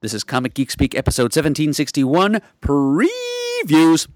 This 0.00 0.14
is 0.14 0.22
Comic 0.22 0.54
Geek 0.54 0.70
Speak, 0.70 0.94
episode 0.94 1.34
1761 1.34 2.40
Previews. 2.62 4.06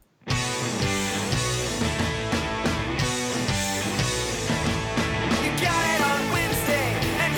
You 5.42 5.50
got 5.58 5.82
it 5.90 6.00
on 6.06 6.30
Wednesday, 6.30 6.95
and 7.18 7.34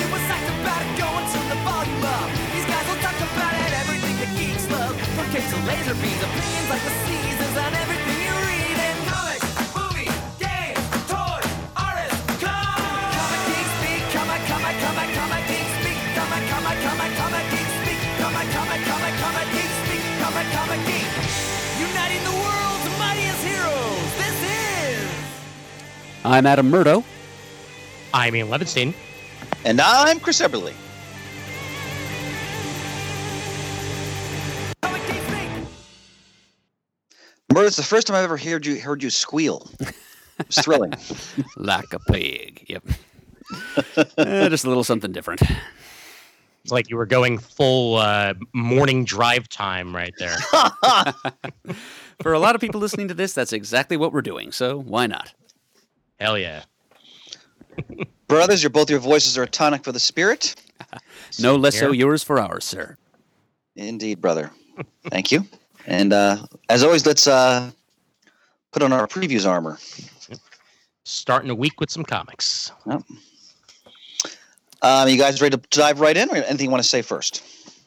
I'm 26.26 26.46
Adam 26.46 26.70
Murdough. 26.70 27.04
I'm 28.14 28.34
Ian 28.34 28.48
Levinstein. 28.48 28.94
And 29.66 29.78
I'm 29.78 30.18
Chris 30.18 30.40
Eberly. 30.40 30.72
Comic 34.80 35.06
Geek 35.06 35.20
Speak. 35.20 35.50
Murder, 37.52 37.66
it's 37.66 37.76
the 37.76 37.82
first 37.82 38.06
time 38.06 38.16
I've 38.16 38.24
ever 38.24 38.38
heard 38.38 38.64
you 38.64 38.80
heard 38.80 39.02
you 39.02 39.10
squeal. 39.10 39.68
It's 40.38 40.62
thrilling. 40.62 40.94
Like 41.56 41.92
a 41.92 41.98
pig. 42.10 42.64
Yep. 42.68 42.84
Eh, 44.16 44.48
just 44.48 44.64
a 44.64 44.68
little 44.68 44.82
something 44.84 45.12
different. 45.12 45.42
It's 46.62 46.72
like 46.72 46.88
you 46.88 46.96
were 46.96 47.06
going 47.06 47.38
full 47.38 47.96
uh, 47.96 48.32
morning 48.54 49.04
drive 49.04 49.48
time 49.50 49.94
right 49.94 50.14
there. 50.18 50.36
For 52.22 52.32
a 52.32 52.38
lot 52.38 52.54
of 52.54 52.60
people 52.62 52.80
listening 52.80 53.08
to 53.08 53.14
this, 53.14 53.34
that's 53.34 53.52
exactly 53.52 53.98
what 53.98 54.12
we're 54.12 54.22
doing, 54.22 54.50
so 54.50 54.80
why 54.80 55.06
not? 55.06 55.34
Hell 56.24 56.38
yeah. 56.38 56.62
Brothers, 58.28 58.62
your 58.62 58.70
both 58.70 58.88
your 58.88 58.98
voices 58.98 59.36
are 59.36 59.42
a 59.42 59.46
tonic 59.46 59.84
for 59.84 59.92
the 59.92 60.00
spirit. 60.00 60.54
No 61.40 61.56
less 61.56 61.76
so 61.76 61.90
yours 61.90 62.22
for 62.22 62.38
ours, 62.38 62.64
sir. 62.64 62.96
Indeed, 63.74 64.20
brother. 64.20 64.52
Thank 65.10 65.32
you. 65.32 65.44
And 65.84 66.12
uh, 66.12 66.46
as 66.68 66.84
always, 66.84 67.04
let's 67.06 67.26
uh, 67.26 67.72
put 68.70 68.82
on 68.82 68.92
our 68.92 69.08
previews 69.08 69.48
armor. 69.48 69.78
Starting 71.04 71.50
a 71.50 71.54
week 71.56 71.80
with 71.80 71.90
some 71.90 72.04
comics. 72.04 72.70
Um, 72.86 73.04
you 75.08 75.18
guys 75.18 75.42
ready 75.42 75.56
to 75.56 75.62
dive 75.70 75.98
right 75.98 76.16
in, 76.16 76.30
or 76.30 76.36
anything 76.36 76.66
you 76.66 76.70
want 76.70 76.84
to 76.84 76.88
say 76.88 77.02
first? 77.02 77.42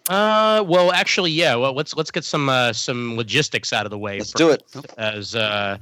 Uh, 0.10 0.62
well, 0.68 0.92
actually, 0.92 1.32
yeah. 1.32 1.56
Well, 1.56 1.74
let's 1.74 1.96
let's 1.96 2.12
get 2.12 2.26
some 2.26 2.50
uh, 2.50 2.74
some 2.74 3.16
logistics 3.16 3.72
out 3.72 3.86
of 3.86 3.92
the 3.92 4.00
way. 4.00 4.18
Let's 4.18 4.34
do 4.34 4.50
it. 4.50 4.64
As 4.98 5.36
uh, 5.36 5.78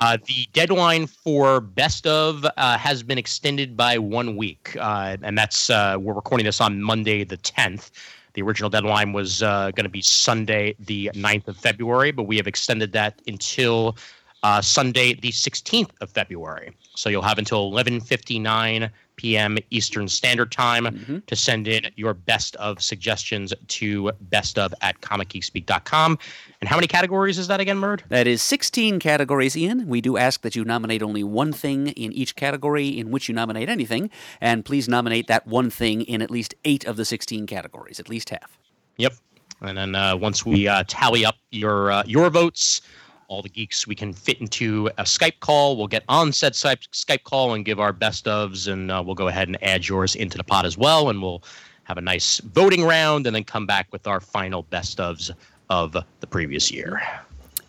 uh, 0.00 0.18
the 0.26 0.46
deadline 0.52 1.06
for 1.06 1.60
best 1.60 2.06
of 2.06 2.46
uh, 2.56 2.78
has 2.78 3.02
been 3.02 3.18
extended 3.18 3.76
by 3.76 3.98
one 3.98 4.36
week, 4.36 4.76
uh, 4.78 5.16
and 5.22 5.36
that's 5.36 5.70
uh, 5.70 5.96
we're 5.98 6.14
recording 6.14 6.44
this 6.44 6.60
on 6.60 6.80
Monday 6.82 7.24
the 7.24 7.36
tenth. 7.36 7.90
The 8.34 8.42
original 8.42 8.70
deadline 8.70 9.12
was 9.12 9.42
uh, 9.42 9.72
going 9.72 9.84
to 9.84 9.90
be 9.90 10.02
Sunday 10.02 10.76
the 10.78 11.10
9th 11.14 11.48
of 11.48 11.56
February, 11.56 12.12
but 12.12 12.24
we 12.24 12.36
have 12.36 12.46
extended 12.46 12.92
that 12.92 13.20
until 13.26 13.96
uh, 14.44 14.60
Sunday 14.60 15.14
the 15.14 15.30
16th 15.30 15.90
of 16.00 16.10
February. 16.10 16.72
So 16.94 17.08
you'll 17.08 17.22
have 17.22 17.38
until 17.38 17.70
11:59 17.72 18.90
p.m. 19.18 19.58
Eastern 19.70 20.08
Standard 20.08 20.50
Time 20.50 20.84
Mhm. 20.86 21.26
to 21.26 21.36
send 21.36 21.68
in 21.68 21.90
your 21.96 22.14
best 22.14 22.56
of 22.56 22.82
suggestions 22.82 23.52
to 23.68 24.10
best 24.22 24.58
of 24.58 24.72
at 24.80 24.98
comicgeekspeak.com. 25.02 26.18
And 26.60 26.68
how 26.68 26.76
many 26.76 26.86
categories 26.86 27.38
is 27.38 27.48
that 27.48 27.60
again, 27.60 27.76
Murd? 27.78 28.00
That 28.08 28.26
is 28.26 28.42
16 28.42 28.98
categories, 28.98 29.56
Ian. 29.56 29.86
We 29.86 30.00
do 30.00 30.16
ask 30.16 30.40
that 30.42 30.56
you 30.56 30.64
nominate 30.64 31.02
only 31.02 31.22
one 31.22 31.52
thing 31.52 31.88
in 31.88 32.12
each 32.12 32.34
category 32.34 32.88
in 32.88 33.10
which 33.10 33.28
you 33.28 33.34
nominate 33.34 33.68
anything, 33.68 34.10
and 34.40 34.64
please 34.64 34.88
nominate 34.88 35.26
that 35.26 35.46
one 35.46 35.68
thing 35.70 36.02
in 36.02 36.22
at 36.22 36.30
least 36.30 36.54
eight 36.64 36.84
of 36.86 36.96
the 36.96 37.04
16 37.04 37.46
categories, 37.46 38.00
at 38.00 38.08
least 38.08 38.30
half. 38.30 38.58
Yep. 38.96 39.12
And 39.60 39.76
then 39.76 39.94
uh, 39.94 40.16
once 40.16 40.46
we 40.46 40.68
uh, 40.68 40.84
tally 40.86 41.24
up 41.24 41.34
your 41.50 41.90
uh, 41.90 42.02
your 42.06 42.30
votes, 42.30 42.80
all 43.28 43.42
the 43.42 43.48
geeks 43.48 43.86
we 43.86 43.94
can 43.94 44.12
fit 44.12 44.40
into 44.40 44.88
a 44.98 45.04
Skype 45.04 45.40
call. 45.40 45.76
We'll 45.76 45.86
get 45.86 46.02
on 46.08 46.32
said 46.32 46.54
Skype, 46.54 46.88
Skype 46.92 47.24
call 47.24 47.54
and 47.54 47.64
give 47.64 47.78
our 47.78 47.92
best 47.92 48.24
ofs, 48.24 48.70
and 48.70 48.90
uh, 48.90 49.02
we'll 49.04 49.14
go 49.14 49.28
ahead 49.28 49.48
and 49.48 49.62
add 49.62 49.86
yours 49.86 50.14
into 50.14 50.38
the 50.38 50.44
pot 50.44 50.64
as 50.64 50.76
well, 50.76 51.10
and 51.10 51.22
we'll 51.22 51.42
have 51.84 51.98
a 51.98 52.02
nice 52.02 52.38
voting 52.38 52.84
round, 52.84 53.26
and 53.26 53.36
then 53.36 53.44
come 53.44 53.66
back 53.66 53.86
with 53.92 54.06
our 54.06 54.20
final 54.20 54.62
best 54.64 54.98
ofs 54.98 55.30
of 55.70 55.92
the 56.20 56.26
previous 56.26 56.70
year. 56.70 57.00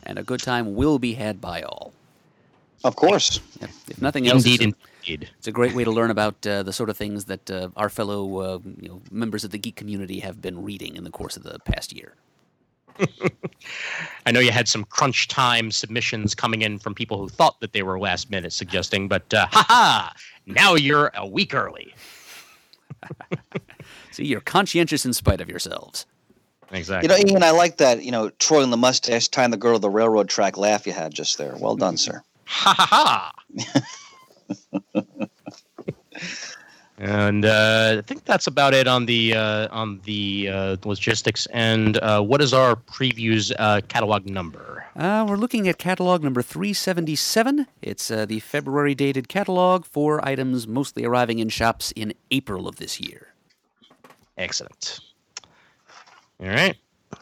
And 0.03 0.18
a 0.18 0.24
good 0.24 0.40
time 0.42 0.75
will 0.75 0.98
be 0.98 1.14
had 1.14 1.40
by 1.42 1.62
all. 1.62 1.94
Of 2.84 2.96
course. 2.96 3.42
If, 3.62 3.90
if 3.90 4.02
nothing 4.02 4.28
else, 4.28 4.46
Indeed, 4.46 4.62
it's 4.62 4.74
a, 4.74 5.12
indeed. 5.12 5.30
it's 5.38 5.48
a 5.48 5.52
great 5.52 5.75
way 5.75 5.84
to 5.84 5.92
learn 5.92 6.12
about 6.12 6.46
uh, 6.48 6.64
the 6.64 6.72
sort 6.72 6.90
of 6.90 6.96
things 6.96 7.25
that 7.25 7.52
uh, 7.52 7.69
our 7.75 7.90
fellow 7.90 8.38
uh, 8.38 8.59
you 8.81 8.88
know, 8.88 9.02
members 9.12 9.44
of 9.44 9.52
the 9.52 9.58
geek 9.58 9.75
community 9.75 10.19
have 10.19 10.42
been 10.42 10.64
reading 10.64 10.96
in 10.96 11.03
the 11.03 11.09
course 11.09 11.36
of 11.36 11.44
the 11.44 11.59
past 11.59 11.92
year. 11.94 12.14
I 14.26 14.32
know 14.32 14.40
you 14.40 14.52
had 14.52 14.68
some 14.68 14.84
crunch 14.84 15.28
time 15.28 15.72
submissions 15.72 16.36
coming 16.36 16.62
in 16.62 16.80
from 16.80 16.94
people 16.94 17.18
who 17.18 17.30
thought 17.30 17.60
that 17.62 17.74
they 17.74 17.84
were 17.84 18.00
last 18.00 18.30
minute 18.30 18.54
suggesting, 18.54 19.08
but 19.08 19.34
uh, 19.34 19.48
haha, 19.52 20.12
now 20.46 20.76
you're 20.76 21.12
a 21.16 21.28
week 21.28 21.54
early. 21.54 21.94
See, 24.12 24.26
you're 24.26 24.42
conscientious 24.42 25.06
in 25.06 25.14
spite 25.14 25.42
of 25.42 25.50
yourselves. 25.50 26.06
Exactly. 26.72 27.10
You 27.10 27.24
know, 27.24 27.32
Ian, 27.32 27.44
I 27.44 27.52
like 27.52 27.78
that. 27.78 28.04
You 28.04 28.12
know, 28.12 28.30
twirling 28.40 28.70
the 28.70 28.78
mustache, 28.78 29.28
tying 29.28 29.52
the 29.52 29.58
girl 29.58 29.74
to 29.74 29.80
the 29.80 29.90
railroad 29.90 30.30
track 30.30 30.58
laugh 30.58 30.86
you 30.86 30.94
had 30.94 31.14
just 31.14 31.38
there. 31.38 31.56
Well 31.58 31.76
done, 31.76 31.98
sir. 31.98 32.22
ha 32.46 32.74
ha 32.78 33.34
ha. 33.56 35.26
and 37.00 37.46
uh, 37.46 37.96
I 38.00 38.02
think 38.02 38.26
that's 38.26 38.46
about 38.46 38.74
it 38.74 38.86
on 38.86 39.06
the 39.06 39.34
uh, 39.34 39.70
on 39.72 40.02
the 40.04 40.50
uh, 40.50 40.78
logistics. 40.84 41.46
And 41.48 41.98
uh, 41.98 42.22
what 42.22 42.42
is 42.42 42.54
our 42.54 42.76
previews 42.76 43.54
uh, 43.58 43.80
catalog 43.88 44.26
number? 44.26 44.86
Uh, 44.98 45.26
we're 45.28 45.38
looking 45.38 45.70
at 45.70 45.78
catalog 45.78 46.24
number 46.24 46.42
377. 46.42 47.68
It's 47.82 48.12
uh, 48.12 48.26
the 48.26 48.42
February 48.42 48.96
dated 48.96 49.30
catalog 49.30 49.86
for 49.86 50.24
items 50.28 50.68
mostly 50.68 51.06
arriving 51.06 51.40
in 51.40 51.48
shops 51.48 51.94
in 51.96 52.14
April 52.32 52.68
of 52.68 52.76
this 52.76 53.00
year. 53.00 53.28
Excellent. 54.38 55.00
All 56.42 56.48
right, 56.48 56.76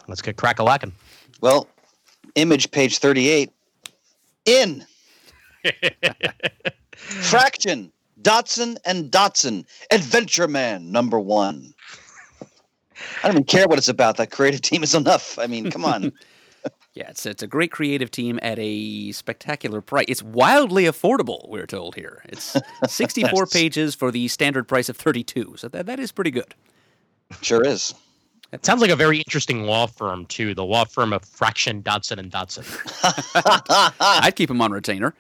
let's 0.07 0.23
get 0.23 0.37
crack 0.37 0.57
a 0.57 0.63
lacking. 0.63 0.91
Well, 1.39 1.67
image 2.33 2.71
page 2.71 2.97
38. 2.97 3.51
In. 4.45 4.85
Fraction. 6.95 7.91
Dodson 8.21 8.77
and 8.85 9.11
Dodson. 9.11 9.65
Adventure 9.91 10.47
Man 10.47 10.91
number 10.91 11.19
one. 11.19 11.73
I 13.23 13.27
don't 13.27 13.33
even 13.33 13.43
care 13.43 13.67
what 13.67 13.77
it's 13.77 13.87
about. 13.87 14.17
That 14.17 14.31
creative 14.31 14.61
team 14.61 14.83
is 14.83 14.95
enough. 14.95 15.37
I 15.37 15.47
mean, 15.47 15.69
come 15.71 15.85
on. 15.85 16.11
Yeah, 16.93 17.09
it's, 17.09 17.27
it's 17.27 17.43
a 17.43 17.47
great 17.47 17.71
creative 17.71 18.09
team 18.09 18.39
at 18.41 18.57
a 18.57 19.11
spectacular 19.11 19.81
price. 19.81 20.05
It's 20.07 20.23
wildly 20.23 20.85
affordable, 20.85 21.47
we're 21.47 21.67
told 21.67 21.93
here. 21.93 22.23
It's 22.25 22.57
64 22.87 23.45
pages 23.45 23.93
for 23.93 24.09
the 24.09 24.27
standard 24.27 24.67
price 24.67 24.89
of 24.89 24.97
32, 24.97 25.57
so 25.57 25.67
that, 25.67 25.85
that 25.85 25.99
is 25.99 26.11
pretty 26.11 26.31
good. 26.31 26.55
Sure 27.43 27.63
is. 27.63 27.93
It 28.51 28.65
sounds 28.65 28.81
like 28.81 28.89
a 28.89 28.95
very 28.95 29.19
interesting 29.19 29.61
law 29.61 29.85
firm 29.85 30.25
too. 30.25 30.55
The 30.55 30.65
law 30.65 30.85
firm 30.85 31.13
of 31.13 31.23
Fraction 31.23 31.83
Dodson 31.83 32.17
and 32.17 32.31
Dodson. 32.31 32.65
I'd 33.99 34.33
keep 34.35 34.49
him 34.49 34.59
on 34.59 34.71
retainer. 34.71 35.13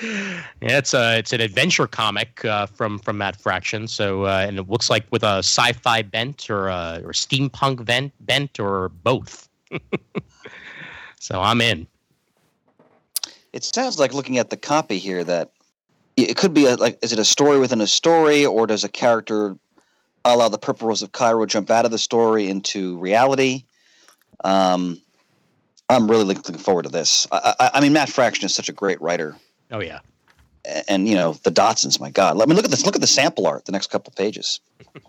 Yeah, 0.00 0.42
it's 0.60 0.94
a 0.94 1.18
it's 1.18 1.32
an 1.32 1.40
adventure 1.40 1.86
comic 1.86 2.44
uh, 2.44 2.66
from 2.66 2.98
from 2.98 3.18
Matt 3.18 3.40
Fraction. 3.40 3.86
So 3.86 4.24
uh, 4.24 4.44
and 4.48 4.58
it 4.58 4.68
looks 4.68 4.88
like 4.88 5.04
with 5.10 5.22
a 5.22 5.38
sci-fi 5.38 6.02
bent 6.02 6.48
or 6.48 6.68
a 6.68 7.02
or 7.04 7.12
steampunk 7.12 7.84
bent 7.84 8.12
bent 8.20 8.58
or 8.58 8.88
both. 8.88 9.48
so 11.20 11.40
I'm 11.40 11.60
in. 11.60 11.86
It 13.52 13.64
sounds 13.64 13.98
like 13.98 14.14
looking 14.14 14.38
at 14.38 14.50
the 14.50 14.56
copy 14.56 14.98
here 14.98 15.24
that 15.24 15.52
it 16.16 16.36
could 16.36 16.54
be 16.54 16.66
a, 16.66 16.76
like, 16.76 16.98
is 17.02 17.12
it 17.12 17.18
a 17.18 17.24
story 17.24 17.58
within 17.58 17.80
a 17.80 17.86
story, 17.86 18.46
or 18.46 18.66
does 18.66 18.84
a 18.84 18.88
character 18.88 19.56
a 20.24 20.36
la 20.36 20.48
the 20.48 20.58
Purple 20.58 20.88
Rose 20.88 21.02
of 21.02 21.12
Cairo 21.12 21.44
jump 21.46 21.70
out 21.70 21.84
of 21.84 21.90
the 21.90 21.98
story 21.98 22.48
into 22.48 22.98
reality? 22.98 23.64
Um, 24.44 25.00
I'm 25.88 26.10
really 26.10 26.24
looking 26.24 26.56
forward 26.56 26.84
to 26.84 26.88
this. 26.88 27.26
I, 27.30 27.54
I, 27.60 27.70
I 27.74 27.80
mean, 27.80 27.92
Matt 27.92 28.08
Fraction 28.08 28.46
is 28.46 28.54
such 28.54 28.68
a 28.68 28.72
great 28.72 29.00
writer, 29.00 29.36
Oh 29.72 29.80
yeah. 29.80 30.00
And 30.88 31.08
you 31.08 31.16
know 31.16 31.32
the 31.42 31.50
Dodsons. 31.50 31.98
My 31.98 32.10
God, 32.10 32.36
let 32.36 32.48
me 32.48 32.54
look 32.54 32.64
at 32.64 32.70
this. 32.70 32.86
Look 32.86 32.94
at 32.94 33.00
the 33.00 33.06
sample 33.08 33.46
art. 33.46 33.64
The 33.64 33.72
next 33.72 33.90
couple 33.90 34.12
pages. 34.16 34.60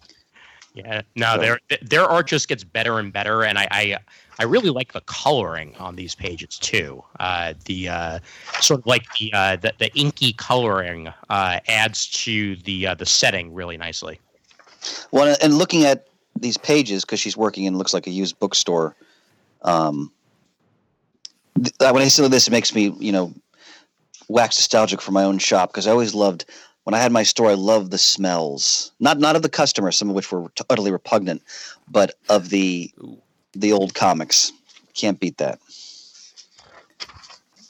Yeah, 0.76 1.04
no, 1.16 1.36
So- 1.36 1.42
their 1.42 1.60
their 1.84 2.02
art 2.06 2.26
just 2.26 2.48
gets 2.48 2.64
better 2.64 2.98
and 2.98 3.14
better, 3.14 3.44
and 3.44 3.60
I 3.60 3.68
I, 3.70 3.98
I 4.40 4.44
really 4.46 4.72
like 4.72 4.94
the 4.94 5.02
coloring 5.02 5.76
on 5.78 5.96
these 5.96 6.16
pages 6.16 6.58
too. 6.58 7.04
Uh, 7.20 7.54
the 7.66 7.90
uh, 7.90 8.20
sort 8.60 8.80
of 8.80 8.88
like 8.88 9.06
the 9.20 9.32
uh, 9.34 9.56
the, 9.58 9.74
the 9.78 9.94
inky 9.94 10.34
coloring 10.34 11.10
uh, 11.30 11.60
adds 11.68 12.08
to 12.24 12.56
the 12.56 12.88
uh, 12.88 12.96
the 12.96 13.06
setting 13.06 13.54
really 13.54 13.78
nicely. 13.78 14.20
Well, 15.12 15.36
and 15.44 15.60
looking 15.60 15.84
at 15.86 16.08
these 16.36 16.58
pages 16.58 17.06
because 17.06 17.20
she's 17.20 17.38
working 17.38 17.66
in 17.66 17.78
looks 17.78 17.94
like 17.94 18.08
a 18.08 18.12
used 18.12 18.40
bookstore. 18.40 18.96
Um, 19.62 20.12
th- 21.56 21.72
uh, 21.82 21.92
when 21.92 22.02
I 22.02 22.08
see 22.08 22.28
this, 22.28 22.48
it 22.48 22.52
makes 22.52 22.74
me 22.74 22.96
you 22.98 23.12
know 23.12 23.32
wax 24.28 24.58
nostalgic 24.58 25.02
for 25.02 25.12
my 25.12 25.24
own 25.24 25.38
shop 25.38 25.72
because 25.72 25.88
I 25.88 25.92
always 25.92 26.14
loved 26.14 26.46
when 26.84 26.94
I 26.94 27.00
had 27.00 27.12
my 27.12 27.24
store. 27.24 27.50
I 27.50 27.56
loved 27.56 27.92
the 27.92 27.98
smells, 27.98 28.92
not 29.00 29.20
not 29.20 29.36
of 29.36 29.42
the 29.42 29.50
customers, 29.50 29.98
some 29.98 30.10
of 30.10 30.16
which 30.16 30.32
were 30.32 30.52
utterly 30.70 30.92
repugnant, 30.92 31.42
but 31.90 32.16
of 32.30 32.50
the 32.50 32.92
the 33.54 33.72
old 33.72 33.94
comics. 33.94 34.52
Can't 34.94 35.20
beat 35.20 35.38
that. 35.38 35.60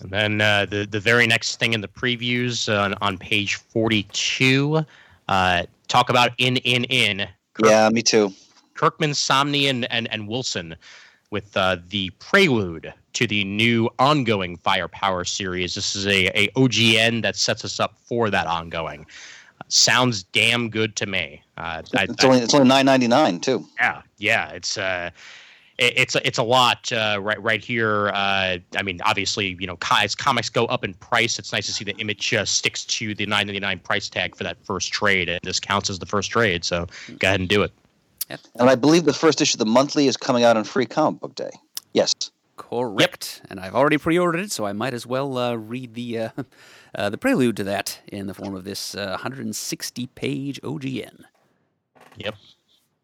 And 0.02 0.12
then 0.12 0.42
uh, 0.42 0.66
the 0.66 0.86
the 0.86 1.00
very 1.00 1.28
next 1.28 1.58
thing 1.58 1.74
in 1.74 1.82
the 1.82 1.88
previews 1.88 2.68
on, 2.68 2.94
on 3.02 3.18
page 3.18 3.56
forty 3.56 4.04
two, 4.12 4.86
uh, 5.28 5.64
talk 5.88 6.10
about 6.10 6.32
in 6.38 6.58
in 6.58 6.84
in. 6.86 7.28
Kirk- 7.54 7.70
Yeah, 7.70 7.90
me 7.90 8.02
too. 8.02 8.34
Kirkman, 8.74 9.12
Samnee, 9.12 9.70
and 9.70 9.90
and, 9.92 10.12
and 10.12 10.28
Wilson 10.28 10.76
with 11.30 11.56
uh, 11.56 11.78
the 11.90 12.10
prelude 12.20 12.94
to 13.14 13.28
the 13.28 13.44
new 13.44 13.90
ongoing 14.00 14.58
Firepower 14.58 15.24
series. 15.24 15.76
This 15.76 15.96
is 15.96 16.06
a, 16.08 16.28
a 16.38 16.48
OGN 16.50 17.22
that 17.24 17.36
sets 17.36 17.64
us 17.64 17.80
up 17.80 17.98
for 18.06 18.30
that 18.30 18.48
ongoing. 18.48 19.06
sounds 19.68 20.24
damn 20.24 20.70
good 20.70 20.96
to 20.98 21.06
me. 21.06 21.42
Uh, 21.58 21.82
I, 21.96 22.04
It's 22.04 22.24
only 22.24 22.40
it's 22.40 22.54
only 22.54 22.68
nine 22.68 22.86
ninety 22.86 23.08
nine 23.08 23.40
too. 23.40 23.66
yeah, 23.80 24.02
yeah, 24.18 24.50
it's 24.50 24.78
uh, 24.78 25.10
it, 25.78 25.94
it's 25.98 26.16
it's 26.16 26.38
a 26.38 26.44
lot 26.44 26.92
uh, 26.92 27.20
right 27.22 27.42
right 27.42 27.64
here. 27.64 28.10
Uh, 28.10 28.58
I 28.76 28.82
mean, 28.84 29.00
obviously, 29.06 29.56
you 29.60 29.68
know, 29.68 29.78
co- 29.78 30.02
as 30.04 30.16
comics 30.16 30.50
go 30.50 30.66
up 30.66 30.84
in 30.84 30.94
price, 30.96 31.40
it's 31.40 31.54
nice 31.54 31.66
to 31.68 31.72
see 31.74 31.84
the 31.84 31.96
image 31.98 32.34
uh, 32.34 32.46
sticks 32.46 32.86
to 32.86 33.16
the 33.16 33.26
nine 33.26 33.48
ninety 33.48 33.60
nine 33.60 33.80
price 33.80 34.10
tag 34.10 34.36
for 34.36 34.44
that 34.44 34.58
first 34.66 34.92
trade, 34.92 35.30
and 35.30 35.40
this 35.44 35.60
counts 35.60 35.90
as 35.90 36.00
the 36.00 36.06
first 36.06 36.32
trade. 36.32 36.66
So 36.66 36.88
go 37.20 37.28
ahead 37.28 37.40
and 37.40 37.50
do 37.50 37.62
it. 37.64 37.72
And 38.56 38.70
I 38.70 38.76
believe 38.76 39.06
the 39.06 39.14
first 39.14 39.42
issue 39.42 39.56
of 39.56 39.60
the 39.60 39.66
monthly 39.66 40.08
is 40.08 40.18
coming 40.18 40.44
out 40.44 40.58
on 40.58 40.64
Free 40.64 40.86
Comic 40.88 41.20
Book 41.20 41.36
Day. 41.36 41.52
Yes. 41.94 42.14
Correct. 42.56 43.42
And 43.50 43.60
I've 43.60 43.76
already 43.76 43.98
pre-ordered 43.98 44.40
it, 44.40 44.52
so 44.52 44.66
I 44.66 44.74
might 44.74 44.94
as 44.94 45.06
well 45.08 45.38
uh, 45.38 45.56
read 45.56 45.96
the 45.96 46.20
uh, 46.20 46.30
uh, 46.96 47.10
the 47.10 47.18
prelude 47.18 47.58
to 47.58 47.64
that 47.66 48.00
in 48.08 48.28
the 48.28 48.34
form 48.34 48.56
of 48.56 48.64
this 48.64 48.96
uh, 48.96 49.18
160-page 49.18 50.62
OGN. 50.62 51.24
Yep. 52.18 52.36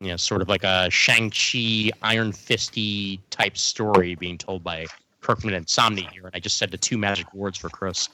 Yeah, 0.02 0.16
sort 0.16 0.42
of 0.42 0.48
like 0.48 0.64
a 0.64 0.90
Shang-Chi 0.90 1.92
Iron 2.04 2.32
Fisty 2.32 3.20
type 3.32 3.58
story 3.58 4.16
being 4.16 4.38
told 4.38 4.64
by 4.64 4.86
Kirkman 5.22 5.54
and 5.54 5.66
Samnee 5.66 6.10
here. 6.12 6.26
And 6.26 6.34
I 6.34 6.40
just 6.40 6.58
said 6.58 6.72
the 6.72 6.78
two 6.78 6.98
magic 6.98 7.34
words 7.34 7.58
for 7.58 7.70
Chris. 7.70 8.08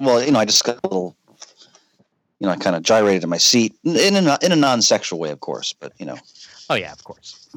Well, 0.00 0.22
you 0.22 0.32
know, 0.32 0.40
I 0.40 0.44
just 0.44 0.64
got 0.64 0.80
a 0.82 0.86
little, 0.88 1.16
you 2.40 2.46
know, 2.46 2.50
I 2.50 2.56
kind 2.56 2.74
of 2.74 2.82
gyrated 2.82 3.22
in 3.22 3.28
my 3.28 3.38
seat 3.38 3.76
in 3.84 4.16
a 4.16 4.38
in 4.42 4.50
a 4.50 4.56
non-sexual 4.56 5.20
way, 5.20 5.30
of 5.30 5.38
course, 5.38 5.72
but 5.72 5.92
you 5.98 6.06
know, 6.06 6.18
Oh, 6.70 6.74
yeah, 6.74 6.92
of 6.92 7.02
course. 7.04 7.48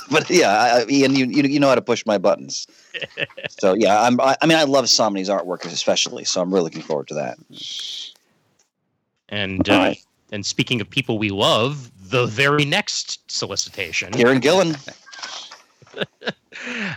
but 0.10 0.30
yeah, 0.30 0.50
I, 0.50 0.86
Ian, 0.88 1.14
you, 1.14 1.26
you 1.26 1.42
you 1.42 1.60
know 1.60 1.68
how 1.68 1.74
to 1.74 1.82
push 1.82 2.06
my 2.06 2.16
buttons. 2.16 2.66
so 3.48 3.74
yeah, 3.74 4.00
I'm 4.02 4.18
I, 4.20 4.36
I 4.40 4.46
mean, 4.46 4.56
I 4.56 4.64
love 4.64 4.86
Samnee's 4.86 5.28
artwork 5.28 5.66
especially, 5.66 6.24
so 6.24 6.40
I'm 6.40 6.50
really 6.50 6.64
looking 6.64 6.82
forward 6.82 7.08
to 7.08 7.14
that. 7.14 7.36
And 9.28 9.68
uh, 9.68 9.72
right. 9.72 9.98
and 10.30 10.46
speaking 10.46 10.80
of 10.80 10.88
people 10.88 11.18
we 11.18 11.28
love, 11.28 11.90
the 12.10 12.26
very 12.26 12.64
next 12.64 13.30
solicitation. 13.30 14.12
Kieran 14.12 14.40
Gillen, 14.40 14.76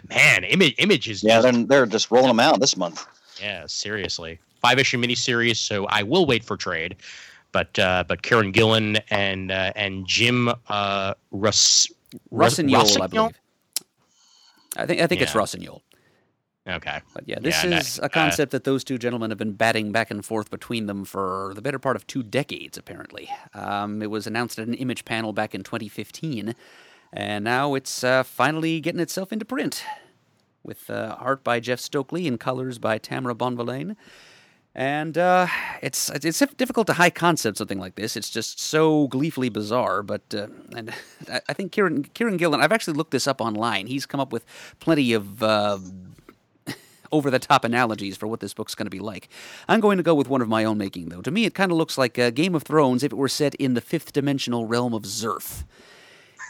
Man, 0.09 0.43
image 0.45 0.75
images. 0.77 1.23
yeah, 1.23 1.41
just- 1.41 1.53
they're 1.53 1.65
they're 1.65 1.85
just 1.85 2.11
rolling 2.11 2.27
them 2.29 2.39
out 2.39 2.59
this 2.59 2.77
month. 2.77 3.05
yeah, 3.41 3.65
seriously. 3.67 4.39
Five 4.61 4.79
issue 4.79 4.97
miniseries, 4.97 5.57
so 5.57 5.85
I 5.87 6.03
will 6.03 6.25
wait 6.25 6.43
for 6.43 6.57
trade. 6.57 6.95
But 7.55 7.79
uh, 7.79 8.03
but 8.05 8.21
Kieran 8.21 8.51
Gillen 8.51 8.97
and 9.09 9.49
uh, 9.49 9.71
and 9.77 10.05
Jim 10.05 10.49
uh, 10.67 11.13
Russ 11.31 11.87
Rossignol, 12.29 13.01
I 13.01 13.07
believe. 13.07 13.39
I 14.75 14.85
think 14.85 14.99
I 14.99 15.07
think 15.07 15.21
it's 15.21 15.33
Yeah. 15.33 15.39
Rossignol. 15.39 15.81
Okay. 16.67 16.99
But 17.13 17.29
yeah, 17.29 17.39
this 17.39 17.63
Yeah, 17.63 17.77
is 17.77 17.97
a 18.03 18.09
concept 18.09 18.51
that 18.51 18.65
those 18.65 18.83
two 18.83 18.97
gentlemen 18.97 19.31
have 19.31 19.37
been 19.37 19.53
batting 19.53 19.93
back 19.93 20.11
and 20.11 20.25
forth 20.25 20.51
between 20.51 20.87
them 20.87 21.05
for 21.05 21.53
the 21.55 21.61
better 21.61 21.79
part 21.79 21.95
of 21.95 22.05
two 22.07 22.23
decades, 22.23 22.77
apparently. 22.77 23.29
Um, 23.53 24.01
it 24.01 24.11
was 24.11 24.27
announced 24.27 24.59
at 24.59 24.67
an 24.67 24.73
image 24.73 25.05
panel 25.05 25.31
back 25.31 25.55
in 25.55 25.63
2015, 25.63 26.55
and 27.13 27.45
now 27.45 27.73
it's 27.75 28.03
uh, 28.03 28.23
finally 28.23 28.81
getting 28.81 28.99
itself 28.99 29.31
into 29.31 29.45
print 29.45 29.81
with 30.61 30.89
uh, 30.89 31.15
art 31.21 31.41
by 31.41 31.61
Jeff 31.61 31.79
Stokely 31.79 32.27
and 32.27 32.37
colors 32.37 32.79
by 32.79 32.97
Tamara 32.97 33.33
Bonvillain. 33.35 33.95
And 34.77 35.17
uh, 35.17 35.47
it's 35.81 36.09
it's 36.09 36.39
difficult 36.57 36.87
to 36.87 36.93
high 36.93 37.09
concept 37.09 37.57
something 37.57 37.79
like 37.79 37.95
this. 37.95 38.17
It's 38.17 38.29
just 38.29 38.59
so 38.59 39.07
gleefully 39.07 39.47
bizarre. 39.47 40.03
But 40.03 40.35
uh, 40.35 40.47
and 40.75 40.93
I 41.31 41.41
I 41.47 41.53
think 41.53 41.71
Kieran 41.71 42.03
Kieran 42.03 42.35
Gillen. 42.35 42.59
I've 42.59 42.73
actually 42.73 42.95
looked 42.95 43.11
this 43.11 43.25
up 43.25 43.39
online. 43.39 43.87
He's 43.87 44.05
come 44.05 44.19
up 44.19 44.33
with 44.33 44.45
plenty 44.81 45.13
of 45.13 45.41
uh, 45.41 45.77
over 47.13 47.31
the 47.31 47.39
top 47.39 47.63
analogies 47.63 48.17
for 48.17 48.27
what 48.27 48.41
this 48.41 48.53
book's 48.53 48.75
going 48.75 48.87
to 48.87 48.89
be 48.89 48.99
like. 48.99 49.29
I'm 49.69 49.79
going 49.79 49.95
to 49.95 50.03
go 50.03 50.13
with 50.13 50.27
one 50.27 50.41
of 50.41 50.49
my 50.49 50.65
own 50.65 50.77
making, 50.77 51.07
though. 51.07 51.21
To 51.21 51.31
me, 51.31 51.45
it 51.45 51.53
kind 51.53 51.71
of 51.71 51.77
looks 51.77 51.97
like 51.97 52.19
uh, 52.19 52.29
Game 52.31 52.53
of 52.53 52.63
Thrones 52.63 53.01
if 53.01 53.13
it 53.13 53.15
were 53.15 53.29
set 53.29 53.55
in 53.55 53.75
the 53.75 53.81
fifth 53.81 54.11
dimensional 54.11 54.65
realm 54.65 54.93
of 54.93 55.03
Zerth. 55.03 55.63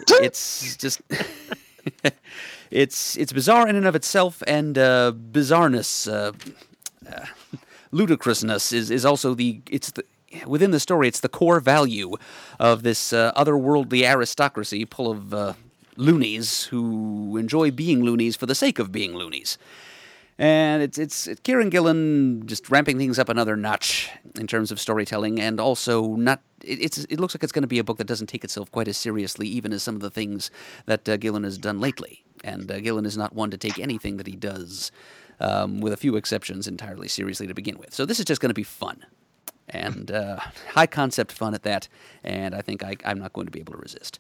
It's 0.09 0.75
just. 0.77 1.01
it's 2.71 3.15
it's 3.17 3.33
bizarre 3.33 3.67
in 3.67 3.75
and 3.75 3.85
of 3.85 3.95
itself, 3.95 4.41
and 4.47 4.77
uh, 4.77 5.11
bizarreness, 5.13 6.11
uh, 6.11 6.31
uh, 7.07 7.25
ludicrousness 7.91 8.73
is, 8.73 8.91
is 8.91 9.05
also 9.05 9.33
the 9.33 9.61
it's 9.69 9.91
the 9.91 10.03
within 10.45 10.71
the 10.71 10.79
story. 10.79 11.07
It's 11.07 11.21
the 11.21 11.29
core 11.29 11.59
value 11.59 12.15
of 12.59 12.83
this 12.83 13.13
uh, 13.13 13.31
otherworldly 13.33 14.03
aristocracy, 14.03 14.85
full 14.85 15.11
of 15.11 15.33
uh, 15.33 15.53
loonies 15.95 16.63
who 16.65 17.37
enjoy 17.37 17.71
being 17.71 18.03
loonies 18.03 18.35
for 18.35 18.45
the 18.45 18.55
sake 18.55 18.79
of 18.79 18.91
being 18.91 19.15
loonies. 19.15 19.57
And 20.37 20.83
it's 20.83 20.97
it's 20.97 21.29
Kieran 21.43 21.69
Gillen 21.69 22.45
just 22.45 22.69
ramping 22.69 22.97
things 22.97 23.17
up 23.17 23.29
another 23.29 23.55
notch 23.55 24.09
in 24.37 24.47
terms 24.47 24.69
of 24.69 24.81
storytelling, 24.81 25.39
and 25.39 25.61
also 25.61 26.15
not. 26.15 26.41
It, 26.61 26.81
it's 26.81 26.97
it 27.05 27.21
looks 27.21 27.33
like 27.33 27.43
it's 27.43 27.53
going 27.53 27.61
to 27.61 27.69
be 27.69 27.79
a 27.79 27.85
book 27.85 27.97
that 27.99 28.07
doesn't 28.07 28.27
take 28.27 28.43
itself 28.43 28.69
quite 28.69 28.89
as 28.89 28.97
seriously, 28.97 29.47
even 29.47 29.71
as 29.71 29.81
some 29.81 29.95
of 29.95 30.01
the 30.01 30.09
things 30.09 30.51
that 30.87 31.07
uh, 31.07 31.15
Gillen 31.15 31.45
has 31.45 31.57
done 31.57 31.79
lately. 31.79 32.25
And 32.43 32.69
uh, 32.69 32.81
Gillen 32.81 33.05
is 33.05 33.15
not 33.15 33.33
one 33.33 33.49
to 33.51 33.57
take 33.57 33.79
anything 33.79 34.17
that 34.17 34.27
he 34.27 34.35
does, 34.35 34.91
um, 35.39 35.81
with 35.81 35.93
a 35.93 35.97
few 35.97 36.15
exceptions, 36.15 36.67
entirely 36.67 37.07
seriously 37.07 37.47
to 37.47 37.53
begin 37.53 37.77
with. 37.77 37.93
So 37.93 38.05
this 38.05 38.19
is 38.19 38.25
just 38.25 38.41
going 38.41 38.49
to 38.49 38.53
be 38.55 38.63
fun, 38.63 39.05
and 39.69 40.11
uh, 40.11 40.39
high 40.71 40.87
concept 40.87 41.31
fun 41.31 41.53
at 41.53 41.63
that. 41.63 41.87
And 42.23 42.55
I 42.55 42.61
think 42.61 42.83
I, 42.83 42.95
I'm 43.05 43.19
not 43.19 43.33
going 43.33 43.47
to 43.47 43.51
be 43.51 43.59
able 43.59 43.73
to 43.73 43.79
resist. 43.79 44.19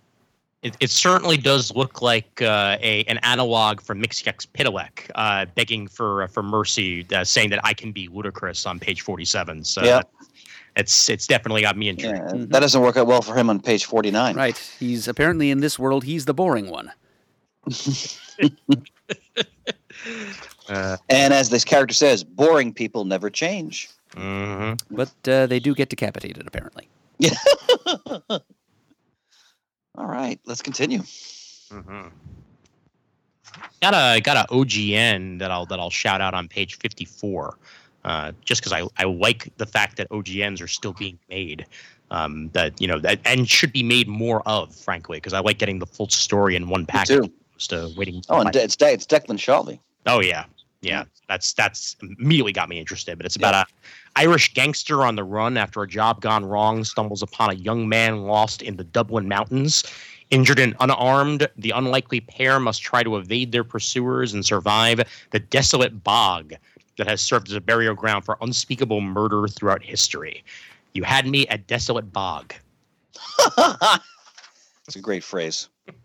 It, 0.61 0.75
it 0.79 0.89
certainly 0.89 1.37
does 1.37 1.75
look 1.75 2.01
like 2.01 2.41
uh, 2.41 2.77
a 2.81 3.03
an 3.03 3.19
analog 3.19 3.81
from 3.81 4.01
Mxyzptlk, 4.01 5.11
uh, 5.13 5.45
begging 5.53 5.87
for 5.87 6.23
uh, 6.23 6.27
for 6.27 6.41
mercy, 6.41 7.05
uh, 7.13 7.23
saying 7.23 7.51
that 7.51 7.59
I 7.63 7.73
can 7.73 7.91
be 7.91 8.07
ludicrous 8.07 8.65
on 8.65 8.79
page 8.79 9.01
forty 9.01 9.25
seven. 9.25 9.63
So 9.63 9.83
Yeah. 9.83 10.01
it's 10.75 11.07
it's 11.07 11.27
definitely 11.27 11.61
got 11.61 11.77
me 11.77 11.89
intrigued. 11.89 12.17
Yeah, 12.17 12.45
that 12.49 12.61
doesn't 12.61 12.81
work 12.81 12.97
out 12.97 13.05
well 13.05 13.21
for 13.21 13.35
him 13.35 13.47
on 13.51 13.59
page 13.59 13.85
forty 13.85 14.09
nine. 14.09 14.35
Right? 14.35 14.57
He's 14.79 15.07
apparently 15.07 15.51
in 15.51 15.59
this 15.59 15.77
world. 15.77 16.03
He's 16.03 16.25
the 16.25 16.33
boring 16.33 16.71
one. 16.71 16.91
Uh, 20.69 20.97
And 21.09 21.33
as 21.33 21.49
this 21.49 21.63
character 21.63 21.93
says, 21.93 22.23
boring 22.23 22.73
people 22.73 23.05
never 23.05 23.29
change. 23.29 23.89
mhm. 24.11 24.79
But 24.89 25.11
uh, 25.27 25.45
they 25.47 25.59
do 25.59 25.75
get 25.75 25.89
decapitated, 25.89 26.45
apparently. 26.47 26.87
All 29.97 30.07
right, 30.07 30.39
let's 30.45 30.61
continue. 30.61 30.99
Mhm. 31.71 32.11
Got 33.81 33.93
a 33.93 34.19
got 34.21 34.35
a 34.37 34.53
OGN 34.53 35.39
that 35.39 35.51
I'll 35.51 35.65
that 35.67 35.79
I'll 35.79 35.89
shout 35.89 36.19
out 36.21 36.33
on 36.33 36.47
page 36.49 36.77
fifty 36.77 37.05
four, 37.05 37.57
uh, 38.03 38.33
just 38.43 38.61
because 38.61 38.73
I, 38.73 38.87
I 39.01 39.05
like 39.05 39.49
the 39.57 39.65
fact 39.65 39.95
that 39.97 40.09
OGNs 40.09 40.61
are 40.61 40.67
still 40.67 40.91
being 40.93 41.17
made, 41.29 41.65
um, 42.11 42.49
that 42.53 42.79
you 42.81 42.87
know 42.87 42.99
that 42.99 43.19
and 43.23 43.49
should 43.49 43.71
be 43.71 43.83
made 43.83 44.07
more 44.09 44.41
of, 44.45 44.75
frankly, 44.75 45.17
because 45.17 45.31
I 45.33 45.39
like 45.39 45.57
getting 45.57 45.79
the 45.79 45.85
full 45.85 46.09
story 46.09 46.55
in 46.57 46.67
one 46.67 46.85
package. 46.85 47.17
too. 47.17 47.31
Opposed 47.53 47.69
to 47.69 47.93
waiting. 47.95 48.21
Oh, 48.27 48.41
and 48.41 48.51
De- 48.51 48.61
it's 48.63 48.75
De- 48.75 48.91
it's 48.91 49.05
Declan 49.05 49.37
Shalvey. 49.37 49.79
Oh 50.05 50.19
yeah, 50.19 50.43
yeah. 50.81 51.03
Mm. 51.03 51.07
That's 51.27 51.53
that's 51.53 51.95
immediately 52.01 52.51
got 52.51 52.69
me 52.69 52.79
interested. 52.79 53.17
But 53.17 53.25
it's 53.25 53.35
about 53.35 53.53
a 53.53 53.65
Irish 54.15 54.53
gangster 54.53 55.03
on 55.03 55.15
the 55.15 55.23
run 55.23 55.57
after 55.57 55.81
a 55.81 55.87
job 55.87 56.21
gone 56.21 56.45
wrong 56.45 56.83
stumbles 56.83 57.21
upon 57.21 57.49
a 57.49 57.53
young 57.53 57.89
man 57.89 58.23
lost 58.23 58.61
in 58.61 58.77
the 58.77 58.83
Dublin 58.83 59.27
mountains. 59.27 59.83
Injured 60.31 60.59
and 60.59 60.75
unarmed, 60.79 61.47
the 61.55 61.71
unlikely 61.71 62.21
pair 62.21 62.59
must 62.59 62.81
try 62.81 63.03
to 63.03 63.17
evade 63.17 63.51
their 63.51 63.63
pursuers 63.63 64.33
and 64.33 64.43
survive 64.43 65.01
the 65.31 65.39
desolate 65.39 66.03
bog 66.03 66.53
that 66.97 67.07
has 67.07 67.21
served 67.21 67.49
as 67.49 67.55
a 67.55 67.61
burial 67.61 67.93
ground 67.93 68.25
for 68.25 68.37
unspeakable 68.41 69.01
murder 69.01 69.47
throughout 69.47 69.83
history. 69.83 70.43
You 70.93 71.03
had 71.03 71.27
me 71.27 71.47
at 71.47 71.67
desolate 71.67 72.11
bog. 72.11 72.55
It's 74.87 74.95
a 74.95 75.01
great 75.01 75.23
phrase. 75.23 75.69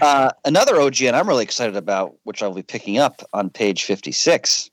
Uh, 0.00 0.30
another 0.46 0.76
OGN 0.76 1.12
I'm 1.12 1.28
really 1.28 1.44
excited 1.44 1.76
about, 1.76 2.14
which 2.24 2.42
I'll 2.42 2.54
be 2.54 2.62
picking 2.62 2.96
up 2.96 3.22
on 3.34 3.50
page 3.50 3.84
56. 3.84 4.70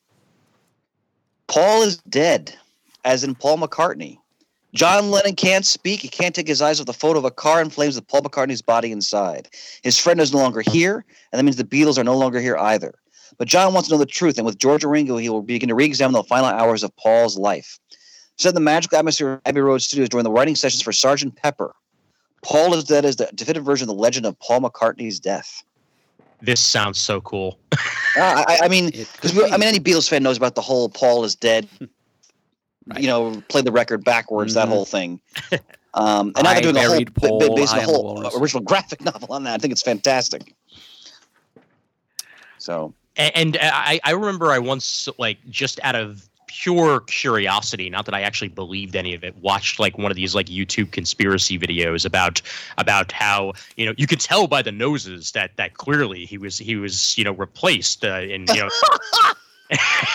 Paul 1.47 1.83
is 1.83 1.97
dead, 2.07 2.55
as 3.03 3.23
in 3.23 3.35
Paul 3.35 3.57
McCartney. 3.57 4.19
John 4.73 5.09
Lennon 5.09 5.35
can't 5.35 5.65
speak. 5.65 6.01
He 6.01 6.07
can't 6.07 6.35
take 6.35 6.47
his 6.47 6.61
eyes 6.61 6.79
off 6.79 6.85
the 6.85 6.93
photo 6.93 7.19
of 7.19 7.25
a 7.25 7.31
car 7.31 7.61
in 7.61 7.69
flames 7.69 7.95
with 7.95 8.07
Paul 8.07 8.21
McCartney's 8.21 8.61
body 8.61 8.91
inside. 8.91 9.47
His 9.83 9.97
friend 9.97 10.19
is 10.19 10.33
no 10.33 10.39
longer 10.39 10.61
here, 10.61 11.05
and 11.31 11.39
that 11.39 11.43
means 11.43 11.55
the 11.55 11.63
Beatles 11.63 11.97
are 11.97 12.03
no 12.03 12.17
longer 12.17 12.39
here 12.39 12.57
either. 12.57 12.93
But 13.37 13.47
John 13.47 13.73
wants 13.73 13.89
to 13.89 13.95
know 13.95 13.99
the 13.99 14.05
truth, 14.05 14.37
and 14.37 14.45
with 14.45 14.57
George 14.57 14.83
Ringo, 14.83 15.17
he 15.17 15.29
will 15.29 15.41
begin 15.41 15.69
to 15.69 15.75
re-examine 15.75 16.13
the 16.13 16.23
final 16.23 16.49
hours 16.49 16.83
of 16.83 16.95
Paul's 16.97 17.37
life. 17.37 17.79
Set 18.37 18.53
the 18.53 18.59
magical 18.59 18.97
atmosphere 18.97 19.33
of 19.33 19.41
Abbey 19.45 19.61
Road 19.61 19.81
Studios 19.81 20.09
during 20.09 20.25
the 20.25 20.31
writing 20.31 20.55
sessions 20.55 20.81
for 20.81 20.91
Sergeant 20.91 21.35
Pepper. 21.37 21.73
Paul 22.45 22.75
is 22.75 22.83
Dead 22.83 23.05
is 23.05 23.15
the 23.15 23.27
definitive 23.33 23.65
version 23.65 23.89
of 23.89 23.95
the 23.95 24.01
legend 24.01 24.25
of 24.27 24.39
Paul 24.39 24.61
McCartney's 24.61 25.19
death. 25.19 25.63
This 26.41 26.59
sounds 26.61 26.97
so 26.99 27.19
cool. 27.21 27.59
Uh, 28.17 28.45
I, 28.47 28.59
I 28.63 28.67
mean, 28.69 28.91
because 28.91 29.33
could 29.33 29.51
I 29.51 29.57
mean, 29.57 29.67
any 29.67 29.77
Beatles 29.81 30.07
fan 30.07 30.23
knows 30.23 30.37
about 30.37 30.55
the 30.55 30.61
whole 30.61 30.87
Paul 30.87 31.25
is 31.25 31.35
dead. 31.35 31.67
Right. 31.81 31.89
You 33.01 33.07
know, 33.07 33.43
play 33.49 33.61
the 33.61 33.73
record 33.73 34.05
backwards, 34.05 34.53
that 34.53 34.67
Mhm. 34.67 34.71
whole 34.71 34.85
thing. 34.85 35.19
Um, 35.95 36.31
and 36.37 36.47
I 36.47 36.53
they're 36.53 36.71
doing 36.71 36.77
a 36.77 36.79
whole, 36.81 36.89
buried 36.91 37.13
ba- 37.13 37.19
ba- 37.19 37.27
Paul, 37.27 37.55
based 37.57 37.73
on 37.73 37.79
I 37.79 37.83
a 37.83 37.85
the 37.87 37.91
whole 37.91 38.03
walrus. 38.05 38.35
original 38.37 38.63
graphic 38.63 39.01
novel 39.03 39.33
on 39.33 39.43
that. 39.43 39.55
I 39.55 39.57
think 39.57 39.73
it's 39.73 39.81
fantastic. 39.81 40.53
So 42.57 42.93
A- 43.17 43.37
And 43.37 43.57
I, 43.61 43.99
I 44.05 44.11
remember 44.11 44.51
I 44.51 44.59
once, 44.59 45.09
like, 45.17 45.39
just 45.49 45.79
out 45.83 45.95
of 45.95 46.29
pure 46.61 47.01
curiosity, 47.01 47.89
not 47.89 48.05
that 48.05 48.13
I 48.13 48.21
actually 48.21 48.47
believed 48.47 48.95
any 48.95 49.13
of 49.13 49.23
it, 49.23 49.35
watched 49.37 49.79
like 49.79 49.97
one 49.97 50.11
of 50.11 50.15
these 50.15 50.33
like 50.35 50.47
YouTube 50.47 50.91
conspiracy 50.91 51.59
videos 51.59 52.05
about 52.05 52.41
about 52.77 53.11
how 53.11 53.53
you 53.75 53.85
know 53.85 53.93
you 53.97 54.07
could 54.07 54.19
tell 54.19 54.47
by 54.47 54.61
the 54.61 54.71
noses 54.71 55.31
that 55.31 55.55
that 55.57 55.73
clearly 55.75 56.25
he 56.25 56.37
was 56.37 56.57
he 56.57 56.75
was 56.75 57.17
you 57.17 57.23
know 57.23 57.33
replaced 57.33 58.03
uh, 58.05 58.21
in 58.21 58.45
you 58.47 58.61
know. 58.61 58.69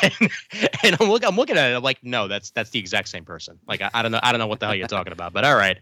and, 0.03 0.13
and 0.83 0.97
I'm 1.01 1.09
looking, 1.09 1.29
I'm 1.29 1.37
looking 1.37 1.57
at 1.57 1.73
it. 1.73 1.77
I'm 1.77 1.83
like, 1.83 1.99
no, 2.03 2.29
that's 2.29 2.51
that's 2.51 2.71
the 2.71 2.79
exact 2.79 3.09
same 3.09 3.25
person. 3.25 3.59
Like, 3.67 3.83
I, 3.83 3.91
I 3.93 4.03
don't 4.03 4.13
know, 4.13 4.21
I 4.23 4.33
don't 4.33 4.39
know 4.39 4.47
what 4.47 4.61
the 4.61 4.67
hell 4.67 4.75
you're 4.75 4.89
talking 4.89 5.13
about. 5.13 5.33
But 5.33 5.45
all 5.45 5.57
right, 5.57 5.79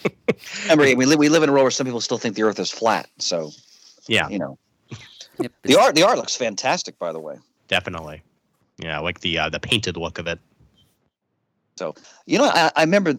remember, 0.62 0.96
we 0.96 1.04
live 1.04 1.18
we 1.18 1.28
live 1.28 1.42
in 1.42 1.48
a 1.50 1.52
world 1.52 1.64
where 1.64 1.70
some 1.70 1.86
people 1.86 2.00
still 2.00 2.18
think 2.18 2.36
the 2.36 2.42
Earth 2.42 2.58
is 2.58 2.70
flat. 2.70 3.08
So 3.18 3.50
yeah, 4.06 4.28
you 4.28 4.38
know, 4.38 4.58
Yep, 5.38 5.52
the 5.62 5.76
art 5.78 5.94
the 5.94 6.02
art 6.02 6.16
looks 6.16 6.36
fantastic. 6.36 6.98
By 6.98 7.12
the 7.12 7.20
way, 7.20 7.36
definitely, 7.68 8.22
yeah, 8.82 8.98
like 8.98 9.20
the 9.20 9.38
uh, 9.38 9.48
the 9.48 9.60
painted 9.60 9.96
look 9.96 10.18
of 10.18 10.26
it. 10.26 10.38
So 11.76 11.94
you 12.26 12.38
know, 12.38 12.44
I, 12.44 12.70
I 12.76 12.82
remember 12.82 13.16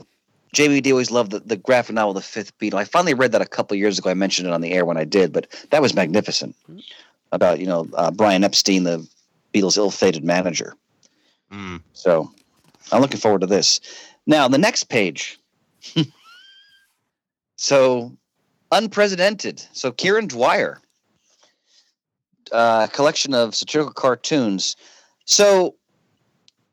Jamie 0.53 0.81
D 0.81 0.91
always 0.91 1.11
loved 1.11 1.31
the, 1.31 1.39
the 1.39 1.57
graphic 1.57 1.95
novel 1.95 2.13
The 2.13 2.21
Fifth 2.21 2.57
Beatle. 2.59 2.75
I 2.75 2.85
finally 2.85 3.13
read 3.13 3.31
that 3.31 3.41
a 3.41 3.45
couple 3.47 3.77
years 3.77 3.97
ago. 3.97 4.09
I 4.09 4.13
mentioned 4.13 4.47
it 4.47 4.53
on 4.53 4.61
the 4.61 4.71
air 4.71 4.85
when 4.85 4.97
I 4.97 5.05
did, 5.05 5.31
but 5.31 5.47
that 5.69 5.81
was 5.81 5.93
magnificent. 5.93 6.55
About 7.31 7.59
you 7.59 7.67
know 7.67 7.87
uh, 7.93 8.11
Brian 8.11 8.43
Epstein, 8.43 8.83
the 8.83 9.07
Beatles' 9.53 9.77
ill-fated 9.77 10.23
manager. 10.23 10.75
Mm. 11.51 11.81
So 11.93 12.31
I'm 12.91 13.01
looking 13.01 13.19
forward 13.19 13.41
to 13.41 13.47
this. 13.47 13.79
Now, 14.25 14.47
the 14.47 14.57
next 14.57 14.85
page. 14.85 15.39
so 17.55 18.11
unprecedented. 18.71 19.63
So 19.73 19.91
Kieran 19.91 20.27
Dwyer, 20.27 20.79
uh, 22.51 22.87
collection 22.87 23.33
of 23.33 23.55
satirical 23.55 23.93
cartoons. 23.93 24.75
So 25.31 25.75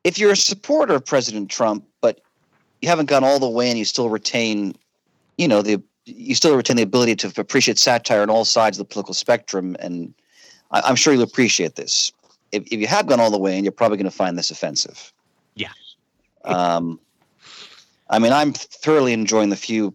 if 0.02 0.18
you're 0.18 0.32
a 0.32 0.36
supporter 0.36 0.94
of 0.94 1.06
President 1.06 1.48
Trump, 1.48 1.84
but 2.00 2.20
you 2.82 2.88
haven't 2.88 3.06
gone 3.06 3.22
all 3.22 3.38
the 3.38 3.48
way 3.48 3.68
and 3.68 3.78
you 3.78 3.84
still 3.84 4.10
retain, 4.10 4.74
you 5.36 5.46
know, 5.46 5.62
the 5.62 5.80
you 6.06 6.34
still 6.34 6.56
retain 6.56 6.76
the 6.76 6.82
ability 6.82 7.14
to 7.16 7.32
appreciate 7.40 7.78
satire 7.78 8.22
on 8.22 8.30
all 8.30 8.44
sides 8.44 8.76
of 8.76 8.80
the 8.86 8.90
political 8.92 9.14
spectrum, 9.14 9.76
and 9.78 10.12
I, 10.70 10.80
I'm 10.80 10.96
sure 10.96 11.12
you'll 11.12 11.22
appreciate 11.22 11.76
this. 11.76 12.10
If, 12.50 12.64
if 12.72 12.80
you 12.80 12.86
have 12.86 13.06
gone 13.06 13.20
all 13.20 13.30
the 13.30 13.38
way, 13.38 13.54
and 13.54 13.64
you're 13.64 13.72
probably 13.72 13.98
going 13.98 14.10
to 14.10 14.16
find 14.16 14.36
this 14.38 14.50
offensive. 14.50 15.12
Yeah. 15.54 15.68
Um, 16.44 16.98
I 18.08 18.18
mean, 18.18 18.32
I'm 18.32 18.54
thoroughly 18.54 19.12
enjoying 19.12 19.50
the 19.50 19.56
few 19.56 19.94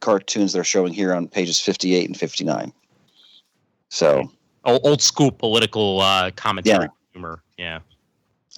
cartoons 0.00 0.52
they're 0.52 0.64
showing 0.64 0.92
here 0.92 1.14
on 1.14 1.26
pages 1.28 1.58
58 1.58 2.06
and 2.06 2.16
59. 2.16 2.72
So, 3.88 4.30
Old, 4.66 4.80
old 4.84 5.02
school 5.02 5.32
political 5.32 6.00
uh, 6.00 6.30
commentary 6.32 6.84
Yeah. 6.84 6.88
humor. 7.12 7.42
Yeah. 7.56 7.78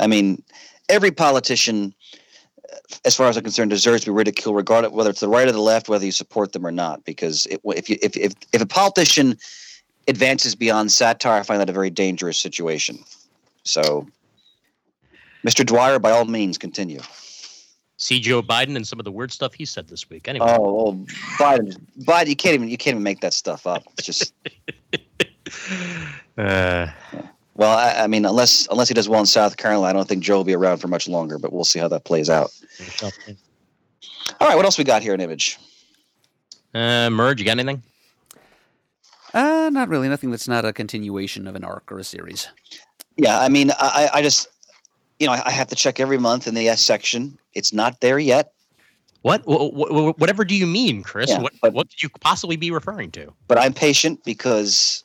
I 0.00 0.07
mean, 0.07 0.43
every 0.88 1.11
politician, 1.11 1.95
as 3.05 3.15
far 3.15 3.29
as 3.29 3.37
I'm 3.37 3.43
concerned, 3.43 3.71
deserves 3.71 4.05
to 4.05 4.11
be 4.11 4.15
ridiculed, 4.15 4.57
regardless 4.57 4.93
whether 4.93 5.11
it's 5.11 5.21
the 5.21 5.29
right 5.29 5.49
or 5.49 5.53
the 5.53 5.61
left, 5.61 5.88
whether 5.88 6.05
you 6.05 6.12
support 6.12 6.53
them 6.53 6.67
or 6.67 6.73
not. 6.73 7.05
Because 7.05 7.47
it, 7.47 7.61
if 7.65 7.88
you 7.88 7.97
if, 8.03 8.17
if 8.17 8.35
if 8.53 8.62
a 8.62 8.67
politician 8.67 9.38
advances 10.09 10.55
beyond 10.55 10.93
satire, 10.93 11.41
I 11.41 11.43
find 11.43 11.61
that 11.61 11.71
a 11.71 11.73
very 11.73 11.91
dangerous 11.91 12.38
situation. 12.38 12.99
So, 13.65 14.07
Mr. 15.45 15.67
Dwyer, 15.67 15.99
by 15.99 16.12
all 16.12 16.25
means, 16.25 16.59
continue. 16.59 17.00
See 17.99 18.21
Joe 18.21 18.43
Biden 18.43 18.76
and 18.76 18.87
some 18.87 19.00
of 19.00 19.05
the 19.05 19.11
weird 19.11 19.33
stuff 19.33 19.55
he 19.55 19.65
said 19.65 19.88
this 19.88 20.09
week. 20.11 20.29
Anyway. 20.29 20.47
Oh, 20.49 20.61
well, 20.61 20.93
Biden, 21.38 21.75
Biden, 22.00 22.26
you 22.26 22.37
can't 22.37 22.55
even 22.55 22.69
you 22.69 22.76
can't 22.76 22.95
even 22.95 23.03
make 23.03 23.21
that 23.21 23.33
stuff 23.33 23.67
up. 23.67 23.85
It's 23.99 24.07
just 24.07 24.35
Uh, 26.38 26.88
well, 27.57 27.77
I, 27.77 28.05
I 28.05 28.07
mean, 28.07 28.25
unless 28.25 28.67
unless 28.71 28.89
he 28.89 28.95
does 28.95 29.09
well 29.09 29.21
in 29.21 29.27
South 29.27 29.57
Carolina, 29.57 29.89
I 29.91 29.93
don't 29.93 30.09
think 30.09 30.23
Joe 30.23 30.37
will 30.37 30.45
be 30.45 30.55
around 30.55 30.79
for 30.79 30.89
much 30.89 31.09
longer. 31.09 31.39
But 31.39 31.53
we'll 31.53 31.65
see 31.65 31.79
how 31.79 31.89
that 31.89 32.05
plays 32.05 32.31
out. 32.31 32.53
All 34.41 34.49
right, 34.49 34.57
what 34.57 34.65
else 34.65 34.79
we 34.79 34.85
got 34.85 35.03
here 35.03 35.15
in 35.15 35.21
image? 35.21 35.59
uh, 36.75 37.09
Merge, 37.11 37.41
you 37.41 37.47
got 37.47 37.59
anything? 37.59 37.83
Uh, 39.35 39.71
not 39.73 39.89
really. 39.89 40.09
Nothing 40.09 40.31
that's 40.31 40.49
not 40.49 40.65
a 40.65 40.73
continuation 40.73 41.47
of 41.47 41.55
an 41.55 41.65
arc 41.65 41.91
or 41.93 41.99
a 41.99 42.05
series. 42.05 42.49
Yeah, 43.17 43.39
I 43.41 43.49
mean, 43.49 43.71
I, 43.79 44.09
I 44.15 44.23
just, 44.23 44.49
you 45.19 45.27
know, 45.27 45.33
I, 45.33 45.43
I 45.47 45.51
have 45.51 45.69
to 45.69 45.75
check 45.75 46.01
every 46.01 46.19
month 46.19 46.47
in 46.47 46.55
the 46.55 46.69
S 46.69 46.83
section. 46.85 47.39
It's 47.55 47.73
not 47.73 48.01
there 48.01 48.19
yet, 48.19 48.53
What? 49.23 49.43
Wh- 49.43 49.73
wh- 49.73 50.19
whatever 50.21 50.45
do 50.45 50.55
you 50.55 50.67
mean, 50.67 51.03
Chris? 51.03 51.31
Yeah, 51.31 51.41
what, 51.41 51.53
but- 51.63 51.73
what 51.73 51.89
could 51.89 52.03
you 52.03 52.09
possibly 52.21 52.57
be 52.57 52.71
referring 52.71 53.11
to? 53.13 53.33
but 53.49 53.59
I'm 53.59 53.73
patient 53.73 54.23
because 54.25 55.05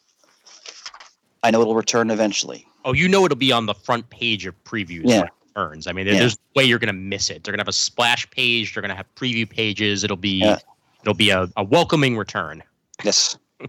I 1.43 1.51
know 1.51 1.62
it'll 1.62 1.75
return 1.75 2.10
eventually. 2.12 2.65
Oh, 2.86 2.93
you 2.93 3.07
know 3.07 3.25
it'll 3.25 3.38
be 3.38 3.51
on 3.51 3.65
the 3.65 3.74
front 3.74 4.10
page 4.10 4.45
of 4.45 4.62
previews 4.63 5.03
Yeah. 5.05 5.27
returns. 5.55 5.88
I 5.88 5.91
mean, 5.93 6.05
there, 6.05 6.13
Yeah. 6.15 6.21
there's 6.21 6.38
no 6.55 6.62
way 6.62 6.65
you're 6.65 6.79
going 6.79 6.88
to 6.88 6.93
miss 6.93 7.29
it. 7.29 7.43
They're 7.43 7.51
going 7.51 7.60
to 7.60 7.63
have 7.63 7.67
a 7.67 7.74
splash 7.74 8.29
page. 8.31 8.74
They're 8.74 8.81
going 8.81 8.89
to 8.89 8.95
have 8.95 9.07
preview 9.15 9.50
pages. 9.50 10.03
It'll 10.03 10.17
be 10.17 10.39
Yeah. 10.39 10.57
it'll 11.01 11.13
be 11.13 11.29
a, 11.31 11.48
a 11.57 11.63
welcoming 11.63 12.17
return. 12.17 12.63
Yes. 13.03 13.38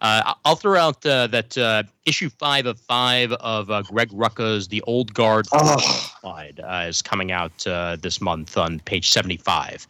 Uh, 0.00 0.34
I'll 0.44 0.56
throw 0.56 0.76
out 0.80 1.06
uh, 1.06 1.28
that 1.28 1.56
uh, 1.56 1.84
issue 2.06 2.28
five 2.28 2.66
of 2.66 2.80
five 2.80 3.30
of 3.34 3.70
uh, 3.70 3.82
Greg 3.82 4.08
Rucka's 4.10 4.66
The 4.66 4.82
Old 4.82 5.14
Guard 5.14 5.46
Oh, 5.52 5.78
Slide 6.20 6.58
uh, 6.58 6.86
is 6.88 7.02
coming 7.02 7.30
out 7.30 7.64
uh, 7.68 7.96
this 8.00 8.20
month 8.20 8.56
on 8.58 8.80
page 8.80 9.12
75. 9.12 9.86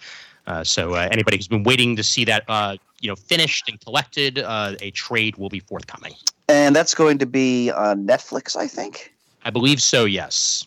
Uh, 0.47 0.63
so 0.65 0.93
uh, 0.97 1.09
anybody 1.11 1.39
who's 1.39 1.49
been 1.49 1.63
waiting 1.63 1.97
to 1.97 2.03
see 2.03 2.27
that, 2.27 2.45
uh, 2.49 2.77
you 3.01 3.09
know, 3.09 3.17
finished 3.17 3.71
and 3.71 3.81
collected, 3.81 4.39
uh, 4.41 4.75
a 4.83 4.91
trade 4.91 5.35
will 5.37 5.49
be 5.49 5.61
forthcoming. 5.61 6.13
And 6.49 6.75
that's 6.75 6.95
going 6.95 7.19
to 7.19 7.27
be 7.27 7.71
on 7.71 8.07
Netflix, 8.07 8.57
I 8.57 8.67
think. 8.67 9.13
I 9.45 9.51
believe 9.51 9.81
so. 9.83 10.05
Yes. 10.05 10.67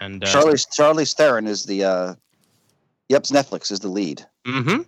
And 0.00 0.22
uh, 0.22 0.26
Charlie 0.26 0.58
Charlie 0.72 1.04
Theron 1.04 1.46
is 1.46 1.64
the. 1.66 1.84
Uh, 1.84 2.14
yep, 3.08 3.24
Netflix 3.24 3.70
is 3.70 3.80
the 3.80 3.88
lead. 3.88 4.24
Mm-hmm. 4.46 4.82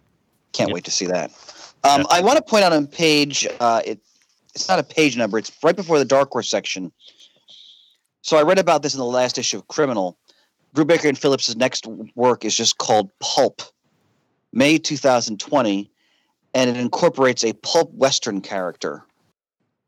Can't 0.52 0.69
Yep. 0.71 0.75
wait 0.75 0.85
to 0.85 0.90
see 0.90 1.07
that. 1.07 1.31
Um, 1.85 2.07
I 2.11 2.21
want 2.21 2.37
to 2.37 2.43
point 2.43 2.64
out 2.64 2.73
on 2.73 2.87
page 2.87 3.47
uh, 3.61 3.83
it. 3.85 4.00
It's 4.55 4.69
not 4.69 4.78
a 4.78 4.83
page 4.83 5.16
number. 5.16 5.37
It's 5.38 5.52
right 5.62 5.76
before 5.76 5.99
the 5.99 6.05
Dark 6.05 6.31
Horse 6.31 6.49
section. 6.49 6.90
So 8.23 8.37
I 8.38 8.43
read 8.43 8.59
about 8.59 8.83
this 8.83 8.95
in 8.95 8.99
the 8.99 9.05
last 9.05 9.38
issue 9.38 9.59
of 9.59 9.69
Criminal. 9.69 10.19
Brubaker 10.75 11.09
and 11.09 11.16
Phillips' 11.16 11.55
next 11.57 11.87
work 12.16 12.45
is 12.45 12.57
just 12.57 12.78
called 12.78 13.11
Pulp, 13.21 13.62
May 14.52 14.78
2020, 14.78 15.90
and 16.55 16.71
it 16.71 16.76
incorporates 16.76 17.45
a 17.45 17.52
pulp 17.52 17.93
western 17.95 18.40
character. 18.40 19.05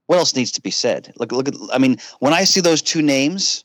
What 0.08 0.18
else 0.18 0.34
needs 0.34 0.50
to 0.52 0.62
be 0.62 0.70
said? 0.70 1.12
Look, 1.16 1.32
look 1.32 1.48
at. 1.48 1.54
I 1.70 1.76
mean, 1.76 1.98
when 2.20 2.32
I 2.32 2.44
see 2.44 2.60
those 2.60 2.80
two 2.80 3.02
names, 3.02 3.62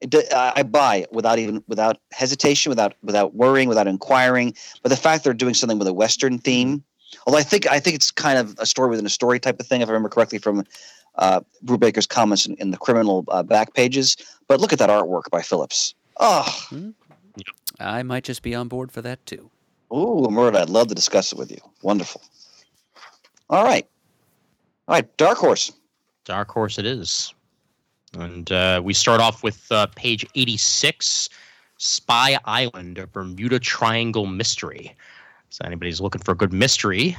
it, 0.00 0.14
I 0.32 0.54
I 0.56 0.62
buy 0.62 0.96
it 0.96 1.12
without 1.12 1.38
even 1.38 1.62
without 1.68 1.98
hesitation, 2.10 2.70
without 2.70 2.94
without 3.02 3.34
worrying, 3.34 3.68
without 3.68 3.86
inquiring. 3.86 4.54
But 4.82 4.88
the 4.88 4.96
fact 4.96 5.24
they're 5.24 5.34
doing 5.34 5.52
something 5.52 5.78
with 5.78 5.86
a 5.86 5.92
western 5.92 6.38
theme, 6.38 6.82
although 7.26 7.38
I 7.38 7.42
think 7.42 7.66
I 7.66 7.80
think 7.80 7.96
it's 7.96 8.10
kind 8.10 8.38
of 8.38 8.56
a 8.58 8.64
story 8.64 8.88
within 8.88 9.04
a 9.04 9.10
story 9.10 9.38
type 9.38 9.60
of 9.60 9.66
thing, 9.66 9.82
if 9.82 9.88
I 9.88 9.92
remember 9.92 10.08
correctly 10.08 10.38
from 10.38 10.64
uh, 11.16 11.40
Brubaker's 11.66 12.06
comments 12.06 12.46
in, 12.46 12.54
in 12.54 12.70
the 12.70 12.78
criminal 12.78 13.26
uh, 13.28 13.42
back 13.42 13.74
pages. 13.74 14.16
But 14.46 14.60
look 14.60 14.72
at 14.72 14.78
that 14.78 14.88
artwork 14.88 15.28
by 15.30 15.42
Phillips. 15.42 15.94
Oh, 16.16 16.66
I 17.78 18.02
might 18.02 18.24
just 18.24 18.40
be 18.40 18.54
on 18.54 18.68
board 18.68 18.90
for 18.90 19.02
that 19.02 19.24
too. 19.26 19.50
ooh, 19.92 20.26
Murda, 20.30 20.62
I'd 20.62 20.70
love 20.70 20.88
to 20.88 20.94
discuss 20.94 21.30
it 21.32 21.38
with 21.38 21.50
you. 21.50 21.58
Wonderful. 21.82 22.22
All 23.50 23.64
right, 23.64 23.86
all 24.88 24.94
right, 24.94 25.16
Dark 25.16 25.38
Horse. 25.38 25.72
Dark 26.24 26.50
Horse 26.50 26.78
it 26.78 26.86
is. 26.86 27.32
And 28.14 28.50
uh, 28.50 28.80
we 28.82 28.94
start 28.94 29.20
off 29.20 29.42
with 29.42 29.70
uh, 29.70 29.86
page 29.94 30.26
86 30.34 31.28
Spy 31.76 32.38
Island, 32.44 32.98
a 32.98 33.06
Bermuda 33.06 33.58
Triangle 33.60 34.26
mystery. 34.26 34.96
So, 35.50 35.62
anybody's 35.64 36.00
looking 36.00 36.22
for 36.22 36.32
a 36.32 36.34
good 36.34 36.52
mystery, 36.52 37.16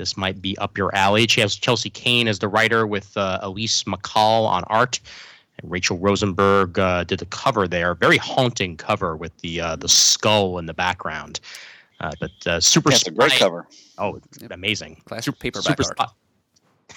this 0.00 0.16
might 0.16 0.40
be 0.40 0.56
up 0.56 0.78
your 0.78 0.94
alley. 0.94 1.26
She 1.26 1.42
has 1.42 1.54
Chelsea 1.56 1.90
Cain 1.90 2.26
as 2.26 2.38
the 2.38 2.48
writer 2.48 2.86
with 2.86 3.14
uh, 3.18 3.38
Elise 3.42 3.84
McCall 3.84 4.46
on 4.46 4.64
art. 4.68 4.98
And 5.58 5.70
Rachel 5.70 5.98
Rosenberg 5.98 6.78
uh, 6.78 7.04
did 7.04 7.18
the 7.18 7.26
cover 7.26 7.68
there. 7.68 7.94
Very 7.94 8.16
haunting 8.16 8.78
cover 8.78 9.14
with 9.14 9.36
the 9.38 9.60
uh, 9.60 9.76
the 9.76 9.90
skull 9.90 10.56
in 10.56 10.64
the 10.64 10.72
background. 10.72 11.40
Uh, 12.00 12.12
but 12.18 12.46
uh, 12.46 12.60
super. 12.60 12.88
That's 12.88 13.06
a 13.08 13.10
great 13.10 13.32
cover. 13.32 13.66
Oh, 13.98 14.18
amazing! 14.50 15.02
Classic 15.04 15.38
paperback 15.38 15.76
super 15.76 15.82
art. 15.82 15.98
spy- 15.98 16.14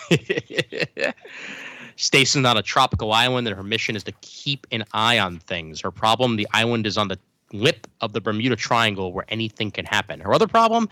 Stationed 1.96 2.48
on 2.48 2.58
a 2.58 2.64
tropical 2.64 3.12
island, 3.12 3.48
and 3.48 3.56
her 3.56 3.64
mission 3.64 3.96
is 3.96 4.04
to 4.04 4.12
keep 4.22 4.66
an 4.72 4.84
eye 4.94 5.20
on 5.20 5.40
things. 5.40 5.82
Her 5.82 5.92
problem: 5.92 6.38
the 6.38 6.48
island 6.54 6.88
is 6.88 6.98
on 6.98 7.08
the 7.08 7.20
lip 7.52 7.88
of 8.02 8.14
the 8.14 8.22
Bermuda 8.22 8.56
Triangle, 8.56 9.14
where 9.14 9.26
anything 9.30 9.70
can 9.70 9.86
happen. 9.86 10.20
Her 10.20 10.34
other 10.34 10.48
problem: 10.48 10.90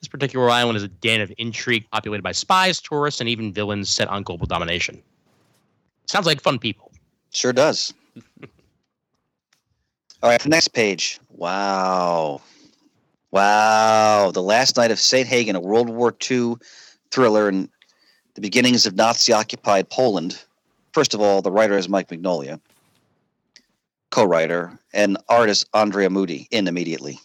this 0.00 0.08
particular 0.08 0.50
island 0.50 0.76
is 0.76 0.82
a 0.82 0.88
den 0.88 1.20
of 1.20 1.32
intrigue, 1.38 1.84
populated 1.92 2.22
by 2.22 2.32
spies, 2.32 2.80
tourists, 2.80 3.20
and 3.20 3.28
even 3.28 3.52
villains 3.52 3.90
set 3.90 4.08
on 4.08 4.22
global 4.22 4.46
domination. 4.46 5.02
Sounds 6.06 6.26
like 6.26 6.40
fun 6.40 6.58
people. 6.58 6.90
Sure 7.30 7.52
does. 7.52 7.94
All 10.22 10.28
right, 10.28 10.40
the 10.40 10.48
next 10.48 10.68
page. 10.68 11.20
Wow. 11.30 12.40
Wow. 13.30 14.30
The 14.32 14.42
Last 14.42 14.76
Night 14.76 14.90
of 14.90 14.98
St. 14.98 15.26
Hagen, 15.26 15.56
a 15.56 15.60
World 15.60 15.88
War 15.88 16.14
II 16.30 16.56
thriller 17.10 17.48
and 17.48 17.68
the 18.34 18.40
beginnings 18.40 18.86
of 18.86 18.96
Nazi 18.96 19.32
occupied 19.32 19.90
Poland. 19.90 20.42
First 20.92 21.14
of 21.14 21.20
all, 21.20 21.42
the 21.42 21.52
writer 21.52 21.76
is 21.76 21.88
Mike 21.88 22.08
Mignola, 22.08 22.60
co 24.10 24.24
writer, 24.24 24.78
and 24.92 25.16
artist 25.28 25.68
Andrea 25.74 26.08
Mutti 26.08 26.48
in 26.50 26.68
immediately. 26.68 27.18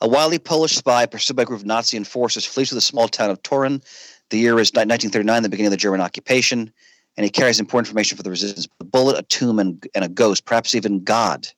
A 0.00 0.08
wily 0.08 0.38
Polish 0.38 0.76
spy 0.76 1.06
pursued 1.06 1.36
by 1.36 1.42
a 1.42 1.46
group 1.46 1.60
of 1.60 1.66
Nazi 1.66 1.96
enforcers 1.96 2.44
flees 2.44 2.68
to 2.68 2.74
the 2.74 2.80
small 2.80 3.08
town 3.08 3.30
of 3.30 3.42
Torin. 3.42 3.82
The 4.30 4.38
year 4.38 4.58
is 4.58 4.70
1939, 4.70 5.42
the 5.42 5.48
beginning 5.48 5.68
of 5.68 5.72
the 5.72 5.76
German 5.76 6.00
occupation 6.00 6.72
and 7.18 7.24
he 7.24 7.30
carries 7.30 7.58
important 7.58 7.88
information 7.88 8.16
for 8.16 8.22
the 8.22 8.30
resistance. 8.30 8.68
A 8.78 8.84
bullet, 8.84 9.18
a 9.18 9.22
tomb, 9.22 9.58
and, 9.58 9.84
and 9.92 10.04
a 10.04 10.08
ghost, 10.08 10.44
perhaps 10.44 10.76
even 10.76 11.02
God, 11.02 11.48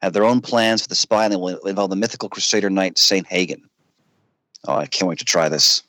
have 0.00 0.12
their 0.12 0.24
own 0.24 0.40
plans 0.40 0.82
for 0.82 0.88
the 0.88 0.94
spy, 0.94 1.24
and 1.24 1.32
they 1.32 1.36
will 1.36 1.58
involve 1.66 1.90
the 1.90 1.96
mythical 1.96 2.28
Crusader 2.28 2.70
knight 2.70 2.96
Saint 2.96 3.26
Hagen. 3.26 3.68
Oh, 4.68 4.76
I 4.76 4.86
can't 4.86 5.08
wait 5.08 5.18
to 5.18 5.24
try 5.24 5.48
this. 5.48 5.82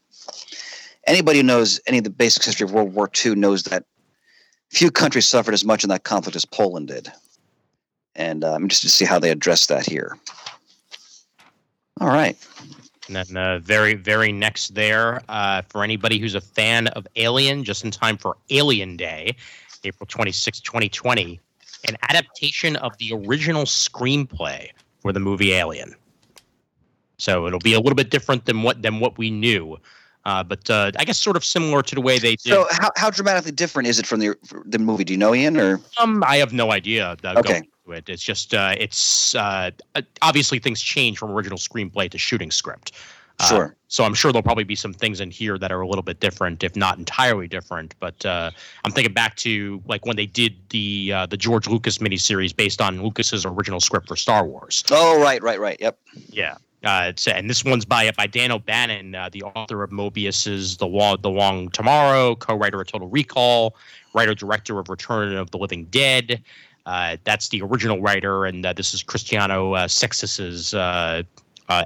Anybody 1.07 1.39
who 1.39 1.43
knows 1.43 1.79
any 1.87 1.99
of 1.99 2.03
the 2.03 2.09
basic 2.09 2.43
history 2.43 2.65
of 2.65 2.73
World 2.73 2.93
War 2.93 3.09
II 3.23 3.35
knows 3.35 3.63
that 3.63 3.85
few 4.71 4.89
countries 4.89 5.27
suffered 5.27 5.53
as 5.53 5.63
much 5.63 5.83
in 5.83 5.89
that 5.89 6.03
conflict 6.03 6.35
as 6.35 6.45
Poland 6.45 6.87
did, 6.87 7.11
and 8.15 8.43
uh, 8.43 8.53
I'm 8.53 8.63
interested 8.63 8.87
to 8.87 8.93
see 8.93 9.05
how 9.05 9.19
they 9.19 9.29
address 9.29 9.67
that 9.67 9.85
here. 9.85 10.17
All 12.01 12.07
right. 12.07 12.37
And 13.07 13.15
then 13.15 13.37
uh, 13.37 13.59
very, 13.59 13.93
very 13.93 14.31
next 14.31 14.73
there, 14.73 15.21
uh, 15.29 15.61
for 15.69 15.83
anybody 15.83 16.17
who's 16.17 16.33
a 16.33 16.41
fan 16.41 16.87
of 16.87 17.07
Alien, 17.15 17.63
just 17.63 17.83
in 17.85 17.91
time 17.91 18.17
for 18.17 18.37
Alien 18.49 18.97
Day, 18.97 19.35
April 19.83 20.07
26, 20.07 20.59
2020, 20.61 21.39
an 21.87 21.95
adaptation 22.09 22.75
of 22.77 22.97
the 22.97 23.13
original 23.13 23.63
screenplay 23.63 24.69
for 24.99 25.13
the 25.13 25.19
movie 25.19 25.53
Alien. 25.53 25.93
So 27.17 27.45
it'll 27.47 27.59
be 27.59 27.73
a 27.73 27.79
little 27.79 27.95
bit 27.95 28.09
different 28.09 28.45
than 28.45 28.63
what 28.63 28.81
than 28.81 28.99
what 28.99 29.17
we 29.17 29.29
knew, 29.29 29.77
uh, 30.25 30.43
but 30.43 30.69
uh, 30.69 30.91
I 30.97 31.05
guess 31.05 31.19
sort 31.19 31.37
of 31.37 31.45
similar 31.45 31.81
to 31.83 31.95
the 31.95 32.01
way 32.01 32.17
they 32.17 32.35
did. 32.35 32.41
So, 32.53 32.67
how, 32.71 32.89
how 32.95 33.09
dramatically 33.09 33.51
different 33.51 33.87
is 33.87 33.99
it 33.99 34.05
from 34.07 34.19
the 34.19 34.35
the 34.65 34.79
movie? 34.79 35.03
Do 35.03 35.13
you 35.13 35.17
know, 35.17 35.35
Ian? 35.35 35.57
Or 35.57 35.79
Um, 35.99 36.23
I 36.25 36.37
have 36.37 36.53
no 36.53 36.71
idea. 36.71 37.15
Uh, 37.23 37.35
Okay. 37.37 37.61
It. 37.87 38.09
It's 38.09 38.23
just 38.23 38.53
uh, 38.55 38.73
it's 38.79 39.35
uh, 39.35 39.69
uh, 39.93 40.01
obviously 40.23 40.57
things 40.57 40.81
change 40.81 41.19
from 41.19 41.29
original 41.31 41.59
screenplay 41.59 42.09
to 42.09 42.17
shooting 42.17 42.49
script. 42.49 42.93
Uh, 43.37 43.47
Sure. 43.47 43.75
so 43.89 44.05
I'm 44.05 44.13
sure 44.13 44.31
there'll 44.31 44.43
probably 44.43 44.63
be 44.63 44.75
some 44.75 44.93
things 44.93 45.19
in 45.19 45.29
here 45.29 45.57
that 45.59 45.69
are 45.71 45.81
a 45.81 45.87
little 45.87 46.01
bit 46.03 46.21
different, 46.21 46.63
if 46.63 46.75
not 46.75 46.97
entirely 46.97 47.47
different. 47.47 47.93
But 47.99 48.25
uh, 48.25 48.49
I'm 48.85 48.91
thinking 48.91 49.13
back 49.13 49.35
to 49.37 49.83
like 49.87 50.05
when 50.05 50.15
they 50.15 50.25
did 50.25 50.55
the 50.69 51.11
uh, 51.13 51.25
the 51.27 51.37
George 51.37 51.67
Lucas 51.67 51.99
miniseries 51.99 52.55
based 52.55 52.81
on 52.81 53.03
Lucas's 53.03 53.45
original 53.45 53.79
script 53.81 54.07
for 54.07 54.15
Star 54.15 54.45
Wars. 54.45 54.83
oh, 54.89 55.21
right, 55.21 55.43
right, 55.43 55.59
right. 55.59 55.77
Yep. 55.79 55.99
Yeah. 56.29 56.55
Uh, 56.85 57.11
and 57.27 57.49
this 57.49 57.65
one's 57.65 57.83
by 57.83 58.09
by 58.11 58.27
Dan 58.27 58.51
O'Bannon, 58.51 59.15
uh, 59.15 59.29
the 59.29 59.41
author 59.41 59.81
of 59.81 59.91
Moebius's 59.91 60.77
The 60.77 60.85
Long, 60.85 61.17
the 61.21 61.31
Long 61.31 61.69
Tomorrow, 61.69 62.35
co-writer 62.35 62.79
of 62.79 62.87
Total 62.87 63.07
Recall, 63.07 63.75
writer 64.13 64.35
director 64.35 64.77
of 64.77 64.87
Return 64.87 65.35
of 65.35 65.49
the 65.49 65.57
Living 65.57 65.85
Dead. 65.85 66.43
Uh, 66.85 67.17
that's 67.23 67.49
the 67.49 67.61
original 67.63 67.99
writer, 67.99 68.45
and 68.45 68.63
uh, 68.65 68.73
this 68.73 68.93
is 68.93 69.01
Cristiano 69.01 69.73
uh, 69.73 69.87
uh, 70.73 70.77
uh, 70.77 71.23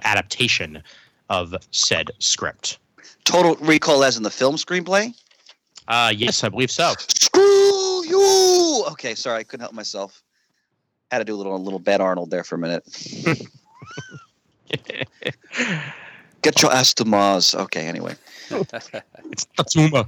adaptation 0.03 0.83
of 1.29 1.55
said 1.71 2.11
script. 2.19 2.79
Total 3.23 3.55
Recall, 3.65 4.03
as 4.03 4.17
in 4.17 4.23
the 4.23 4.29
film 4.29 4.55
screenplay. 4.55 5.13
Uh, 5.87 6.11
yes, 6.13 6.43
I 6.43 6.49
believe 6.49 6.69
so. 6.69 6.93
Screw 6.97 8.05
you! 8.05 8.83
Okay, 8.91 9.15
sorry, 9.15 9.39
I 9.39 9.43
couldn't 9.43 9.61
help 9.61 9.73
myself. 9.73 10.21
Had 11.09 11.19
to 11.19 11.23
do 11.23 11.35
a 11.35 11.37
little 11.37 11.55
a 11.55 11.57
little 11.57 11.79
bad 11.79 12.01
Arnold 12.01 12.29
there 12.29 12.43
for 12.43 12.55
a 12.55 12.59
minute. 12.59 12.83
Get 16.41 16.61
your 16.61 16.71
ass 16.71 16.93
to 16.95 17.05
Mars. 17.05 17.53
Okay, 17.53 17.85
anyway, 17.87 18.15
it's 18.49 19.45
Tatsuma. 19.57 20.07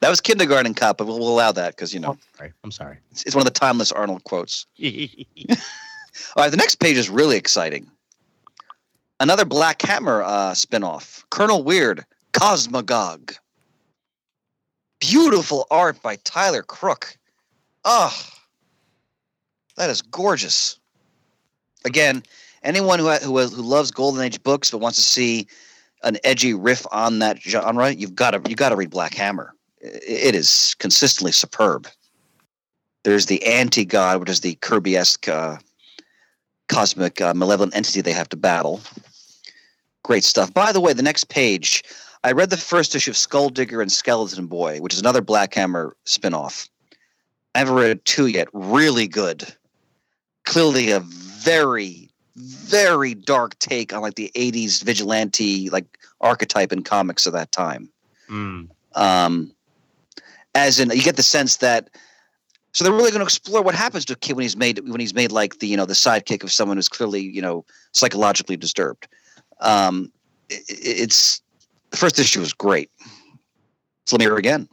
that 0.00 0.10
was 0.10 0.20
Kindergarten 0.20 0.74
Cop, 0.74 0.98
but 0.98 1.06
we'll, 1.06 1.18
we'll 1.18 1.28
allow 1.32 1.52
that 1.52 1.74
because 1.76 1.94
you 1.94 2.00
know 2.00 2.18
Sorry, 2.36 2.52
I'm 2.62 2.70
sorry. 2.70 2.98
it's, 3.10 3.22
it's 3.24 3.34
one 3.34 3.40
of 3.46 3.52
the 3.52 3.58
timeless 3.58 3.90
Arnold 3.92 4.24
quotes. 4.24 4.66
All 4.82 6.44
right, 6.44 6.50
the 6.50 6.56
next 6.56 6.76
page 6.76 6.96
is 6.96 7.08
really 7.08 7.36
exciting. 7.36 7.90
Another 9.20 9.44
Black 9.44 9.80
Hammer 9.82 10.22
uh, 10.22 10.52
spinoff, 10.52 11.24
Colonel 11.30 11.62
Weird, 11.62 12.04
Cosmagog. 12.32 13.36
Beautiful 15.00 15.66
art 15.70 16.00
by 16.02 16.16
Tyler 16.24 16.62
Crook. 16.62 17.16
Oh, 17.84 18.14
that 19.76 19.90
is 19.90 20.02
gorgeous. 20.02 20.78
Again, 21.84 22.22
anyone 22.62 22.98
who, 22.98 23.10
who, 23.10 23.38
who 23.38 23.62
loves 23.62 23.90
Golden 23.90 24.22
Age 24.22 24.42
books 24.42 24.70
but 24.70 24.78
wants 24.78 24.96
to 24.96 25.02
see 25.02 25.46
an 26.02 26.18
edgy 26.24 26.54
riff 26.54 26.86
on 26.90 27.20
that 27.20 27.40
genre, 27.40 27.90
you've 27.90 28.14
got 28.14 28.32
to 28.32 28.42
you 28.48 28.56
got 28.56 28.70
to 28.70 28.76
read 28.76 28.90
Black 28.90 29.14
Hammer. 29.14 29.54
It 29.80 30.34
is 30.34 30.74
consistently 30.78 31.32
superb. 31.32 31.88
There's 33.04 33.26
the 33.26 33.44
anti 33.44 33.84
god, 33.84 34.20
which 34.20 34.30
is 34.30 34.40
the 34.40 34.54
Kirby-esque 34.56 35.28
uh, 35.28 35.56
cosmic 36.68 37.20
uh, 37.20 37.34
malevolent 37.34 37.74
entity 37.74 38.00
they 38.00 38.12
have 38.12 38.28
to 38.30 38.36
battle. 38.36 38.80
Great 40.04 40.24
stuff. 40.24 40.52
By 40.54 40.72
the 40.72 40.80
way, 40.80 40.92
the 40.92 41.02
next 41.02 41.28
page, 41.28 41.82
I 42.24 42.32
read 42.32 42.50
the 42.50 42.56
first 42.56 42.94
issue 42.94 43.10
of 43.10 43.16
Skull 43.16 43.50
Digger 43.50 43.80
and 43.80 43.90
Skeleton 43.90 44.46
Boy, 44.46 44.78
which 44.78 44.94
is 44.94 45.00
another 45.00 45.20
Black 45.20 45.54
Hammer 45.54 45.96
spinoff. 46.06 46.68
I 47.54 47.58
haven't 47.58 47.74
read 47.74 48.04
two 48.04 48.26
yet. 48.26 48.48
Really 48.52 49.06
good. 49.06 49.44
Clearly 50.44 50.90
a 50.90 51.00
very, 51.00 52.01
very 52.36 53.14
dark 53.14 53.58
take 53.58 53.92
on 53.92 54.02
like 54.02 54.14
the 54.14 54.30
'80s 54.34 54.82
vigilante 54.82 55.68
like 55.70 55.98
archetype 56.20 56.72
in 56.72 56.82
comics 56.82 57.26
of 57.26 57.32
that 57.32 57.52
time. 57.52 57.90
Mm. 58.30 58.68
um, 58.94 59.52
as 60.54 60.78
in 60.80 60.90
you 60.90 61.02
get 61.02 61.16
the 61.16 61.22
sense 61.22 61.56
that 61.58 61.90
so 62.72 62.84
they're 62.84 62.92
really 62.92 63.10
going 63.10 63.20
to 63.20 63.24
explore 63.24 63.60
what 63.62 63.74
happens 63.74 64.04
to 64.06 64.14
a 64.14 64.16
kid 64.16 64.34
when 64.36 64.42
he's 64.42 64.56
made 64.56 64.78
when 64.88 65.00
he's 65.00 65.12
made 65.14 65.30
like 65.32 65.58
the 65.58 65.66
you 65.66 65.76
know 65.76 65.84
the 65.84 65.92
sidekick 65.94 66.42
of 66.42 66.50
someone 66.52 66.76
who's 66.78 66.88
clearly 66.88 67.20
you 67.20 67.42
know 67.42 67.64
psychologically 67.92 68.56
disturbed. 68.56 69.08
Um, 69.60 70.10
i- 70.50 70.54
i 70.54 70.58
it's 70.68 71.42
the 71.90 71.96
first 71.98 72.18
issue 72.18 72.40
was 72.40 72.54
great. 72.54 72.90
So 74.06 74.16
let 74.16 74.20
me 74.20 74.24
hear 74.24 74.34
it 74.36 74.38
again. 74.38 74.68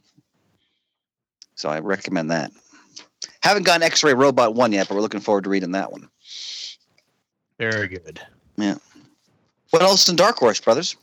So 1.56 1.70
i 1.70 1.80
recommend 1.80 2.32
that. 2.32 2.52
Haven't 3.42 3.64
gotten 3.64 3.84
x-ray 3.84 4.14
robot 4.14 4.56
one 4.56 4.72
yet 4.72 4.88
but 4.88 4.96
we're 4.96 5.02
looking 5.02 5.20
forward 5.20 5.44
to 5.46 5.50
reading 5.50 5.72
that 5.74 5.92
one 5.92 6.08
Very 7.60 7.90
good. 7.90 8.20
Yeah. 8.58 8.76
What 9.70 9.84
else 9.84 10.08
in 10.10 10.16
dark 10.16 10.38
horse 10.38 10.60
brothers 10.60 10.96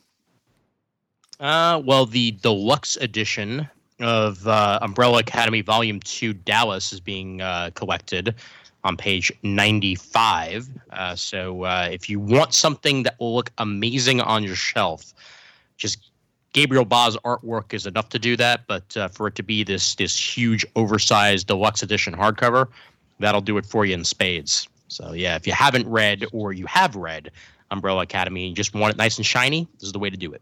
Uh, 1.39 1.81
well, 1.85 2.05
the 2.05 2.31
deluxe 2.31 2.97
edition 2.97 3.67
of 3.99 4.45
uh, 4.47 4.79
Umbrella 4.81 5.19
Academy 5.19 5.61
Volume 5.61 5.99
2 6.01 6.33
Dallas 6.33 6.91
is 6.91 6.99
being 6.99 7.41
uh, 7.41 7.69
collected 7.75 8.35
on 8.83 8.97
page 8.97 9.31
95. 9.43 10.69
Uh, 10.91 11.15
so 11.15 11.63
uh, 11.63 11.87
if 11.91 12.09
you 12.09 12.19
want 12.19 12.53
something 12.53 13.03
that 13.03 13.19
will 13.19 13.35
look 13.35 13.51
amazing 13.59 14.21
on 14.21 14.43
your 14.43 14.55
shelf, 14.55 15.13
just 15.77 16.11
Gabriel 16.53 16.85
Ba's 16.85 17.17
artwork 17.17 17.73
is 17.73 17.85
enough 17.85 18.09
to 18.09 18.19
do 18.19 18.35
that. 18.37 18.65
But 18.67 18.97
uh, 18.97 19.07
for 19.09 19.27
it 19.27 19.35
to 19.35 19.43
be 19.43 19.63
this 19.63 19.95
this 19.95 20.17
huge, 20.17 20.65
oversized 20.75 21.47
deluxe 21.47 21.83
edition 21.83 22.15
hardcover, 22.15 22.67
that'll 23.19 23.41
do 23.41 23.57
it 23.57 23.65
for 23.65 23.85
you 23.85 23.93
in 23.93 24.03
spades. 24.03 24.67
So 24.87 25.13
yeah, 25.13 25.35
if 25.35 25.45
you 25.47 25.53
haven't 25.53 25.87
read 25.87 26.25
or 26.31 26.53
you 26.53 26.65
have 26.67 26.95
read 26.95 27.31
Umbrella 27.71 28.03
Academy 28.03 28.43
and 28.43 28.49
you 28.51 28.55
just 28.55 28.73
want 28.73 28.93
it 28.93 28.97
nice 28.97 29.17
and 29.17 29.25
shiny, 29.25 29.67
this 29.79 29.83
is 29.87 29.91
the 29.91 29.99
way 29.99 30.09
to 30.09 30.17
do 30.17 30.31
it. 30.33 30.41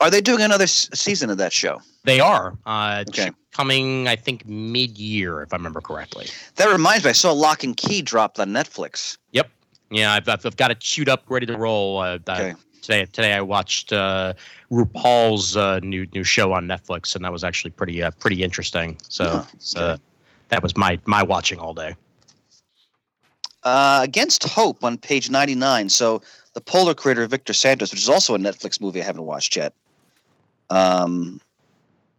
are 0.00 0.10
they 0.10 0.20
doing 0.20 0.40
another 0.42 0.64
s- 0.64 0.88
season 0.94 1.30
of 1.30 1.38
that 1.38 1.52
show 1.52 1.80
They 2.04 2.20
are. 2.20 2.56
Uh, 2.66 3.04
Okay. 3.08 3.30
Coming, 3.52 4.08
I 4.08 4.16
think, 4.16 4.46
mid 4.48 4.96
year, 4.96 5.42
if 5.42 5.52
I 5.52 5.56
remember 5.56 5.82
correctly. 5.82 6.26
that 6.56 6.70
reminds 6.70 7.04
me 7.04 7.10
i 7.10 7.12
saw 7.12 7.32
Locke 7.32 7.64
and 7.64 7.76
Key 7.76 8.00
dropped 8.00 8.40
on 8.40 8.48
netflix 8.50 9.18
Yep. 9.32 9.50
Yeah, 9.90 10.12
I've, 10.14 10.26
I've, 10.28 10.46
I've 10.46 10.56
got 10.56 10.70
it 10.70 10.80
queued 10.80 11.10
up, 11.10 11.24
ready 11.28 11.44
to 11.46 11.56
roll. 11.58 11.98
Uh, 11.98 12.18
uh, 12.26 12.32
Okay. 12.32 12.54
today, 12.80 13.04
today 13.12 13.34
I 13.34 13.42
watched 13.42 13.92
uh, 13.92 14.32
RuPaul's 14.70 15.54
uh, 15.56 15.80
new 15.82 16.06
new 16.14 16.24
show 16.24 16.52
on 16.54 16.66
Netflix, 16.66 17.14
and 17.14 17.22
that 17.26 17.32
was 17.32 17.44
actually 17.44 17.72
pretty 17.72 18.02
uh, 18.02 18.10
pretty 18.12 18.42
interesting. 18.42 18.96
So 19.08 19.24
Oh, 19.24 19.46
it's, 19.52 19.76
uh, 19.76 19.98
that 20.48 20.62
was 20.62 20.74
my 20.78 20.98
my 21.04 21.22
watching 21.22 21.58
all 21.58 21.74
day. 21.74 21.94
Uh, 23.64 24.00
Against 24.02 24.44
Hope 24.44 24.82
on 24.82 24.98
page 24.98 25.30
99. 25.30 25.88
So, 25.88 26.22
the 26.54 26.60
Polar 26.60 26.94
creator 26.94 27.26
Victor 27.26 27.52
Santos, 27.52 27.90
which 27.92 28.02
is 28.02 28.08
also 28.08 28.34
a 28.34 28.38
Netflix 28.38 28.80
movie 28.80 29.00
I 29.00 29.04
haven't 29.04 29.24
watched 29.24 29.56
yet. 29.56 29.72
Um, 30.68 31.40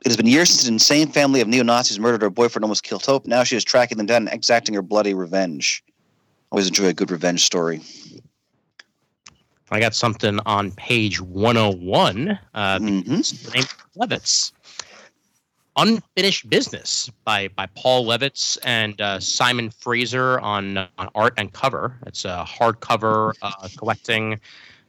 it 0.05 0.09
has 0.09 0.17
been 0.17 0.27
years 0.27 0.49
since 0.49 0.67
an 0.67 0.75
insane 0.75 1.07
family 1.07 1.39
of 1.41 1.47
neo 1.47 1.63
Nazis 1.63 1.99
murdered 1.99 2.21
her 2.21 2.29
boyfriend, 2.29 2.57
and 2.57 2.65
almost 2.65 2.83
killed 2.83 3.05
Hope. 3.05 3.25
Now 3.25 3.43
she 3.43 3.55
is 3.55 3.63
tracking 3.63 3.97
them 3.97 4.07
down 4.07 4.27
and 4.27 4.33
exacting 4.33 4.75
her 4.75 4.81
bloody 4.81 5.13
revenge. 5.13 5.83
Always 6.51 6.67
enjoy 6.67 6.87
a 6.87 6.93
good 6.93 7.11
revenge 7.11 7.43
story. 7.43 7.81
I 9.71 9.79
got 9.79 9.95
something 9.95 10.39
on 10.45 10.71
page 10.71 11.19
101. 11.21 12.37
Uh, 12.53 12.79
Mhm. 12.79 13.53
name 13.53 13.63
Levitz. 13.97 14.51
Unfinished 15.75 16.49
Business 16.49 17.09
by 17.25 17.47
by 17.49 17.65
Paul 17.75 18.05
Levitz 18.05 18.57
and 18.63 18.99
uh, 19.01 19.19
Simon 19.19 19.69
Fraser 19.71 20.39
on, 20.39 20.77
on 20.77 21.09
art 21.15 21.33
and 21.37 21.51
cover. 21.51 21.97
It's 22.05 22.25
a 22.25 22.45
hardcover 22.47 23.33
uh, 23.41 23.67
collecting 23.77 24.39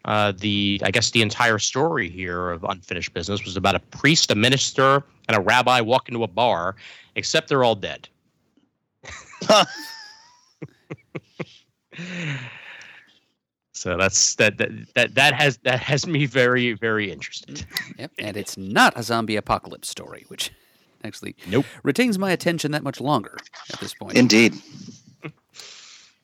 uh, 0.05 0.33
the 0.37 0.81
I 0.85 0.91
guess 0.91 1.11
the 1.11 1.23
entire 1.23 1.59
story 1.59 2.11
here 2.11 2.51
of 2.51 2.65
Unfinished 2.65 3.15
Business 3.15 3.45
was 3.45 3.57
about 3.57 3.75
a 3.75 3.81
priest, 3.81 4.31
a 4.31 4.35
minister, 4.35 5.03
and 5.29 5.37
a 5.37 5.41
rabbi 5.41 5.81
walk 5.81 6.09
into 6.09 6.23
a 6.23 6.29
bar, 6.29 6.77
except 7.17 7.49
they're 7.49 7.65
all 7.65 7.75
dead. 7.75 8.09
so 13.73 13.97
that's 13.97 14.35
that, 14.35 14.59
that 14.59 14.71
that 14.95 15.15
that 15.15 15.33
has 15.33 15.57
that 15.65 15.81
has 15.81 16.07
me 16.07 16.27
very 16.27 16.75
very 16.75 17.11
interested. 17.11 17.65
Yep, 17.99 18.13
and 18.19 18.37
it's 18.37 18.59
not 18.59 18.93
a 18.97 19.03
zombie 19.03 19.37
apocalypse 19.37 19.89
story, 19.89 20.27
which 20.29 20.51
actually 21.05 21.37
Nope. 21.47 21.67
retains 21.83 22.19
my 22.19 22.33
attention 22.33 22.73
that 22.73 22.83
much 22.83 23.01
longer 23.01 23.37
at 23.73 23.79
this 23.81 23.95
point. 23.95 24.17
Indeed. 24.17 24.55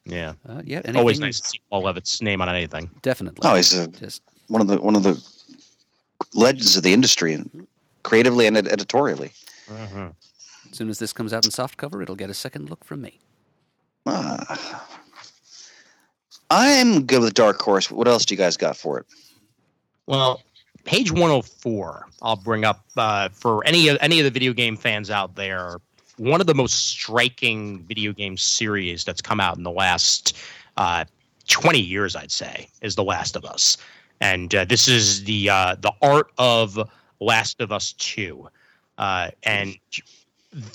Yeah. 0.07 0.33
uh, 0.49 0.63
yeah, 0.65 0.81
Always 0.97 1.21
nice 1.21 1.39
to 1.41 1.49
see 1.49 1.61
Paul 1.71 1.83
Levitz's 1.83 2.21
name 2.23 2.41
on 2.41 2.49
anything. 2.49 2.91
Definitely. 3.03 3.49
Oh, 3.49 3.55
he's 3.55 3.73
a, 3.79 3.87
Just 3.87 4.23
one 4.49 4.61
of 4.61 4.67
the 4.67 4.79
one 4.81 4.97
of 4.97 5.03
the 5.05 5.23
legends 6.35 6.77
of 6.77 6.83
the 6.83 6.93
industry, 6.93 7.35
and 7.35 7.67
creatively 8.03 8.47
and 8.47 8.57
ed- 8.57 8.67
editorially. 8.67 9.31
as 9.71 10.13
soon 10.73 10.89
as 10.89 10.99
this 10.99 11.13
comes 11.13 11.33
out 11.33 11.45
in 11.45 11.51
softcover, 11.53 12.03
it'll 12.03 12.17
get 12.17 12.31
a 12.31 12.35
second 12.35 12.71
look 12.71 12.83
from 12.83 13.03
me. 13.03 13.21
Ah. 14.07 14.89
I'm 16.51 17.05
good 17.07 17.21
with 17.21 17.35
Dark 17.35 17.61
Horse. 17.61 17.91
What 17.91 18.09
else 18.09 18.25
do 18.25 18.35
you 18.35 18.39
guys 18.39 18.57
got 18.57 18.77
for 18.77 18.99
it? 18.99 19.07
Well, 20.07 20.43
page 20.85 21.11
104, 21.11 22.07
I'll 22.23 22.37
bring 22.37 22.65
up 22.65 22.85
uh, 22.97 23.29
for 23.31 23.65
any 23.67 23.89
of 23.89 23.99
any 24.01 24.21
of 24.21 24.25
the 24.25 24.31
video 24.31 24.53
game 24.53 24.77
fans 24.77 25.11
out 25.11 25.35
there. 25.37 25.81
One 26.17 26.41
of 26.41 26.47
the 26.47 26.55
most 26.55 26.89
striking 26.89 27.81
video 27.85 28.13
game 28.13 28.37
series 28.37 29.05
that's 29.05 29.23
come 29.23 29.41
out 29.41 29.57
in 29.57 29.63
the 29.63 29.71
last 29.71 30.37
uh, 30.77 31.07
20 31.49 31.81
years, 31.81 32.15
I'd 32.15 32.31
say, 32.31 32.69
is 32.83 32.95
The 32.95 33.05
Last 33.05 33.37
of 33.37 33.45
Us, 33.45 33.79
and 34.21 34.55
uh, 34.55 34.65
this 34.67 34.87
is 34.87 35.25
the 35.25 35.51
uh, 35.51 35.77
the 35.81 35.93
art 36.03 36.31
of 36.39 36.79
Last 37.21 37.61
of 37.61 37.73
Us 37.73 37.93
2, 37.95 38.49
uh, 38.99 39.31
and 39.45 39.77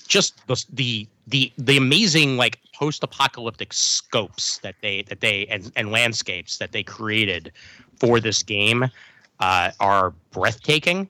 just 0.07 0.45
the 0.47 0.65
the 0.73 1.07
the 1.27 1.51
the 1.57 1.77
amazing 1.77 2.37
like 2.37 2.59
post-apocalyptic 2.73 3.73
scopes 3.73 4.57
that 4.59 4.75
they 4.81 5.03
that 5.03 5.21
they 5.21 5.45
and, 5.47 5.71
and 5.75 5.91
landscapes 5.91 6.57
that 6.57 6.71
they 6.71 6.83
created 6.83 7.51
for 7.97 8.19
this 8.19 8.43
game 8.43 8.89
uh, 9.39 9.71
are 9.79 10.13
breathtaking, 10.31 11.09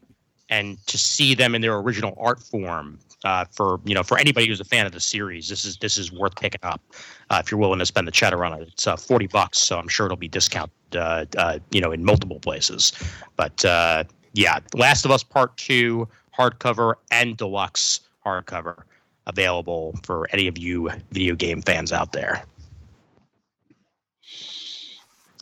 and 0.49 0.77
to 0.87 0.97
see 0.97 1.35
them 1.35 1.55
in 1.55 1.61
their 1.61 1.77
original 1.77 2.13
art 2.19 2.41
form 2.41 2.99
uh, 3.23 3.45
for 3.51 3.79
you 3.85 3.95
know 3.95 4.03
for 4.03 4.17
anybody 4.17 4.47
who's 4.47 4.59
a 4.59 4.65
fan 4.65 4.85
of 4.85 4.91
the 4.91 4.99
series, 4.99 5.49
this 5.49 5.65
is 5.65 5.77
this 5.77 5.97
is 5.97 6.11
worth 6.11 6.35
picking 6.35 6.61
up 6.63 6.81
uh, 7.29 7.41
if 7.43 7.51
you're 7.51 7.59
willing 7.59 7.79
to 7.79 7.85
spend 7.85 8.07
the 8.07 8.11
cheddar 8.11 8.43
on 8.45 8.53
it. 8.53 8.67
It's 8.67 8.87
uh, 8.87 8.95
forty 8.95 9.27
bucks, 9.27 9.57
so 9.57 9.77
I'm 9.77 9.87
sure 9.87 10.05
it'll 10.05 10.17
be 10.17 10.27
discounted 10.27 10.71
uh, 10.95 11.25
uh, 11.37 11.59
you 11.71 11.81
know 11.81 11.91
in 11.91 12.03
multiple 12.03 12.39
places. 12.39 12.93
But 13.35 13.63
yeah, 14.33 14.59
Last 14.73 15.05
of 15.05 15.11
Us 15.11 15.23
Part 15.23 15.55
Two 15.57 16.07
hardcover 16.37 16.95
and 17.11 17.37
deluxe 17.37 18.01
hardcover 18.25 18.83
available 19.27 19.97
for 20.03 20.27
any 20.31 20.47
of 20.47 20.57
you 20.57 20.89
video 21.11 21.35
game 21.35 21.61
fans 21.61 21.91
out 21.91 22.11
there. 22.11 22.43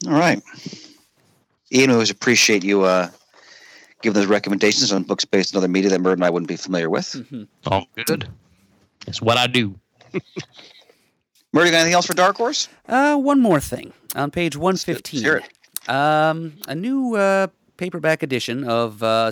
All 0.08 0.14
right. 0.14 0.42
Ian, 1.74 1.90
we 1.90 1.94
always 1.94 2.10
appreciate 2.12 2.64
you 2.64 2.84
uh, 2.84 3.10
giving 4.02 4.14
those 4.20 4.28
recommendations 4.30 4.92
on 4.92 5.04
books 5.04 5.26
based 5.26 5.56
on 5.56 5.58
other 5.60 5.68
media 5.68 5.90
that 5.90 6.00
Murd 6.02 6.14
and 6.14 6.24
I 6.26 6.30
wouldn't 6.30 6.48
be 6.48 6.56
familiar 6.56 6.90
with. 6.90 7.06
Mhm. 7.14 7.48
Oh, 7.72 7.84
good. 8.06 8.28
It's 9.08 9.22
what 9.22 9.38
I 9.38 9.48
do. 9.48 9.76
Murd, 10.14 11.66
you 11.66 11.72
got 11.72 11.74
anything 11.80 11.94
else 11.94 12.06
for 12.06 12.14
Dark 12.14 12.38
Horse? 12.38 12.68
Uh, 12.88 13.16
one 13.16 13.40
more 13.40 13.60
thing 13.60 13.94
on 14.16 14.32
page 14.32 14.56
Let's 14.56 14.84
hear 14.84 14.96
115. 14.96 15.26
it. 15.26 15.90
Um, 15.90 16.54
a 16.68 16.76
new 16.76 17.16
uh, 17.16 17.48
paperback 17.78 18.24
edition 18.24 18.64
of 18.64 19.02
uh, 19.04 19.32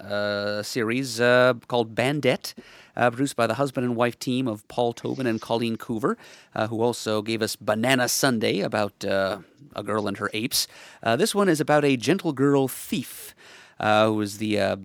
uh, 0.00 0.58
a 0.60 0.64
series 0.64 1.20
uh, 1.20 1.54
called 1.68 1.94
Bandette, 1.94 2.54
uh, 2.96 3.10
produced 3.10 3.36
by 3.36 3.46
the 3.46 3.54
husband 3.54 3.84
and 3.84 3.96
wife 3.96 4.18
team 4.18 4.46
of 4.46 4.66
Paul 4.68 4.92
Tobin 4.92 5.26
and 5.26 5.40
Colleen 5.40 5.76
Coover, 5.76 6.16
uh, 6.54 6.66
who 6.68 6.82
also 6.82 7.22
gave 7.22 7.42
us 7.42 7.56
Banana 7.56 8.08
Sunday 8.08 8.60
about 8.60 9.04
uh, 9.04 9.38
a 9.74 9.82
girl 9.82 10.08
and 10.08 10.16
her 10.18 10.30
apes. 10.32 10.66
Uh, 11.02 11.16
this 11.16 11.34
one 11.34 11.48
is 11.48 11.60
about 11.60 11.84
a 11.84 11.96
gentle 11.96 12.32
girl 12.32 12.68
thief 12.68 13.34
uh, 13.78 14.06
who 14.06 14.20
is 14.20 14.38
the 14.38 14.78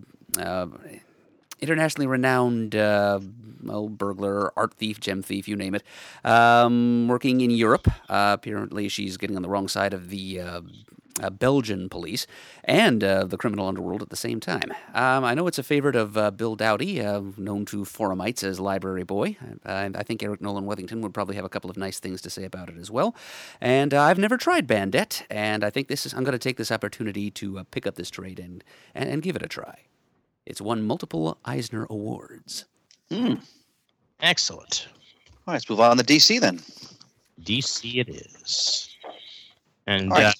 internationally 1.60 2.06
renowned 2.06 2.74
uh, 2.74 3.20
well, 3.62 3.88
burglar, 3.88 4.52
art 4.56 4.74
thief, 4.74 5.00
gem 5.00 5.22
thief, 5.22 5.48
you 5.48 5.56
name 5.56 5.74
it, 5.74 5.82
um, 6.24 7.08
working 7.08 7.40
in 7.40 7.50
Europe. 7.50 7.88
Uh, 8.08 8.36
apparently, 8.38 8.88
she's 8.88 9.16
getting 9.16 9.36
on 9.36 9.42
the 9.42 9.48
wrong 9.48 9.68
side 9.68 9.92
of 9.92 10.10
the 10.10 10.40
uh, 10.40 10.60
uh, 11.22 11.30
Belgian 11.30 11.88
police 11.88 12.26
and 12.64 13.02
uh, 13.02 13.24
the 13.24 13.36
criminal 13.36 13.66
underworld 13.66 14.02
at 14.02 14.10
the 14.10 14.16
same 14.16 14.40
time. 14.40 14.72
Um, 14.94 15.24
I 15.24 15.34
know 15.34 15.46
it's 15.46 15.58
a 15.58 15.62
favorite 15.62 15.96
of 15.96 16.16
uh, 16.16 16.30
Bill 16.30 16.56
Dowdy, 16.56 17.00
uh, 17.00 17.22
known 17.36 17.64
to 17.66 17.84
forumites 17.84 18.42
as 18.44 18.60
Library 18.60 19.04
Boy. 19.04 19.36
I 19.64 20.02
think 20.02 20.22
Eric 20.22 20.40
Nolen-Weathington 20.40 21.00
would 21.00 21.14
probably 21.14 21.36
have 21.36 21.44
a 21.44 21.48
couple 21.48 21.70
of 21.70 21.76
nice 21.76 21.98
things 21.98 22.20
to 22.22 22.30
say 22.30 22.44
about 22.44 22.68
it 22.68 22.76
as 22.76 22.90
well. 22.90 23.14
And 23.60 23.94
uh, 23.94 24.02
I've 24.02 24.18
never 24.18 24.36
tried 24.36 24.66
Bandette, 24.66 25.22
and 25.30 25.64
I 25.64 25.70
think 25.70 25.88
this 25.88 26.06
is. 26.06 26.14
I'm 26.14 26.24
going 26.24 26.32
to 26.32 26.38
take 26.38 26.56
this 26.56 26.72
opportunity 26.72 27.30
to 27.32 27.58
uh, 27.58 27.64
pick 27.70 27.86
up 27.86 27.94
this 27.94 28.10
trade 28.10 28.38
and, 28.38 28.62
and 28.94 29.08
and 29.08 29.22
give 29.22 29.36
it 29.36 29.42
a 29.42 29.48
try. 29.48 29.80
It's 30.44 30.60
won 30.60 30.82
multiple 30.82 31.38
Eisner 31.44 31.86
Awards. 31.90 32.66
Excellent. 34.20 34.88
All 35.46 35.52
right, 35.52 35.54
let's 35.54 35.68
move 35.68 35.80
on 35.80 35.96
to 35.96 36.04
DC 36.04 36.40
then. 36.40 36.60
DC 37.42 38.00
it 38.00 38.08
is. 38.08 38.96
And 39.86 40.12
All 40.12 40.18
right. 40.18 40.34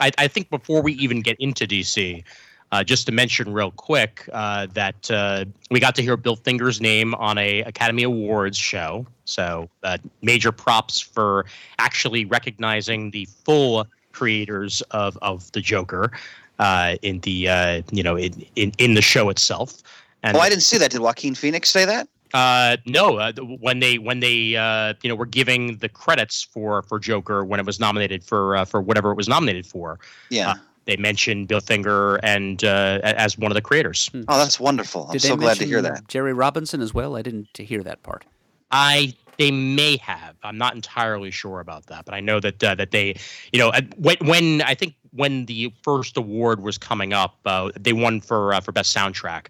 I, 0.00 0.12
I 0.18 0.28
think 0.28 0.50
before 0.50 0.82
we 0.82 0.92
even 0.94 1.20
get 1.20 1.36
into 1.40 1.66
DC, 1.66 2.22
uh, 2.70 2.84
just 2.84 3.06
to 3.06 3.12
mention 3.12 3.52
real 3.52 3.70
quick 3.70 4.28
uh, 4.32 4.66
that 4.74 5.10
uh, 5.10 5.44
we 5.70 5.80
got 5.80 5.94
to 5.94 6.02
hear 6.02 6.16
Bill 6.16 6.36
Finger's 6.36 6.80
name 6.80 7.14
on 7.14 7.38
a 7.38 7.60
Academy 7.62 8.02
Awards 8.02 8.58
show. 8.58 9.06
So 9.24 9.68
uh, 9.82 9.98
major 10.22 10.52
props 10.52 11.00
for 11.00 11.46
actually 11.78 12.24
recognizing 12.24 13.10
the 13.10 13.26
full 13.44 13.86
creators 14.12 14.82
of, 14.90 15.16
of 15.22 15.50
the 15.52 15.60
Joker 15.60 16.12
uh, 16.58 16.96
in 17.02 17.20
the 17.20 17.48
uh, 17.48 17.82
you 17.90 18.02
know 18.02 18.16
in, 18.16 18.44
in, 18.56 18.72
in 18.78 18.94
the 18.94 19.02
show 19.02 19.28
itself. 19.28 19.82
And 20.22 20.36
Oh, 20.36 20.40
I 20.40 20.48
didn't 20.48 20.64
see 20.64 20.78
that. 20.78 20.90
Did 20.90 21.00
Joaquin 21.00 21.34
Phoenix 21.34 21.70
say 21.70 21.84
that? 21.84 22.08
Uh, 22.34 22.76
no, 22.86 23.18
uh, 23.18 23.32
when 23.60 23.80
they 23.80 23.98
when 23.98 24.20
they 24.20 24.56
uh, 24.56 24.94
you 25.02 25.08
know 25.08 25.14
were 25.14 25.26
giving 25.26 25.76
the 25.78 25.88
credits 25.88 26.42
for 26.42 26.82
for 26.82 26.98
Joker 26.98 27.44
when 27.44 27.60
it 27.60 27.66
was 27.66 27.80
nominated 27.80 28.24
for 28.24 28.56
uh, 28.56 28.64
for 28.64 28.80
whatever 28.80 29.10
it 29.10 29.16
was 29.16 29.28
nominated 29.28 29.66
for, 29.66 29.98
Yeah. 30.30 30.50
Uh, 30.50 30.54
they 30.84 30.96
mentioned 30.96 31.48
Bill 31.48 31.60
Finger 31.60 32.16
and 32.22 32.64
uh, 32.64 33.00
as 33.02 33.36
one 33.36 33.52
of 33.52 33.54
the 33.54 33.60
creators. 33.60 34.10
oh, 34.14 34.38
that's 34.38 34.58
wonderful. 34.58 35.04
I'm 35.04 35.12
Did 35.12 35.20
so 35.20 35.36
glad 35.36 35.58
to 35.58 35.66
hear 35.66 35.82
that. 35.82 36.08
Jerry 36.08 36.32
Robinson 36.32 36.80
as 36.80 36.94
well. 36.94 37.14
I 37.14 37.20
didn't 37.20 37.54
hear 37.54 37.82
that 37.82 38.02
part. 38.02 38.24
I 38.70 39.14
they 39.38 39.50
may 39.50 39.96
have. 39.98 40.34
I'm 40.42 40.58
not 40.58 40.74
entirely 40.74 41.30
sure 41.30 41.60
about 41.60 41.86
that, 41.86 42.04
but 42.04 42.14
I 42.14 42.20
know 42.20 42.40
that 42.40 42.62
uh, 42.62 42.74
that 42.74 42.90
they, 42.90 43.16
you 43.52 43.58
know, 43.58 43.68
uh, 43.68 43.82
when 43.96 44.16
when 44.22 44.62
I 44.62 44.74
think 44.74 44.94
when 45.12 45.46
the 45.46 45.72
first 45.82 46.16
award 46.16 46.62
was 46.62 46.76
coming 46.76 47.12
up, 47.12 47.38
uh, 47.46 47.70
they 47.78 47.92
won 47.92 48.20
for 48.20 48.52
uh, 48.52 48.60
for 48.60 48.72
best 48.72 48.94
soundtrack. 48.94 49.46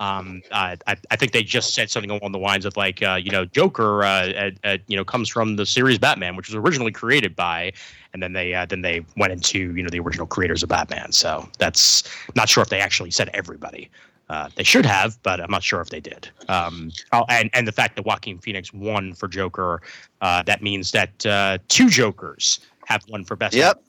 Um, 0.00 0.42
uh, 0.52 0.76
I, 0.86 0.96
I 1.10 1.16
think 1.16 1.32
they 1.32 1.42
just 1.42 1.74
said 1.74 1.90
something 1.90 2.10
along 2.10 2.32
the 2.32 2.38
lines 2.38 2.64
of 2.64 2.76
like, 2.76 3.02
uh, 3.02 3.18
you 3.20 3.30
know, 3.30 3.44
Joker, 3.44 4.04
uh, 4.04 4.50
you 4.86 4.96
know, 4.96 5.04
comes 5.04 5.28
from 5.28 5.56
the 5.56 5.66
series 5.66 5.98
Batman, 5.98 6.36
which 6.36 6.48
was 6.48 6.54
originally 6.54 6.92
created 6.92 7.34
by, 7.34 7.72
and 8.12 8.22
then 8.22 8.32
they 8.32 8.54
uh, 8.54 8.64
then 8.66 8.82
they 8.82 9.04
went 9.16 9.32
into 9.32 9.74
you 9.74 9.82
know 9.82 9.90
the 9.90 10.00
original 10.00 10.26
creators 10.26 10.62
of 10.62 10.68
Batman. 10.68 11.12
So 11.12 11.48
that's 11.58 12.04
not 12.34 12.48
sure 12.48 12.62
if 12.62 12.68
they 12.68 12.80
actually 12.80 13.10
said 13.10 13.30
everybody. 13.34 13.90
Uh, 14.30 14.50
they 14.56 14.62
should 14.62 14.84
have, 14.84 15.20
but 15.22 15.40
I'm 15.40 15.50
not 15.50 15.62
sure 15.62 15.80
if 15.80 15.88
they 15.88 16.00
did. 16.00 16.28
Um, 16.48 16.92
oh, 17.12 17.24
and 17.28 17.50
and 17.54 17.66
the 17.66 17.72
fact 17.72 17.96
that 17.96 18.04
Joaquin 18.04 18.38
Phoenix 18.38 18.72
won 18.74 19.14
for 19.14 19.26
Joker, 19.26 19.80
uh, 20.20 20.42
that 20.42 20.62
means 20.62 20.92
that 20.92 21.24
uh, 21.24 21.58
two 21.68 21.88
Jokers 21.88 22.60
have 22.86 23.02
won 23.08 23.24
for 23.24 23.36
best. 23.36 23.54
Yep. 23.54 23.82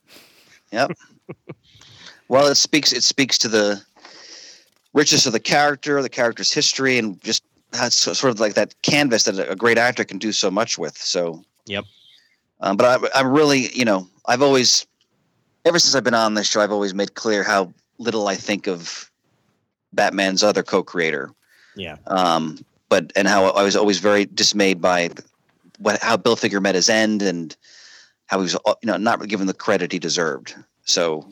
Yep. 0.72 0.92
well, 2.30 2.48
it 2.48 2.56
speaks. 2.56 2.94
It 2.94 3.04
speaks 3.04 3.38
to 3.40 3.50
the 3.50 3.82
richness 4.94 5.26
of 5.26 5.34
the 5.34 5.40
character, 5.40 6.02
the 6.02 6.10
character's 6.10 6.52
history, 6.52 6.98
and 6.98 7.22
just 7.22 7.44
that's 7.72 7.96
sort 7.96 8.34
of 8.34 8.40
like 8.40 8.56
that 8.56 8.74
canvas 8.82 9.24
that 9.24 9.40
a 9.50 9.56
great 9.56 9.78
actor 9.78 10.04
can 10.04 10.18
do 10.18 10.32
so 10.32 10.50
much 10.50 10.78
with. 10.78 10.98
So 10.98 11.44
Yep. 11.70 11.86
Um, 12.62 12.76
but 12.76 12.86
I, 13.16 13.20
I'm 13.20 13.32
really, 13.32 13.70
you 13.70 13.86
know, 13.86 14.08
I've 14.26 14.42
always, 14.42 14.86
ever 15.66 15.80
since 15.80 15.96
I've 15.96 16.04
been 16.04 16.14
on 16.14 16.34
this 16.34 16.50
show, 16.50 16.60
I've 16.60 16.72
always 16.72 16.94
made 16.94 17.14
clear 17.14 17.44
how 17.44 17.72
little 18.00 18.28
I 18.28 18.36
think 18.36 18.68
of 18.68 19.10
Batman's 19.94 20.44
other 20.44 20.64
co-creator. 20.64 21.32
Yeah. 21.76 21.98
Um, 22.08 22.58
but 22.90 23.14
and 23.16 23.28
how 23.28 23.46
I 23.46 23.64
was 23.64 23.76
always 23.76 24.00
very 24.00 24.26
dismayed 24.26 24.82
by 24.82 25.12
what 25.78 26.02
how 26.02 26.18
Bill 26.18 26.36
Finger 26.36 26.60
met 26.60 26.76
his 26.76 26.90
end 26.90 27.22
and 27.22 27.56
how 28.26 28.40
he 28.40 28.44
was, 28.44 28.54
you 28.54 28.88
know, 28.88 28.98
not 28.98 29.26
given 29.28 29.46
the 29.46 29.54
credit 29.54 29.92
he 29.92 30.00
deserved. 30.00 30.56
So 30.86 31.30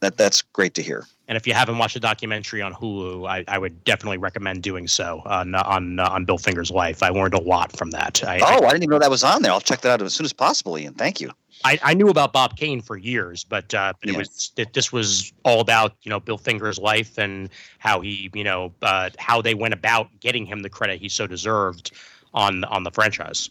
that 0.00 0.16
that's 0.16 0.42
great 0.42 0.74
to 0.74 0.82
hear. 0.82 1.06
And 1.28 1.36
if 1.36 1.46
you 1.46 1.54
haven't 1.54 1.78
watched 1.78 1.94
the 1.94 2.00
documentary 2.00 2.62
on 2.62 2.72
Hulu, 2.72 3.28
I, 3.28 3.44
I 3.48 3.58
would 3.58 3.82
definitely 3.84 4.18
recommend 4.18 4.62
doing 4.62 4.86
so 4.86 5.22
on 5.26 5.54
on 5.54 5.98
on 5.98 6.24
Bill 6.24 6.38
Finger's 6.38 6.70
life. 6.70 7.02
I 7.02 7.08
learned 7.08 7.34
a 7.34 7.40
lot 7.40 7.76
from 7.76 7.90
that. 7.90 8.22
I, 8.22 8.38
Oh, 8.38 8.64
I 8.64 8.70
didn't 8.70 8.84
even 8.84 8.90
know 8.90 8.98
that 9.00 9.10
was 9.10 9.24
on 9.24 9.42
there. 9.42 9.50
I'll 9.50 9.60
check 9.60 9.80
that 9.80 10.00
out 10.00 10.02
as 10.02 10.14
soon 10.14 10.24
as 10.24 10.32
possible, 10.32 10.78
Ian. 10.78 10.94
Thank 10.94 11.20
you. 11.20 11.32
I, 11.64 11.78
I 11.82 11.94
knew 11.94 12.08
about 12.08 12.32
Bob 12.32 12.56
Kane 12.56 12.80
for 12.80 12.96
years, 12.96 13.42
but, 13.42 13.72
uh, 13.72 13.94
but 14.00 14.10
it 14.10 14.16
was 14.16 14.52
it, 14.56 14.74
this 14.74 14.92
was 14.92 15.32
all 15.44 15.60
about 15.60 15.94
you 16.02 16.10
know 16.10 16.20
Bill 16.20 16.38
Finger's 16.38 16.78
life 16.78 17.18
and 17.18 17.48
how 17.78 18.00
he 18.00 18.30
you 18.34 18.44
know 18.44 18.72
uh, 18.82 19.10
how 19.18 19.42
they 19.42 19.54
went 19.54 19.74
about 19.74 20.08
getting 20.20 20.46
him 20.46 20.62
the 20.62 20.70
credit 20.70 21.00
he 21.00 21.08
so 21.08 21.26
deserved 21.26 21.92
on 22.34 22.64
on 22.64 22.84
the 22.84 22.90
franchise. 22.90 23.50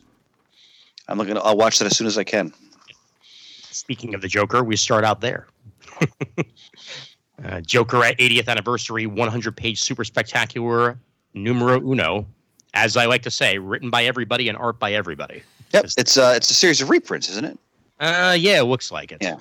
I'm 1.07 1.17
looking. 1.17 1.37
I'll 1.37 1.57
watch 1.57 1.79
that 1.79 1.85
as 1.85 1.97
soon 1.97 2.07
as 2.07 2.17
I 2.17 2.23
can. 2.23 2.53
Speaking 3.69 4.13
of 4.15 4.21
the 4.21 4.27
Joker, 4.27 4.63
we 4.63 4.75
start 4.75 5.03
out 5.03 5.21
there. 5.21 5.47
uh, 7.43 7.61
Joker 7.61 8.03
at 8.03 8.17
80th 8.17 8.47
anniversary, 8.47 9.05
100 9.05 9.57
page 9.57 9.81
super 9.81 10.03
spectacular 10.03 10.97
numero 11.33 11.79
uno. 11.79 12.25
As 12.73 12.97
I 12.97 13.05
like 13.05 13.21
to 13.23 13.31
say, 13.31 13.57
written 13.57 13.89
by 13.89 14.03
everybody 14.03 14.49
and 14.49 14.57
art 14.57 14.79
by 14.79 14.93
everybody. 14.93 15.43
Yep, 15.73 15.85
it's 15.97 16.17
uh, 16.17 16.33
it's 16.35 16.49
a 16.49 16.53
series 16.53 16.81
of 16.81 16.89
reprints, 16.89 17.29
isn't 17.29 17.45
it? 17.45 17.59
Uh, 17.99 18.35
yeah, 18.37 18.59
it 18.59 18.65
looks 18.65 18.91
like 18.91 19.11
it. 19.11 19.19
Yeah. 19.21 19.37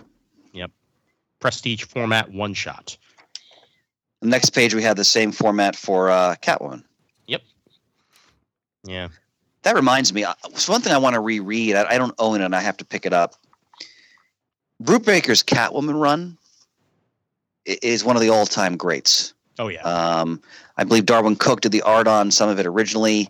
Yep. 0.53 0.71
Prestige 1.41 1.85
format, 1.85 2.31
one 2.33 2.55
shot. 2.55 2.97
The 4.21 4.29
next 4.29 4.51
page 4.51 4.75
we 4.75 4.83
have 4.83 4.97
the 4.97 5.05
same 5.05 5.33
format 5.33 5.75
for 5.75 6.11
uh, 6.11 6.37
Catwoman. 6.43 6.85
Yep. 7.27 7.43
Yeah. 8.85 9.09
That 9.63 9.75
reminds 9.75 10.13
me, 10.13 10.25
uh, 10.25 10.35
it's 10.51 10.69
one 10.69 10.81
thing 10.81 10.93
I 10.93 10.99
want 10.99 11.15
to 11.15 11.21
reread. 11.21 11.75
I, 11.75 11.95
I 11.95 11.99
don't 11.99 12.15
own 12.19 12.41
it, 12.41 12.45
and 12.45 12.55
I 12.55 12.61
have 12.61 12.77
to 12.77 12.85
pick 12.85 13.05
it 13.05 13.13
up. 13.13 13.35
Brubaker's 14.83 15.43
Catwoman 15.43 16.01
run 16.01 16.39
is 17.65 18.05
one 18.05 18.17
of 18.17 18.23
the 18.23 18.29
all-time 18.29 18.77
greats. 18.77 19.35
Oh 19.59 19.69
yeah. 19.69 19.83
Um, 19.83 20.41
I 20.77 20.85
believe 20.85 21.07
Darwyn 21.07 21.37
Cooke 21.39 21.61
did 21.61 21.73
the 21.73 21.83
art 21.83 22.09
on 22.09 22.31
some 22.31 22.49
of 22.49 22.59
it 22.59 22.67
originally, 22.67 23.29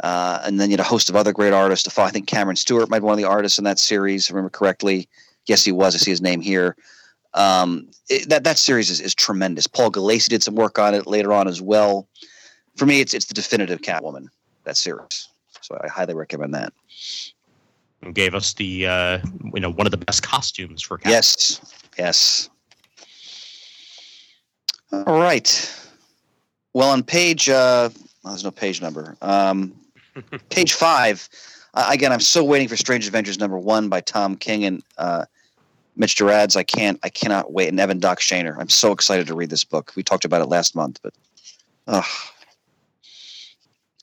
uh, 0.00 0.40
and 0.44 0.58
then 0.58 0.70
you 0.70 0.74
had 0.74 0.80
a 0.80 0.84
host 0.84 1.08
of 1.08 1.16
other 1.16 1.32
great 1.32 1.52
artists. 1.52 1.98
I 1.98 2.10
think 2.10 2.26
Cameron 2.26 2.56
Stewart 2.56 2.90
might 2.90 3.00
be 3.00 3.04
one 3.04 3.12
of 3.12 3.18
the 3.18 3.28
artists 3.28 3.58
in 3.58 3.64
that 3.64 3.78
series. 3.78 4.26
If 4.26 4.32
I 4.32 4.36
remember 4.36 4.50
correctly. 4.50 5.08
Yes, 5.46 5.64
he 5.64 5.72
was. 5.72 5.94
I 5.94 5.98
see 5.98 6.10
his 6.10 6.22
name 6.22 6.40
here. 6.40 6.74
Um, 7.34 7.88
it, 8.08 8.28
that 8.28 8.44
that 8.44 8.58
series 8.58 8.90
is, 8.90 9.00
is 9.00 9.14
tremendous. 9.14 9.66
Paul 9.66 9.90
Gulacy 9.90 10.28
did 10.28 10.42
some 10.42 10.54
work 10.54 10.78
on 10.78 10.94
it 10.94 11.06
later 11.06 11.32
on 11.32 11.48
as 11.48 11.60
well. 11.60 12.08
For 12.76 12.86
me, 12.86 13.00
it's 13.00 13.12
it's 13.14 13.26
the 13.26 13.34
definitive 13.34 13.82
Catwoman 13.82 14.28
that 14.64 14.76
series. 14.76 15.28
So 15.60 15.78
I 15.82 15.88
highly 15.88 16.14
recommend 16.14 16.54
that. 16.54 16.72
and 18.02 18.14
gave 18.14 18.34
us 18.34 18.52
the 18.54 18.86
uh, 18.86 19.18
you 19.54 19.60
know 19.60 19.70
one 19.70 19.86
of 19.86 19.90
the 19.90 19.96
best 19.96 20.22
costumes 20.22 20.82
for 20.82 20.98
Catwoman. 20.98 21.10
Yes, 21.10 21.60
yes. 21.98 22.50
All 25.06 25.18
right. 25.18 25.80
Well, 26.72 26.90
on 26.90 27.02
page, 27.02 27.48
uh, 27.48 27.90
well, 28.22 28.32
there's 28.32 28.44
no 28.44 28.50
page 28.50 28.80
number. 28.82 29.16
Um, 29.22 29.74
page 30.50 30.72
five. 30.72 31.28
Uh, 31.74 31.88
again, 31.90 32.12
I'm 32.12 32.20
still 32.20 32.46
waiting 32.46 32.68
for 32.68 32.76
Strange 32.76 33.06
Adventures 33.06 33.38
number 33.38 33.58
one 33.58 33.88
by 33.88 34.00
Tom 34.00 34.36
King 34.36 34.64
and 34.64 34.82
uh, 34.98 35.24
Mitch 35.96 36.16
Gerads. 36.16 36.56
I 36.56 36.62
can't, 36.62 36.98
I 37.02 37.08
cannot 37.08 37.52
wait. 37.52 37.68
And 37.68 37.78
Evan 37.78 37.98
Doc 37.98 38.20
Shaner. 38.20 38.56
I'm 38.58 38.68
so 38.68 38.92
excited 38.92 39.26
to 39.26 39.34
read 39.34 39.50
this 39.50 39.64
book. 39.64 39.92
We 39.96 40.02
talked 40.02 40.24
about 40.24 40.40
it 40.40 40.46
last 40.46 40.74
month, 40.74 41.00
but 41.02 41.14
ugh. 41.86 42.04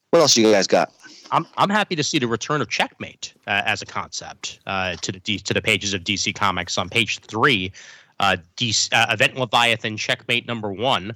what 0.09 0.19
else 0.19 0.35
you 0.35 0.51
guys 0.51 0.67
got? 0.67 0.91
I'm 1.31 1.47
I'm 1.57 1.69
happy 1.69 1.95
to 1.95 2.03
see 2.03 2.19
the 2.19 2.27
return 2.27 2.61
of 2.61 2.69
Checkmate 2.69 3.33
uh, 3.47 3.61
as 3.65 3.81
a 3.81 3.85
concept 3.85 4.59
uh, 4.67 4.95
to 4.97 5.11
the 5.13 5.19
D, 5.19 5.39
to 5.39 5.53
the 5.53 5.61
pages 5.61 5.93
of 5.93 6.01
DC 6.01 6.35
Comics 6.35 6.77
on 6.77 6.89
page 6.89 7.19
three. 7.19 7.71
Uh, 8.21 8.37
DC, 8.55 8.87
uh, 8.93 9.07
Event 9.09 9.35
Leviathan 9.35 9.97
Checkmate 9.97 10.47
number 10.47 10.71
one. 10.71 11.11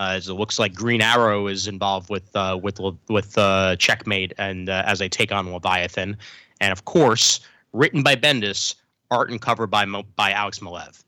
Uh, 0.00 0.14
as 0.16 0.28
it 0.28 0.34
looks 0.34 0.58
like 0.58 0.74
Green 0.74 1.00
Arrow 1.00 1.46
is 1.46 1.66
involved 1.66 2.10
with 2.10 2.34
uh, 2.36 2.58
with 2.60 2.78
with 3.08 3.38
uh, 3.38 3.76
Checkmate 3.76 4.32
and 4.38 4.68
uh, 4.68 4.82
as 4.86 4.98
they 4.98 5.08
take 5.08 5.32
on 5.32 5.52
Leviathan, 5.52 6.16
and 6.60 6.72
of 6.72 6.84
course 6.84 7.40
written 7.72 8.02
by 8.02 8.14
Bendis, 8.14 8.74
art 9.10 9.30
and 9.30 9.40
cover 9.40 9.66
by 9.66 9.84
Mo- 9.84 10.04
by 10.16 10.32
Alex 10.32 10.58
Maleev. 10.58 11.02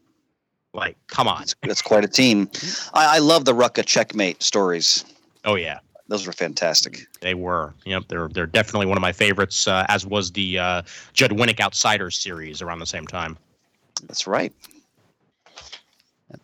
Like, 0.72 0.96
come 1.08 1.28
on! 1.28 1.40
That's, 1.40 1.54
that's 1.62 1.82
quite 1.82 2.04
a 2.04 2.08
team. 2.08 2.48
I, 2.94 3.16
I 3.16 3.18
love 3.18 3.44
the 3.44 3.54
Rucka 3.54 3.84
Checkmate 3.84 4.42
stories. 4.42 5.04
Oh 5.44 5.56
yeah, 5.56 5.80
Those 6.08 6.26
were 6.26 6.32
fantastic. 6.32 7.06
They 7.20 7.34
were. 7.34 7.74
Yep, 7.84 8.04
they're 8.08 8.28
they're 8.28 8.46
definitely 8.46 8.86
one 8.86 8.98
of 8.98 9.02
my 9.02 9.12
favorites. 9.12 9.68
Uh, 9.68 9.84
as 9.88 10.04
was 10.04 10.32
the 10.32 10.58
uh, 10.58 10.82
Judd 11.12 11.30
Winick 11.30 11.60
Outsiders 11.60 12.18
series 12.18 12.60
around 12.62 12.80
the 12.80 12.86
same 12.86 13.06
time. 13.06 13.36
That's 14.06 14.26
right. 14.26 14.52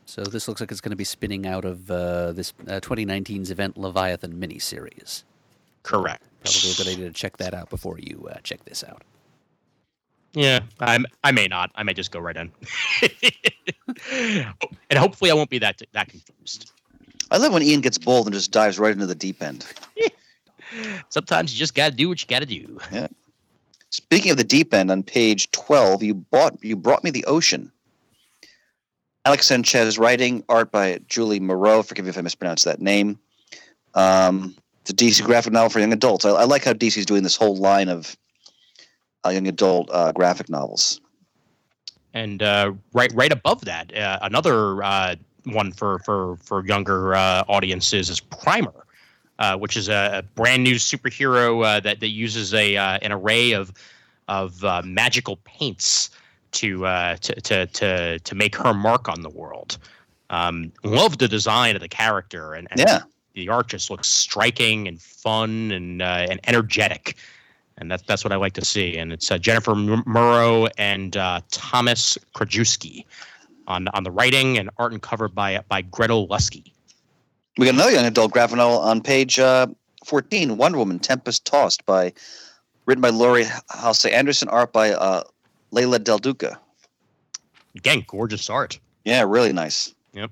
So 0.05 0.23
this 0.23 0.49
looks 0.49 0.61
like 0.61 0.71
it's 0.71 0.81
going 0.81 0.91
to 0.91 0.97
be 0.97 1.05
spinning 1.05 1.47
out 1.47 1.65
of 1.65 1.91
uh, 1.91 2.33
this 2.33 2.53
uh, 2.67 2.81
2019's 2.81 3.51
event 3.51 3.77
Leviathan 3.77 4.35
miniseries. 4.35 5.25
Correct. 5.83 6.23
Probably 6.43 6.71
a 6.71 6.75
good 6.75 6.89
idea 6.89 7.07
to 7.07 7.13
check 7.13 7.37
that 7.39 7.55
out 7.55 7.71
before 7.71 7.99
you 7.99 8.29
uh, 8.31 8.39
check 8.43 8.65
this 8.65 8.85
out. 8.85 9.03
Yeah, 10.33 10.61
I'm. 10.81 11.07
I 11.25 11.33
may 11.33 11.47
not. 11.47 11.71
I 11.75 11.83
may 11.83 11.95
just 11.95 12.11
go 12.11 12.21
right 12.21 12.37
in. 12.37 12.53
and 14.91 14.99
hopefully, 14.99 15.31
I 15.31 15.35
won't 15.35 15.49
be 15.49 15.59
that 15.61 15.81
that 15.93 16.09
confused. 16.09 16.73
I 17.31 17.39
love 17.39 17.55
when 17.55 17.63
Ian 17.63 17.81
gets 17.81 17.97
bold 17.97 18.27
and 18.27 18.35
just 18.35 18.53
dives 18.53 18.79
right 18.79 18.93
into 18.93 19.07
the 19.07 19.15
deep 19.15 19.43
end. 19.43 19.67
Sometimes 21.09 21.53
you 21.53 21.59
just 21.59 21.75
got 21.75 21.91
to 21.91 21.97
do 21.97 22.09
what 22.09 22.21
you 22.21 22.29
got 22.29 22.41
to 22.41 22.47
do. 22.47 22.79
Yeah. 22.93 23.09
Speaking 23.91 24.31
of 24.31 24.37
the 24.37 24.45
deep 24.45 24.75
end, 24.75 24.91
on 24.91 25.03
page 25.03 25.51
twelve, 25.53 26.03
you 26.03 26.15
bought 26.15 26.63
you 26.63 26.77
brought 26.77 27.03
me 27.03 27.11
the 27.11 27.25
ocean. 27.25 27.73
Alex 29.27 29.49
Sanchez 29.49 29.99
writing, 29.99 30.45
art 30.49 30.71
by 30.71 31.01
Julie 31.09 31.41
Maroh. 31.41 31.83
Forgive 31.83 32.05
me 32.05 32.11
if 32.11 32.17
I 32.17 32.21
mispronounced 32.21 32.65
that 32.65 32.81
name. 32.81 33.19
Um, 33.95 34.55
a 34.89 34.93
DC 34.93 35.25
graphic 35.25 35.53
novel 35.53 35.69
for 35.69 35.81
young 35.81 35.93
adults. 35.93 36.25
I, 36.25 36.31
I 36.31 36.45
like 36.45 36.63
how 36.63 36.73
DC 36.73 36.97
is 36.97 37.07
doing 37.07 37.25
this 37.25 37.35
whole 37.35 37.57
line 37.57 37.89
of 37.89 38.17
uh, 39.25 39.31
young 39.31 39.49
adult 39.49 39.91
uh, 39.91 40.13
graphic 40.13 40.49
novels. 40.49 41.01
And 42.15 42.41
uh, 42.41 42.75
right 42.93 43.13
right 43.17 43.33
above 43.33 43.65
that, 43.65 43.93
uh, 43.97 44.21
another 44.23 44.85
uh, 44.85 45.17
one 45.43 45.73
for 45.73 45.99
for 45.99 46.37
for 46.37 46.65
younger 46.65 47.17
uh, 47.17 47.43
audiences 47.49 48.09
is 48.09 48.21
Primer, 48.21 48.87
which 49.59 49.77
is 49.77 49.89
a, 49.89 50.23
brand 50.37 50.63
new 50.63 50.77
superhero 50.77 51.83
that 51.83 51.99
that 51.99 52.11
uses 52.11 52.55
a 52.55 52.77
an 52.77 53.11
array 53.11 53.51
of 53.51 53.73
of 54.29 54.63
magical 54.85 55.39
paints 55.39 56.11
to, 56.61 56.87
uh, 56.87 57.17
to 57.17 57.41
to 57.41 57.67
to 57.67 58.19
to 58.19 58.35
make 58.35 58.57
her 58.57 58.75
mark 58.75 59.09
on 59.09 59.23
the 59.23 59.31
world. 59.31 59.79
Um, 60.31 60.73
love 60.83 61.19
the 61.19 61.29
design 61.29 61.77
of 61.77 61.83
the 61.83 61.89
character, 61.89 62.55
and, 62.55 62.67
and 62.71 62.81
Yeah, 62.81 63.03
the 63.35 63.49
art 63.49 63.69
just 63.69 63.91
looks 63.91 64.09
striking 64.09 64.89
and 64.89 65.01
fun 65.01 65.71
and 65.71 66.03
uh, 66.03 66.27
and 66.31 66.41
energetic, 66.49 67.17
and 67.79 67.91
that's 67.91 68.03
that's 68.09 68.25
what 68.25 68.33
I 68.33 68.37
like 68.37 68.55
to 68.55 68.65
see. 68.65 68.99
And 68.99 69.13
it's 69.13 69.31
uh, 69.31 69.39
Jennifer 69.39 69.75
Muro 69.75 70.67
and 70.79 71.17
uh, 71.17 71.41
Thomas 71.51 72.19
Krajewski 72.35 73.05
on 73.67 73.89
on 73.89 74.03
the 74.05 74.11
writing 74.11 74.59
and 74.59 74.71
art 74.79 74.93
and 74.93 75.03
cover 75.03 75.29
by 75.29 75.63
by 75.69 75.83
Gretel 75.83 76.27
Lusky. 76.29 76.73
we 77.59 77.67
got 77.67 77.75
another 77.75 77.93
young 77.93 78.07
adult 78.07 78.33
graphic 78.33 78.57
novel 78.57 78.79
on 78.79 79.01
page 79.01 79.39
uh, 79.39 79.67
fourteen. 80.05 80.57
Wonder 80.57 80.79
Woman: 80.79 80.99
Tempest 80.99 81.45
Tossed 81.45 81.85
by 81.87 82.13
written 82.87 83.03
by 83.03 83.11
Laurie 83.11 83.47
Halse 83.71 84.07
Anderson, 84.07 84.49
art 84.49 84.73
by 84.73 84.93
uh, 84.93 85.23
Leila 85.71 85.99
Del 85.99 86.19
Duca. 86.19 86.59
Again, 87.77 88.05
gorgeous 88.07 88.49
art, 88.49 88.79
Yeah, 89.05 89.25
really 89.27 89.53
nice. 89.53 89.95
Yep. 90.15 90.31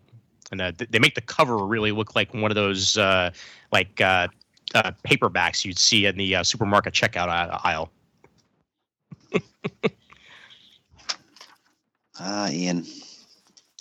And 0.51 0.61
uh, 0.61 0.73
they 0.91 0.99
make 0.99 1.15
the 1.15 1.21
cover 1.21 1.59
really 1.59 1.93
look 1.93 2.15
like 2.15 2.33
one 2.33 2.51
of 2.51 2.55
those 2.55 2.97
uh, 2.97 3.31
like 3.73 4.01
uh, 4.01 4.29
uh, 4.75 4.93
paperbacks 5.07 5.65
you'd 5.65 5.79
see 5.79 6.07
in 6.07 6.17
the 6.17 6.37
uh, 6.37 6.43
supermarket 6.43 6.95
checkout 6.95 7.29
aisle. 7.65 7.91
Ah, 12.19 12.49
Ian. 12.49 12.87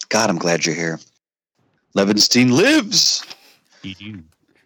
God, 0.10 0.30
I'm 0.30 0.38
glad 0.40 0.66
you're 0.66 0.76
here. 0.76 1.00
Levinstein 1.96 2.52
lives. 2.52 3.24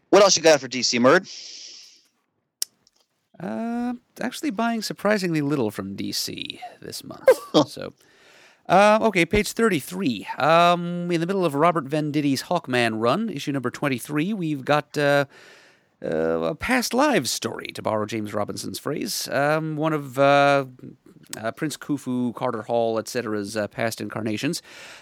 What 0.09 0.23
else 0.23 0.37
you 0.37 0.43
got 0.43 0.61
for 0.61 0.69
DC 0.69 0.99
Murd? 0.99 1.27
Uh, 3.39 3.93
actually, 4.19 4.49
buying 4.49 4.81
surprisingly 4.81 5.41
little 5.41 5.71
from 5.71 5.95
DC 5.95 6.59
this 6.81 7.03
month. 7.03 7.29
so, 7.67 7.93
uh, 8.67 8.99
okay, 9.01 9.25
page 9.25 9.51
33. 9.51 10.27
Um, 10.37 11.11
in 11.11 11.21
the 11.21 11.27
middle 11.27 11.45
of 11.45 11.55
Robert 11.55 11.85
Venditti's 11.85 12.43
Hawkman 12.43 12.99
run, 12.99 13.29
issue 13.29 13.51
number 13.51 13.69
23, 13.69 14.33
we've 14.33 14.65
got 14.65 14.97
uh, 14.97 15.25
uh, 16.03 16.09
a 16.09 16.55
past 16.55 16.93
lives 16.93 17.31
story, 17.31 17.67
to 17.67 17.81
borrow 17.81 18.05
James 18.05 18.33
Robinson's 18.33 18.79
phrase. 18.79 19.27
Um, 19.29 19.77
one 19.77 19.93
of 19.93 20.19
uh, 20.19 20.65
uh, 21.37 21.51
Prince 21.51 21.77
Khufu, 21.77 22.35
Carter 22.35 22.63
Hall, 22.63 22.99
etc.'s 22.99 23.57
uh, 23.57 23.67
past 23.67 24.01
incarnations. 24.01 24.61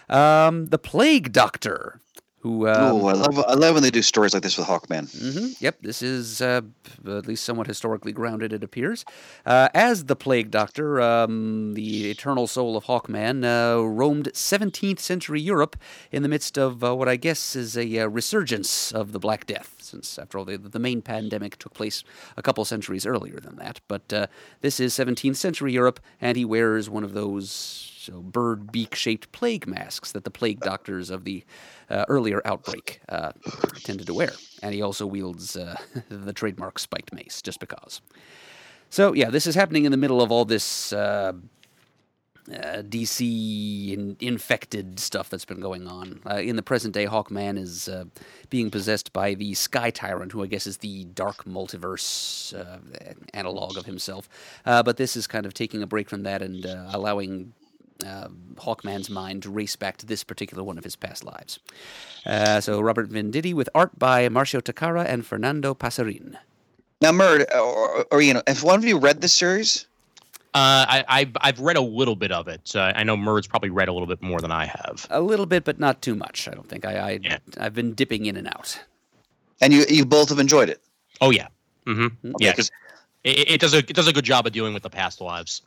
Um, 0.10 0.68
the 0.68 0.78
Plague 0.78 1.32
Doctor, 1.32 2.02
who. 2.46 2.68
Um, 2.68 3.02
oh, 3.02 3.08
I 3.08 3.14
love 3.14 3.40
I 3.40 3.54
love 3.56 3.74
when 3.74 3.82
they 3.82 3.90
do 3.90 4.04
stories 4.04 4.34
like 4.34 4.44
this 4.44 4.56
with 4.58 4.68
Hawkman. 4.68 5.10
hmm 5.10 5.54
Yep, 5.60 5.78
this 5.82 6.04
is 6.04 6.42
uh, 6.42 6.62
at 7.08 7.26
least 7.26 7.44
somewhat 7.44 7.66
historically 7.66 8.12
grounded, 8.12 8.54
it 8.54 8.64
appears. 8.64 9.04
Uh, 9.46 9.70
as 9.74 10.06
the 10.06 10.16
Plague 10.16 10.52
Doctor, 10.52 11.02
um, 11.02 11.74
the 11.74 12.12
eternal 12.12 12.46
soul 12.46 12.78
of 12.78 12.86
Hawkman 12.86 13.44
uh, 13.44 13.82
roamed 13.84 14.30
17th 14.34 15.00
century 15.00 15.42
Europe 15.42 15.76
in 16.12 16.22
the 16.22 16.30
midst 16.30 16.58
of 16.58 16.84
uh, 16.84 16.96
what 16.96 17.10
I 17.10 17.16
guess 17.16 17.56
is 17.56 17.76
a 17.76 18.00
uh, 18.00 18.08
resurgence 18.08 18.92
of 18.92 19.12
the 19.12 19.20
Black 19.20 19.48
Death, 19.48 19.78
since, 19.80 20.20
after 20.20 20.38
all, 20.38 20.46
the, 20.46 20.58
the 20.58 20.80
main 20.80 21.02
pandemic 21.02 21.58
took 21.58 21.74
place 21.74 22.04
a 22.38 22.44
couple 22.44 22.64
centuries 22.64 23.08
earlier 23.08 23.40
than 23.40 23.56
that. 23.56 23.82
But 23.88 24.14
uh, 24.14 24.28
this 24.62 24.80
is 24.80 24.94
17th 24.94 25.38
century 25.38 25.74
Europe, 25.74 26.00
and 26.22 26.38
he 26.38 26.46
wears 26.46 26.90
one 26.92 27.04
of 27.04 27.14
those 27.14 27.95
so 28.06 28.22
bird 28.22 28.72
beak 28.72 28.94
shaped 28.94 29.32
plague 29.32 29.68
masks 29.68 30.12
that 30.12 30.24
the 30.24 30.32
plague 30.32 30.60
doctors 30.60 31.10
of 31.10 31.24
the 31.24 31.44
uh, 31.90 32.06
earlier 32.08 32.42
outbreak 32.46 33.02
uh, 33.10 33.32
tended 33.84 34.08
to 34.08 34.14
wear. 34.14 34.32
And 34.62 34.74
he 34.74 34.82
also 34.82 35.08
wields 35.08 35.56
uh, 35.56 35.76
the 36.10 36.34
trademark 36.34 36.78
spiked 36.80 37.14
mace, 37.14 37.42
just 37.42 37.60
because. 37.60 38.02
So, 38.90 39.14
yeah, 39.14 39.30
this 39.30 39.48
is 39.48 39.56
happening 39.56 39.86
in 39.86 39.92
the 39.92 39.98
middle 39.98 40.22
of 40.22 40.32
all 40.32 40.46
this 40.46 40.94
uh, 40.94 41.34
uh, 42.52 42.84
DC 42.84 43.94
in- 43.94 44.18
infected 44.20 45.00
stuff 45.00 45.30
that's 45.30 45.46
been 45.46 45.60
going 45.60 45.88
on. 45.88 46.22
Uh, 46.30 46.36
in 46.36 46.56
the 46.56 46.62
present 46.62 46.94
day, 46.94 47.08
Hawkman 47.08 47.58
is 47.58 47.90
uh, 47.90 48.06
being 48.52 48.70
possessed 48.70 49.12
by 49.14 49.34
the 49.34 49.56
Sky 49.56 49.90
Tyrant, 49.90 50.32
who 50.32 50.44
I 50.44 50.48
guess 50.48 50.68
is 50.68 50.78
the 50.78 51.06
dark 51.06 51.46
multiverse 51.46 52.54
uh, 52.54 52.78
analog 53.34 53.78
of 53.78 53.88
himself. 53.88 54.30
Uh, 54.64 54.84
but 54.84 54.98
this 54.98 55.16
is 55.16 55.26
kind 55.26 55.48
of 55.48 55.56
taking 55.56 55.82
a 55.82 55.88
break 55.88 56.08
from 56.08 56.22
that 56.24 56.44
and 56.44 56.64
allowing 56.66 57.54
uh, 58.06 58.28
Hawkman's 58.56 59.10
mind 59.10 59.44
to 59.44 59.50
race 59.50 59.76
back 59.76 59.98
to 59.98 60.06
this 60.06 60.24
particular 60.24 60.64
one 60.64 60.78
of 60.78 60.84
his 60.84 60.96
past 60.96 61.24
lives. 61.24 61.60
Uh, 62.26 62.60
so 62.60 62.82
Robert 62.82 63.10
Venditti 63.10 63.54
with 63.54 63.70
art 63.76 63.98
by 64.00 64.28
Marcio 64.30 64.62
Takara 64.62 65.06
and 65.06 65.26
Fernando 65.26 65.74
Pasarin. 65.76 66.36
Now, 67.02 67.12
Murd, 67.12 67.46
or, 67.56 68.06
or 68.12 68.22
you 68.22 68.34
know, 68.34 68.42
if 68.48 68.64
one 68.64 68.80
of 68.80 68.86
you 68.86 68.98
read 68.98 69.22
this 69.22 69.34
series, 69.34 69.86
Uh, 70.54 70.86
I, 70.88 71.06
I've 71.10 71.32
I've 71.42 71.60
read 71.60 71.76
a 71.76 71.82
little 71.82 72.16
bit 72.16 72.32
of 72.32 72.48
it. 72.48 72.74
Uh, 72.76 72.94
I 72.96 73.04
know 73.04 73.18
Murd's 73.18 73.46
probably 73.46 73.70
read 73.70 73.90
a 73.90 73.94
little 73.94 74.08
bit 74.08 74.22
more 74.22 74.40
than 74.40 74.52
I 74.52 74.66
have. 74.66 75.06
A 75.10 75.20
little 75.22 75.46
bit, 75.46 75.66
but 75.66 75.80
not 75.80 76.02
too 76.02 76.16
much. 76.16 76.48
I 76.48 76.52
don't 76.52 76.68
think. 76.70 76.86
I, 76.86 76.94
I 76.98 77.20
Yeah. 77.22 77.38
I've 77.60 77.74
been 77.74 77.94
dipping 77.94 78.26
in 78.26 78.38
and 78.38 78.48
out. 78.48 78.80
and 79.62 79.74
you 79.74 79.84
you 79.90 80.06
both 80.06 80.30
have 80.30 80.40
enjoyed 80.40 80.70
it, 80.70 80.82
Oh 81.20 81.30
yeah, 81.32 81.48
hmm 81.86 82.08
Okay, 82.24 82.34
yeah. 82.40 82.54
'cause- 82.54 82.72
It, 83.26 83.50
it 83.56 83.60
does 83.62 83.74
a 83.74 83.80
it 83.80 83.94
does 83.96 84.08
a 84.08 84.14
good 84.14 84.24
job 84.26 84.46
of 84.48 84.54
dealing 84.54 84.74
with 84.74 84.84
the 84.84 84.90
past 84.90 85.20
lives. 85.20 85.62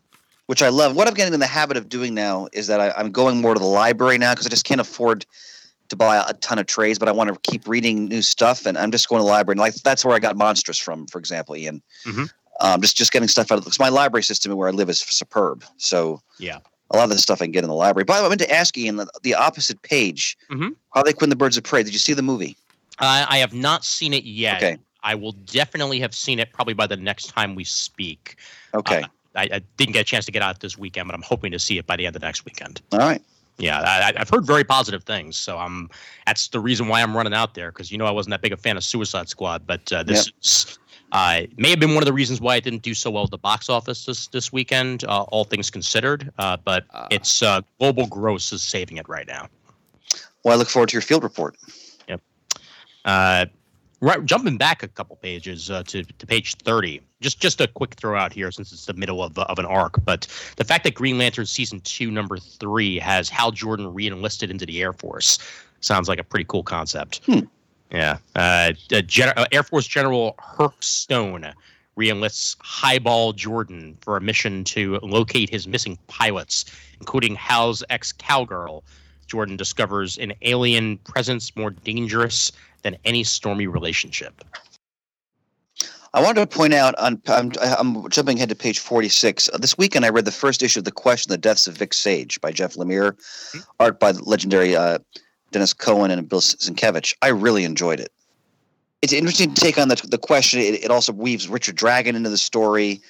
Which 0.49 0.63
I 0.63 0.71
love. 0.71 0.97
What 0.97 1.07
I'm 1.07 1.13
getting 1.15 1.35
in 1.35 1.41
the 1.41 1.47
habit 1.47 1.77
of 1.77 1.91
doing 1.91 2.15
now 2.15 2.49
is 2.55 2.67
that 2.69 2.81
I, 2.81 2.91
I'm 2.97 3.13
going 3.13 3.41
more 3.43 3.53
to 3.53 3.61
the 3.61 3.67
library 3.67 4.17
now 4.17 4.33
because 4.33 4.47
I 4.47 4.49
just 4.49 4.65
can't 4.65 4.81
afford 4.81 5.27
to 5.91 5.97
buy 5.97 6.23
a 6.27 6.33
ton 6.35 6.59
of 6.59 6.67
trades, 6.67 6.99
but 6.99 7.07
I 7.07 7.13
want 7.13 7.33
to 7.33 7.51
keep 7.51 7.69
reading 7.69 8.07
new 8.09 8.23
stuff, 8.23 8.65
and 8.67 8.77
I'm 8.79 8.91
just 8.91 9.09
going 9.11 9.21
to 9.21 9.25
the 9.25 9.31
library. 9.31 9.55
And 9.55 9.61
like 9.61 9.75
that's 9.75 10.05
where 10.07 10.17
I 10.17 10.19
got 10.19 10.37
Monstrous 10.39 10.79
from, 10.79 11.07
for 11.07 11.19
example, 11.19 11.55
Ian. 11.55 11.83
Mhm. 12.05 12.33
Um, 12.61 12.81
just 12.81 12.97
just 12.97 13.13
getting 13.13 13.29
stuff 13.29 13.53
out 13.53 13.59
of 13.59 13.65
because 13.65 13.79
my 13.79 13.91
library 13.91 14.23
system 14.23 14.55
where 14.57 14.69
I 14.69 14.73
live 14.73 14.89
is 14.89 14.99
superb. 15.01 15.65
So 15.77 16.21
Yeah. 16.39 16.59
a 16.91 16.97
lot 16.97 17.05
of 17.05 17.11
the 17.11 17.19
stuff 17.19 17.43
I 17.43 17.45
can 17.45 17.53
get 17.53 17.63
in 17.63 17.69
the 17.69 17.77
library. 17.77 18.05
By 18.05 18.17
the 18.17 18.23
way, 18.23 18.27
I 18.27 18.29
meant 18.31 18.41
to 18.41 18.51
ask 18.51 18.77
Ian 18.79 18.97
the, 18.97 19.07
the 19.23 19.35
opposite 19.35 19.83
page. 19.83 20.37
Mhm. 20.51 20.75
How 20.95 21.03
they 21.03 21.13
quit 21.13 21.29
the 21.29 21.37
birds 21.37 21.59
of 21.59 21.65
prey? 21.65 21.83
Did 21.83 21.93
you 21.93 21.99
see 21.99 22.15
the 22.15 22.23
movie? 22.23 22.57
Uh, 22.99 23.27
I 23.29 23.37
have 23.39 23.53
not 23.53 23.85
seen 23.85 24.15
it 24.15 24.25
yet. 24.25 24.57
Okay. 24.63 24.79
I 25.05 25.15
will 25.15 25.33
definitely 25.33 26.01
have 26.01 26.15
seen 26.15 26.39
it 26.39 26.53
probably 26.53 26.75
by 26.75 26.87
the 26.87 26.97
next 26.97 27.27
time 27.29 27.55
we 27.55 27.63
speak. 27.65 28.37
Okay, 28.75 29.03
Uh, 29.03 29.07
I, 29.35 29.49
I 29.53 29.61
didn't 29.77 29.93
get 29.93 30.01
a 30.01 30.05
chance 30.05 30.25
to 30.27 30.33
get 30.33 30.43
out 30.43 30.61
this 30.61 30.77
weekend, 30.79 31.09
but 31.09 31.15
I'm 31.15 31.23
hoping 31.23 31.53
to 31.53 31.59
see 31.59 31.79
it 31.79 31.87
by 31.87 31.97
the 31.97 32.07
end 32.07 32.17
of 32.17 32.23
next 32.23 32.45
weekend. 32.45 32.81
all 32.93 32.99
right. 32.99 33.23
Yeah, 33.61 33.81
I, 33.81 34.13
I've 34.17 34.29
heard 34.29 34.47
very 34.47 34.63
positive 34.63 35.03
things, 35.03 35.37
so 35.37 35.59
I'm. 35.59 35.91
That's 36.27 36.47
the 36.47 36.61
reason 36.61 36.87
why 36.87 37.03
I'm 37.03 37.17
running 37.17 37.35
out 37.35 37.55
there 37.55 37.73
because 37.73 37.91
you 37.91 37.99
know 37.99 38.07
I 38.07 38.11
wasn't 38.13 38.31
that 38.31 38.41
big 38.41 38.53
a 38.53 38.57
fan 38.57 38.77
of 38.77 38.85
Suicide 38.85 39.29
Squad, 39.29 39.67
but 39.67 39.93
uh, 39.93 40.05
this 40.05 40.31
is, 40.41 40.79
uh, 41.11 41.41
may 41.57 41.71
have 41.71 41.81
been 41.81 41.95
one 41.95 42.05
of 42.05 42.07
the 42.07 42.13
reasons 42.13 42.41
why 42.41 42.55
it 42.55 42.63
didn't 42.63 42.83
do 42.83 42.95
so 42.95 43.11
well 43.11 43.25
at 43.25 43.33
the 43.33 43.39
box 43.39 43.69
office 43.69 44.05
this 44.05 44.29
this 44.29 44.53
weekend. 44.53 45.03
Uh, 45.09 45.23
all 45.23 45.43
things 45.43 45.71
considered, 45.71 46.31
uh, 46.39 46.57
but 46.65 46.85
Ah. 46.95 47.09
its 47.11 47.43
uh, 47.43 47.61
global 47.81 48.07
gross 48.07 48.53
is 48.53 48.63
saving 48.63 48.97
it 48.97 49.09
right 49.09 49.27
now. 49.27 49.49
Well, 50.45 50.55
I 50.55 50.57
look 50.57 50.69
forward 50.69 50.91
to 50.91 50.93
your 50.95 51.03
field 51.03 51.25
report. 51.25 51.57
Uh, 53.05 53.47
right, 54.01 54.25
jumping 54.25 54.57
back 54.59 54.83
a 54.83 54.89
couple 54.89 55.17
pages 55.17 55.71
uh, 55.71 55.83
to, 55.85 56.05
to 56.05 56.27
page 56.27 56.57
30, 56.57 57.01
just 57.21 57.41
just 57.41 57.61
a 57.61 57.69
quick 57.69 57.95
throw 57.95 58.19
out 58.19 58.33
here 58.33 58.51
since 58.51 58.73
it's 58.73 58.87
the 58.87 58.95
middle 58.95 59.23
of, 59.23 59.39
of 59.39 59.59
an 59.59 59.67
arc. 59.67 60.05
But 60.05 60.27
the 60.57 60.65
fact 60.65 60.85
that 60.85 60.95
Green 60.95 61.19
Lantern 61.19 61.47
season 61.47 61.81
two, 61.81 62.11
number 62.11 62.39
three, 62.39 62.99
has 62.99 63.29
Hal 63.29 63.51
Jordan 63.51 63.93
re 63.93 64.07
enlisted 64.07 64.51
into 64.51 64.67
the 64.67 64.81
Air 64.83 64.93
Force 64.93 65.39
sounds 65.81 66.09
like 66.09 66.19
a 66.19 66.25
pretty 66.25 66.45
cool 66.45 66.63
concept. 66.63 67.21
Hmm. 67.27 67.41
Yeah. 67.91 68.19
Uh, 68.37 68.73
uh, 68.93 69.01
Gen- 69.03 69.33
uh, 69.37 69.47
Air 69.53 69.63
Force 69.63 69.87
General 69.87 70.35
Herc 70.39 70.83
Stone 70.83 71.53
re 71.97 72.11
enlists 72.11 72.57
Highball 72.61 73.33
Jordan 73.33 73.97
for 74.01 74.17
a 74.17 74.21
mission 74.21 74.65
to 74.65 74.99
locate 75.03 75.49
his 75.51 75.67
missing 75.67 75.99
pilots, 76.07 76.65
including 77.01 77.35
Hal's 77.35 77.83
ex 77.91 78.13
cowgirl. 78.13 78.85
Jordan 79.27 79.57
discovers 79.57 80.17
an 80.19 80.33
alien 80.43 80.99
presence 80.99 81.55
more 81.55 81.71
dangerous 81.71 82.51
than 82.83 82.97
any 83.05 83.25
stormy 83.25 83.67
relationship. 83.67 84.43
I 86.15 86.23
wanted 86.23 86.41
to 86.49 86.57
point 86.57 86.75
out 86.75 86.95
on 86.99 87.21
I'm, 87.27 87.53
I'm 87.61 88.09
jumping 88.09 88.39
ahead 88.39 88.49
to 88.49 88.55
page 88.55 88.79
46. 88.79 89.51
Uh, 89.53 89.59
This 89.59 89.77
weekend 89.77 90.05
I 90.05 90.09
read 90.09 90.25
the 90.25 90.33
first 90.33 90.63
issue 90.63 90.81
of 90.81 90.85
The 90.85 90.93
Question: 90.93 91.31
The 91.31 91.39
Deaths 91.39 91.67
of 91.67 91.77
Vic 91.77 91.93
Sage 91.93 92.41
by 92.41 92.51
Jeff 92.51 92.75
Lemire, 92.75 93.17
art 93.79 94.01
by 94.01 94.13
the 94.13 94.23
legendary 94.23 94.75
uh, 94.75 94.99
Denys 95.53 95.77
Cowan 95.77 96.11
and 96.11 96.29
Bill 96.29 96.41
Sienkiewicz. 96.41 97.15
I 97.23 97.29
really 97.29 97.65
enjoyed 97.65 98.01
it. 98.01 98.13
It's 99.03 99.13
an 99.13 99.19
interesting 99.19 99.55
take 99.55 99.79
on 99.79 99.89
the 99.89 100.03
the 100.09 100.19
question. 100.19 100.61
It, 100.61 100.85
it 100.85 100.91
also 100.91 101.13
weaves 101.13 101.49
Richard 101.49 101.77
Dragon 101.77 102.17
into 102.17 102.31
the 102.31 102.39
story, 102.39 103.01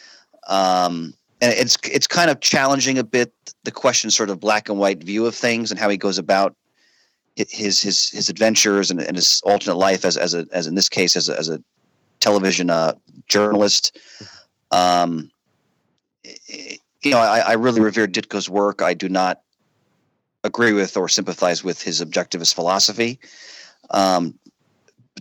um, 0.48 1.14
and 1.40 1.52
it's 1.52 1.78
it's 1.84 2.06
kind 2.06 2.30
of 2.30 2.40
challenging 2.40 2.98
a 2.98 3.04
bit 3.04 3.32
the 3.62 3.70
question 3.70 4.10
sort 4.10 4.30
of 4.30 4.40
black 4.40 4.68
and 4.68 4.78
white 4.78 5.02
view 5.02 5.24
of 5.24 5.34
things 5.34 5.70
and 5.70 5.78
how 5.78 5.88
he 5.88 5.96
goes 5.96 6.18
about 6.18 6.56
his 7.36 7.80
his 7.80 8.10
his 8.10 8.28
adventures 8.28 8.90
and, 8.90 9.00
and 9.00 9.16
his 9.16 9.40
alternate 9.44 9.76
life 9.76 10.04
as 10.04 10.16
as 10.16 10.34
a 10.34 10.46
as 10.52 10.66
in 10.66 10.74
this 10.74 10.88
case 10.88 11.16
as 11.16 11.28
a, 11.28 11.38
as 11.38 11.48
a 11.48 11.62
television 12.20 12.70
uh, 12.70 12.94
journalist. 13.26 13.98
Um, 14.70 15.30
you 17.02 17.10
know, 17.10 17.18
I, 17.18 17.38
I 17.40 17.52
really 17.54 17.80
revere 17.80 18.06
Ditko's 18.06 18.48
work. 18.48 18.82
I 18.82 18.94
do 18.94 19.08
not 19.08 19.42
agree 20.44 20.72
with 20.72 20.96
or 20.96 21.08
sympathize 21.08 21.64
with 21.64 21.82
his 21.82 22.02
objectivist 22.02 22.54
philosophy, 22.54 23.18
um, 23.90 24.38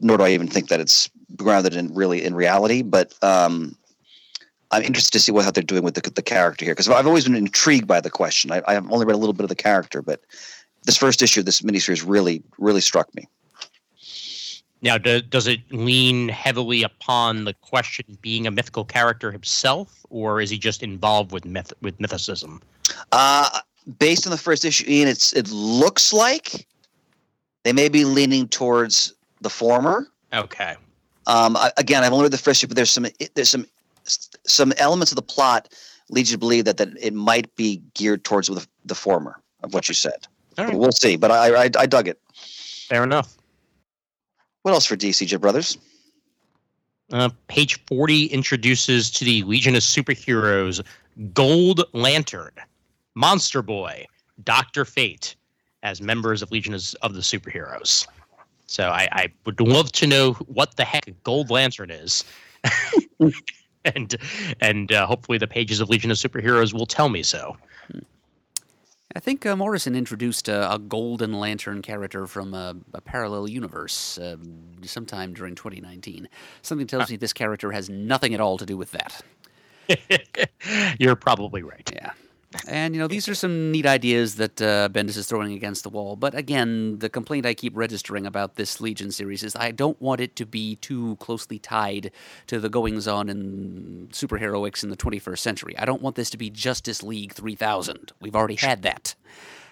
nor 0.01 0.17
do 0.17 0.23
I 0.23 0.29
even 0.29 0.47
think 0.47 0.69
that 0.69 0.79
it's 0.79 1.09
grounded 1.35 1.75
in 1.75 1.93
really 1.93 2.23
in 2.23 2.35
reality. 2.35 2.81
But 2.81 3.13
um, 3.23 3.75
I'm 4.71 4.83
interested 4.83 5.11
to 5.13 5.19
see 5.19 5.31
what 5.31 5.45
how 5.45 5.51
they're 5.51 5.63
doing 5.63 5.83
with 5.83 5.95
the, 5.95 6.09
the 6.09 6.21
character 6.21 6.65
here 6.65 6.73
because 6.73 6.89
I've 6.89 7.07
always 7.07 7.25
been 7.25 7.35
intrigued 7.35 7.87
by 7.87 8.01
the 8.01 8.09
question. 8.09 8.51
I, 8.51 8.61
I've 8.67 8.91
only 8.91 9.05
read 9.05 9.15
a 9.15 9.19
little 9.19 9.33
bit 9.33 9.43
of 9.43 9.49
the 9.49 9.55
character, 9.55 10.01
but 10.01 10.21
this 10.83 10.97
first 10.97 11.21
issue 11.21 11.41
of 11.41 11.45
this 11.45 11.61
miniseries 11.61 12.03
really 12.07 12.43
really 12.57 12.81
struck 12.81 13.13
me. 13.15 13.27
Now, 14.81 14.97
do, 14.97 15.21
does 15.21 15.47
it 15.47 15.59
lean 15.71 16.29
heavily 16.29 16.83
upon 16.83 17.45
the 17.45 17.53
question 17.53 18.17
being 18.21 18.45
a 18.45 18.51
mythical 18.51 18.85
character 18.85 19.31
himself, 19.31 20.05
or 20.09 20.39
is 20.39 20.49
he 20.49 20.57
just 20.57 20.83
involved 20.83 21.31
with 21.31 21.45
myth 21.45 21.73
with 21.81 21.97
mythicism? 21.97 22.61
Uh, 23.11 23.59
based 23.99 24.27
on 24.27 24.31
the 24.31 24.37
first 24.37 24.65
issue, 24.65 24.85
Ian, 24.87 25.07
it's 25.07 25.33
it 25.33 25.49
looks 25.49 26.13
like 26.13 26.67
they 27.63 27.73
may 27.73 27.89
be 27.89 28.05
leaning 28.05 28.47
towards 28.47 29.13
the 29.41 29.49
former. 29.49 30.07
Okay. 30.33 30.75
Um, 31.25 31.57
I, 31.57 31.71
again, 31.77 32.03
I've 32.03 32.13
only 32.13 32.23
read 32.23 32.31
the 32.31 32.37
first 32.37 32.59
issue, 32.59 32.67
but 32.67 32.75
there's 32.75 32.91
some 32.91 33.07
there's 33.33 33.49
some 33.49 33.65
some 34.05 34.73
elements 34.77 35.11
of 35.11 35.15
the 35.15 35.21
plot 35.21 35.69
lead 36.09 36.27
you 36.27 36.33
to 36.33 36.37
believe 36.37 36.65
that 36.65 36.77
that 36.77 36.89
it 37.01 37.13
might 37.13 37.53
be 37.55 37.81
geared 37.95 38.23
towards 38.23 38.47
the, 38.47 38.65
the 38.85 38.95
former 38.95 39.41
of 39.63 39.73
what 39.73 39.89
you 39.89 39.95
said. 39.95 40.27
Right. 40.57 40.73
We'll 40.73 40.91
see, 40.91 41.17
but 41.17 41.31
I, 41.31 41.65
I 41.65 41.69
I 41.77 41.85
dug 41.87 42.07
it. 42.07 42.19
Fair 42.87 43.03
enough. 43.03 43.36
What 44.67 44.73
else 44.73 44.85
for 44.85 44.97
DC 44.97 45.25
J 45.25 45.37
Brothers? 45.37 45.77
Uh, 47.13 47.29
page 47.47 47.79
40 47.85 48.25
introduces 48.25 49.09
to 49.11 49.23
the 49.23 49.41
Legion 49.43 49.75
of 49.75 49.81
Superheroes 49.81 50.83
Gold 51.33 51.85
Lantern, 51.93 52.51
Monster 53.15 53.61
Boy, 53.61 54.05
Doctor 54.43 54.83
Fate 54.83 55.37
as 55.83 56.01
members 56.01 56.41
of 56.41 56.51
Legion 56.51 56.73
of 56.73 57.13
the 57.13 57.21
Superheroes. 57.21 58.05
So 58.65 58.89
I, 58.89 59.07
I 59.13 59.29
would 59.45 59.61
love 59.61 59.93
to 59.93 60.05
know 60.05 60.33
what 60.33 60.75
the 60.75 60.83
heck 60.83 61.13
Gold 61.23 61.49
Lantern 61.49 61.89
is. 61.89 62.25
and 63.85 64.17
and 64.59 64.91
uh, 64.91 65.05
hopefully 65.05 65.37
the 65.37 65.47
pages 65.47 65.79
of 65.79 65.87
Legion 65.87 66.11
of 66.11 66.17
Superheroes 66.17 66.73
will 66.73 66.85
tell 66.85 67.07
me 67.07 67.23
so. 67.23 67.55
I 69.15 69.19
think 69.19 69.45
uh, 69.45 69.55
Morrison 69.55 69.95
introduced 69.95 70.49
uh, 70.49 70.67
a 70.71 70.77
Golden 70.77 71.33
Lantern 71.33 71.81
character 71.81 72.27
from 72.27 72.53
a, 72.53 72.75
a 72.93 73.01
parallel 73.01 73.47
universe 73.47 74.17
uh, 74.17 74.35
sometime 74.83 75.33
during 75.33 75.55
2019. 75.55 76.27
Something 76.61 76.87
tells 76.87 77.09
me 77.09 77.15
this 77.15 77.33
character 77.33 77.71
has 77.71 77.89
nothing 77.89 78.33
at 78.33 78.41
all 78.41 78.57
to 78.57 78.65
do 78.65 78.75
with 78.75 78.91
that. 78.91 79.21
You're 80.99 81.15
probably 81.15 81.63
right. 81.63 81.89
Yeah. 81.93 82.11
And, 82.67 82.95
you 82.95 82.99
know, 82.99 83.07
these 83.07 83.27
are 83.27 83.35
some 83.35 83.71
neat 83.71 83.85
ideas 83.85 84.35
that 84.35 84.61
uh, 84.61 84.89
Bendis 84.89 85.17
is 85.17 85.27
throwing 85.27 85.53
against 85.53 85.83
the 85.83 85.89
wall. 85.89 86.15
But 86.15 86.35
again, 86.35 86.99
the 86.99 87.09
complaint 87.09 87.45
I 87.45 87.53
keep 87.53 87.75
registering 87.75 88.25
about 88.25 88.55
this 88.55 88.79
Legion 88.79 89.11
series 89.11 89.43
is 89.43 89.55
I 89.55 89.71
don't 89.71 90.01
want 90.01 90.21
it 90.21 90.35
to 90.37 90.45
be 90.45 90.75
too 90.77 91.15
closely 91.17 91.59
tied 91.59 92.11
to 92.47 92.59
the 92.59 92.69
goings 92.69 93.07
on 93.07 93.29
in 93.29 94.07
superheroics 94.11 94.83
in 94.83 94.89
the 94.89 94.97
21st 94.97 95.39
century. 95.39 95.77
I 95.77 95.85
don't 95.85 96.01
want 96.01 96.15
this 96.15 96.29
to 96.31 96.37
be 96.37 96.49
Justice 96.49 97.03
League 97.03 97.33
3000. 97.33 98.11
We've 98.21 98.35
already 98.35 98.55
had 98.55 98.81
that. 98.83 99.15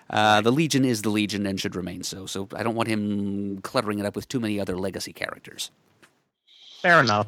Uh, 0.09 0.41
the 0.41 0.51
Legion 0.51 0.85
is 0.85 1.01
the 1.01 1.09
Legion 1.09 1.45
and 1.45 1.59
should 1.59 1.75
remain 1.75 2.03
so. 2.03 2.25
So 2.25 2.47
I 2.55 2.63
don't 2.63 2.75
want 2.75 2.89
him 2.89 3.59
cluttering 3.61 3.99
it 3.99 4.05
up 4.05 4.15
with 4.15 4.27
too 4.27 4.39
many 4.39 4.59
other 4.59 4.77
legacy 4.77 5.13
characters. 5.13 5.71
Fair 6.81 6.99
enough. 6.99 7.27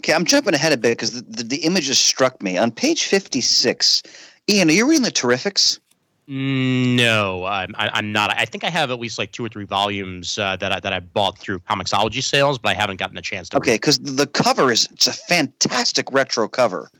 Okay, 0.00 0.12
I'm 0.12 0.24
jumping 0.24 0.54
ahead 0.54 0.72
a 0.72 0.76
bit 0.76 0.98
because 0.98 1.12
the, 1.12 1.22
the, 1.22 1.42
the 1.44 1.56
images 1.58 1.98
struck 1.98 2.42
me. 2.42 2.58
On 2.58 2.70
page 2.70 3.04
56, 3.04 4.02
Ian, 4.48 4.68
are 4.68 4.72
you 4.72 4.88
reading 4.88 5.02
the 5.04 5.10
Terrifics? 5.10 5.78
No, 6.26 7.44
I'm, 7.44 7.74
I- 7.76 7.90
I'm 7.92 8.10
not. 8.12 8.34
I 8.36 8.44
think 8.46 8.64
I 8.64 8.70
have 8.70 8.90
at 8.90 8.98
least 8.98 9.18
like 9.18 9.32
two 9.32 9.44
or 9.44 9.48
three 9.48 9.64
volumes 9.66 10.38
uh, 10.38 10.56
that 10.56 10.72
I, 10.72 10.80
that 10.80 10.92
I 10.92 11.00
bought 11.00 11.38
through 11.38 11.58
Comixology 11.60 12.22
sales, 12.22 12.58
but 12.58 12.70
I 12.70 12.74
haven't 12.74 12.96
gotten 12.96 13.16
a 13.18 13.22
chance 13.22 13.48
to. 13.50 13.58
Okay, 13.58 13.74
because 13.74 13.98
the 13.98 14.26
cover 14.26 14.72
is 14.72 14.88
it's 14.92 15.06
a 15.06 15.12
fantastic 15.12 16.10
retro 16.12 16.48
cover. 16.48 16.90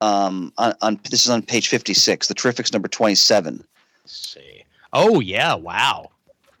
Um, 0.00 0.52
on, 0.58 0.74
on 0.80 1.00
this 1.10 1.24
is 1.24 1.30
on 1.30 1.42
page 1.42 1.66
56, 1.68 2.28
the 2.28 2.34
Terrifics 2.34 2.72
number 2.72 2.86
27. 2.86 3.64
See. 4.04 4.62
Oh 4.92 5.18
yeah! 5.20 5.54
Wow. 5.54 6.10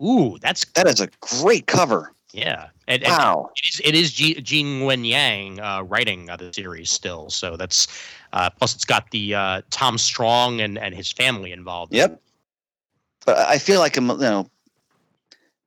Ooh, 0.02 0.36
that's 0.40 0.64
That 0.74 0.86
is 0.88 1.00
a 1.00 1.08
great 1.20 1.66
cover. 1.66 2.12
yeah. 2.32 2.68
And, 2.88 3.02
and 3.04 3.12
Wow. 3.12 3.50
it 3.56 3.68
is 3.74 3.80
it 3.84 3.94
is 3.94 4.12
G- 4.12 4.40
Gene 4.40 4.80
Luen 4.80 5.06
Yang 5.06 5.60
uh, 5.60 5.82
writing 5.82 6.28
uh, 6.30 6.36
the 6.36 6.52
series 6.52 6.90
still, 6.90 7.30
so 7.30 7.56
that's 7.56 7.86
uh, 8.32 8.50
plus 8.50 8.74
it's 8.74 8.84
got 8.84 9.10
the 9.10 9.34
uh, 9.34 9.62
Tom 9.70 9.98
Strong 9.98 10.60
and, 10.60 10.78
and 10.78 10.94
his 10.94 11.10
family 11.12 11.52
involved. 11.52 11.94
Yep. 11.94 12.20
But 13.26 13.38
I 13.38 13.58
feel 13.58 13.80
like 13.80 13.96
I'm, 13.96 14.08
you 14.08 14.16
know, 14.18 14.48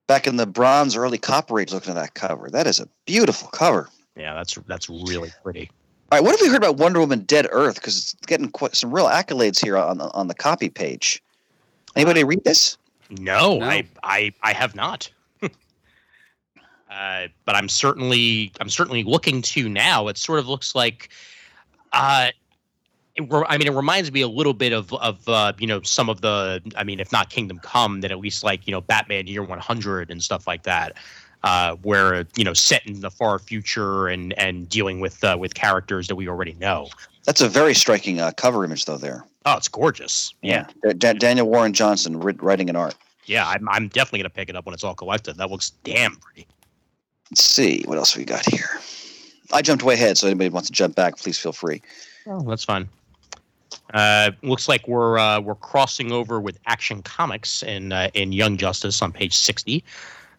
back 0.07 0.27
in 0.27 0.35
the 0.35 0.47
bronze, 0.47 0.95
early 0.95 1.17
copper 1.17 1.59
age 1.59 1.71
looking 1.71 1.91
at 1.91 1.95
that 1.95 2.13
cover. 2.15 2.49
That 2.49 2.67
is 2.67 2.79
a 2.79 2.87
beautiful 3.05 3.47
cover. 3.49 3.89
Yeah, 4.15 4.33
that's 4.33 4.55
that's 4.67 4.89
really 4.89 5.31
pretty. 5.43 5.69
All 6.11 6.17
right, 6.17 6.23
what 6.23 6.31
have 6.31 6.41
we 6.41 6.49
heard 6.49 6.57
about 6.57 6.75
Wonder 6.75 6.99
Woman 6.99 7.21
Dead 7.21 7.47
Earth? 7.51 7.75
Because 7.75 7.97
it's 7.97 8.13
getting 8.25 8.49
quite 8.49 8.75
some 8.75 8.93
real 8.93 9.05
accolades 9.05 9.63
here 9.63 9.77
on 9.77 9.97
the, 9.97 10.11
on 10.11 10.27
the 10.27 10.33
copy 10.33 10.67
page. 10.67 11.23
Anybody 11.95 12.25
read 12.25 12.43
this? 12.43 12.77
No, 13.09 13.59
No. 13.59 13.65
I, 13.65 13.87
I 14.03 14.33
I 14.43 14.53
have 14.53 14.75
not. 14.75 15.09
uh, 15.43 15.49
but 17.45 17.55
I'm 17.55 17.69
certainly 17.69 18.51
I'm 18.59 18.69
certainly 18.69 19.03
looking 19.03 19.41
to 19.43 19.69
now. 19.69 20.07
It 20.09 20.17
sort 20.17 20.39
of 20.39 20.49
looks 20.49 20.75
like, 20.75 21.09
uh, 21.93 22.27
it, 22.29 22.35
re- 23.19 23.45
I 23.47 23.57
mean, 23.57 23.67
it 23.67 23.73
reminds 23.73 24.11
me 24.11 24.21
a 24.21 24.27
little 24.27 24.53
bit 24.53 24.73
of 24.73 24.93
of 24.93 25.27
uh, 25.27 25.53
you 25.59 25.67
know 25.67 25.81
some 25.81 26.09
of 26.09 26.21
the 26.21 26.61
I 26.75 26.83
mean, 26.83 26.99
if 26.99 27.11
not 27.11 27.29
Kingdom 27.29 27.59
Come, 27.59 28.01
then 28.01 28.11
at 28.11 28.19
least 28.19 28.43
like 28.43 28.67
you 28.67 28.71
know 28.71 28.81
Batman 28.81 29.27
Year 29.27 29.43
100 29.43 30.11
and 30.11 30.21
stuff 30.23 30.47
like 30.47 30.63
that. 30.63 30.97
Uh, 31.43 31.75
where 31.81 32.23
you 32.35 32.43
know 32.43 32.53
set 32.53 32.85
in 32.85 33.01
the 33.01 33.09
far 33.09 33.39
future 33.39 34.07
and 34.07 34.31
and 34.37 34.69
dealing 34.69 34.99
with 34.99 35.23
uh, 35.23 35.35
with 35.39 35.55
characters 35.55 36.07
that 36.07 36.15
we 36.15 36.27
already 36.27 36.53
know. 36.59 36.87
That's 37.25 37.41
a 37.41 37.49
very 37.49 37.73
striking 37.73 38.19
uh, 38.19 38.31
cover 38.37 38.63
image, 38.63 38.85
though. 38.85 38.97
There, 38.97 39.25
Oh, 39.45 39.57
it's 39.57 39.67
gorgeous. 39.67 40.33
Yeah, 40.43 40.67
Da- 40.97 41.13
Daniel 41.13 41.47
Warren 41.49 41.73
Johnson 41.73 42.19
writ- 42.19 42.41
writing 42.43 42.69
an 42.69 42.75
art. 42.75 42.93
yeah. 43.25 43.47
I'm 43.47 43.67
I'm 43.69 43.87
definitely 43.87 44.19
gonna 44.19 44.29
pick 44.29 44.49
it 44.49 44.55
up 44.55 44.65
when 44.67 44.73
it's 44.75 44.83
all 44.83 44.93
collected. 44.93 45.37
That 45.37 45.49
looks 45.49 45.71
damn 45.83 46.15
pretty. 46.17 46.47
Let's 47.31 47.43
see 47.43 47.83
what 47.87 47.97
else 47.97 48.15
we 48.15 48.23
got 48.23 48.45
here. 48.45 48.69
I 49.51 49.63
jumped 49.63 49.83
way 49.83 49.95
ahead, 49.95 50.19
so 50.19 50.27
anybody 50.27 50.49
wants 50.49 50.69
to 50.69 50.73
jump 50.73 50.93
back, 50.95 51.17
please 51.17 51.39
feel 51.39 51.53
free. 51.53 51.81
Oh, 52.27 52.41
that's 52.41 52.63
fine. 52.63 52.87
Uh, 53.93 54.31
looks 54.41 54.67
like 54.69 54.87
we're 54.87 55.17
uh, 55.17 55.39
we're 55.39 55.55
crossing 55.55 56.11
over 56.11 56.39
with 56.39 56.57
Action 56.65 57.01
Comics 57.03 57.63
in 57.63 57.91
uh, 57.91 58.09
in 58.13 58.31
Young 58.31 58.57
Justice 58.57 59.01
on 59.01 59.11
page 59.11 59.35
sixty, 59.35 59.83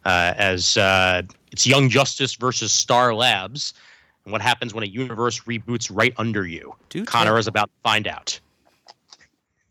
uh, 0.05 0.35
as 0.37 0.76
uh, 0.76 1.22
it's 1.51 1.66
Young 1.66 1.89
Justice 1.89 2.35
versus 2.35 2.72
Star 2.72 3.14
Labs, 3.14 3.74
and 4.24 4.33
what 4.33 4.41
happens 4.43 4.74
when 4.74 4.85
a 4.85 4.87
universe 4.87 5.41
reboots 5.41 5.91
right 5.93 6.12
under 6.18 6.47
you. 6.47 6.74
Do 6.89 7.05
Connor 7.05 7.30
tell. 7.30 7.37
is 7.39 7.47
about 7.47 7.66
to 7.66 7.80
find 7.83 8.07
out. 8.07 8.39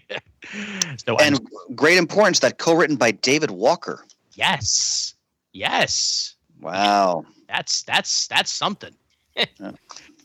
so, 1.07 1.17
And 1.21 1.41
and 1.67 1.77
great 1.77 1.99
importance 1.99 2.41
that 2.41 2.59
co-written 2.59 2.97
by 2.97 3.11
David 3.11 3.51
Walker. 3.51 4.05
yes, 4.35 5.15
yes, 5.53 6.35
Wow. 6.61 7.25
that's 7.49 7.83
that's 7.83 8.27
that's 8.29 8.51
something. 8.51 8.95
Yeah. 9.37 9.73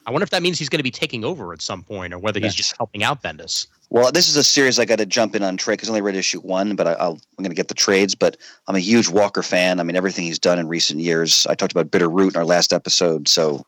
I 0.06 0.12
wonder 0.12 0.24
if 0.24 0.30
that 0.32 0.42
means 0.42 0.58
he's 0.58 0.70
going 0.70 0.80
to 0.80 0.84
be 0.84 0.92
taking 0.92 1.24
over 1.24 1.54
at 1.54 1.62
some 1.62 1.84
point, 1.84 2.14
or 2.14 2.20
whether 2.20 2.40
he's 2.40 2.56
just 2.56 2.76
helping 2.78 3.04
out 3.04 3.22
Bendis. 3.22 3.68
Well, 3.92 4.12
this 4.12 4.28
is 4.28 4.36
a 4.36 4.44
series 4.44 4.80
I 4.80 4.86
got 4.86 5.00
to 5.00 5.06
jump 5.06 5.36
in 5.36 5.44
on 5.44 5.58
trade 5.58 5.76
because 5.76 5.90
I 5.90 5.92
only 5.92 6.02
read 6.02 6.16
issue 6.16 6.40
one, 6.42 6.76
but 6.76 6.88
I, 6.88 6.94
I'll, 6.94 7.20
I'm 7.38 7.44
going 7.44 7.50
to 7.50 7.56
get 7.56 7.68
the 7.68 7.74
trades. 7.74 8.16
But 8.16 8.38
I'm 8.68 8.76
a 8.76 8.80
huge 8.80 9.10
Walker 9.10 9.44
fan. 9.44 9.80
I 9.80 9.84
mean, 9.84 9.96
everything 9.96 10.26
he's 10.26 10.40
done 10.40 10.60
in 10.60 10.68
recent 10.68 11.00
years. 11.00 11.46
I 11.48 11.56
talked 11.56 11.72
about 11.72 11.92
Bitter 11.92 12.10
Root 12.10 12.36
in 12.36 12.38
our 12.38 12.46
last 12.46 12.72
episode, 12.72 13.28
so 13.28 13.66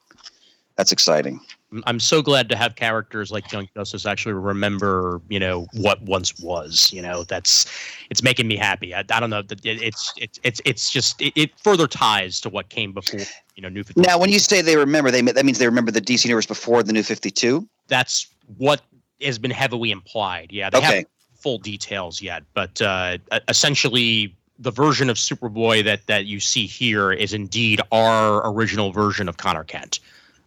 that's 0.78 0.92
exciting. 0.92 1.40
I'm- 1.86 2.00
so 2.00 2.22
glad 2.22 2.50
to 2.50 2.56
have 2.56 2.76
characters 2.76 3.32
like 3.32 3.50
Young 3.52 3.68
Justice 3.76 4.06
actually 4.06 4.34
remember, 4.34 5.22
you 5.30 5.40
know, 5.40 5.68
what 5.74 6.02
once 6.02 6.38
was. 6.40 6.92
You 6.92 7.02
know, 7.02 7.24
that's 7.24 7.66
it's 8.10 8.22
making 8.22 8.48
me 8.48 8.58
happy. 8.58 8.94
I, 8.94 9.00
I 9.00 9.20
don't 9.20 9.30
know. 9.30 9.44
It's 9.64 10.14
it's 10.18 10.40
it's 10.44 10.62
it's 10.66 10.92
just 10.92 11.22
it, 11.22 11.32
it 11.36 11.52
further 11.60 11.88
ties 11.88 12.42
to 12.42 12.50
what 12.50 12.70
came 12.70 12.92
before. 12.92 13.22
You 13.56 13.62
know, 13.64 13.70
New 13.70 13.84
52. 13.84 14.02
Now, 14.06 14.18
when 14.18 14.32
you 14.32 14.40
say 14.40 14.62
they 14.62 14.76
remember, 14.76 15.12
they 15.12 15.22
that 15.22 15.46
means 15.46 15.60
they 15.60 15.66
remember 15.66 15.92
the 15.92 16.02
DC 16.02 16.26
universe 16.26 16.46
before 16.46 16.84
the 16.84 16.92
New 16.94 17.04
52. 17.04 17.68
that's 17.88 18.28
what 18.58 18.82
has 19.22 19.38
been 19.40 19.52
heavily 19.52 19.92
implied. 19.92 20.52
Yeah, 20.52 20.70
they 20.70 20.78
Okay. 20.80 20.86
haven't 20.88 21.08
full 21.40 21.58
details 21.60 22.22
yet, 22.22 22.44
but 22.54 22.82
uh, 22.82 23.18
essentially. 23.48 24.36
The 24.60 24.70
version 24.70 25.10
of 25.10 25.18
Superboy 25.18 25.84
that 25.86 26.06
that 26.06 26.28
you 26.28 26.40
see 26.40 26.68
here 26.68 27.12
is 27.12 27.34
indeed 27.34 27.82
our 27.92 28.48
original 28.48 28.92
version 28.92 29.28
of 29.28 29.38
Connor 29.38 29.64
Kent, 29.64 30.00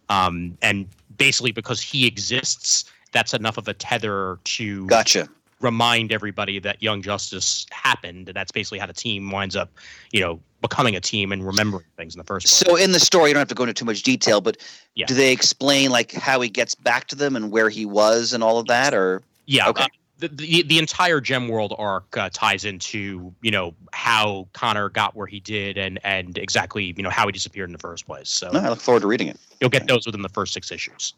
um, 0.07 0.57
and 0.61 0.87
basically 1.17 1.51
because 1.51 1.81
he 1.81 2.05
exists, 2.07 2.85
that's 3.11 3.33
enough 3.33 3.57
of 3.57 3.67
a 3.67 3.73
tether 3.73 4.39
to 4.43 4.85
Gotcha. 4.87 5.27
remind 5.61 6.11
everybody 6.11 6.59
that 6.59 6.81
Young 6.81 7.01
Justice 7.01 7.65
happened, 7.71 8.27
and 8.29 8.35
that's 8.35 8.51
basically 8.51 8.79
how 8.79 8.85
the 8.85 8.93
team 8.93 9.31
winds 9.31 9.55
up, 9.55 9.71
you 10.11 10.19
know, 10.19 10.39
becoming 10.61 10.95
a 10.95 11.01
team 11.01 11.31
and 11.31 11.45
remembering 11.45 11.85
things 11.97 12.15
in 12.15 12.17
the 12.17 12.23
first 12.23 12.47
place. 12.47 12.55
So 12.55 12.75
in 12.75 12.91
the 12.91 12.99
story, 12.99 13.29
you 13.29 13.33
don't 13.33 13.41
have 13.41 13.47
to 13.49 13.55
go 13.55 13.63
into 13.63 13.73
too 13.73 13.85
much 13.85 14.03
detail, 14.03 14.41
but 14.41 14.57
Yeah. 14.95 15.05
do 15.05 15.13
they 15.13 15.31
explain 15.31 15.91
like 15.91 16.11
how 16.11 16.41
he 16.41 16.49
gets 16.49 16.75
back 16.75 17.07
to 17.07 17.15
them 17.15 17.35
and 17.35 17.51
where 17.51 17.69
he 17.69 17.85
was 17.85 18.33
and 18.33 18.43
all 18.43 18.57
of 18.57 18.67
that, 18.67 18.93
or 18.93 19.21
yeah, 19.45 19.69
okay. 19.69 19.83
uh, 19.83 19.87
the, 20.17 20.27
the 20.29 20.63
the 20.63 20.79
entire 20.79 21.19
Gem 21.19 21.47
World 21.47 21.75
arc 21.77 22.15
uh, 22.17 22.29
ties 22.31 22.65
into 22.65 23.33
you 23.41 23.51
know 23.51 23.73
how 23.91 24.47
Connor 24.53 24.89
got 24.89 25.15
where 25.15 25.27
he 25.27 25.39
did 25.39 25.77
and 25.77 25.99
and 26.03 26.37
exactly 26.37 26.93
you 26.95 27.03
know 27.03 27.09
how 27.09 27.25
he 27.25 27.31
disappeared 27.31 27.69
in 27.69 27.73
the 27.73 27.79
first 27.79 28.05
place. 28.05 28.29
So 28.29 28.49
no? 28.51 28.59
I 28.59 28.69
look 28.69 28.79
forward 28.79 29.01
to 29.01 29.07
reading 29.07 29.27
it. 29.27 29.37
you'll 29.59 29.69
get 29.69 29.87
those 29.87 30.05
within 30.05 30.21
the 30.21 30.29
first 30.29 30.53
six 30.53 30.71
issues. 30.71 31.13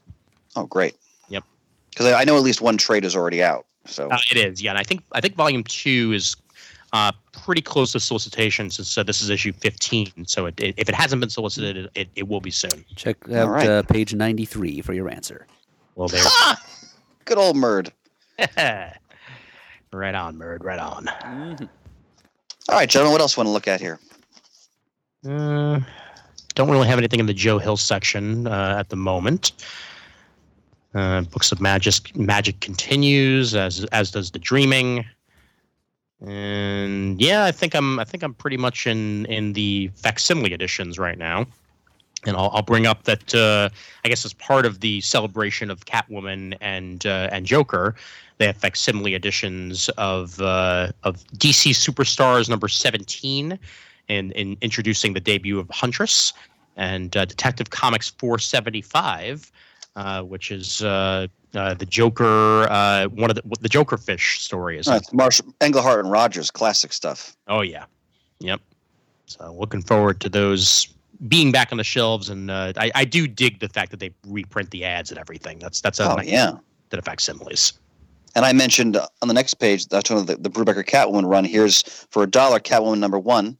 Oh, 0.55 0.65
great. 0.65 0.95
Yep. 1.29 1.43
Because 1.91 2.07
I, 2.07 2.21
I 2.21 2.23
know 2.23 2.37
at 2.37 2.43
least 2.43 2.61
one 2.61 2.77
trade 2.77 3.05
is 3.05 3.15
already 3.15 3.43
out. 3.43 3.65
So 3.85 4.09
Uh, 4.09 4.17
it 4.31 4.37
is, 4.37 4.61
yeah, 4.61 4.71
and 4.71 4.79
I 4.79 4.83
think 4.83 5.03
I 5.11 5.21
think 5.21 5.35
volume 5.35 5.63
two 5.63 6.13
is. 6.13 6.35
Uh, 6.93 7.11
pretty 7.33 7.61
close 7.61 7.91
to 7.91 7.99
solicitation 7.99 8.69
since 8.69 8.97
uh, 8.97 9.03
this 9.03 9.21
is 9.21 9.29
issue 9.29 9.51
15 9.51 10.25
so 10.25 10.45
it, 10.45 10.57
it, 10.57 10.73
if 10.77 10.87
it 10.87 10.95
hasn't 10.95 11.19
been 11.19 11.29
solicited 11.29 11.75
it, 11.75 11.91
it, 11.95 12.09
it 12.15 12.27
will 12.29 12.39
be 12.39 12.49
soon 12.49 12.85
Check 12.95 13.17
out 13.29 13.49
right. 13.49 13.67
uh, 13.67 13.83
page 13.83 14.15
93 14.15 14.79
for 14.81 14.93
your 14.93 15.09
answer. 15.09 15.45
well 15.95 16.07
there 16.07 16.23
Ah! 16.25 16.57
good 17.25 17.37
old 17.37 17.57
Murd. 17.57 17.91
right 18.57 20.15
on, 20.15 20.37
Murd. 20.37 20.63
Right 20.63 20.79
on. 20.79 21.07
All 22.69 22.75
right, 22.75 22.89
gentlemen, 22.89 23.13
what 23.13 23.21
else 23.21 23.37
want 23.37 23.47
to 23.47 23.51
look 23.51 23.67
at 23.67 23.79
here? 23.79 23.99
Uh, 25.27 25.79
don't 26.55 26.69
really 26.69 26.87
have 26.87 26.97
anything 26.97 27.19
in 27.19 27.25
the 27.25 27.33
Joe 27.33 27.57
Hill 27.57 27.77
section 27.77 28.47
uh, 28.47 28.75
at 28.77 28.89
the 28.89 28.95
moment. 28.95 29.51
Uh, 30.93 31.21
Books 31.21 31.51
of 31.51 31.61
Magic 31.61 32.15
Magic 32.15 32.59
continues 32.59 33.55
as 33.55 33.83
as 33.85 34.11
does 34.11 34.31
the 34.31 34.39
Dreaming. 34.39 35.05
And 36.25 37.21
yeah, 37.21 37.45
I 37.45 37.51
think 37.51 37.75
I'm 37.75 37.99
I 37.99 38.03
think 38.03 38.23
I'm 38.23 38.33
pretty 38.33 38.57
much 38.57 38.87
in 38.87 39.25
in 39.27 39.53
the 39.53 39.91
facsimile 39.95 40.53
editions 40.53 40.97
right 40.97 41.17
now. 41.17 41.45
And 42.25 42.35
I'll, 42.35 42.49
I'll 42.51 42.63
bring 42.63 42.87
up 42.87 43.03
that 43.03 43.35
uh, 43.35 43.69
I 44.03 44.09
guess 44.09 44.25
as 44.25 44.33
part 44.33 44.65
of 44.65 44.79
the 44.79 44.99
celebration 45.01 45.69
of 45.69 45.85
Catwoman 45.85 46.57
and 46.61 47.05
uh, 47.05 47.29
and 47.31 47.45
Joker, 47.45 47.95
they 48.37 48.45
have 48.45 48.57
facsimile 48.57 49.15
editions 49.15 49.89
of 49.97 50.39
uh, 50.41 50.91
of 51.03 51.23
DC 51.37 51.71
Superstars 51.71 52.49
number 52.49 52.67
seventeen, 52.67 53.57
and 54.09 54.31
in 54.33 54.57
introducing 54.61 55.13
the 55.13 55.19
debut 55.19 55.59
of 55.59 55.69
Huntress 55.69 56.33
and 56.77 57.17
uh, 57.17 57.25
Detective 57.25 57.71
Comics 57.71 58.09
475, 58.09 59.51
uh, 59.95 60.21
which 60.21 60.51
is 60.51 60.83
uh, 60.83 61.27
uh, 61.55 61.73
the 61.73 61.85
Joker, 61.85 62.67
uh, 62.69 63.07
one 63.07 63.29
of 63.29 63.35
the 63.35 63.43
the 63.61 63.69
Joker 63.69 63.97
fish 63.97 64.41
story 64.41 64.77
is. 64.77 64.87
It's 64.87 65.11
Marshall 65.11 65.53
Englehart 65.61 65.99
and 65.99 66.11
Rogers, 66.11 66.51
classic 66.51 66.93
stuff. 66.93 67.35
Oh 67.47 67.61
yeah, 67.61 67.85
yep. 68.39 68.61
So 69.25 69.53
looking 69.59 69.81
forward 69.81 70.21
to 70.21 70.29
those 70.29 70.87
being 71.27 71.51
back 71.51 71.71
on 71.71 71.77
the 71.79 71.83
shelves, 71.83 72.29
and 72.29 72.51
uh, 72.51 72.73
I, 72.77 72.91
I 72.93 73.05
do 73.05 73.27
dig 73.27 73.59
the 73.59 73.69
fact 73.69 73.91
that 73.91 73.99
they 73.99 74.11
reprint 74.27 74.71
the 74.71 74.85
ads 74.85 75.09
and 75.09 75.19
everything. 75.19 75.59
That's 75.59 75.81
that's 75.81 75.99
a 75.99 76.11
Oh 76.11 76.15
nice 76.15 76.27
yeah. 76.27 76.53
that 76.91 76.99
affects 76.99 77.23
similes. 77.23 77.73
And 78.35 78.45
I 78.45 78.53
mentioned 78.53 78.97
on 78.97 79.27
the 79.27 79.33
next 79.33 79.55
page 79.55 79.87
that's 79.87 80.09
one 80.09 80.19
of 80.19 80.27
the, 80.27 80.35
the 80.35 80.49
Brubaker 80.49 80.83
Catwoman 80.85 81.27
run. 81.27 81.43
Here's 81.45 81.81
for 82.11 82.23
a 82.23 82.27
dollar 82.27 82.59
Catwoman 82.59 82.99
number 82.99 83.17
one. 83.19 83.57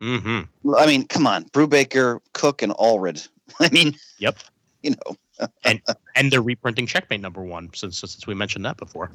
Mm-hmm. 0.00 0.74
I 0.74 0.86
mean, 0.86 1.06
come 1.08 1.26
on, 1.26 1.44
Brubaker, 1.46 2.20
Cooke, 2.32 2.62
and 2.62 2.72
Allred. 2.74 3.28
I 3.60 3.68
mean, 3.70 3.94
Yep. 4.18 4.38
You 4.82 4.90
know, 4.92 5.16
And 5.64 5.80
and 6.14 6.30
they're 6.30 6.42
reprinting 6.42 6.86
Checkmate 6.86 7.20
number 7.20 7.42
one 7.42 7.70
since 7.74 7.98
since 7.98 8.26
we 8.26 8.34
mentioned 8.34 8.64
that 8.66 8.76
before. 8.76 9.10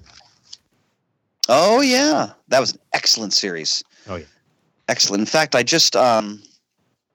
oh 1.50 1.82
yeah, 1.82 2.32
that 2.50 2.60
was 2.60 2.74
an 2.74 2.80
excellent 2.94 3.34
series. 3.34 3.84
Oh, 4.08 4.16
yeah. 4.16 4.26
excellent. 4.88 5.22
In 5.22 5.26
fact, 5.28 5.56
I 5.56 5.64
just 5.64 5.96
um, 5.96 6.42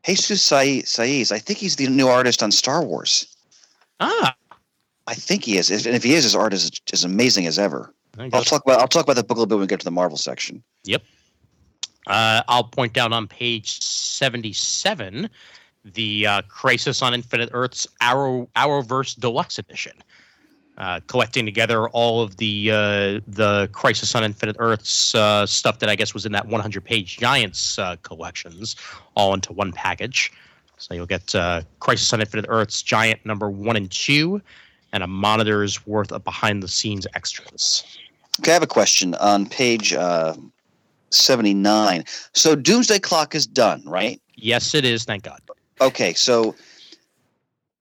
Jesus 0.04 0.42
Sai- 0.42 0.82
Saiz. 0.84 1.32
I 1.32 1.38
think 1.38 1.58
he's 1.58 1.76
the 1.76 1.88
new 1.88 2.08
artist 2.08 2.42
on 2.42 2.50
Star 2.52 2.84
Wars. 2.84 3.26
Ah, 4.00 4.34
I 5.10 5.14
think 5.14 5.42
he 5.42 5.58
is, 5.58 5.70
and 5.70 5.96
if 5.96 6.04
he 6.04 6.14
is, 6.14 6.22
his 6.22 6.36
art 6.36 6.54
is 6.54 6.70
as 6.92 7.02
amazing 7.02 7.44
as 7.46 7.58
ever. 7.58 7.92
I'll 8.32 8.44
talk 8.44 8.62
about 8.64 8.80
I'll 8.80 8.86
talk 8.86 9.02
about 9.02 9.16
the 9.16 9.24
book 9.24 9.38
a 9.38 9.40
little 9.40 9.46
bit 9.46 9.54
when 9.56 9.62
we 9.62 9.66
get 9.66 9.80
to 9.80 9.84
the 9.84 9.90
Marvel 9.90 10.16
section. 10.16 10.62
Yep. 10.84 11.02
Uh, 12.06 12.42
I'll 12.46 12.62
point 12.62 12.96
out 12.96 13.12
on 13.12 13.26
page 13.26 13.80
77 13.82 15.28
the 15.84 16.26
uh, 16.26 16.42
Crisis 16.42 17.02
on 17.02 17.12
Infinite 17.12 17.50
Earths 17.52 17.88
Arrow 18.00 18.48
Arrowverse 18.54 19.18
Deluxe 19.18 19.58
Edition, 19.58 19.94
uh, 20.78 21.00
collecting 21.08 21.44
together 21.44 21.88
all 21.88 22.22
of 22.22 22.36
the 22.36 22.70
uh, 22.70 23.20
the 23.26 23.68
Crisis 23.72 24.14
on 24.14 24.22
Infinite 24.22 24.56
Earths 24.60 25.12
uh, 25.16 25.44
stuff 25.44 25.80
that 25.80 25.88
I 25.88 25.96
guess 25.96 26.14
was 26.14 26.24
in 26.24 26.30
that 26.32 26.46
100 26.46 26.84
page 26.84 27.18
Giants 27.18 27.80
uh, 27.80 27.96
collections, 28.04 28.76
all 29.16 29.34
into 29.34 29.52
one 29.52 29.72
package. 29.72 30.30
So 30.76 30.94
you'll 30.94 31.06
get 31.06 31.34
uh, 31.34 31.62
Crisis 31.80 32.12
on 32.12 32.20
Infinite 32.20 32.46
Earths 32.48 32.80
Giant 32.80 33.26
number 33.26 33.50
one 33.50 33.74
and 33.74 33.90
two, 33.90 34.40
and 34.92 35.02
a 35.02 35.06
monitor's 35.06 35.86
worth 35.86 36.12
of 36.12 36.24
behind 36.24 36.62
the 36.62 36.68
scenes 36.68 37.06
extras. 37.14 37.84
Okay, 38.40 38.52
I 38.52 38.54
have 38.54 38.62
a 38.62 38.66
question 38.66 39.14
on 39.16 39.46
page 39.46 39.92
uh, 39.92 40.34
seventy 41.10 41.54
nine. 41.54 42.04
So 42.32 42.54
Doomsday 42.54 43.00
Clock 43.00 43.34
is 43.34 43.46
done, 43.46 43.82
right? 43.86 44.20
Yes, 44.36 44.74
it 44.74 44.84
is. 44.84 45.04
Thank 45.04 45.24
God. 45.24 45.40
Okay, 45.80 46.14
so 46.14 46.54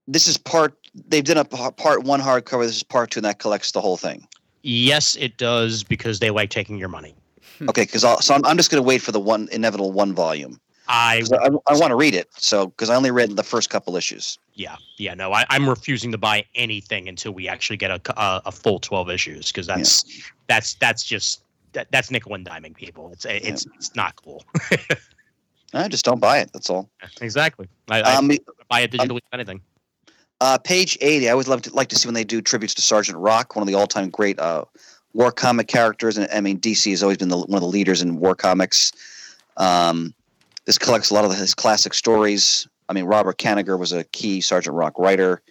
this 0.08 0.28
is 0.28 0.38
part. 0.38 0.76
They've 1.08 1.24
done 1.24 1.38
a 1.38 1.46
part 1.46 2.04
one 2.04 2.20
hardcover. 2.20 2.66
This 2.66 2.76
is 2.76 2.84
part 2.84 3.12
two, 3.12 3.20
and 3.20 3.26
that 3.26 3.40
collects 3.40 3.72
the 3.72 3.82
whole 3.82 3.98
thing. 3.98 4.28
Yes, 4.64 5.16
it 5.16 5.38
does 5.38 5.84
because 5.84 6.20
they 6.20 6.32
like 6.32 6.50
taking 6.50 6.78
your 6.78 6.90
money. 6.90 7.16
Okay, 7.62 7.84
because 7.84 8.02
so 8.02 8.34
I'm, 8.34 8.46
I'm 8.46 8.58
just 8.58 8.72
going 8.72 8.82
to 8.82 8.88
wait 8.88 9.02
for 9.02 9.12
the 9.12 9.20
one 9.20 9.48
inevitable 9.52 9.92
one 9.92 10.14
volume. 10.14 10.60
I 10.90 11.24
I, 11.42 11.48
I 11.68 11.78
want 11.78 11.92
to 11.92 11.96
read 11.96 12.14
it. 12.16 12.28
So 12.38 12.68
because 12.68 12.90
I 12.90 12.96
only 12.96 13.12
read 13.12 13.36
the 13.36 13.44
first 13.44 13.70
couple 13.70 13.96
issues. 13.96 14.38
yeah 14.56 14.76
yeah 14.98 15.14
no 15.14 15.32
I, 15.32 15.46
I'm 15.50 15.70
refusing 15.70 16.12
to 16.12 16.18
buy 16.18 16.44
anything 16.56 17.08
until 17.08 17.32
we 17.32 17.48
actually 17.48 17.78
get 17.78 17.92
a 17.92 18.02
a, 18.20 18.42
a 18.48 18.52
full 18.52 18.80
twelve 18.80 19.10
issues 19.10 19.52
because 19.52 19.68
that's 19.68 20.04
that's 20.48 20.74
that's 20.76 21.04
just 21.04 21.44
that, 21.74 21.88
that's 21.92 22.10
nickel 22.12 22.34
and 22.34 22.46
diming 22.46 22.76
people. 22.76 23.12
It's 23.14 23.26
it's 23.26 23.66
it's 23.76 23.96
not 23.96 24.16
cool. 24.18 24.44
I 25.74 25.88
just 25.88 26.04
don't 26.04 26.20
buy 26.20 26.40
it. 26.40 26.52
That's 26.52 26.70
all. 26.70 26.90
exactly. 27.22 27.68
I, 27.92 28.02
I 28.02 28.16
Um, 28.16 28.32
buy 28.70 28.80
it 28.82 28.92
digitally. 28.92 29.18
if 29.18 29.34
anything. 29.34 29.62
uh, 30.42 30.58
page 30.58 30.98
eighty. 31.02 31.30
I 31.30 31.32
always 31.34 31.48
love 31.48 31.62
to 31.64 31.74
like 31.76 31.90
to 31.90 31.96
see 31.96 32.08
when 32.08 32.16
they 32.16 32.24
do 32.24 32.42
tributes 32.42 32.74
to 32.76 32.82
Sergeant 32.82 33.18
Rock, 33.20 33.56
one 33.56 33.62
of 33.62 33.68
the 33.68 33.76
all 33.76 33.86
time 33.86 34.10
great 34.10 34.40
uh, 34.40 34.66
war 35.14 35.32
comic 35.32 35.68
characters. 35.68 36.18
And 36.18 36.28
I 36.34 36.42
mean, 36.42 36.60
DC 36.60 36.90
has 36.90 37.04
always 37.04 37.18
been 37.20 37.30
the, 37.30 37.38
one 37.38 37.54
of 37.58 37.62
the 37.62 37.68
leaders 37.68 38.02
in 38.02 38.18
war 38.20 38.34
comics. 38.34 38.92
Um, 39.58 40.14
this 40.70 40.78
collects 40.78 41.10
a 41.10 41.16
lot 41.16 41.26
of 41.26 41.36
his 41.36 41.56
classic 41.56 41.96
stories. 41.96 42.68
I 42.90 42.94
mean, 42.94 43.06
Robert 43.06 43.40
Kanigher 43.40 43.80
was 43.80 43.92
a 43.92 44.04
key 44.04 44.40
Sergeant 44.40 44.76
Rock 44.76 45.00
writer. 45.00 45.42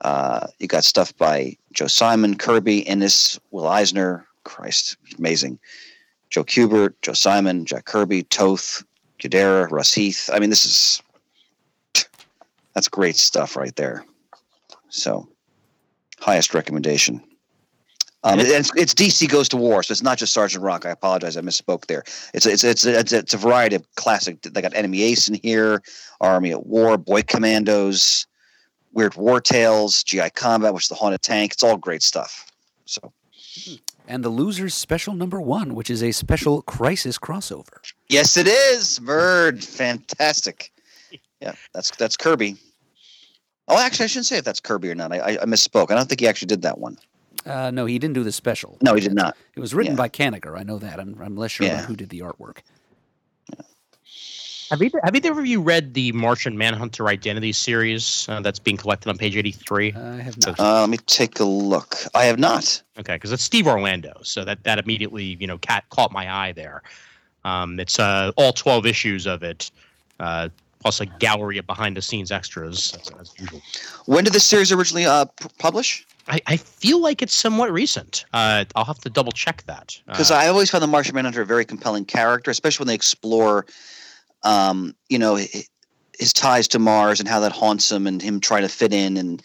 Uh, 0.00 0.46
you 0.60 0.68
got 0.68 0.84
stuff 0.84 1.12
by 1.16 1.56
Joe 1.72 1.88
Simon, 1.88 2.36
Kirby, 2.38 2.86
Ennis, 2.86 3.40
Will 3.50 3.66
Eisner. 3.66 4.28
Christ, 4.44 4.96
amazing. 5.18 5.58
Joe 6.30 6.44
Kubert, 6.44 6.94
Joe 7.02 7.14
Simon, 7.14 7.64
Jack 7.64 7.86
Kirby, 7.86 8.22
Toth, 8.22 8.84
Kudera, 9.18 9.68
Russ 9.72 9.92
Heath. 9.92 10.30
I 10.32 10.38
mean, 10.38 10.50
this 10.50 10.64
is 10.64 11.02
that's 12.74 12.86
great 12.86 13.16
stuff 13.16 13.56
right 13.56 13.74
there. 13.74 14.04
So, 14.88 15.28
highest 16.20 16.54
recommendation. 16.54 17.20
Um, 18.24 18.40
it's, 18.40 18.74
it's 18.74 18.94
DC 18.94 19.28
Goes 19.28 19.48
to 19.50 19.56
War, 19.56 19.82
so 19.82 19.92
it's 19.92 20.02
not 20.02 20.18
just 20.18 20.32
Sergeant 20.32 20.64
Rock. 20.64 20.84
I 20.84 20.90
apologize, 20.90 21.36
I 21.36 21.40
misspoke 21.40 21.86
there. 21.86 22.02
It's 22.34 22.46
it's 22.46 22.64
it's 22.64 22.84
it's, 22.84 23.12
it's 23.12 23.32
a 23.32 23.36
variety 23.36 23.76
of 23.76 23.94
classic. 23.94 24.42
They 24.42 24.60
got 24.60 24.74
Enemy 24.74 25.02
Ace 25.02 25.28
in 25.28 25.34
here, 25.34 25.82
Army 26.20 26.50
at 26.50 26.66
War, 26.66 26.98
Boy 26.98 27.22
Commandos, 27.22 28.26
Weird 28.92 29.14
War 29.14 29.40
Tales, 29.40 30.02
GI 30.02 30.30
Combat, 30.30 30.74
which 30.74 30.84
is 30.84 30.88
the 30.88 30.96
Haunted 30.96 31.22
Tank. 31.22 31.52
It's 31.52 31.62
all 31.62 31.76
great 31.76 32.02
stuff. 32.02 32.50
So 32.86 33.12
And 34.08 34.24
the 34.24 34.30
Losers 34.30 34.74
Special 34.74 35.14
Number 35.14 35.40
One, 35.40 35.76
which 35.76 35.88
is 35.88 36.02
a 36.02 36.10
special 36.10 36.62
crisis 36.62 37.18
crossover. 37.20 37.78
yes, 38.08 38.36
it 38.36 38.48
is 38.48 38.98
Bird, 38.98 39.62
fantastic. 39.62 40.72
Yeah, 41.40 41.52
that's 41.72 41.92
that's 41.92 42.16
Kirby. 42.16 42.56
Oh, 43.68 43.78
actually, 43.78 44.04
I 44.04 44.06
shouldn't 44.08 44.26
say 44.26 44.38
if 44.38 44.44
that's 44.44 44.60
Kirby 44.60 44.90
or 44.90 44.96
not. 44.96 45.12
I, 45.12 45.38
I 45.40 45.44
misspoke. 45.44 45.92
I 45.92 45.94
don't 45.94 46.08
think 46.08 46.20
he 46.20 46.26
actually 46.26 46.46
did 46.46 46.62
that 46.62 46.78
one. 46.78 46.98
Uh, 47.46 47.70
no, 47.70 47.86
he 47.86 47.98
didn't 47.98 48.14
do 48.14 48.24
the 48.24 48.32
special. 48.32 48.76
No, 48.82 48.94
he 48.94 49.00
did 49.00 49.14
not. 49.14 49.36
It 49.54 49.60
was 49.60 49.74
written 49.74 49.92
Yeah. 49.92 49.96
by 49.98 50.08
Kanigher. 50.08 50.58
I 50.58 50.62
know 50.64 50.78
that. 50.78 50.98
I'm, 51.00 51.16
I'm 51.22 51.36
less 51.36 51.50
sure 51.52 51.66
Yeah. 51.66 51.74
about 51.74 51.84
who 51.86 51.96
did 51.96 52.08
the 52.10 52.20
artwork. 52.20 52.58
Have 54.70 54.82
either 54.82 55.00
have 55.02 55.16
either 55.16 55.32
of 55.32 55.46
you 55.46 55.62
read 55.62 55.94
the 55.94 56.12
Martian 56.12 56.58
Manhunter 56.58 57.08
Identity 57.08 57.52
series 57.52 58.26
uh, 58.28 58.40
that's 58.40 58.58
being 58.58 58.76
collected 58.76 59.08
on 59.08 59.16
page 59.16 59.34
eighty 59.34 59.50
three? 59.52 59.94
I 59.94 60.16
have 60.20 60.36
not. 60.46 60.60
Uh, 60.60 60.80
let 60.82 60.90
me 60.90 60.98
take 60.98 61.40
a 61.40 61.44
look. 61.44 61.96
I 62.14 62.26
have 62.26 62.38
not. 62.38 62.82
Okay, 62.98 63.14
because 63.14 63.32
it's 63.32 63.42
Steve 63.42 63.66
Orlando, 63.66 64.20
so 64.22 64.44
that 64.44 64.62
that 64.64 64.78
immediately 64.78 65.38
you 65.40 65.46
know 65.46 65.56
cat 65.56 65.84
caught 65.88 66.12
my 66.12 66.30
eye 66.30 66.52
there. 66.52 66.82
Um, 67.46 67.80
it's 67.80 67.98
uh, 67.98 68.32
all 68.36 68.52
twelve 68.52 68.84
issues 68.84 69.26
of 69.26 69.42
it, 69.42 69.70
uh, 70.20 70.50
plus 70.80 71.00
a 71.00 71.06
gallery 71.06 71.56
of 71.56 71.66
behind 71.66 71.96
the 71.96 72.02
scenes 72.02 72.30
extras 72.30 72.94
as, 73.00 73.10
as 73.18 73.34
usual. 73.40 73.62
When 74.04 74.24
did 74.24 74.34
this 74.34 74.44
series 74.44 74.70
originally 74.70 75.06
uh, 75.06 75.24
p- 75.24 75.48
publish? 75.58 76.06
I, 76.28 76.40
I 76.46 76.56
feel 76.56 77.00
like 77.00 77.22
it's 77.22 77.34
somewhat 77.34 77.72
recent. 77.72 78.24
Uh, 78.32 78.64
I'll 78.76 78.84
have 78.84 78.98
to 79.00 79.10
double 79.10 79.32
check 79.32 79.62
that. 79.66 79.98
Because 80.06 80.30
Uh, 80.30 80.34
I 80.36 80.48
always 80.48 80.70
found 80.70 80.82
the 80.82 80.86
Martian 80.88 81.14
Manhunter 81.14 81.42
a 81.42 81.46
very 81.46 81.64
compelling 81.64 82.04
character, 82.04 82.50
especially 82.50 82.84
when 82.84 82.88
they 82.88 82.94
explore, 82.94 83.66
um, 84.42 84.94
you 85.08 85.18
know, 85.18 85.36
his 86.18 86.32
ties 86.32 86.68
to 86.68 86.78
Mars 86.78 87.20
and 87.20 87.28
how 87.28 87.40
that 87.40 87.52
haunts 87.52 87.90
him, 87.90 88.06
and 88.06 88.20
him 88.20 88.40
trying 88.40 88.62
to 88.62 88.68
fit 88.68 88.92
in. 88.92 89.16
And 89.16 89.42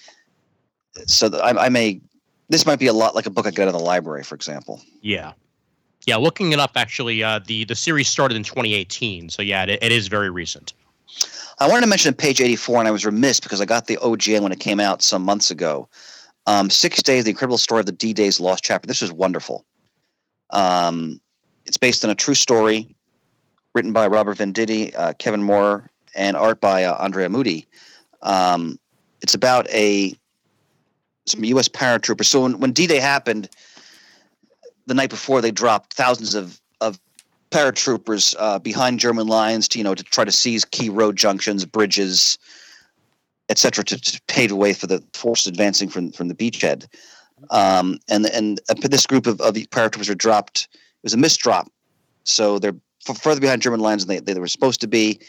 so 1.05 1.29
I, 1.39 1.65
I 1.65 1.69
may, 1.69 2.01
this 2.49 2.65
might 2.65 2.79
be 2.79 2.87
a 2.87 2.93
lot 2.93 3.15
like 3.15 3.25
a 3.25 3.29
book 3.29 3.47
I 3.47 3.51
got 3.51 3.67
in 3.67 3.73
the 3.73 3.79
library, 3.79 4.23
for 4.23 4.35
example. 4.35 4.81
yeah, 5.01 5.33
yeah. 6.05 6.17
Looking 6.17 6.51
it 6.51 6.59
up, 6.59 6.71
actually, 6.75 7.23
uh, 7.23 7.39
the 7.45 7.63
the 7.63 7.75
series 7.75 8.09
started 8.09 8.35
in 8.35 8.43
2018, 8.43 9.29
so 9.29 9.41
yeah, 9.41 9.63
it, 9.63 9.81
it 9.81 9.91
is 9.91 10.07
very 10.07 10.29
recent. 10.29 10.73
I 11.59 11.67
wanted 11.67 11.81
to 11.81 11.87
mention 11.87 12.09
on 12.09 12.15
page 12.15 12.41
84, 12.41 12.79
and 12.79 12.87
I 12.87 12.91
was 12.91 13.05
remiss 13.05 13.39
because 13.39 13.61
I 13.61 13.65
got 13.65 13.87
the 13.87 13.97
OGN 13.97 14.41
when 14.41 14.51
it 14.51 14.59
came 14.59 14.79
out 14.81 15.01
some 15.01 15.21
months 15.23 15.49
ago. 15.51 15.87
Um, 16.45 16.69
Six 16.69 17.01
Days, 17.01 17.23
the 17.23 17.29
incredible 17.29 17.57
story 17.57 17.79
of 17.79 17.85
the 17.85 17.91
D 17.91 18.13
Days 18.13 18.39
Lost 18.39 18.63
Chapter. 18.63 18.87
This 18.87 19.01
is 19.01 19.11
wonderful. 19.11 19.65
Um, 20.49 21.19
it's 21.65 21.77
based 21.77 22.03
on 22.03 22.11
a 22.11 22.15
true 22.15 22.35
story 22.35 22.95
written 23.73 23.93
by 23.93 24.07
Robert 24.07 24.37
Venditti, 24.37 24.93
uh, 24.95 25.13
Kevin 25.13 25.43
Maurer, 25.43 25.89
and 26.15 26.37
art 26.37 26.61
by 26.61 26.83
uh, 26.83 27.03
Andrea 27.03 27.29
Mutti. 27.29 27.65
Um, 28.21 28.77
it's 29.21 29.33
about 29.33 29.69
a 29.69 30.13
some 31.25 31.43
U.S. 31.45 31.69
paratroopers. 31.69 32.25
So 32.25 32.41
when, 32.41 32.59
when 32.59 32.73
D-Day 32.73 32.99
happened, 32.99 33.49
the 34.85 34.93
night 34.93 35.09
before, 35.09 35.41
they 35.41 35.51
dropped 35.51 35.93
thousands 35.93 36.35
of 36.35 36.59
of 36.81 36.99
paratroopers 37.51 38.35
uh, 38.37 38.59
behind 38.59 38.99
German 38.99 39.27
lines 39.27 39.67
to 39.69 39.77
you 39.77 39.83
know 39.83 39.95
to 39.95 40.03
try 40.03 40.25
to 40.25 40.31
seize 40.31 40.65
key 40.65 40.89
road 40.89 41.15
junctions, 41.15 41.65
bridges, 41.65 42.37
etc., 43.53 43.83
to, 43.85 44.01
to 44.01 44.21
pave 44.27 44.49
the 44.49 44.55
way 44.55 44.73
for 44.73 44.87
the 44.87 45.03
forces 45.13 45.45
advancing 45.47 45.87
from 45.87 46.11
from 46.11 46.27
the 46.27 46.33
beachhead. 46.33 46.87
Um, 47.51 47.99
and 48.09 48.25
and 48.25 48.59
uh, 48.69 48.73
this 48.89 49.05
group 49.05 49.27
of, 49.27 49.39
of 49.41 49.53
paratroopers 49.53 50.09
were 50.09 50.15
dropped. 50.15 50.67
It 50.71 51.03
was 51.03 51.13
a 51.13 51.17
misdrop, 51.17 51.67
so 52.23 52.57
they're 52.57 52.75
f- 53.07 53.21
further 53.21 53.41
behind 53.41 53.61
German 53.61 53.79
lines 53.79 54.05
than 54.05 54.15
they, 54.25 54.33
they 54.33 54.39
were 54.39 54.47
supposed 54.47 54.81
to 54.81 54.87
be, 54.87 55.19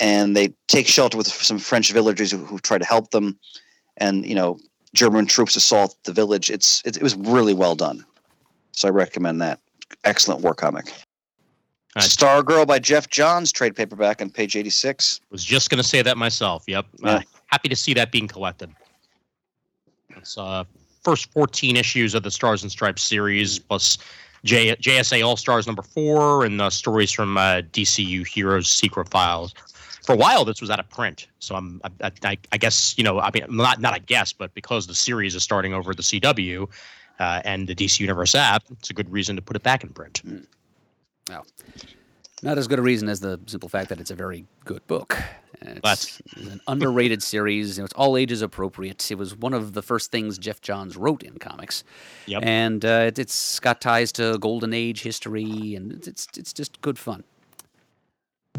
and 0.00 0.34
they 0.34 0.54
take 0.68 0.86
shelter 0.86 1.18
with 1.18 1.26
some 1.26 1.58
French 1.58 1.92
villagers 1.92 2.30
who, 2.30 2.38
who 2.38 2.58
try 2.58 2.78
to 2.78 2.84
help 2.86 3.10
them, 3.10 3.38
and 3.98 4.24
you 4.24 4.34
know 4.34 4.58
German 4.94 5.26
troops 5.26 5.56
assault 5.56 5.94
the 6.04 6.12
village. 6.12 6.48
It's 6.48 6.82
it, 6.86 6.96
it 6.96 7.02
was 7.02 7.16
really 7.16 7.54
well 7.54 7.74
done, 7.74 8.04
so 8.72 8.88
I 8.88 8.90
recommend 8.92 9.42
that. 9.42 9.60
Excellent 10.04 10.40
war 10.40 10.54
comic. 10.54 10.86
Uh, 11.96 12.00
Stargirl 12.00 12.66
by 12.66 12.78
Geoff 12.78 13.08
Johns, 13.08 13.50
trade 13.50 13.74
paperback 13.74 14.22
on 14.22 14.30
page 14.30 14.54
86. 14.54 15.20
Was 15.30 15.44
just 15.44 15.70
going 15.70 15.82
to 15.82 15.88
say 15.88 16.02
that 16.02 16.16
myself. 16.16 16.64
Yep. 16.68 16.86
Uh, 17.02 17.08
Yeah. 17.08 17.37
Happy 17.48 17.68
to 17.68 17.76
see 17.76 17.94
that 17.94 18.12
being 18.12 18.28
collected. 18.28 18.70
It's 20.16 20.38
uh, 20.38 20.64
first 21.02 21.30
14 21.32 21.76
issues 21.76 22.14
of 22.14 22.22
the 22.22 22.30
Stars 22.30 22.62
and 22.62 22.70
Stripes 22.70 23.02
series, 23.02 23.58
plus 23.58 23.98
J, 24.44 24.76
JSA 24.76 25.24
All 25.24 25.36
Stars 25.36 25.66
number 25.66 25.82
four, 25.82 26.44
and 26.44 26.60
the 26.60 26.70
stories 26.70 27.10
from 27.10 27.36
uh, 27.36 27.62
DCU 27.72 28.26
Heroes 28.26 28.70
Secret 28.70 29.08
Files. 29.08 29.54
For 30.04 30.14
a 30.14 30.16
while, 30.16 30.44
this 30.44 30.60
was 30.60 30.70
out 30.70 30.80
of 30.80 30.88
print, 30.88 31.26
so 31.38 31.54
I'm, 31.54 31.82
I, 32.02 32.10
I, 32.24 32.38
I 32.52 32.56
guess 32.56 32.96
you 32.96 33.04
know, 33.04 33.20
I 33.20 33.30
mean, 33.32 33.44
not 33.50 33.80
not 33.80 33.94
a 33.94 34.00
guess, 34.00 34.32
but 34.32 34.54
because 34.54 34.86
the 34.86 34.94
series 34.94 35.34
is 35.34 35.42
starting 35.42 35.74
over 35.74 35.92
the 35.92 36.02
CW 36.02 36.66
uh, 37.18 37.42
and 37.44 37.66
the 37.66 37.74
DC 37.74 38.00
Universe 38.00 38.34
app, 38.34 38.64
it's 38.70 38.88
a 38.88 38.94
good 38.94 39.10
reason 39.10 39.36
to 39.36 39.42
put 39.42 39.54
it 39.54 39.62
back 39.62 39.84
in 39.84 39.90
print. 39.90 40.22
Well, 41.28 41.44
not 42.42 42.58
as 42.58 42.68
good 42.68 42.78
a 42.78 42.82
reason 42.82 43.08
as 43.08 43.20
the 43.20 43.40
simple 43.46 43.68
fact 43.68 43.88
that 43.88 44.00
it's 44.00 44.10
a 44.10 44.14
very 44.14 44.44
good 44.64 44.86
book. 44.86 45.16
It's, 45.60 45.80
That's- 45.82 46.22
it's 46.36 46.46
an 46.46 46.60
underrated 46.68 47.22
series. 47.22 47.76
You 47.76 47.82
know, 47.82 47.86
it's 47.86 47.94
all 47.94 48.16
ages 48.16 48.42
appropriate. 48.42 49.10
It 49.10 49.16
was 49.16 49.36
one 49.36 49.54
of 49.54 49.72
the 49.72 49.82
first 49.82 50.12
things 50.12 50.38
Geoff 50.38 50.60
Johns 50.60 50.96
wrote 50.96 51.22
in 51.22 51.38
comics. 51.38 51.82
Yep. 52.26 52.42
And 52.44 52.84
uh, 52.84 53.04
it, 53.08 53.18
it's 53.18 53.58
got 53.58 53.80
ties 53.80 54.12
to 54.12 54.38
Golden 54.38 54.72
Age 54.72 55.02
history, 55.02 55.74
and 55.74 55.92
it's 55.92 56.06
it's, 56.06 56.28
it's 56.36 56.52
just 56.52 56.80
good 56.80 56.98
fun. 56.98 57.24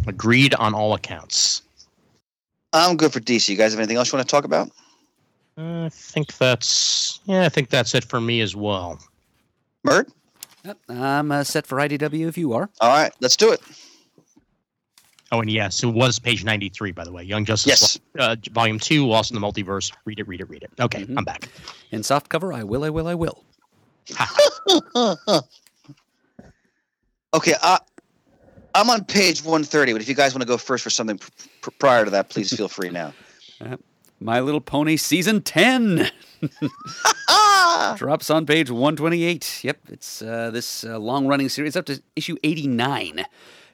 Agreed 0.07 0.53
on 0.55 0.73
all 0.73 0.93
accounts. 0.93 1.61
I'm 2.73 2.97
good 2.97 3.13
for 3.13 3.19
DC. 3.19 3.49
You 3.49 3.55
guys 3.57 3.71
have 3.71 3.80
anything 3.80 3.97
else 3.97 4.11
you 4.11 4.17
want 4.17 4.27
to 4.27 4.32
talk 4.32 4.43
about? 4.45 4.69
Uh, 5.57 5.86
I 5.86 5.89
think 5.89 6.38
that's 6.38 7.19
yeah. 7.25 7.45
I 7.45 7.49
think 7.49 7.69
that's 7.69 7.95
it 7.95 8.03
for 8.03 8.21
me 8.21 8.41
as 8.41 8.55
well. 8.55 8.99
Murd? 9.86 10.09
Yep, 10.70 10.78
I'm 10.89 11.32
uh, 11.32 11.43
set 11.43 11.65
for 11.65 11.78
IDW 11.80 12.28
if 12.28 12.38
you 12.38 12.53
are. 12.53 12.70
All 12.80 12.89
right, 12.89 13.11
let's 13.22 13.36
do 13.36 13.51
it. 13.51 13.59
Oh, 15.32 15.41
and 15.41 15.49
yes, 15.49 15.84
it 15.84 15.88
was 15.88 16.20
page 16.20 16.43
93, 16.43 16.91
by 16.91 17.03
the 17.03 17.11
way. 17.11 17.24
Young 17.24 17.43
Justice, 17.43 17.99
Yes. 18.15 18.30
uh, 18.30 18.36
Volume 18.51 18.78
2, 18.78 19.07
Lost 19.07 19.32
in 19.32 19.39
the 19.39 19.41
Multiverse. 19.41 19.91
Read 20.05 20.20
it, 20.20 20.28
read 20.28 20.41
it, 20.41 20.49
read 20.49 20.61
it. 20.61 20.70
Okay, 20.80 21.05
Mhm. 21.05 21.17
I'm 21.17 21.24
back. 21.24 21.49
In 21.89 22.01
softcover, 22.01 22.53
I 22.53 22.63
will, 22.63 22.84
I 22.84 22.89
will, 22.91 23.07
I 23.07 23.15
will. 23.15 23.43
Okay, 27.32 27.53
uh, 27.61 27.78
I'm 28.76 28.89
on 28.89 29.05
page 29.05 29.43
130, 29.43 29.93
but 29.93 30.01
if 30.01 30.09
you 30.09 30.15
guys 30.15 30.34
want 30.34 30.41
to 30.41 30.47
go 30.47 30.57
first 30.57 30.84
for 30.84 30.89
something 30.89 31.17
pr- 31.20 31.30
pr- 31.61 31.70
prior 31.80 32.05
to 32.05 32.11
that, 32.11 32.30
please 32.30 32.55
feel 32.55 32.67
free 32.67 32.89
now. 32.89 33.13
My 34.20 34.39
Little 34.41 34.61
Pony 34.61 34.97
Season 34.97 35.41
10 35.41 36.09
Ah! 37.30 37.95
drops 37.97 38.30
on 38.30 38.45
page 38.45 38.70
128. 38.70 39.61
Yep, 39.63 39.78
it's 39.89 40.22
uh, 40.22 40.51
this 40.51 40.84
uh, 40.84 40.99
long 40.99 41.28
running 41.28 41.47
series 41.49 41.76
up 41.76 41.86
to 41.86 42.01
issue 42.15 42.36
89. 42.43 43.26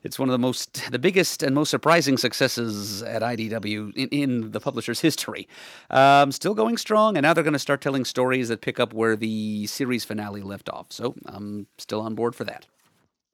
It's 0.03 0.19
one 0.19 0.29
of 0.29 0.33
the 0.33 0.39
most, 0.39 0.91
the 0.91 0.99
biggest 0.99 1.41
and 1.41 1.55
most 1.55 1.71
surprising 1.71 2.15
successes 2.17 3.01
at 3.01 3.23
IDW 3.23 3.95
in, 3.95 4.09
in 4.09 4.51
the 4.51 4.59
publisher's 4.59 4.99
history. 5.01 5.47
Um, 5.89 6.31
still 6.31 6.53
going 6.53 6.77
strong, 6.77 7.17
and 7.17 7.23
now 7.23 7.33
they're 7.33 7.43
going 7.43 7.53
to 7.53 7.59
start 7.59 7.81
telling 7.81 8.05
stories 8.05 8.49
that 8.49 8.61
pick 8.61 8.79
up 8.79 8.93
where 8.93 9.15
the 9.15 9.65
series 9.65 10.03
finale 10.05 10.43
left 10.43 10.69
off. 10.69 10.91
So 10.91 11.15
I'm 11.25 11.65
still 11.79 12.01
on 12.01 12.13
board 12.13 12.35
for 12.35 12.43
that. 12.43 12.67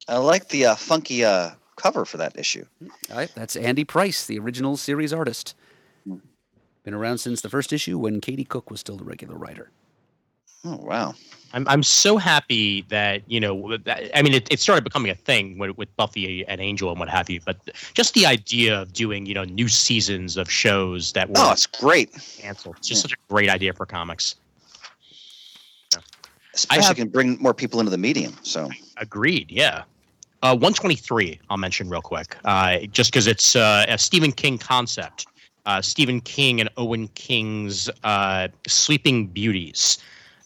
I 0.08 0.16
like 0.16 0.48
the 0.48 0.64
uh, 0.66 0.74
funky 0.76 1.26
uh, 1.26 1.50
cover 1.76 2.06
for 2.06 2.16
that 2.16 2.38
issue. 2.38 2.64
All 3.10 3.16
right, 3.18 3.30
that's 3.34 3.54
Andy 3.54 3.84
Price, 3.84 4.26
the 4.26 4.38
original 4.38 4.78
series 4.78 5.12
artist. 5.12 5.54
Been 6.84 6.94
around 6.94 7.18
since 7.18 7.40
the 7.40 7.48
first 7.48 7.72
issue 7.72 7.98
when 7.98 8.20
Katie 8.20 8.44
Cook 8.44 8.70
was 8.70 8.80
still 8.80 8.96
the 8.96 9.04
regular 9.04 9.36
writer. 9.36 9.70
Oh, 10.64 10.76
wow. 10.76 11.14
I'm, 11.54 11.66
I'm 11.68 11.82
so 11.82 12.16
happy 12.16 12.82
that, 12.88 13.22
you 13.26 13.38
know, 13.40 13.76
that, 13.78 14.16
I 14.16 14.22
mean, 14.22 14.32
it, 14.32 14.48
it 14.50 14.58
started 14.58 14.82
becoming 14.84 15.10
a 15.10 15.14
thing 15.14 15.58
with, 15.58 15.76
with 15.76 15.94
Buffy 15.96 16.46
and 16.46 16.60
Angel 16.60 16.90
and 16.90 16.98
what 16.98 17.08
have 17.08 17.28
you, 17.28 17.40
but 17.44 17.56
just 17.94 18.14
the 18.14 18.26
idea 18.26 18.80
of 18.80 18.92
doing, 18.92 19.26
you 19.26 19.34
know, 19.34 19.44
new 19.44 19.68
seasons 19.68 20.36
of 20.36 20.50
shows 20.50 21.12
that 21.12 21.28
were 21.28 21.34
Oh, 21.38 21.52
it's 21.52 21.66
great. 21.66 22.10
canceled. 22.38 22.76
It's 22.78 22.88
just 22.88 23.02
such 23.02 23.12
a 23.12 23.16
great 23.28 23.50
idea 23.50 23.72
for 23.72 23.86
comics. 23.86 24.36
Especially 26.54 26.84
have- 26.84 26.96
can 26.96 27.08
bring 27.08 27.38
more 27.40 27.54
people 27.54 27.80
into 27.80 27.90
the 27.90 27.98
medium. 27.98 28.36
So, 28.42 28.68
Agreed. 28.98 29.50
Yeah. 29.50 29.84
Uh, 30.42 30.54
123, 30.56 31.40
I'll 31.50 31.56
mention 31.56 31.88
real 31.88 32.02
quick, 32.02 32.36
uh, 32.44 32.78
just 32.90 33.12
because 33.12 33.26
it's 33.28 33.54
uh, 33.54 33.84
a 33.88 33.96
Stephen 33.96 34.32
King 34.32 34.58
concept. 34.58 35.26
Uh, 35.64 35.80
Stephen 35.80 36.20
King 36.20 36.60
and 36.60 36.68
Owen 36.76 37.08
King's 37.08 37.88
uh, 38.02 38.48
Sleeping 38.66 39.28
Beauties. 39.28 39.98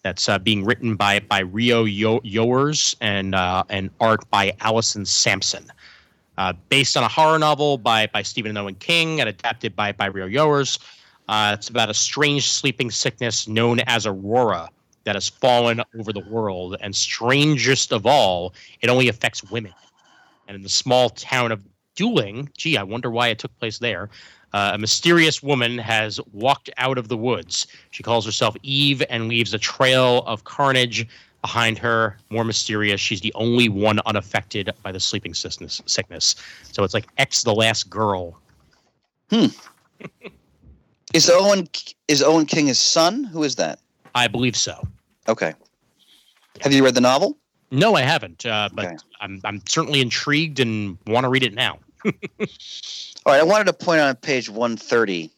That's 0.03 0.29
uh, 0.29 0.39
being 0.39 0.65
written 0.65 0.95
by 0.95 1.21
by 1.21 1.41
Rio 1.41 1.85
Yo- 1.85 2.21
Youers 2.21 2.95
and 3.01 3.35
uh, 3.35 3.65
and 3.69 3.91
art 4.01 4.29
by 4.31 4.53
Alison 4.61 5.05
Sampson. 5.05 5.71
Uh, 6.39 6.53
based 6.69 6.97
on 6.97 7.03
a 7.03 7.09
horror 7.09 7.39
novel 7.39 7.79
by 7.79 8.07
by 8.09 8.23
Stephen 8.23 8.51
and 8.51 8.59
Owen 8.59 8.75
King 8.77 9.21
and 9.21 9.29
adapted 9.29 9.75
by 9.75 9.93
by 9.93 10.07
Rio 10.07 10.27
Youers. 10.27 10.79
Uh, 11.29 11.57
it's 11.59 11.69
about 11.69 11.91
a 11.91 11.95
strange 11.95 12.49
sleeping 12.49 12.91
sickness 12.91 13.49
known 13.49 13.81
as 13.87 14.07
Aurora 14.07 14.69
that 15.05 15.15
has 15.15 15.29
fallen 15.29 15.81
over 15.99 16.13
the 16.13 16.25
world, 16.29 16.77
and 16.81 16.95
strangest 16.95 17.93
of 17.93 18.07
all, 18.07 18.53
it 18.83 18.91
only 18.91 19.09
affects 19.09 19.43
women. 19.51 19.73
And 20.47 20.57
in 20.57 20.63
the 20.63 20.69
small 20.69 21.11
town 21.11 21.53
of 21.53 21.65
Dooling, 21.97 22.49
gee, 22.57 22.77
I 22.77 22.83
wonder 22.83 23.11
why 23.11 23.29
it 23.29 23.39
took 23.39 23.57
place 23.59 23.79
there. 23.79 24.11
Uh, 24.53 24.71
a 24.75 24.79
mysterious 24.79 25.43
woman 25.43 25.77
has 25.79 26.21
walked 26.33 26.71
out 26.79 26.99
of 26.99 27.09
the 27.09 27.17
woods. 27.17 27.67
She 27.91 28.03
calls 28.03 28.25
herself 28.25 28.57
Eve 28.63 29.03
and 29.11 29.29
leaves 29.29 29.53
a 29.53 29.59
trail 29.59 30.23
of 30.27 30.45
carnage 30.45 31.07
behind 31.43 31.79
her. 31.79 32.17
More 32.31 32.45
mysterious, 32.45 33.01
she's 33.01 33.21
the 33.21 33.33
only 33.35 33.69
one 33.69 34.01
unaffected 34.07 34.71
by 34.83 34.93
the 34.93 35.01
sleeping 35.01 35.35
sickness. 35.35 35.83
sickness. 35.87 36.37
So 36.73 36.85
it's 36.85 36.95
like 36.95 37.07
X 37.19 37.43
the 37.43 37.55
last 37.55 37.91
girl. 37.91 38.41
Hmm. 39.31 39.47
is 41.15 41.29
Owen 41.29 41.69
is 42.09 42.23
Owen 42.23 42.47
King 42.47 42.67
his 42.69 42.79
son? 42.79 43.25
Who 43.25 43.43
is 43.43 43.57
that? 43.57 43.81
I 44.15 44.29
believe 44.29 44.57
so. 44.57 44.87
Okay. 45.29 45.53
Have 46.63 46.73
you 46.73 46.85
read 46.85 46.95
the 46.95 47.01
novel? 47.01 47.37
No, 47.71 47.95
I 47.97 48.03
haven't, 48.03 48.47
uh, 48.47 48.69
but 48.73 48.87
Okay. 48.87 48.97
I'm, 49.21 49.41
I'm 49.45 49.61
certainly 49.67 50.01
intrigued 50.01 50.61
and 50.61 50.97
want 51.07 51.25
to 51.25 51.29
read 51.29 51.43
it 51.43 51.53
now. 51.53 51.79
All 52.07 53.33
right, 53.33 53.41
I 53.41 53.45
wanted 53.45 53.65
to 53.65 53.73
point 53.73 54.01
out 54.01 54.09
on 54.09 54.17
page 54.17 54.49
130. 54.49 55.31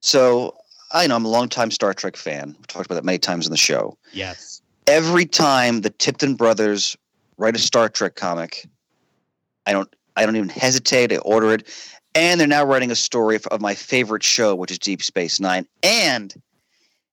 So, 0.00 0.56
I 0.92 1.06
know 1.06 1.16
I'm 1.16 1.24
a 1.24 1.28
longtime 1.28 1.70
Star 1.70 1.92
Trek 1.94 2.16
fan. 2.16 2.54
We've 2.56 2.66
talked 2.66 2.86
about 2.86 2.94
that 2.94 3.04
many 3.04 3.18
times 3.18 3.46
in 3.46 3.50
the 3.50 3.56
show. 3.56 3.98
Yes. 4.12 4.62
Every 4.86 5.26
time 5.26 5.80
the 5.80 5.90
Tipton 5.90 6.34
brothers 6.36 6.96
write 7.38 7.56
a 7.56 7.58
Star 7.58 7.88
Trek 7.88 8.14
comic, 8.14 8.66
I 9.66 9.72
don't 9.72 9.92
I 10.16 10.24
don't 10.24 10.36
even 10.36 10.48
hesitate. 10.48 11.12
I 11.12 11.16
order 11.18 11.52
it. 11.52 11.68
And 12.14 12.40
they're 12.40 12.48
now 12.48 12.64
writing 12.64 12.90
a 12.90 12.96
story 12.96 13.36
of, 13.36 13.46
of 13.48 13.60
my 13.60 13.74
favorite 13.74 14.22
show, 14.22 14.54
which 14.54 14.70
is 14.70 14.78
Deep 14.78 15.02
Space 15.02 15.38
Nine. 15.38 15.66
And 15.82 16.34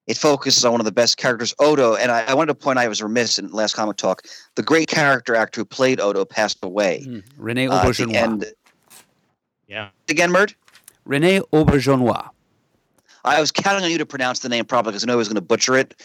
it 0.07 0.17
focuses 0.17 0.65
on 0.65 0.71
one 0.73 0.81
of 0.81 0.85
the 0.85 0.91
best 0.91 1.17
characters, 1.17 1.53
Odo. 1.59 1.95
And 1.95 2.11
I, 2.11 2.23
I 2.25 2.33
wanted 2.33 2.47
to 2.47 2.55
point 2.55 2.77
out 2.79 2.85
I 2.85 2.87
was 2.89 3.01
remiss 3.01 3.39
in 3.39 3.49
last 3.51 3.73
comic 3.75 3.97
talk. 3.97 4.23
The 4.55 4.63
great 4.63 4.87
character 4.89 5.35
actor 5.35 5.61
who 5.61 5.65
played 5.65 5.99
Odo 6.01 6.25
passed 6.25 6.57
away. 6.63 7.03
Mm, 7.07 7.23
Rene 7.37 7.67
Uh, 7.67 7.75
at 7.77 7.83
the 7.95 8.03
Auberjonois. 8.05 8.15
end. 8.15 8.45
Yeah. 9.67 9.89
Again, 10.09 10.29
Murd? 10.31 10.53
Rene 11.05 11.39
Auberjonois. 11.53 12.29
I 13.25 13.39
was 13.39 13.51
counting 13.51 13.85
on 13.85 13.91
you 13.91 13.97
to 13.97 14.05
pronounce 14.05 14.39
the 14.39 14.49
name 14.49 14.65
properly 14.65 14.91
because 14.91 15.03
I 15.03 15.07
know 15.07 15.13
I 15.13 15.17
was 15.17 15.29
going 15.29 15.35
to 15.35 15.41
butcher 15.41 15.75
it. 15.77 15.95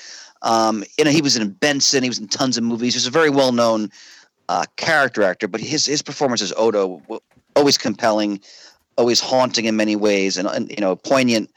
Um, 0.43 0.85
you 0.97 1.05
know, 1.05 1.11
he 1.11 1.21
was 1.21 1.37
in 1.37 1.51
Benson. 1.51 2.05
He 2.05 2.09
was 2.09 2.21
in 2.21 2.29
tons 2.29 2.57
of 2.57 2.63
movies. 2.63 2.95
He 2.95 2.99
was 2.99 3.07
a 3.09 3.11
very 3.11 3.31
well 3.31 3.51
known 3.51 3.91
uh, 4.49 4.65
character 4.77 5.25
actor, 5.25 5.49
but 5.49 5.61
his 5.61 5.85
his 5.87 6.01
performance 6.01 6.41
as 6.41 6.53
Odo 6.57 6.99
w- 7.01 7.21
always 7.57 7.77
compelling, 7.77 8.41
always 8.97 9.19
haunting 9.21 9.65
in 9.65 9.75
many 9.75 9.97
ways, 9.97 10.37
and, 10.39 10.47
and 10.49 10.71
you 10.71 10.77
know 10.81 10.95
poignant. 10.95 11.51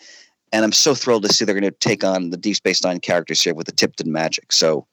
And 0.52 0.66
I'm 0.66 0.72
so 0.72 0.94
thrilled 0.94 1.24
to 1.24 1.30
see 1.30 1.46
they're 1.46 1.58
going 1.60 1.72
to 1.72 1.78
take 1.80 2.04
on 2.04 2.30
the 2.30 2.38
Deep 2.38 2.56
Space 2.58 2.84
Nine 2.84 3.00
characters 3.00 3.42
here 3.42 3.54
with 3.54 3.68
the 3.68 3.72
Tipton 3.72 4.12
magic. 4.12 4.52
So, 4.52 4.86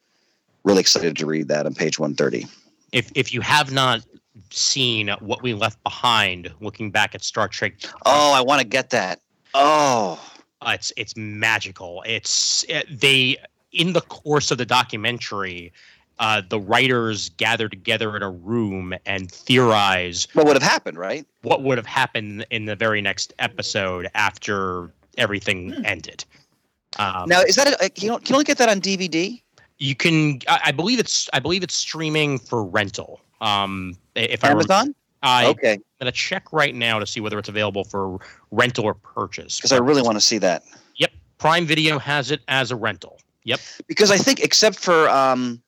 really 0.64 0.80
excited 0.80 1.16
to 1.16 1.26
read 1.26 1.48
that 1.48 1.66
on 1.66 1.74
page 1.74 1.98
130. 1.98 2.46
If 2.92 3.10
if 3.14 3.34
you 3.34 3.40
have 3.40 3.72
not 3.72 4.02
seen 4.50 5.08
what 5.20 5.42
we 5.42 5.54
left 5.54 5.82
behind, 5.82 6.50
looking 6.60 6.90
back 6.90 7.14
at 7.14 7.24
Star 7.24 7.48
Trek, 7.48 7.74
Oh, 8.06 8.32
I 8.32 8.40
want 8.40 8.60
to 8.60 8.66
get 8.66 8.90
that. 8.90 9.20
Oh, 9.54 10.20
uh, 10.62 10.72
it's 10.74 10.92
it's 10.96 11.16
magical. 11.16 12.02
It's 12.06 12.64
uh, 12.72 12.82
they 12.90 13.36
in 13.72 13.92
the 13.92 14.00
course 14.02 14.50
of 14.50 14.58
the 14.58 14.66
documentary. 14.66 15.72
Uh, 16.20 16.42
the 16.48 16.58
writers 16.58 17.28
gather 17.36 17.68
together 17.68 18.16
in 18.16 18.24
a 18.24 18.30
room 18.30 18.92
and 19.06 19.30
theorize 19.30 20.26
what 20.32 20.46
would 20.46 20.56
have 20.56 20.68
happened, 20.68 20.98
right? 20.98 21.24
what 21.42 21.62
would 21.62 21.78
have 21.78 21.86
happened 21.86 22.44
in 22.50 22.64
the 22.64 22.74
very 22.74 23.00
next 23.00 23.32
episode 23.38 24.10
after 24.16 24.90
everything 25.18 25.74
ended. 25.84 26.24
Um, 26.98 27.28
Now, 27.28 27.42
is 27.42 27.56
that 27.56 27.68
a, 27.68 27.90
can 27.90 28.04
you 28.04 28.18
can 28.18 28.26
you 28.28 28.34
only 28.34 28.44
get 28.44 28.58
that 28.58 28.68
on 28.68 28.80
DVD? 28.80 29.40
you 29.78 29.94
can, 29.94 30.40
I, 30.48 30.60
I 30.66 30.72
believe 30.72 30.98
it's, 30.98 31.28
I 31.32 31.38
believe 31.38 31.62
it's 31.62 31.74
streaming 31.74 32.38
for 32.38 32.64
rental. 32.64 33.20
Um, 33.40 33.96
if 34.14 34.44
I 34.44 34.48
remember, 34.48 34.72
Amazon? 34.72 34.94
I, 35.22 35.54
am 35.64 35.82
gonna 36.00 36.12
check 36.12 36.52
right 36.52 36.74
now 36.74 36.98
to 36.98 37.06
see 37.06 37.20
whether 37.20 37.38
it's 37.38 37.48
available 37.48 37.84
for 37.84 38.18
rental 38.50 38.84
or 38.84 38.94
purchase. 38.94 39.56
because 39.56 39.72
I 39.72 39.78
really 39.78 40.02
want 40.02 40.16
to 40.16 40.20
see 40.20 40.38
that. 40.38 40.62
Yep, 40.96 41.10
Prime 41.38 41.66
Video 41.66 41.98
has 41.98 42.30
it 42.30 42.40
as 42.48 42.70
a 42.70 42.76
rental. 42.76 43.20
Yep. 43.44 43.60
because 43.86 44.10
I 44.10 44.18
think 44.18 44.40
except 44.40 44.78
for 44.78 45.08
um, 45.08 45.62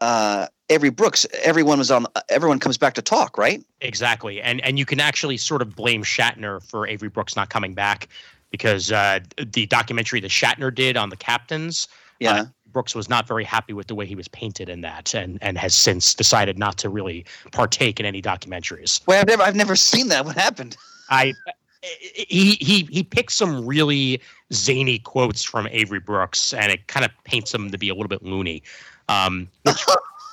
uh, 0.00 0.46
Avery 0.68 0.90
Brooks, 0.90 1.26
everyone 1.42 1.78
was 1.78 1.90
on. 1.90 2.06
Everyone 2.28 2.58
comes 2.58 2.78
back 2.78 2.94
to 2.94 3.02
talk, 3.02 3.36
right? 3.36 3.62
Exactly, 3.80 4.40
and 4.40 4.62
and 4.62 4.78
you 4.78 4.86
can 4.86 5.00
actually 5.00 5.36
sort 5.36 5.60
of 5.60 5.74
blame 5.74 6.02
Shatner 6.02 6.62
for 6.62 6.86
Avery 6.86 7.08
Brooks 7.08 7.36
not 7.36 7.50
coming 7.50 7.74
back 7.74 8.08
because 8.50 8.90
uh, 8.92 9.20
the 9.52 9.66
documentary 9.66 10.20
that 10.20 10.30
Shatner 10.30 10.74
did 10.74 10.96
on 10.96 11.10
the 11.10 11.16
captains 11.16 11.88
Yeah. 12.18 12.46
Brooks 12.72 12.94
was 12.94 13.08
not 13.08 13.26
very 13.26 13.44
happy 13.44 13.72
with 13.72 13.88
the 13.88 13.94
way 13.94 14.06
he 14.06 14.14
was 14.14 14.28
painted 14.28 14.68
in 14.68 14.80
that, 14.82 15.12
and 15.14 15.38
and 15.42 15.58
has 15.58 15.74
since 15.74 16.14
decided 16.14 16.58
not 16.58 16.78
to 16.78 16.88
really 16.88 17.24
partake 17.52 17.98
in 17.98 18.06
any 18.06 18.22
documentaries. 18.22 19.04
Wait, 19.08 19.18
I've 19.18 19.26
never, 19.26 19.42
I've 19.42 19.56
never 19.56 19.74
seen 19.74 20.08
that. 20.08 20.24
What 20.24 20.36
happened? 20.36 20.76
I 21.08 21.34
he 21.82 22.52
he 22.60 22.88
he 22.90 23.02
picked 23.02 23.32
some 23.32 23.66
really 23.66 24.20
zany 24.52 24.98
quotes 24.98 25.42
from 25.42 25.66
Avery 25.70 26.00
Brooks, 26.00 26.52
and 26.52 26.70
it 26.70 26.86
kind 26.86 27.04
of 27.04 27.10
paints 27.24 27.52
him 27.52 27.70
to 27.70 27.78
be 27.78 27.88
a 27.88 27.94
little 27.94 28.08
bit 28.08 28.22
loony. 28.22 28.62
Um, 29.08 29.48
which, 29.62 29.84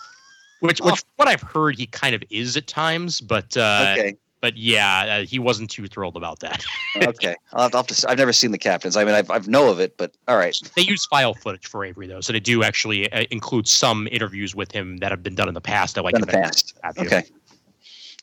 which, 0.60 0.82
which 0.82 1.04
what 1.16 1.28
I've 1.28 1.42
heard, 1.42 1.76
he 1.76 1.88
kind 1.88 2.14
of 2.14 2.24
is 2.30 2.58
at 2.58 2.68
times, 2.68 3.22
but 3.22 3.56
uh, 3.58 3.96
okay. 3.98 4.18
But 4.42 4.58
yeah, 4.58 5.20
uh, 5.22 5.26
he 5.26 5.40
wasn't 5.40 5.70
too 5.70 5.88
thrilled 5.88 6.16
about 6.16 6.40
that. 6.40 6.64
Okay. 6.98 7.36
I'll 7.54 7.64
have, 7.64 7.76
I'll 7.76 7.84
have 7.84 7.88
to, 7.88 8.10
I've 8.10 8.18
never 8.18 8.34
seen 8.34 8.52
the 8.52 8.58
captains. 8.58 8.98
I 8.98 9.06
mean, 9.06 9.14
I've, 9.14 9.30
I've 9.30 9.48
know 9.48 9.70
of 9.70 9.80
it, 9.80 9.98
but 9.98 10.16
all 10.28 10.36
right. 10.36 10.58
they 10.76 10.82
use 10.82 11.06
file 11.06 11.36
footage 11.36 11.68
for 11.68 11.86
Avery 11.86 12.08
though, 12.08 12.22
so 12.22 12.34
they 12.34 12.40
do 12.40 12.64
actually 12.64 13.12
uh, 13.12 13.26
include 13.30 13.68
some 13.68 14.08
interviews 14.12 14.56
with 14.56 14.72
him 14.72 14.98
that 14.98 15.12
have 15.12 15.22
been 15.22 15.36
done 15.36 15.48
in 15.48 15.54
the 15.54 15.62
past. 15.62 16.00
I 16.00 16.02
like 16.02 16.16
In 16.16 16.22
the 16.22 16.28
past. 16.28 16.76
Okay. 16.98 17.24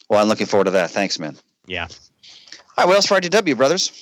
Well, 0.09 0.21
I'm 0.21 0.29
looking 0.29 0.47
forward 0.47 0.65
to 0.65 0.71
that. 0.73 0.91
Thanks, 0.91 1.21
man. 1.21 1.37
Yeah. 1.67 1.85
All 1.85 1.89
right. 2.79 2.87
What 2.87 2.97
else 2.97 3.07
for 3.07 3.21
IDW, 3.21 3.57
brothers? 3.57 3.93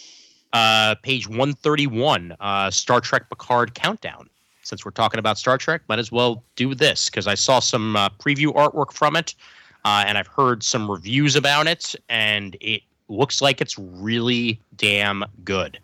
Uh, 0.52 0.94
page 1.02 1.28
131, 1.28 2.36
uh, 2.40 2.70
Star 2.70 3.00
Trek 3.00 3.28
Picard 3.28 3.74
countdown. 3.74 4.28
Since 4.62 4.84
we're 4.84 4.92
talking 4.92 5.18
about 5.18 5.38
Star 5.38 5.58
Trek, 5.58 5.82
might 5.88 5.98
as 5.98 6.12
well 6.12 6.44
do 6.56 6.74
this 6.74 7.10
because 7.10 7.26
I 7.26 7.34
saw 7.34 7.58
some 7.58 7.96
uh, 7.96 8.08
preview 8.10 8.54
artwork 8.54 8.92
from 8.92 9.16
it, 9.16 9.34
uh, 9.84 10.04
and 10.06 10.18
I've 10.18 10.26
heard 10.26 10.62
some 10.62 10.90
reviews 10.90 11.36
about 11.36 11.66
it, 11.66 11.94
and 12.08 12.56
it 12.60 12.82
looks 13.08 13.42
like 13.42 13.60
it's 13.60 13.78
really 13.78 14.60
damn 14.76 15.24
good. 15.44 15.78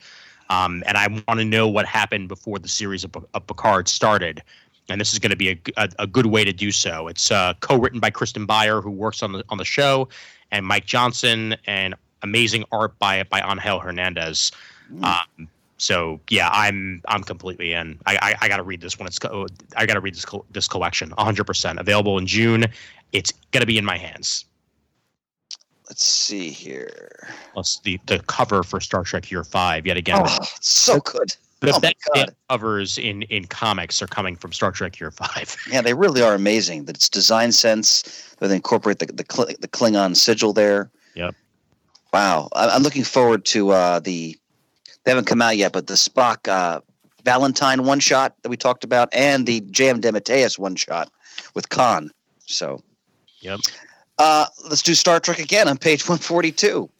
Um, 0.51 0.83
and 0.87 0.97
I 0.97 1.09
want 1.09 1.41
to 1.41 1.45
know 1.45 1.69
what 1.69 1.87
happened 1.87 2.29
before 2.29 2.59
the 2.59 2.69
series 2.69 3.05
of, 3.05 3.15
of 3.35 3.47
Picard 3.47 3.89
started. 3.89 4.43
And 4.89 4.99
this 4.99 5.13
is 5.13 5.19
going 5.19 5.31
to 5.31 5.37
be 5.37 5.51
a, 5.51 5.61
a, 5.77 5.89
a 5.99 6.07
good 6.07 6.27
way 6.27 6.45
to 6.45 6.53
do 6.53 6.73
so. 6.73 7.09
It's 7.09 7.31
uh, 7.31 7.53
co-written 7.61 8.01
by 8.01 8.11
Kirsten 8.11 8.47
Beyer, 8.47 8.81
who 8.81 8.91
works 8.91 9.23
on 9.23 9.33
the 9.33 9.45
on 9.51 9.59
the 9.59 9.65
show, 9.65 10.09
and 10.51 10.65
Mike 10.65 10.87
Johnson, 10.87 11.57
and 11.67 11.95
amazing 12.23 12.65
art 12.73 12.99
by 12.99 13.23
by 13.25 13.41
Angel 13.41 13.79
Hernandez. 13.79 14.51
Um, 15.03 15.49
so 15.79 16.21
yeah, 16.29 16.51
I'm 16.53 17.01
I'm 17.09 17.23
completely 17.23 17.73
in. 17.73 17.99
I 18.07 18.17
I, 18.21 18.35
I 18.43 18.49
got 18.49 18.59
to 18.59 18.63
read 18.63 18.81
this 18.81 18.99
when 18.99 19.07
it's 19.07 19.19
co- 19.19 19.47
I 19.77 19.87
got 19.87 19.95
to 19.95 20.01
read 20.01 20.15
this 20.15 20.25
co- 20.25 20.45
this 20.51 20.69
collection. 20.69 21.11
100 21.11 21.45
percent 21.45 21.79
available 21.79 22.19
in 22.19 22.27
June. 22.27 22.67
It's 23.13 23.33
gonna 23.53 23.65
be 23.67 23.79
in 23.79 23.85
my 23.85 23.97
hands. 23.97 24.45
Let's 25.89 26.05
see 26.05 26.51
here. 26.51 27.29
Plus 27.55 27.81
the 27.83 27.99
the 28.07 28.19
cover 28.21 28.63
for 28.63 28.81
Star 28.81 29.05
Trek 29.05 29.31
Year 29.31 29.45
Five. 29.45 29.87
Yet 29.87 29.97
again, 29.97 30.19
Oh, 30.21 30.37
it's 30.43 30.69
so 30.69 31.01
good. 31.01 31.33
the 31.61 31.73
oh 31.75 31.81
best 31.81 31.97
covers 32.51 32.99
in 32.99 33.23
in 33.23 33.47
comics 33.47 34.03
are 34.03 34.07
coming 34.07 34.37
from 34.37 34.53
Star 34.53 34.71
Trek 34.71 35.01
Year 35.01 35.11
Five. 35.11 35.57
Yeah, 35.71 35.81
they 35.81 35.95
really 35.95 36.21
are 36.23 36.35
amazing. 36.35 36.85
That 36.85 36.97
it's 36.97 37.09
design 37.09 37.53
sense. 37.53 38.35
That 38.39 38.49
they 38.49 38.57
incorporate 38.57 38.99
the 38.99 39.07
the, 39.07 39.57
the 39.61 39.69
Klingon 39.69 40.15
sigil 40.15 40.53
there. 40.53 40.91
Yep. 41.15 41.35
Wow, 42.13 42.49
I- 42.53 42.69
I'm 42.71 42.83
looking 42.83 43.05
forward 43.05 43.45
to 43.47 43.71
uh, 43.71 44.01
the. 44.01 44.37
They 45.09 45.13
haven't 45.13 45.25
come 45.25 45.41
out 45.41 45.57
yet, 45.57 45.73
but 45.73 45.87
the 45.87 45.95
Spock 45.95 46.47
uh, 46.49 46.83
Valentine 47.25 47.85
one 47.85 47.99
shot 47.99 48.35
that 48.43 48.51
we 48.51 48.59
talked 48.59 48.85
about, 48.85 49.09
and 49.11 49.47
the 49.47 49.63
J.M. 49.63 50.03
DeMatteis 50.03 50.59
one 50.59 50.77
shot 50.77 51.11
with 51.55 51.71
Khan. 51.71 52.11
So 52.45 52.83
Yep. 53.41 53.61
Uh, 54.19 54.45
let's 54.69 54.83
do 54.83 54.93
Star 54.93 55.19
Trek 55.19 55.39
again 55.39 55.67
on 55.67 55.79
page 55.79 56.07
142. 56.07 56.91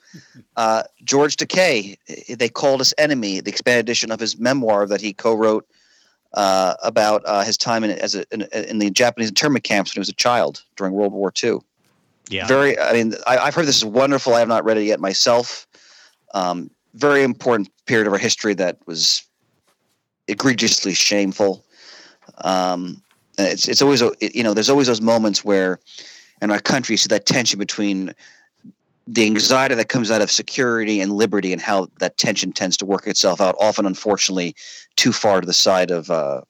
Uh, 0.57 0.85
George 1.05 1.37
Takei, 1.37 1.99
they 2.35 2.49
called 2.49 2.81
us 2.81 2.95
enemy, 2.97 3.41
the 3.41 3.51
expanded 3.51 3.85
edition 3.85 4.11
of 4.11 4.21
his 4.21 4.39
memoir 4.39 4.87
that 4.87 5.03
he 5.03 5.13
co-wrote 5.13 5.67
uh, 6.33 6.77
about 6.83 7.21
uh, 7.27 7.45
his 7.45 7.59
time 7.59 7.85
in 7.85 7.91
as 7.91 8.15
a, 8.15 8.25
in, 8.33 8.49
in 8.55 8.79
the 8.79 8.89
Japanese 8.89 9.29
internment 9.29 9.65
camps 9.65 9.91
when 9.91 9.99
he 9.99 10.01
was 10.01 10.09
a 10.09 10.15
child 10.15 10.65
during 10.77 10.95
World 10.95 11.13
War 11.13 11.31
II. 11.45 11.59
Yeah. 12.31 12.47
Very, 12.47 12.79
I 12.79 12.95
mean, 12.95 13.13
I, 13.27 13.37
I've 13.37 13.55
heard 13.55 13.67
this 13.67 13.77
is 13.77 13.85
wonderful. 13.85 14.33
I 14.33 14.39
have 14.39 14.49
not 14.49 14.65
read 14.65 14.79
it 14.79 14.85
yet 14.85 14.99
myself. 14.99 15.67
Um, 16.33 16.71
very 16.99 17.23
important 17.23 17.71
period 17.87 18.07
of 18.07 18.13
our 18.13 18.19
history 18.19 18.55
that 18.55 18.79
was 18.87 19.23
egregiously 20.27 20.95
shameful. 20.95 21.65
Um, 22.39 23.03
it's 23.39 23.69
it's 23.69 23.83
always 23.83 24.03
you 24.21 24.43
know 24.43 24.55
there's 24.55 24.69
always 24.69 24.89
those 24.89 25.01
moments 25.01 25.45
where 25.45 25.79
in 26.43 26.51
our 26.51 26.61
country 26.61 26.95
you 26.95 26.99
see 26.99 27.09
that 27.09 27.27
tension 27.27 27.59
between 27.59 28.13
the 29.07 29.25
anxiety 29.25 29.75
that 29.75 29.89
comes 29.89 30.11
out 30.11 30.21
of 30.21 30.31
security 30.31 31.01
and 31.01 31.13
liberty 31.13 31.53
and 31.53 31.63
how 31.63 31.89
that 31.99 32.19
tension 32.19 32.53
tends 32.53 32.77
to 32.77 32.85
work 32.85 33.07
itself 33.07 33.41
out 33.41 33.55
often 33.59 33.87
unfortunately 33.87 34.55
too 34.97 35.13
far 35.13 35.41
to 35.41 35.47
the 35.47 35.53
side 35.53 35.91
of 35.91 36.11
uh, 36.11 36.43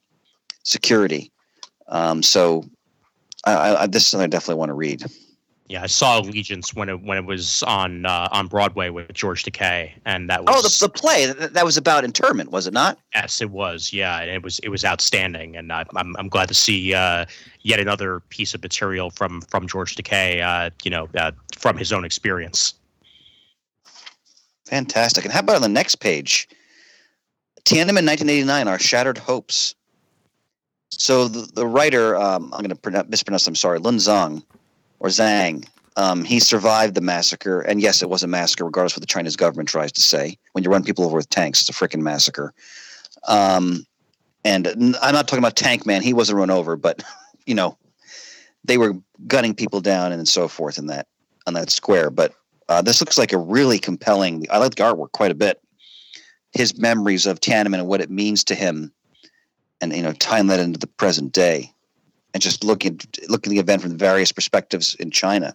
security 0.65 1.31
um, 1.89 2.23
so 2.23 2.65
I, 3.45 3.83
I, 3.83 3.87
this 3.87 4.03
is 4.03 4.09
something 4.09 4.25
I 4.25 4.29
definitely 4.29 4.59
want 4.59 4.71
to 4.71 4.75
read. 4.75 5.05
Yeah, 5.69 5.83
I 5.83 5.87
saw 5.87 6.19
Allegiance 6.19 6.75
when 6.75 6.89
it 6.89 7.03
when 7.03 7.19
it 7.19 7.27
was 7.27 7.63
on 7.65 8.07
uh, 8.07 8.29
on 8.33 8.47
Broadway 8.47 8.89
with 8.89 9.13
George 9.13 9.45
Takei, 9.45 9.93
and 10.07 10.31
that 10.31 10.45
was 10.45 10.55
Oh, 10.57 10.63
the, 10.63 10.87
the 10.87 10.89
play 10.89 11.27
that, 11.27 11.53
that 11.53 11.65
was 11.65 11.77
about 11.77 12.05
internment, 12.05 12.51
was 12.51 12.67
it 12.67 12.73
not? 12.73 12.99
yes, 13.15 13.43
it 13.43 13.51
was. 13.51 13.93
Yeah, 13.93 14.19
and 14.21 14.31
it 14.31 14.43
was 14.43 14.59
it 14.61 14.71
was 14.71 14.83
outstanding, 14.85 15.57
and 15.57 15.71
I, 15.71 15.85
I'm 15.95 16.17
I'm 16.17 16.29
glad 16.29 16.49
to 16.49 16.55
see 16.55 16.95
uh, 16.95 17.27
yet 17.61 17.81
another 17.81 18.21
piece 18.31 18.55
of 18.55 18.63
material 18.63 19.11
from 19.11 19.43
from 19.43 19.67
George 19.67 19.95
Takei. 19.95 20.41
Uh, 20.43 20.71
you 20.85 20.91
know, 20.91 21.07
uh, 21.15 21.33
from 21.55 21.77
his 21.77 21.93
own 21.93 22.05
experience. 22.05 22.73
Fantastic. 24.67 25.25
And 25.25 25.33
how 25.33 25.41
about 25.41 25.57
on 25.57 25.63
the 25.63 25.69
next 25.69 25.97
page? 25.97 26.49
Tiananmen 27.65 28.07
1989, 28.07 28.69
Our 28.69 28.79
Shattered 28.79 29.19
Hopes. 29.19 29.75
So 30.91 31.29
the, 31.29 31.51
the 31.55 31.67
writer, 31.67 32.17
um, 32.17 32.53
I'm 32.55 32.63
going 32.63 32.75
to 32.75 33.05
mispronounce, 33.09 33.47
I'm 33.47 33.55
sorry, 33.55 33.79
Lun 33.79 33.97
Zhang 33.97 34.43
or 35.01 35.09
Zhang, 35.09 35.67
um, 35.97 36.25
he 36.25 36.39
survived 36.41 36.95
the 36.95 37.01
massacre. 37.01 37.61
And 37.61 37.81
yes, 37.81 38.03
it 38.03 38.09
was 38.09 38.23
a 38.23 38.29
massacre, 38.29 38.65
regardless 38.65 38.93
of 38.93 38.99
what 38.99 39.09
the 39.09 39.13
Chinese 39.13 39.37
government 39.37 39.69
tries 39.69 39.93
to 39.93 40.01
say. 40.01 40.39
When 40.53 40.65
you 40.65 40.71
run 40.71 40.85
people 40.85 41.05
over 41.05 41.17
with 41.17 41.29
tanks, 41.29 41.61
it's 41.61 41.71
a 41.71 41.73
freaking 41.73 42.03
massacre. 42.03 42.55
Um, 43.27 43.85
and 44.45 44.69
I'm 44.69 45.13
not 45.13 45.27
talking 45.27 45.41
about 45.41 45.57
Tank 45.57 45.87
Man. 45.87 46.03
He 46.03 46.15
wasn't 46.15 46.39
run 46.39 46.51
over, 46.51 46.77
but, 46.77 47.03
you 47.47 47.55
know, 47.55 47.77
they 48.65 48.79
were 48.79 48.95
gunning 49.27 49.55
people 49.55 49.81
down 49.81 50.13
and 50.13 50.29
so 50.29 50.47
forth 50.47 50.79
in 50.79 50.87
that 50.87 51.09
on 51.47 51.55
that 51.55 51.71
square. 51.71 52.11
But 52.11 52.35
uh, 52.69 52.83
this 52.83 53.01
looks 53.01 53.19
like 53.19 53.33
a 53.33 53.39
really 53.39 53.79
compelling. 53.79 54.47
I 54.51 54.59
like 54.59 54.75
the 54.75 54.85
artwork 54.85 55.13
quite 55.13 55.31
a 55.31 55.35
bit. 55.35 55.61
His 56.53 56.79
memories 56.79 57.27
of 57.27 57.41
Tiananmen 57.41 57.79
and 57.79 57.89
what 57.89 58.01
it 58.01 58.11
means 58.11 58.45
to 58.45 58.55
him, 58.55 58.93
and 59.81 59.95
you 59.95 60.03
know, 60.03 60.13
tying 60.13 60.47
that 60.49 60.61
into 60.61 60.79
the 60.79 60.87
present 60.87 61.33
day, 61.33 61.73
and 62.35 62.43
just 62.43 62.65
looking 62.65 63.01
looking 63.29 63.53
at 63.53 63.55
the 63.55 63.61
event 63.61 63.83
from 63.83 63.97
various 63.97 64.33
perspectives 64.33 64.95
in 64.97 65.11
China. 65.11 65.55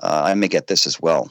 Uh, 0.00 0.22
I 0.26 0.34
may 0.34 0.48
get 0.48 0.66
this 0.66 0.86
as 0.86 1.00
well. 1.00 1.30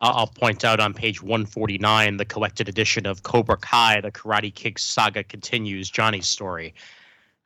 I'll 0.00 0.12
I'll 0.12 0.26
point 0.26 0.64
out 0.64 0.80
on 0.80 0.94
page 0.94 1.22
149 1.22 2.16
the 2.16 2.24
collected 2.24 2.68
edition 2.68 3.06
of 3.06 3.22
Cobra 3.22 3.56
Kai, 3.56 4.00
the 4.00 4.12
Karate 4.12 4.54
Kid 4.54 4.78
saga 4.78 5.24
continues. 5.24 5.90
Johnny's 5.90 6.26
story, 6.26 6.74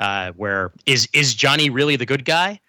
uh, 0.01 0.33
where 0.33 0.73
is 0.87 1.09
is 1.13 1.35
Johnny 1.35 1.71
really 1.71 1.97
the 1.97 2.07
good 2.07 2.25
guy? 2.25 2.61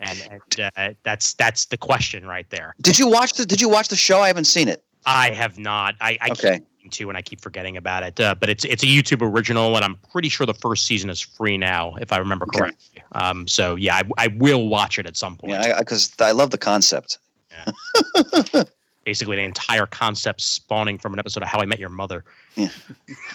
And, 0.00 0.28
and 0.30 0.70
uh, 0.76 0.90
that's 1.02 1.34
that's 1.34 1.66
the 1.66 1.76
question 1.76 2.24
right 2.24 2.48
there. 2.50 2.76
Did 2.80 2.98
you 3.00 3.08
watch 3.08 3.32
the 3.32 3.44
Did 3.44 3.60
you 3.60 3.68
watch 3.68 3.88
the 3.88 3.96
show? 3.96 4.20
I 4.20 4.28
haven't 4.28 4.44
seen 4.44 4.68
it. 4.68 4.84
I 5.06 5.30
have 5.30 5.58
not. 5.58 5.96
I, 6.00 6.18
I 6.20 6.30
Okay. 6.30 6.58
keep 6.58 6.66
meaning 6.88 7.06
to, 7.06 7.08
and 7.08 7.16
I 7.16 7.22
keep 7.22 7.40
forgetting 7.40 7.76
about 7.76 8.02
it. 8.02 8.20
Uh, 8.20 8.34
but 8.34 8.48
it's 8.48 8.64
it's 8.64 8.82
a 8.82 8.86
YouTube 8.86 9.22
original, 9.22 9.76
and 9.76 9.84
I'm 9.84 9.96
pretty 10.12 10.28
sure 10.28 10.46
the 10.46 10.54
first 10.54 10.86
season 10.86 11.10
is 11.10 11.20
free 11.20 11.56
now, 11.56 11.94
if 12.00 12.12
I 12.12 12.18
remember 12.18 12.46
Okay. 12.46 12.58
correctly. 12.58 13.02
Um, 13.12 13.46
so 13.46 13.76
yeah, 13.76 13.96
I, 13.96 14.02
I 14.16 14.26
will 14.28 14.68
watch 14.68 14.98
it 14.98 15.06
at 15.06 15.16
some 15.16 15.36
point. 15.36 15.52
Yeah, 15.52 15.78
because 15.78 16.12
I, 16.20 16.32
love 16.32 16.50
the 16.50 16.58
concept. 16.58 17.18
Basically, 19.04 19.36
the 19.36 19.42
entire 19.42 19.86
concept 19.86 20.40
spawning 20.40 20.98
from 20.98 21.14
an 21.14 21.18
episode 21.18 21.42
of 21.42 21.48
How 21.48 21.60
I 21.60 21.66
Met 21.66 21.78
Your 21.78 21.88
Mother. 21.88 22.24
Yeah. 22.56 22.68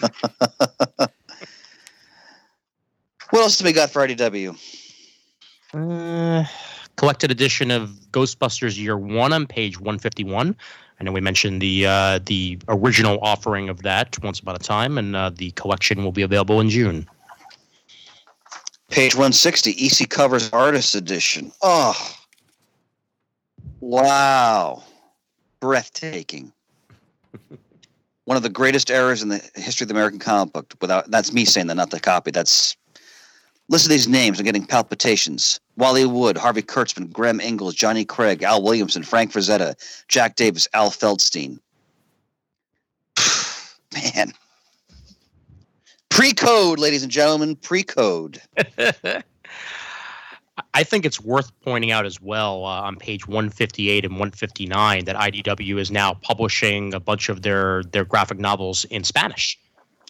what 1.00 1.10
else 3.34 3.58
do 3.58 3.64
we 3.64 3.72
got 3.72 3.90
for 3.90 4.06
IDW? 4.06 4.56
Uh, 5.74 6.44
collected 6.96 7.32
edition 7.32 7.72
of 7.72 7.90
Ghostbusters 8.12 8.78
Year 8.78 8.96
One 8.96 9.32
on 9.32 9.46
page 9.46 9.80
151. 9.80 10.54
I 11.00 11.04
know 11.04 11.12
we 11.12 11.20
mentioned 11.20 11.60
the 11.60 11.86
uh, 11.86 12.20
the 12.24 12.58
original 12.68 13.18
offering 13.20 13.68
of 13.68 13.82
that 13.82 14.22
once 14.22 14.40
upon 14.40 14.54
a 14.54 14.58
time, 14.58 14.96
and 14.96 15.16
uh, 15.16 15.30
the 15.30 15.50
collection 15.52 16.04
will 16.04 16.12
be 16.12 16.22
available 16.22 16.60
in 16.60 16.70
June. 16.70 17.08
Page 18.90 19.14
160, 19.14 19.70
EC 19.72 20.08
Covers 20.08 20.50
Artist 20.52 20.94
Edition. 20.94 21.50
Oh, 21.62 21.96
wow. 23.80 24.84
Breathtaking. 25.58 26.52
One 28.24 28.36
of 28.36 28.44
the 28.44 28.50
greatest 28.50 28.90
errors 28.90 29.20
in 29.20 29.30
the 29.30 29.42
history 29.56 29.84
of 29.84 29.88
the 29.88 29.94
American 29.94 30.20
comic 30.20 30.52
book. 30.52 30.74
Without 30.80 31.10
That's 31.10 31.32
me 31.32 31.44
saying 31.44 31.66
that, 31.66 31.74
not 31.74 31.90
the 31.90 31.98
copy. 31.98 32.30
That's. 32.30 32.76
Listen 33.68 33.88
to 33.88 33.94
these 33.94 34.08
names. 34.08 34.38
I'm 34.38 34.44
getting 34.44 34.66
palpitations. 34.66 35.58
Wally 35.76 36.04
Wood, 36.04 36.36
Harvey 36.36 36.62
Kurtzman, 36.62 37.10
Graham 37.10 37.40
Ingels, 37.40 37.74
Johnny 37.74 38.04
Craig, 38.04 38.42
Al 38.42 38.62
Williamson, 38.62 39.02
Frank 39.02 39.32
Frazetta, 39.32 39.74
Jack 40.08 40.36
Davis, 40.36 40.68
Al 40.74 40.90
Feldstein. 40.90 41.58
Man. 43.94 44.32
Pre-code, 46.10 46.78
ladies 46.78 47.02
and 47.02 47.10
gentlemen, 47.10 47.56
pre-code. 47.56 48.40
I 50.74 50.84
think 50.84 51.04
it's 51.04 51.20
worth 51.20 51.50
pointing 51.62 51.90
out 51.90 52.06
as 52.06 52.20
well 52.20 52.64
uh, 52.64 52.82
on 52.82 52.96
page 52.96 53.26
158 53.26 54.04
and 54.04 54.14
159 54.14 55.04
that 55.04 55.16
IDW 55.16 55.78
is 55.78 55.90
now 55.90 56.14
publishing 56.14 56.94
a 56.94 57.00
bunch 57.00 57.28
of 57.28 57.42
their 57.42 57.82
their 57.84 58.04
graphic 58.04 58.38
novels 58.38 58.84
in 58.84 59.02
Spanish. 59.02 59.58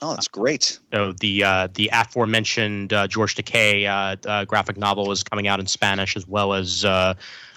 Oh, 0.05 0.11
that's 0.11 0.29
great. 0.29 0.79
So 0.93 1.13
the 1.13 1.43
uh, 1.43 1.69
the 1.73 1.89
aforementioned 1.91 2.93
uh, 2.93 3.07
George 3.07 3.37
Takei 3.37 3.87
uh, 3.87 4.17
uh, 4.29 4.45
graphic 4.45 4.77
novel 4.77 5.11
is 5.11 5.23
coming 5.23 5.49
out 5.49 5.61
in 5.61 5.67
Spanish, 5.67 6.15
as 6.15 6.29
well 6.29 6.53
as 6.53 6.85
uh, 6.85 7.15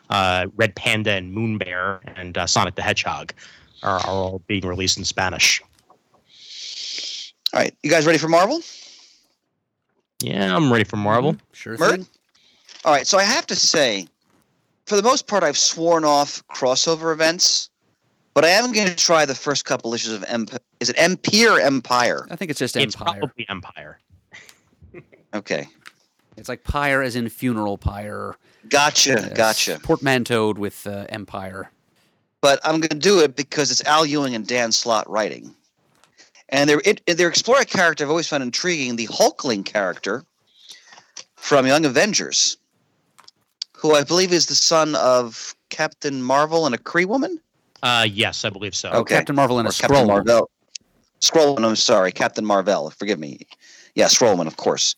uh, 0.10 0.48
Red 0.56 0.74
Panda 0.74 1.12
and 1.12 1.34
Moon 1.34 1.58
Bear 1.58 2.00
and 2.16 2.38
uh, 2.38 2.48
Sonic 2.48 2.76
the 2.76 2.82
Hedgehog 2.82 3.34
are, 3.84 4.00
are 4.00 4.08
all 4.08 4.42
being 4.48 4.66
released 4.66 4.98
in 4.98 5.04
Spanish. 5.04 5.62
All 7.54 7.60
right, 7.60 7.76
you 7.84 7.90
guys 7.90 8.06
ready 8.06 8.18
for 8.18 8.30
Marvel? 8.30 8.62
Yeah, 10.22 10.56
I'm 10.56 10.72
ready 10.72 10.86
for 10.86 10.96
Marvel. 10.96 11.36
Sure 11.52 11.76
Murd? 11.76 11.90
thing. 11.90 12.08
All 12.86 12.94
right, 12.94 13.06
so 13.06 13.18
I 13.18 13.24
have 13.24 13.46
to 13.48 13.58
say, 13.58 14.08
for 14.86 14.96
the 14.96 15.04
most 15.04 15.28
part, 15.28 15.44
I've 15.44 15.58
sworn 15.58 16.06
off 16.06 16.42
crossover 16.48 17.12
events, 17.12 17.70
but 18.34 18.46
I 18.46 18.50
am 18.50 18.72
going 18.72 18.88
to 18.88 18.96
try 18.96 19.26
the 19.26 19.36
first 19.36 19.66
couple 19.66 19.94
issues 19.94 20.14
of 20.14 20.24
Emp- 20.30 20.62
is 20.80 20.90
it 20.90 20.96
MP 20.98 21.50
or 21.50 21.60
Empire? 21.60 22.28
I 22.30 22.36
think 22.36 22.52
it's 22.52 22.60
just 22.60 22.76
Empire. 22.78 22.86
It's 22.88 22.96
Empire. 22.96 23.20
probably 23.20 23.46
Empire. 23.50 24.00
Okay, 25.34 25.68
It's 26.38 26.48
like 26.50 26.64
pyre 26.64 27.02
as 27.02 27.16
in 27.16 27.28
funeral 27.30 27.78
pyre. 27.78 28.36
gotcha, 28.70 29.10
Yes. 29.12 29.34
gotcha. 29.38 29.80
Portmanteaued 29.84 30.58
with 30.58 30.88
uh, 30.88 31.06
Empire. 31.10 31.70
But 32.42 32.60
I'm 32.64 32.80
going 32.80 32.90
to 32.90 32.96
do 32.98 33.20
it 33.20 33.36
because 33.36 33.70
it's 33.72 33.84
Al 33.86 34.06
Ewing 34.06 34.36
and 34.36 34.48
Dan 34.48 34.72
Slott 34.72 35.10
writing, 35.10 35.54
and 36.50 36.70
they're 36.70 36.82
it, 36.86 37.02
they're 37.08 37.28
exploring 37.28 37.64
a 37.64 37.66
character 37.66 38.04
I've 38.06 38.10
always 38.10 38.28
found 38.28 38.42
intriguing, 38.44 38.96
the 38.96 39.08
Hulkling 39.08 39.66
character 39.66 40.24
from 41.36 41.68
Young 41.68 41.84
Avengers, 41.86 42.58
who 43.76 43.94
I 43.96 44.04
believe 44.04 44.32
is 44.32 44.46
the 44.46 44.56
son 44.56 44.96
of 44.96 45.56
Captain 45.70 46.22
Marvel 46.24 46.66
and 46.66 46.74
a 46.74 46.78
Kree 46.78 47.06
woman. 47.06 47.40
Uh, 47.84 48.08
yes, 48.10 48.46
I 48.46 48.50
believe 48.50 48.76
so. 48.76 48.90
Okay. 48.92 49.16
Captain 49.16 49.36
Marvel 49.36 49.60
and 49.60 49.68
a 49.68 49.70
or 49.70 49.74
Captain 49.74 49.90
scroll. 49.98 50.08
Marvel. 50.08 50.50
Scrollman, 51.22 51.66
I'm 51.68 51.76
sorry, 51.76 52.12
Captain 52.12 52.46
Marvel. 52.46 52.90
Forgive 52.92 53.20
me. 53.20 53.40
Yeah, 53.96 54.06
Scrollman, 54.06 54.48
of 54.48 54.58
course. 54.58 54.96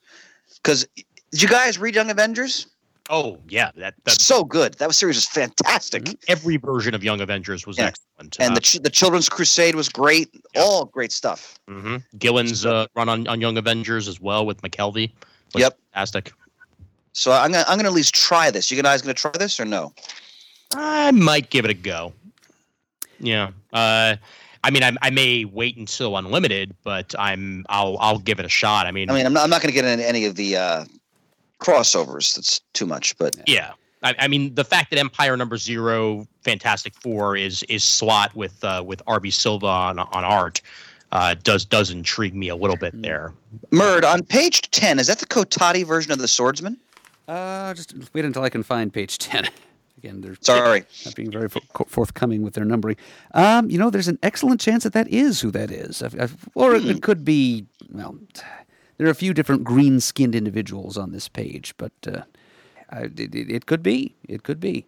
Because 0.55 0.86
did 1.32 1.41
you 1.41 1.47
guys 1.47 1.78
read 1.78 1.95
Young 1.95 2.09
Avengers? 2.11 2.67
Oh, 3.11 3.39
yeah, 3.47 3.72
that, 3.78 3.95
that 4.03 4.22
so 4.22 4.43
good. 4.43 4.76
That 4.76 4.93
series 4.93 5.15
was 5.15 5.26
fantastic. 5.26 6.15
every 6.28 6.57
version 6.57 6.93
of 6.93 7.03
Young 7.03 7.22
Avengers 7.22 7.65
was 7.65 7.78
Yeah. 7.78 7.88
excellent. 7.88 8.38
And 8.39 8.51
Uh, 8.51 8.55
the 8.55 8.61
ch- 8.61 8.80
the 8.84 8.89
Children's 8.89 9.30
Crusade 9.30 9.74
was 9.74 9.89
great. 9.89 10.30
Yeah. 10.53 10.61
All 10.61 10.86
great 10.86 11.11
stuff. 11.11 11.57
mhm. 11.67 12.03
Gillen's 12.20 12.65
uh, 12.67 12.86
run 12.95 13.09
on, 13.09 13.28
on 13.28 13.41
Young 13.41 13.57
Avengers 13.57 14.07
as 14.07 14.20
well 14.22 14.45
with 14.45 14.61
McKelvey. 14.61 15.11
was 15.55 15.61
Yep. 15.61 15.80
fantastic. 15.93 16.32
So 17.13 17.32
I'm 17.32 17.51
gonna 17.51 17.65
I'm 17.67 17.78
gonna 17.78 17.89
at 17.89 17.95
least 17.95 18.13
try 18.13 18.51
this. 18.51 18.70
You 18.70 18.80
guys 18.84 19.01
gonna 19.01 19.15
try 19.15 19.32
this 19.32 19.59
or 19.59 19.65
no? 19.65 19.91
I 20.76 21.09
might 21.09 21.49
give 21.49 21.65
it 21.65 21.72
a 21.72 21.74
go. 21.74 22.13
Yeah. 23.20 23.49
Uh, 23.74 24.17
I 24.64 24.72
mean, 24.72 24.84
I, 24.84 24.93
I 25.01 25.10
may 25.10 25.45
wait 25.45 25.78
until 25.78 26.18
unlimited, 26.18 26.76
but 26.84 27.16
I'm 27.18 27.66
I'll 27.70 27.97
I'll 27.99 28.20
give 28.20 28.39
it 28.39 28.45
a 28.45 28.49
shot. 28.49 28.88
I 28.88 28.91
mean, 28.91 29.10
I 29.10 29.14
mean, 29.14 29.26
I'm 29.26 29.34
not, 29.34 29.43
I'm 29.43 29.49
not 29.49 29.62
gonna 29.62 29.72
get 29.72 29.86
into 29.86 30.07
any 30.07 30.26
of 30.26 30.36
the 30.36 30.57
uh, 30.57 30.86
crossovers. 31.60 32.36
That's 32.36 32.60
too 32.74 32.86
much. 32.86 33.18
But 33.18 33.38
yeah. 33.47 33.74
I, 34.01 34.16
I 34.18 34.28
mean, 34.30 34.55
the 34.55 34.64
fact 34.64 34.91
that 34.91 34.99
Empyre 34.99 35.38
number 35.38 35.57
zero, 35.57 36.26
Fantastic 36.41 36.93
Four 36.95 37.36
is 37.36 37.64
is 37.64 37.84
Slott 37.84 38.34
with 38.36 38.64
uh, 38.64 38.84
with 38.86 39.03
RB 39.05 39.32
Silva 39.34 39.68
on 39.68 39.99
on 39.99 40.24
art 40.24 40.62
uh, 41.12 41.36
does 41.43 41.66
does 41.66 41.89
intrigue 41.91 42.36
me 42.36 42.47
a 42.47 42.55
little 42.55 42.78
bit 42.78 43.01
there. 43.01 43.34
Murd 43.72 44.05
on 44.05 44.24
page 44.24 44.70
ten 44.72 44.99
is 44.99 45.07
that 45.07 45.20
the 45.20 45.26
Kotati 45.26 45.86
version 45.86 46.12
of 46.14 46.20
the 46.20 46.28
Swordsman? 46.28 46.78
Uh, 47.30 47.76
just 47.76 47.93
wait 48.14 48.26
until 48.26 48.41
I 48.41 48.49
can 48.49 48.64
find 48.64 48.91
page 48.91 49.20
10. 49.20 49.47
Again, 50.00 50.22
they're 50.22 50.38
Sorry. 50.39 50.84
not 51.06 51.16
being 51.16 51.30
very 51.30 51.50
forthcoming 51.88 52.41
with 52.41 52.54
their 52.54 52.64
numbering. 52.64 52.95
Um, 53.34 53.70
you 53.70 53.78
know, 53.78 53.89
there's 53.89 54.08
an 54.08 54.18
excellent 54.24 54.62
chance 54.62 54.84
that 54.86 54.93
that 54.93 55.10
is 55.10 55.41
who 55.41 55.52
that 55.52 55.70
is. 55.72 56.02
I've- 56.02 56.18
I've- 56.18 56.36
or 56.56 56.74
it, 56.74 56.86
it 56.86 57.02
could 57.02 57.26
be, 57.26 57.66
well, 57.91 58.16
there 58.97 59.08
are 59.08 59.12
a 59.12 59.16
few 59.16 59.34
different 59.34 59.66
green 59.66 60.00
skinned 60.00 60.36
individuals 60.36 60.97
on 60.97 61.12
this 61.12 61.28
page, 61.28 61.74
but 61.78 61.91
uh, 62.08 62.22
I, 62.89 63.02
it, 63.04 63.36
it 63.36 63.50
it 63.52 63.66
could 63.66 63.84
be. 63.84 64.16
It 64.28 64.43
could 64.43 64.62
be. 64.62 64.86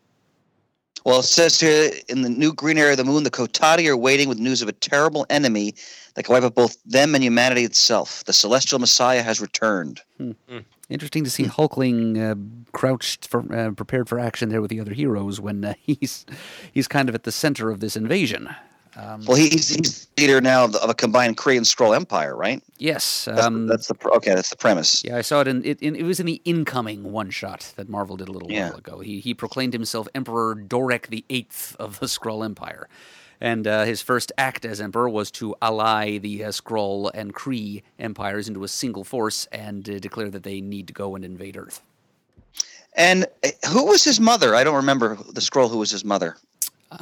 Well, 1.04 1.20
it 1.20 1.24
says 1.24 1.60
here 1.60 1.92
in 2.08 2.22
the 2.22 2.30
new 2.30 2.54
green 2.54 2.78
area 2.78 2.92
of 2.94 2.98
the 2.98 3.04
moon, 3.04 3.24
the 3.24 3.32
Kotati 3.32 3.88
are 3.90 3.98
waiting 3.98 4.30
with 4.30 4.38
news 4.40 4.62
of 4.62 4.70
a 4.70 4.72
terrible 4.74 5.26
enemy 5.30 5.74
that 6.14 6.24
can 6.24 6.32
wipe 6.34 6.44
out 6.44 6.56
both 6.56 6.78
them 6.86 7.16
and 7.16 7.24
humanity 7.24 7.66
itself. 7.66 8.24
The 8.26 8.34
celestial 8.34 8.80
Messiah 8.80 9.24
has 9.24 9.42
returned. 9.42 10.02
Interesting 10.92 11.24
to 11.24 11.30
see 11.30 11.46
Hulkling 11.46 12.18
uh, 12.20 12.36
crouched 12.74 13.28
for 13.28 13.40
uh, 13.54 13.72
prepared 13.72 14.10
for 14.10 14.20
action 14.20 14.50
there 14.50 14.62
with 14.62 14.70
the 14.70 14.80
other 14.80 14.94
heroes 14.94 15.40
when 15.40 15.64
uh, 15.64 15.74
he's 15.82 16.26
he's 16.72 16.88
kind 16.88 17.10
of 17.10 17.16
at 17.16 17.24
the 17.24 17.32
center 17.32 17.72
of 17.72 17.80
this 17.80 17.96
invasion. 17.96 18.50
Um, 18.98 19.24
Well, 19.26 19.38
he's 19.38 19.70
he's 19.74 20.08
leader 20.18 20.42
now 20.42 20.66
of, 20.66 20.76
a 20.90 20.94
combined 20.94 21.38
Kree 21.38 21.56
and 21.56 21.66
Skrull 21.66 21.96
empire, 21.96 22.36
right? 22.36 22.62
yes, 22.78 23.24
That's, 23.24 23.42
um, 23.42 23.68
that's 23.68 23.88
the 23.88 23.96
okay. 24.18 24.36
That's 24.36 24.50
the 24.50 24.58
premise. 24.58 25.02
Yeah, 25.06 25.16
I 25.16 25.22
saw 25.22 25.40
it 25.40 25.48
in 25.48 25.64
it, 25.64 25.82
in 25.82 25.96
it 25.96 26.04
was 26.04 26.20
in 26.20 26.26
the 26.26 26.42
incoming 26.44 27.12
one 27.14 27.30
shot 27.30 27.72
that 27.78 27.88
Marvel 27.88 28.18
did 28.18 28.28
a 28.28 28.34
little 28.34 28.52
Yeah. 28.52 28.70
while 28.72 28.78
ago. 28.80 29.00
He 29.00 29.22
he 29.22 29.34
proclaimed 29.34 29.72
himself 29.72 30.10
Emperor 30.14 30.56
Dorrek 30.56 31.08
the 31.08 31.24
Eighth 31.30 31.74
of 31.80 32.00
the 32.02 32.08
Skrull 32.08 32.44
Empire, 32.44 32.90
and 33.42 33.68
uh, 33.68 33.84
his 33.84 34.02
first 34.02 34.32
act 34.38 34.64
as 34.64 34.80
emperor 34.80 35.10
was 35.10 35.32
to 35.32 35.56
ally 35.62 36.20
the 36.20 36.46
uh, 36.46 36.50
Skrull 36.50 37.10
and 37.14 37.34
Kree 37.34 37.82
empires 38.00 38.48
into 38.48 38.64
a 38.64 38.68
single 38.68 39.04
force 39.04 39.48
and 39.52 39.90
uh, 39.90 40.00
declare 40.00 40.30
that 40.30 40.44
they 40.44 40.62
need 40.62 40.88
to 40.88 40.94
go 40.94 41.16
and 41.16 41.26
invade 41.26 41.58
Earth. 41.58 41.82
And 42.94 43.26
uh, 43.44 43.50
who 43.70 43.88
was 43.88 44.04
his 44.04 44.20
mother? 44.20 44.56
I 44.56 44.64
don't 44.64 44.76
remember 44.76 45.16
the 45.16 45.42
Skrull 45.42 45.70
who 45.70 45.80
was 45.80 45.92
his 45.92 46.06
mother. 46.06 46.38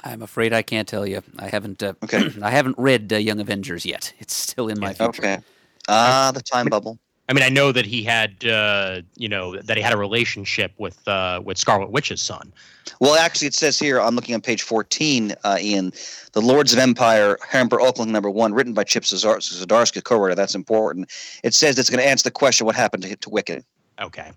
I'm 0.04 0.22
afraid 0.22 0.54
I 0.54 0.62
can't 0.62 0.88
tell 0.88 1.06
you. 1.06 1.22
I 1.38 1.48
haven't. 1.48 1.82
Uh, 1.84 1.94
Okay. 2.04 2.30
I 2.42 2.52
haven't 2.52 2.78
read 2.78 3.12
uh, 3.12 3.18
Young 3.18 3.40
Avengers 3.40 3.86
yet. 3.86 4.14
It's 4.20 4.34
still 4.34 4.68
in 4.68 4.80
my 4.80 4.94
future. 4.94 5.22
Okay. 5.22 5.38
Ah, 5.88 6.32
the 6.34 6.42
time 6.42 6.68
bubble. 6.68 7.00
I 7.30 7.34
mean, 7.34 7.44
I 7.44 7.50
know 7.50 7.72
that 7.72 7.86
he 7.86 8.04
had, 8.04 8.44
uh, 8.44 9.02
you 9.16 9.30
know, 9.30 9.56
that 9.62 9.78
he 9.78 9.84
had 9.84 9.94
a 9.94 9.98
relationship 9.98 10.74
with 10.80 11.08
uh, 11.08 11.40
with 11.46 11.60
Scarlet 11.60 11.92
Witch's 11.92 12.22
son. 12.24 12.52
Well, 13.00 13.16
actually, 13.16 13.48
it 13.48 13.54
says 13.54 13.78
here. 13.78 14.02
I'm 14.02 14.16
looking 14.16 14.34
on 14.34 14.42
page 14.42 14.64
14. 14.64 15.36
Uh, 15.44 15.58
Ian, 15.62 15.94
the 16.34 16.42
Lords 16.42 16.74
of 16.74 16.80
Empyre, 16.80 17.38
Emperor 17.54 17.78
Hulkling 17.78 18.08
number 18.08 18.32
one, 18.32 18.52
written 18.56 18.74
by 18.74 18.84
Chip 18.84 19.04
Zazar- 19.04 19.38
Zdarsky, 19.38 20.04
co-writer. 20.04 20.34
That's 20.34 20.56
important. 20.56 21.12
It 21.44 21.54
says 21.54 21.78
it's 21.78 21.92
going 21.92 22.02
to 22.02 22.10
answer 22.10 22.24
the 22.24 22.32
question: 22.32 22.66
What 22.66 22.76
happened 22.76 23.04
to 23.04 23.16
to 23.16 23.30
Wiccan? 23.30 23.64
Okay, 24.02 24.32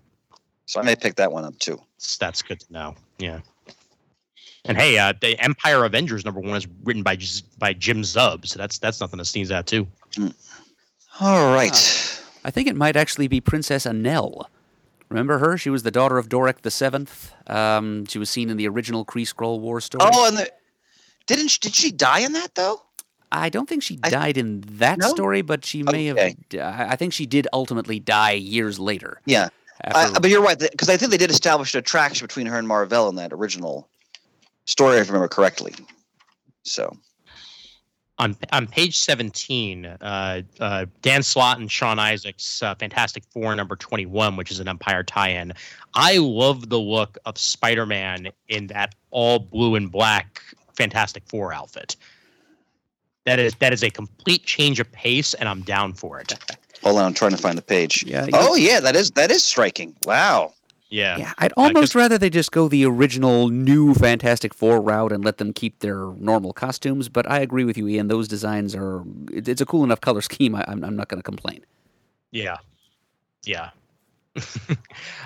So 0.67 0.79
I 0.79 0.83
may 0.83 0.95
pick 0.95 1.15
that 1.15 1.31
one 1.31 1.45
up 1.45 1.57
too. 1.57 1.81
that's, 1.97 2.17
that's 2.17 2.41
good 2.43 2.59
to 2.59 2.71
know. 2.71 2.95
Yeah. 3.17 3.39
And 4.65 4.77
hey, 4.77 4.99
uh, 4.99 5.13
the 5.19 5.35
Empyre 5.37 5.85
Avengers 5.85 6.25
number 6.25 6.39
one 6.41 6.55
is 6.55 6.67
written 6.83 7.01
by 7.01 7.17
by 7.57 7.73
Jim 7.73 8.03
Zub, 8.03 8.45
so 8.45 8.59
that's 8.59 8.77
that's 8.77 9.01
nothing 9.01 9.17
to 9.17 9.25
sneeze 9.25 9.49
at 9.49 9.65
too. 9.65 9.87
All 11.19 11.53
right. 11.55 12.12
I 12.45 12.51
think 12.51 12.67
it 12.67 12.75
might 12.75 12.95
actually 12.95 13.27
be 13.27 13.39
Princess 13.41 13.85
Anel. 13.85 14.45
Remember 15.09 15.37
her? 15.39 15.57
She 15.57 15.69
was 15.69 15.83
the 15.83 15.91
daughter 15.91 16.17
of 16.17 16.27
Dorrek 16.29 16.61
the 16.61 16.71
Seventh. 16.71 17.31
Um, 17.49 18.05
she 18.07 18.17
was 18.19 18.29
seen 18.29 18.49
in 18.49 18.57
the 18.57 18.67
original 18.67 19.05
Kree 19.05 19.27
Skrull 19.27 19.59
War 19.59 19.79
story. 19.79 20.01
Oh, 20.11 20.27
and 20.27 20.37
the, 20.37 20.49
didn't 21.27 21.49
she, 21.49 21.59
did 21.59 21.75
she 21.75 21.91
die 21.91 22.19
in 22.19 22.33
that 22.33 22.55
though? 22.55 22.81
I 23.31 23.49
don't 23.49 23.67
think 23.67 23.81
she 23.83 23.99
I- 24.03 24.09
died 24.09 24.37
in 24.37 24.61
that 24.77 24.99
No? 24.99 25.09
story, 25.09 25.41
but 25.41 25.65
she 25.65 25.83
may 25.83 26.11
Okay. 26.11 26.35
have. 26.53 26.61
I 26.61 26.91
I 26.93 26.95
think 26.95 27.13
she 27.13 27.25
did 27.25 27.47
ultimately 27.53 27.99
die 27.99 28.33
years 28.33 28.79
later. 28.79 29.21
Yeah. 29.25 29.49
After, 29.83 30.19
but 30.19 30.29
you're 30.29 30.41
right 30.41 30.57
because 30.57 30.87
I 30.89 30.97
think 30.97 31.11
they 31.11 31.17
did 31.17 31.31
establish 31.31 31.73
an 31.73 31.79
attraction 31.79 32.25
between 32.25 32.45
her 32.47 32.57
and 32.57 32.67
Marvel 32.67 33.09
in 33.09 33.15
that 33.15 33.33
original 33.33 33.89
story, 34.65 34.97
if 34.97 35.07
I 35.09 35.13
remember 35.13 35.27
correctly. 35.27 35.73
So 36.63 36.95
On 38.19 38.37
on 38.51 38.67
page 38.67 38.95
seventeen, 38.95 39.85
uh, 39.87 40.43
uh, 40.59 40.85
Dan 41.01 41.23
Slott 41.23 41.57
and 41.57 41.71
Sean 41.71 41.97
Izaakse, 41.97 42.61
uh, 42.61 42.75
Fantastic 42.75 43.23
Four 43.31 43.55
number 43.55 43.75
twenty 43.75 44.05
one, 44.05 44.35
which 44.35 44.51
is 44.51 44.59
an 44.59 44.67
Empyre 44.67 45.03
tie-in. 45.05 45.51
I 45.95 46.17
love 46.17 46.69
the 46.69 46.79
look 46.79 47.17
of 47.25 47.39
Spider 47.39 47.87
Man 47.87 48.27
in 48.49 48.67
that 48.67 48.93
all 49.09 49.39
blue 49.39 49.73
and 49.73 49.91
black 49.91 50.41
Fantastic 50.75 51.23
Four 51.27 51.53
outfit. 51.53 51.95
That 53.25 53.39
is 53.39 53.55
that 53.55 53.73
is 53.73 53.83
a 53.83 53.89
complete 53.89 54.43
change 54.45 54.79
of 54.79 54.91
pace, 54.91 55.33
and 55.33 55.49
I'm 55.49 55.61
down 55.63 55.93
for 55.93 56.19
it. 56.19 56.33
hold 56.83 56.99
on, 56.99 57.05
I'm 57.05 57.13
trying 57.15 57.31
to 57.31 57.37
find 57.37 57.57
the 57.57 57.63
page. 57.63 58.03
Yeah, 58.03 58.25
you 58.25 58.31
Oh 58.33 58.55
yeah, 58.55 58.79
that 58.79 58.95
is 58.95 59.09
that 59.11 59.31
is 59.31 59.43
striking. 59.43 59.95
Wow. 60.05 60.53
Yeah. 60.93 61.17
yeah, 61.17 61.33
I'd 61.39 61.53
almost 61.53 61.95
rather 61.95 62.19
they 62.19 62.29
just 62.29 62.51
go 62.51 62.67
the 62.67 62.85
original 62.85 63.49
new 63.49 63.95
Fantastic 63.95 64.53
Four 64.53 64.79
route 64.79 65.11
and 65.11 65.25
let 65.25 65.39
them 65.39 65.51
keep 65.51 65.79
their 65.79 66.11
normal 66.17 66.53
costumes. 66.53 67.09
But 67.09 67.27
I 67.27 67.39
agree 67.39 67.63
with 67.63 67.79
you, 67.79 67.87
Ian. 67.87 68.09
Those 68.09 68.27
designs 68.27 68.75
are, 68.75 69.03
it's 69.31 69.59
a 69.59 69.65
cool 69.65 69.83
enough 69.83 70.01
color 70.01 70.21
scheme. 70.29 70.53
I, 70.53 70.63
I'm, 70.67 70.83
I'm 70.83 70.95
not 70.95 71.07
going 71.07 71.17
to 71.17 71.23
complain. 71.23 71.65
Yeah. 72.29 72.57
Yeah. 73.43 73.71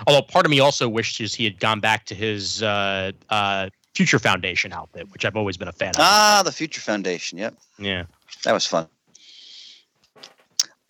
Although 0.06 0.22
part 0.22 0.46
of 0.46 0.50
me 0.50 0.58
also 0.58 0.88
wishes 0.88 1.34
he 1.34 1.44
had 1.44 1.60
gone 1.60 1.80
back 1.80 2.06
to 2.06 2.14
his 2.14 2.62
uh, 2.62 3.12
uh, 3.28 3.68
Future 3.94 4.18
Foundation 4.18 4.72
outfit, 4.72 5.12
which 5.12 5.26
I've 5.26 5.36
always 5.36 5.58
been 5.58 5.68
a 5.68 5.72
fan 5.72 5.90
of. 5.90 5.96
Ah, 5.98 6.40
the 6.46 6.52
Future 6.52 6.80
Foundation. 6.80 7.36
Yep, 7.38 7.54
yeah. 7.78 8.04
that 8.44 8.52
was 8.52 8.64
fun. 8.64 8.88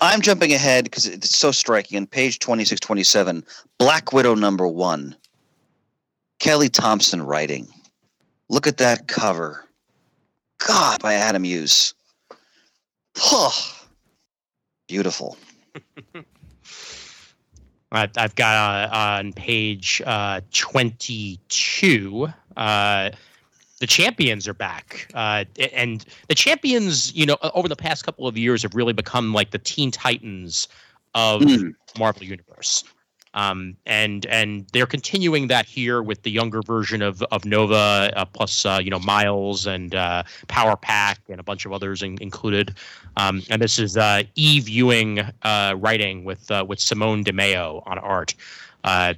I'm 0.00 0.20
jumping 0.20 0.52
ahead 0.52 0.84
because 0.84 1.06
it's 1.06 1.36
so 1.36 1.50
striking. 1.50 1.98
On 1.98 2.06
page 2.06 2.38
26, 2.38 2.80
27, 2.80 3.44
Black 3.78 4.12
Widow 4.12 4.34
number 4.34 4.66
one. 4.66 5.16
Kelly 6.38 6.68
Thompson 6.68 7.22
writing. 7.22 7.66
Look 8.48 8.66
at 8.66 8.78
that 8.78 9.08
cover. 9.08 9.64
God, 10.66 11.02
by 11.02 11.14
Adam 11.14 11.44
Hughes. 11.44 11.94
Oh, 13.20 13.54
beautiful. 14.86 15.36
I've 17.90 18.34
got 18.34 18.90
uh, 18.92 18.94
on 18.94 19.32
page 19.32 20.02
uh, 20.04 20.42
22. 20.52 22.28
Uh, 22.56 23.10
the 23.80 23.86
champions 23.86 24.48
are 24.48 24.54
back, 24.54 25.10
uh, 25.14 25.44
and 25.72 26.04
the 26.28 26.34
champions, 26.34 27.14
you 27.14 27.26
know, 27.26 27.36
over 27.54 27.68
the 27.68 27.76
past 27.76 28.04
couple 28.04 28.26
of 28.26 28.36
years, 28.36 28.62
have 28.62 28.74
really 28.74 28.92
become 28.92 29.32
like 29.32 29.50
the 29.50 29.58
Teen 29.58 29.90
Titans 29.90 30.68
of 31.14 31.42
Mm. 31.42 31.74
Marvel 31.98 32.24
Universe. 32.24 32.84
Um, 33.34 33.76
and 33.86 34.26
and 34.26 34.66
they're 34.72 34.86
continuing 34.86 35.48
that 35.48 35.66
here 35.66 36.02
with 36.02 36.22
the 36.22 36.30
younger 36.30 36.62
version 36.62 37.02
of 37.02 37.22
of 37.24 37.44
Nova, 37.44 38.10
uh, 38.16 38.24
plus 38.24 38.64
uh, 38.64 38.80
you 38.82 38.90
know 38.90 38.98
Miles 38.98 39.66
and 39.66 39.94
uh, 39.94 40.22
Power 40.48 40.76
Pack 40.76 41.20
and 41.28 41.38
a 41.38 41.42
bunch 41.42 41.66
of 41.66 41.72
others 41.72 42.02
in, 42.02 42.18
included. 42.20 42.74
Um, 43.16 43.42
and 43.50 43.60
this 43.60 43.78
is 43.78 43.96
uh, 43.96 44.22
Eve 44.34 44.68
Ewing 44.68 45.20
uh, 45.42 45.74
writing 45.78 46.24
with 46.24 46.50
uh, 46.50 46.64
with 46.66 46.80
Simone 46.80 47.22
Di 47.22 47.32
Meo 47.32 47.82
on 47.86 47.98
art. 47.98 48.34
Uh, 48.82 49.14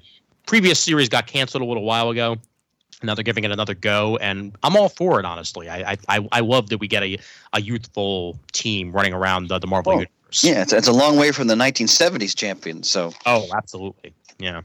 previous 0.46 0.80
series 0.80 1.08
got 1.08 1.26
canceled 1.26 1.62
a 1.62 1.66
little 1.66 1.84
while 1.84 2.11
ago. 2.11 2.36
Now 3.03 3.14
they're 3.14 3.24
giving 3.24 3.44
it 3.44 3.51
another 3.51 3.74
go, 3.74 4.16
and 4.18 4.57
I'm 4.62 4.76
all 4.76 4.88
for 4.88 5.18
it. 5.18 5.24
Honestly, 5.24 5.68
I 5.68 5.96
I, 6.09 6.28
I, 6.32 6.40
love 6.40 6.68
that 6.68 6.78
we 6.78 6.88
get 6.88 7.03
a, 7.03 7.18
a 7.53 7.61
youthful 7.61 8.38
team 8.53 8.92
running 8.92 9.12
around 9.14 9.48
the, 9.48 9.59
the 9.59 9.66
Marvel 9.66 9.92
Oh, 9.92 9.94
universe. 9.96 10.44
Yeah, 10.44 10.62
it's, 10.62 10.72
it's 10.72 10.88
a 10.88 10.92
long 10.92 11.16
way 11.16 11.32
from 11.32 11.46
the 11.46 11.55
1970s 11.55 12.36
champion. 12.36 12.82
So, 12.82 13.12
Oh, 13.26 13.48
absolutely. 13.57 14.12
Yeah. 14.38 14.59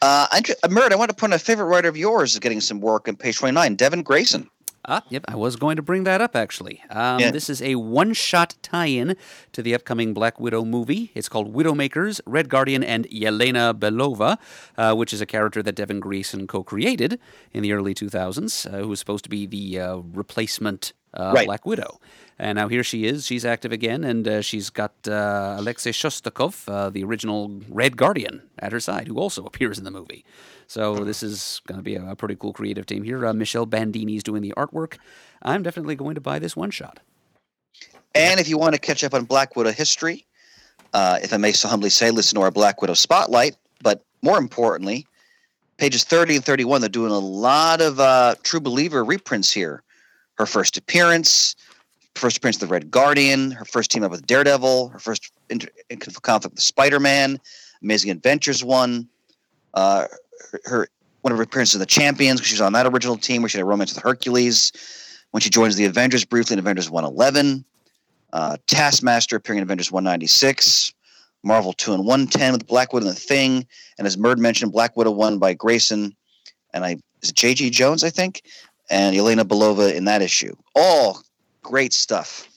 uh, 0.00 0.26
I, 0.30 0.40
Murd, 0.68 0.92
I 0.92 0.96
want 0.96 1.10
to 1.10 1.16
point 1.16 1.32
out 1.32 1.40
a 1.40 1.44
favorite 1.44 1.66
writer 1.66 1.88
of 1.88 1.96
yours 1.96 2.34
is 2.34 2.38
getting 2.38 2.60
some 2.60 2.80
work 2.80 3.08
in 3.08 3.16
page 3.16 3.38
29, 3.38 3.74
Devin 3.76 4.02
Grayson. 4.02 4.48
Ah, 4.88 5.02
yep, 5.10 5.24
I 5.28 5.36
was 5.36 5.54
going 5.54 5.76
to 5.76 5.82
bring 5.82 6.02
that 6.04 6.20
up 6.20 6.34
actually. 6.34 6.82
Um, 6.90 7.20
Yeah. 7.20 7.30
This 7.30 7.48
is 7.48 7.62
a 7.62 7.76
one 7.76 8.12
shot 8.14 8.56
tie 8.62 8.86
in 8.86 9.16
to 9.52 9.62
the 9.62 9.74
upcoming 9.74 10.12
Black 10.12 10.40
Widow 10.40 10.64
movie. 10.64 11.12
It's 11.14 11.28
called 11.28 11.54
Widowmakers, 11.54 12.20
Red 12.26 12.48
Guardian, 12.48 12.82
and 12.82 13.06
Yelena 13.08 13.74
Belova, 13.78 14.38
uh, 14.76 14.94
which 14.96 15.12
is 15.14 15.20
a 15.20 15.26
character 15.26 15.62
that 15.62 15.76
Devin 15.76 16.00
Grayson 16.00 16.46
co 16.48 16.64
created 16.64 17.20
in 17.52 17.62
the 17.62 17.72
early 17.72 17.94
2000s, 17.94 18.66
uh, 18.66 18.78
who 18.78 18.88
was 18.88 18.98
supposed 18.98 19.22
to 19.24 19.30
be 19.30 19.46
the 19.46 19.78
uh, 19.78 19.96
replacement 20.12 20.92
uh, 21.14 21.30
Right. 21.34 21.46
Black 21.46 21.64
Widow. 21.66 22.00
And 22.42 22.56
now 22.56 22.66
here 22.66 22.82
she 22.82 23.04
is. 23.06 23.24
She's 23.24 23.44
active 23.44 23.70
again, 23.70 24.02
and 24.02 24.26
uh, 24.26 24.40
she's 24.40 24.68
got 24.68 24.92
uh, 25.06 25.54
Alexei 25.60 25.92
Shostakov, 25.92 26.68
uh, 26.68 26.90
the 26.90 27.04
original 27.04 27.60
Red 27.68 27.96
Guardian, 27.96 28.42
at 28.58 28.72
her 28.72 28.80
side, 28.80 29.06
who 29.06 29.16
also 29.20 29.44
appears 29.50 29.78
in 29.78 29.84
the 29.84 29.92
movie. 29.92 30.24
So 30.66 31.04
this 31.04 31.22
is 31.22 31.60
going 31.68 31.78
to 31.78 31.84
be 31.84 31.94
a, 31.94 32.04
a 32.04 32.16
pretty 32.16 32.34
cool 32.34 32.52
creative 32.52 32.84
team 32.84 33.04
here. 33.04 33.24
Uh, 33.24 33.32
Michelle 33.32 33.64
Bandini's 33.64 34.24
doing 34.24 34.42
the 34.42 34.52
artwork. 34.56 34.96
I'm 35.42 35.62
definitely 35.62 35.94
going 35.94 36.16
to 36.16 36.20
buy 36.20 36.40
this 36.40 36.56
one 36.56 36.72
shot. 36.72 36.98
And 38.12 38.40
if 38.40 38.48
you 38.48 38.58
want 38.58 38.74
to 38.74 38.80
catch 38.80 39.04
up 39.04 39.14
on 39.14 39.24
Black 39.24 39.54
Widow 39.54 39.70
history, 39.70 40.26
uh, 40.94 41.20
if 41.22 41.32
I 41.32 41.36
may 41.36 41.52
so 41.52 41.68
humbly 41.68 41.90
say, 41.90 42.10
listen 42.10 42.34
to 42.34 42.42
our 42.42 42.50
Black 42.50 42.82
Widow 42.82 42.94
spotlight. 42.94 43.54
But 43.84 44.02
more 44.20 44.38
importantly, 44.38 45.06
pages 45.76 46.02
30 46.02 46.36
and 46.36 46.44
31, 46.44 46.80
they're 46.80 46.90
doing 46.90 47.12
a 47.12 47.18
lot 47.20 47.80
of 47.80 48.00
uh, 48.00 48.34
True 48.42 48.60
Believer 48.60 49.04
reprints 49.04 49.52
here. 49.52 49.84
Her 50.38 50.46
first 50.46 50.76
appearance, 50.76 51.54
first 52.14 52.38
appearance 52.38 52.56
of 52.56 52.68
the 52.68 52.72
Red 52.72 52.90
Guardian, 52.90 53.50
her 53.52 53.64
first 53.64 53.90
team 53.90 54.02
up 54.02 54.10
with 54.10 54.26
Daredevil, 54.26 54.88
her 54.88 54.98
first 54.98 55.32
inter- 55.48 55.68
in 55.90 55.98
conflict 55.98 56.54
with 56.54 56.62
Spider 56.62 57.00
Man, 57.00 57.38
Amazing 57.82 58.10
Adventures 58.10 58.62
one, 58.62 59.08
uh, 59.74 60.06
her, 60.50 60.60
her 60.64 60.88
one 61.22 61.32
of 61.32 61.38
her 61.38 61.44
appearances 61.44 61.76
in 61.76 61.80
the 61.80 61.86
Champions, 61.86 62.40
because 62.40 62.48
she 62.48 62.54
was 62.54 62.60
on 62.60 62.72
that 62.72 62.86
original 62.86 63.16
team 63.16 63.42
where 63.42 63.48
she 63.48 63.58
had 63.58 63.62
a 63.62 63.66
romance 63.66 63.94
with 63.94 64.02
Hercules. 64.02 64.72
When 65.30 65.40
she 65.40 65.50
joins 65.50 65.76
the 65.76 65.86
Avengers 65.86 66.24
briefly 66.24 66.54
in 66.54 66.58
Avengers 66.58 66.90
111, 66.90 67.64
uh, 68.32 68.56
Taskmaster 68.66 69.36
appearing 69.36 69.58
in 69.58 69.62
Avengers 69.62 69.90
196, 69.90 70.92
Marvel 71.42 71.72
2 71.72 71.94
and 71.94 72.04
110 72.04 72.52
with 72.52 72.66
Black 72.66 72.92
Widow 72.92 73.06
and 73.06 73.16
the 73.16 73.20
Thing, 73.20 73.66
and 73.98 74.06
as 74.06 74.16
Murd 74.16 74.38
mentioned, 74.38 74.72
Black 74.72 74.96
Widow 74.96 75.12
1 75.12 75.38
by 75.38 75.54
Grayson, 75.54 76.14
and 76.74 76.84
I 76.84 76.98
is 77.22 77.32
J.G. 77.32 77.70
Jones, 77.70 78.04
I 78.04 78.10
think, 78.10 78.42
and 78.90 79.16
Yelena 79.16 79.44
Belova 79.44 79.94
in 79.94 80.04
that 80.04 80.22
issue. 80.22 80.54
All 80.74 81.22
great 81.62 81.92
stuff. 81.92 82.48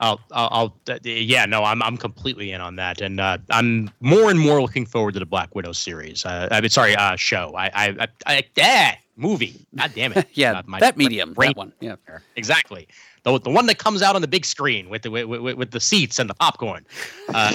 I'll, 0.00 0.20
I'll, 0.30 0.48
I'll 0.88 0.94
uh, 0.94 0.98
yeah, 1.02 1.44
no, 1.44 1.64
I'm, 1.64 1.82
I'm 1.82 1.96
completely 1.96 2.52
in 2.52 2.60
on 2.60 2.76
that, 2.76 3.00
and 3.00 3.18
uh, 3.18 3.38
I'm 3.50 3.90
more 4.00 4.30
and 4.30 4.38
more 4.38 4.62
looking 4.62 4.86
forward 4.86 5.14
to 5.14 5.20
the 5.20 5.26
Black 5.26 5.54
Widow 5.56 5.72
series. 5.72 6.24
Uh, 6.24 6.48
I 6.52 6.60
mean, 6.60 6.70
sorry, 6.70 6.94
uh, 6.94 7.16
show. 7.16 7.52
I, 7.56 7.66
I, 7.66 7.96
I, 7.98 8.08
I 8.26 8.44
ah, 8.60 8.92
movie. 9.16 9.66
God 9.74 9.90
damn 9.94 10.12
it. 10.12 10.28
yeah, 10.34 10.58
Uh, 10.58 10.62
my- 10.66 10.78
that 10.78 10.96
medium, 10.96 11.32
brain- 11.32 11.50
that 11.50 11.56
one. 11.56 11.72
Yeah. 11.80 11.96
Exactly. 12.36 12.86
The, 13.24 13.40
the 13.40 13.50
one 13.50 13.66
that 13.66 13.78
comes 13.78 14.00
out 14.00 14.14
on 14.14 14.22
the 14.22 14.28
big 14.28 14.44
screen 14.44 14.88
with 14.88 15.02
the 15.02 15.10
with, 15.10 15.26
with, 15.26 15.56
with 15.56 15.70
the 15.72 15.80
seats 15.80 16.20
and 16.20 16.30
the 16.30 16.34
popcorn. 16.34 16.86
Uh, 17.34 17.50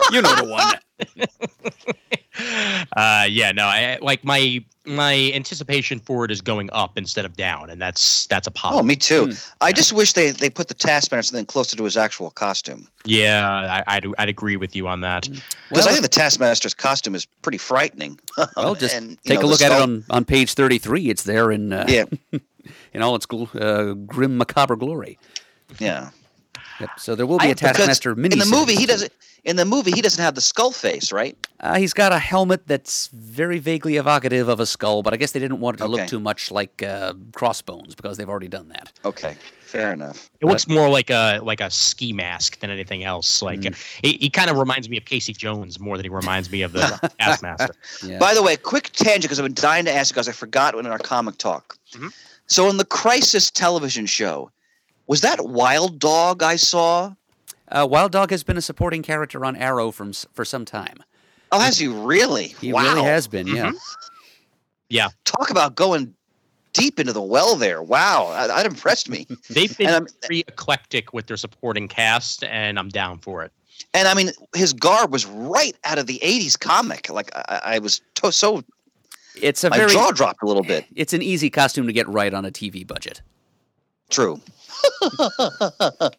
you 0.12 0.22
know 0.22 0.34
the 0.36 0.44
one. 0.44 1.28
Uh, 2.96 3.26
yeah, 3.28 3.52
no, 3.52 3.64
I 3.66 3.98
like 4.00 4.24
my 4.24 4.64
my 4.84 5.30
anticipation 5.34 5.98
for 6.00 6.24
it 6.24 6.30
is 6.30 6.40
going 6.40 6.70
up 6.72 6.96
instead 6.96 7.24
of 7.26 7.36
down, 7.36 7.68
and 7.68 7.80
that's 7.80 8.26
that's 8.28 8.46
a 8.46 8.50
positive. 8.50 8.80
Oh, 8.80 8.82
me 8.86 8.96
too. 8.96 9.26
Hmm. 9.26 9.32
I 9.60 9.72
just 9.72 9.92
wish 9.92 10.14
they, 10.14 10.30
they 10.30 10.48
put 10.48 10.68
the 10.68 10.74
Taskmaster 10.74 11.30
something 11.30 11.44
closer 11.46 11.76
to 11.76 11.84
his 11.84 11.96
actual 11.96 12.30
costume. 12.30 12.88
yeah, 13.04 13.48
I, 13.86 13.96
I'd, 13.96 14.06
I'd 14.18 14.28
agree 14.30 14.56
with 14.56 14.74
you 14.74 14.88
on 14.88 15.02
that. 15.02 15.22
Because 15.28 15.42
Well, 15.70 15.88
I 15.88 15.92
think 15.92 16.02
the 16.02 16.08
Taskmaster's 16.08 16.72
costume 16.74 17.14
is 17.14 17.26
pretty 17.42 17.58
frightening. 17.58 18.18
Well, 18.56 18.74
just 18.74 18.94
And, 18.96 19.22
take 19.24 19.40
know, 19.40 19.46
a 19.46 19.48
look 19.48 19.60
at 19.60 19.72
it 19.72 19.80
on, 19.82 20.04
on 20.10 20.24
page 20.24 20.54
33. 20.54 21.10
It's 21.10 21.24
there 21.24 21.50
in 21.50 21.72
uh, 21.72 21.84
Yeah, 21.88 22.04
in 22.94 23.02
all 23.02 23.14
its 23.14 23.26
gl- 23.26 23.54
uh, 23.60 23.92
grim, 23.94 24.38
macabre 24.38 24.76
glory. 24.76 25.18
yeah. 25.78 26.10
Yep. 26.80 26.90
So 26.98 27.14
there 27.14 27.26
will 27.26 27.38
be 27.38 27.46
I- 27.46 27.50
a 27.50 27.54
Taskmaster 27.54 28.14
mini. 28.14 28.34
in 28.34 28.38
the 28.38 28.46
movie, 28.46 28.74
he 28.74 28.86
doesn't. 28.86 29.12
In 29.44 29.56
the 29.56 29.64
movie, 29.64 29.92
he 29.92 30.02
doesn't 30.02 30.22
have 30.22 30.34
the 30.34 30.40
skull 30.40 30.72
face, 30.72 31.10
right? 31.12 31.34
Uh, 31.60 31.78
he's 31.78 31.94
got 31.94 32.12
a 32.12 32.18
helmet 32.18 32.66
that's 32.66 33.06
very 33.08 33.58
vaguely 33.58 33.96
evocative 33.96 34.48
of 34.48 34.58
a 34.60 34.66
skull, 34.66 35.02
but 35.02 35.14
I 35.14 35.16
guess 35.16 35.30
they 35.32 35.38
didn't 35.40 35.60
want 35.60 35.76
it 35.76 35.78
to 35.84 35.88
look 35.88 36.06
too 36.08 36.20
much 36.20 36.50
like 36.50 36.82
uh, 36.82 37.14
Crossbones 37.32 37.94
because 37.94 38.16
they've 38.16 38.28
already 38.28 38.48
done 38.48 38.68
that. 38.70 38.92
Okay, 39.04 39.36
fair 39.60 39.92
enough. 39.92 40.28
It 40.40 40.46
looks 40.46 40.66
more 40.68 40.88
like 40.90 41.08
a 41.08 41.38
like 41.42 41.60
a 41.60 41.70
ski 41.70 42.12
mask 42.12 42.58
than 42.60 42.70
anything 42.70 43.04
else. 43.04 43.40
Like 43.40 43.60
Mm. 43.60 44.00
he, 44.04 44.18
he 44.20 44.28
kind 44.30 44.50
of 44.50 44.56
reminds 44.58 44.88
me 44.88 44.96
of 44.98 45.04
Casey 45.04 45.32
Jones 45.32 45.78
more 45.80 45.96
than 45.96 46.04
he 46.04 46.10
reminds 46.10 46.50
me 46.50 46.62
of 46.62 46.72
the 46.72 47.12
Taskmaster. 47.20 47.74
Yeah. 48.04 48.18
By 48.18 48.34
the 48.34 48.42
way, 48.42 48.56
quick 48.56 48.90
tangent 48.92 49.22
because 49.22 49.38
I've 49.38 49.44
been 49.46 49.54
dying 49.54 49.84
to 49.86 49.92
ask 49.94 50.12
because 50.12 50.28
I 50.28 50.32
forgot 50.32 50.74
when 50.74 50.84
in 50.84 50.92
our 50.92 50.98
comic 50.98 51.38
talk. 51.38 51.76
Mhm. 51.92 52.12
So 52.46 52.68
in 52.68 52.76
the 52.76 52.84
Crisis 52.84 53.50
television 53.50 54.06
show, 54.06 54.50
was 55.08 55.22
that 55.22 55.44
Wild 55.44 55.98
Dog 55.98 56.42
I 56.42 56.54
saw? 56.56 57.14
Uh, 57.66 57.86
Wild 57.90 58.12
Dog 58.12 58.30
has 58.30 58.44
been 58.44 58.56
a 58.56 58.62
supporting 58.62 59.02
character 59.02 59.44
on 59.44 59.56
Arrow 59.56 59.90
from 59.90 60.12
for 60.12 60.44
some 60.44 60.64
time. 60.64 61.02
Oh, 61.50 61.58
has 61.58 61.78
he 61.78 61.88
really? 61.88 62.48
He 62.60 62.72
wow. 62.72 62.82
really 62.82 63.02
has 63.02 63.26
been, 63.26 63.46
yeah. 63.46 63.72
Yeah, 64.90 65.08
Talk 65.24 65.50
about 65.50 65.74
going 65.74 66.14
deep 66.72 66.98
into 67.00 67.12
the 67.12 67.22
well 67.22 67.56
there. 67.56 67.82
Wow, 67.82 68.30
that, 68.30 68.46
that 68.48 68.66
impressed 68.66 69.08
me. 69.08 69.26
they've 69.50 69.76
been 69.76 69.88
And 69.88 69.94
I'm- 69.96 70.06
very 70.22 70.40
eclectic 70.40 71.12
with 71.12 71.26
their 71.26 71.36
supporting 71.36 71.88
cast, 71.88 72.44
and 72.44 72.78
I'm 72.78 72.88
down 72.88 73.18
for 73.18 73.42
it. 73.42 73.52
And 73.94 74.08
I 74.08 74.14
mean, 74.14 74.30
his 74.54 74.72
garb 74.72 75.12
was 75.12 75.24
right 75.26 75.74
out 75.84 75.98
of 75.98 76.06
the 76.06 76.18
'80s 76.22 76.58
comic. 76.58 77.08
Like 77.10 77.30
I, 77.34 77.60
I 77.64 77.78
was 77.78 78.00
to, 78.16 78.32
so 78.32 78.64
It's 79.40 79.62
a 79.64 79.70
my 79.70 79.76
very 79.78 79.92
jaw 79.92 80.10
dropped 80.10 80.42
a 80.42 80.46
little 80.46 80.64
bit. 80.64 80.84
it's 80.96 81.12
an 81.12 81.22
easy 81.22 81.48
costume 81.48 81.86
to 81.86 81.92
get 81.92 82.08
right 82.08 82.34
on 82.34 82.44
a 82.44 82.50
TV 82.50 82.86
budget. 82.86 83.22
True. 84.10 84.40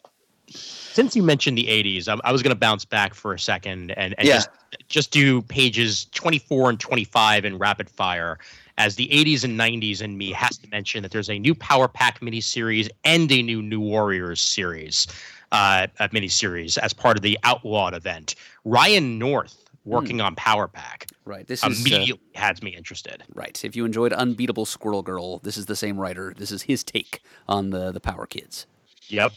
Since 0.50 1.16
you 1.16 1.24
mentioned 1.24 1.58
the 1.58 1.66
80s, 1.66 2.08
I, 2.08 2.18
I 2.28 2.32
was 2.32 2.42
going 2.42 2.54
to 2.54 2.60
bounce 2.60 2.84
back 2.86 3.14
for 3.14 3.34
a 3.34 3.40
second 3.40 3.92
and, 3.92 4.16
and 4.18 4.28
Yeah. 4.28 4.36
just 4.36 4.50
just 4.88 5.12
do 5.12 5.42
pages 5.44 6.06
24 6.14 6.70
and 6.72 6.80
25 6.80 7.46
in 7.46 7.58
rapid 7.58 7.90
fire. 7.90 8.38
As 8.78 8.96
the 8.96 9.08
80s 9.08 9.44
and 9.44 9.60
90s 9.60 10.02
in 10.02 10.18
me 10.18 10.32
has 10.32 10.58
to 10.60 10.70
mention 10.70 11.04
that 11.04 11.12
there's 11.12 11.30
a 11.30 11.38
new 11.38 11.54
Power 11.54 11.88
Pack 11.88 12.20
miniseries 12.22 12.90
and 13.04 13.32
a 13.32 13.42
new 13.42 13.62
New 13.62 13.80
Warriors 13.80 14.40
series, 14.40 15.08
uh, 15.52 15.88
a 16.00 16.10
miniseries 16.10 16.78
as 16.78 16.94
part 16.94 17.18
of 17.18 17.24
the 17.24 17.38
Outlawed 17.44 17.94
event. 17.94 18.36
Ryan 18.64 19.18
North 19.20 19.69
working 19.90 20.22
on 20.22 20.36
Power 20.36 20.68
Pack 20.68 21.08
Right. 21.26 21.46
This 21.46 21.64
is 21.64 21.78
uh, 21.78 21.82
immediately 21.82 22.22
has 22.36 22.64
me 22.64 22.76
interested. 22.76 23.24
right. 23.34 23.64
If 23.64 23.76
you 23.76 23.86
enjoyed 23.86 24.14
Unbeatable 24.14 24.66
Squirrel 24.66 25.04
Girl, 25.04 25.40
this 25.40 25.58
is 25.58 25.66
the 25.68 25.76
same 25.76 26.00
writer. 26.00 26.34
This 26.36 26.52
is 26.52 26.64
his 26.64 26.84
take 26.84 27.22
on 27.48 27.70
the 27.70 27.92
the 27.92 28.00
Power 28.00 28.26
Kids. 28.26 28.66
Yep. 29.10 29.34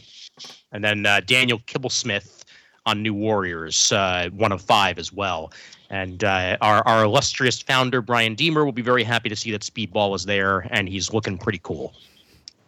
And 0.73 0.83
then 0.83 1.05
uh, 1.05 1.21
Daniel 1.21 1.59
Kibblesmith 1.61 2.45
on 2.87 3.03
New 3.03 3.15
Warriors, 3.15 3.93
uh, 3.93 4.29
one 4.33 4.53
of 4.53 4.63
five 4.63 4.99
as 4.99 5.13
well. 5.13 5.53
And 5.91 6.25
uh, 6.25 6.57
our, 6.63 6.87
our 6.89 7.05
illustrious 7.05 7.61
founder, 7.61 8.01
Brian 8.01 8.35
Deemer, 8.35 8.65
will 8.65 8.73
be 8.73 8.83
very 8.83 9.05
happy 9.05 9.29
to 9.29 9.37
see 9.37 9.51
that 9.51 9.61
Speedball 9.61 10.17
is 10.17 10.25
there, 10.25 10.67
and 10.71 10.89
he's 10.89 11.13
looking 11.13 11.37
pretty 11.37 11.61
cool. 11.63 11.95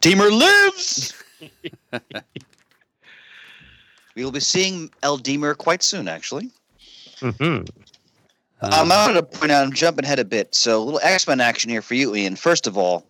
Deemer 0.01 0.31
lives. 0.31 1.15
We 4.15 4.25
will 4.25 4.31
be 4.33 4.41
seeing 4.41 4.91
Eldemir 5.03 5.57
quite 5.57 5.83
soon, 5.83 6.07
actually. 6.09 6.51
Mhm. 7.21 7.69
Uh, 8.61 8.67
Um, 8.73 8.91
I 8.93 9.07
wanted 9.07 9.15
to 9.15 9.39
point 9.39 9.53
out, 9.53 9.65
I'm 9.65 9.73
jumping 9.73 10.05
ahead 10.05 10.19
a 10.19 10.25
bit. 10.25 10.55
So, 10.55 10.83
a 10.83 10.85
little 10.85 11.01
X 11.03 11.27
Men 11.27 11.41
action 11.41 11.71
here 11.71 11.83
for 11.83 11.95
you, 11.95 12.15
Ian. 12.15 12.37
First 12.37 12.67
of 12.67 12.79
all, 12.79 13.07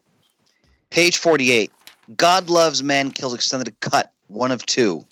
page 0.90 1.16
48 1.18 1.70
God 2.16 2.50
Loves 2.50 2.82
Man 2.82 3.10
Kills 3.10 3.34
Extended 3.34 3.78
Cut, 3.80 4.12
one 4.28 4.50
of 4.50 4.64
two. 4.66 5.04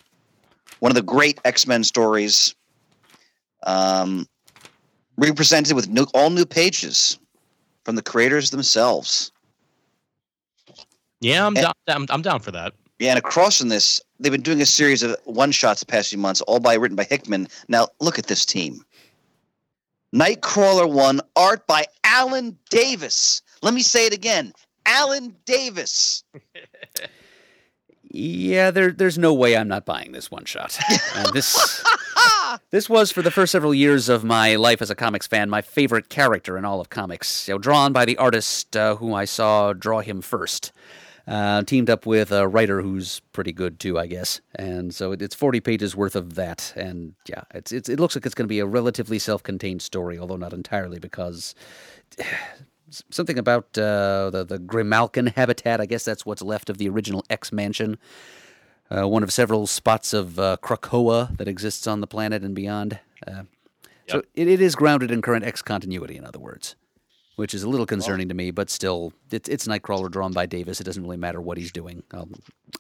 One 0.80 0.90
of 0.90 0.97
the 0.97 1.03
great 1.03 1.38
X 1.45 1.66
Men 1.66 1.84
stories. 1.84 2.55
Um, 3.64 4.26
represented 5.16 5.76
with 5.76 5.88
new, 5.88 6.07
all 6.14 6.30
new 6.30 6.45
pages 6.47 7.18
from 7.84 7.95
the 7.95 8.03
creators 8.03 8.51
themselves. 8.51 9.30
Yeah, 11.20 11.47
I'm 11.47 11.57
Eh. 11.57 11.61
down. 11.62 11.72
I'm, 11.86 12.07
I'm 12.11 12.22
down 12.22 12.40
for 12.40 12.51
that. 12.51 12.72
Yeah, 13.03 13.11
and 13.11 13.18
across 13.18 13.59
from 13.59 13.68
this, 13.68 14.00
they've 14.20 14.30
been 14.30 14.42
doing 14.42 14.61
a 14.61 14.64
series 14.64 15.03
of 15.03 15.16
one 15.24 15.50
shots 15.50 15.80
the 15.80 15.86
past 15.86 16.11
few 16.11 16.18
months, 16.18 16.40
all 16.42 16.61
by 16.61 16.74
written 16.74 16.94
by 16.94 17.03
Hickman. 17.03 17.48
Now, 17.66 17.88
look 17.98 18.16
at 18.16 18.28
this 18.28 18.46
team. 18.46 18.84
Nightcrawler 20.14 20.88
one, 20.88 21.20
art 21.34 21.66
by 21.66 21.86
Alan 22.05 22.57
Davis. 22.70 23.42
Let 23.61 23.74
me 23.74 23.82
say 23.82 24.07
it 24.07 24.12
again. 24.12 24.53
Alan 24.86 25.34
Davis. 25.44 26.22
Yeah, 28.14 28.70
there, 28.70 28.90
there's 28.90 29.16
no 29.16 29.32
way 29.32 29.57
I'm 29.57 29.68
not 29.68 29.86
buying 29.86 30.12
this 30.12 30.30
one 30.30 30.44
shot. 30.44 30.78
Uh, 31.14 31.30
this, 31.30 31.82
this 32.70 32.86
was 32.86 33.11
for 33.11 33.22
the 33.22 33.30
first 33.30 33.53
several 33.53 33.72
years 33.72 34.11
of 34.11 34.22
my 34.22 34.57
life 34.57 34.82
as 34.82 34.90
a 34.90 34.94
comics 34.94 35.26
fan 35.26 35.48
my 35.48 35.62
favorite 35.62 36.11
character 36.11 36.59
in 36.59 36.66
all 36.66 36.78
of 36.78 36.90
comics. 36.90 37.48
You 37.48 37.55
know, 37.55 37.59
drawn 37.59 37.94
by 37.94 38.05
the 38.05 38.18
artist 38.18 38.76
uh, 38.76 38.96
whom 38.96 39.14
I 39.14 39.24
saw 39.24 39.72
draw 39.72 40.00
him 40.00 40.20
first. 40.20 40.72
Uh, 41.26 41.62
teamed 41.62 41.88
up 41.88 42.04
with 42.04 42.32
a 42.32 42.48
writer 42.48 42.82
who's 42.82 43.20
pretty 43.32 43.52
good 43.52 43.78
too, 43.78 43.96
I 43.98 44.06
guess. 44.08 44.40
And 44.56 44.92
so 44.92 45.12
it, 45.12 45.22
it's 45.22 45.36
40 45.36 45.60
pages 45.60 45.94
worth 45.94 46.16
of 46.16 46.34
that. 46.34 46.72
And 46.74 47.14
yeah, 47.28 47.42
it's, 47.54 47.70
it's 47.70 47.88
it 47.88 48.00
looks 48.00 48.16
like 48.16 48.26
it's 48.26 48.34
going 48.34 48.46
to 48.46 48.52
be 48.52 48.58
a 48.58 48.66
relatively 48.66 49.20
self-contained 49.20 49.82
story, 49.82 50.18
although 50.18 50.36
not 50.36 50.52
entirely, 50.52 50.98
because 50.98 51.54
something 53.10 53.38
about 53.38 53.66
uh, 53.78 54.30
the 54.30 54.44
the 54.44 54.58
Grimalkin 54.58 55.32
habitat. 55.34 55.80
I 55.80 55.86
guess 55.86 56.04
that's 56.04 56.26
what's 56.26 56.42
left 56.42 56.68
of 56.68 56.78
the 56.78 56.88
original 56.88 57.24
X 57.30 57.52
Mansion. 57.52 57.98
Uh, 58.90 59.08
one 59.08 59.22
of 59.22 59.32
several 59.32 59.66
spots 59.66 60.12
of 60.12 60.38
uh, 60.38 60.56
Krakoa 60.62 61.34
that 61.38 61.48
exists 61.48 61.86
on 61.86 62.00
the 62.00 62.06
planet 62.06 62.42
and 62.42 62.54
beyond. 62.54 62.98
Uh, 63.26 63.44
So 64.08 64.18
it, 64.34 64.48
it 64.48 64.60
is 64.60 64.74
grounded 64.74 65.10
in 65.10 65.22
current 65.22 65.44
X 65.44 65.62
continuity, 65.62 66.16
in 66.16 66.24
other 66.26 66.40
words, 66.40 66.74
which 67.37 67.55
is 67.55 67.62
a 67.62 67.68
little 67.68 67.87
concerning 67.87 68.28
to 68.28 68.35
me. 68.35 68.51
But 68.51 68.70
still, 68.70 69.12
it's 69.30 69.49
it's 69.49 69.66
Nightcrawler 69.66 70.11
drawn 70.11 70.33
by 70.33 70.47
Davis. 70.47 70.80
It 70.80 70.85
doesn't 70.85 71.03
really 71.03 71.16
matter 71.16 71.41
what 71.41 71.59
he's 71.59 71.72
doing. 71.72 72.03
I'll, 72.12 72.28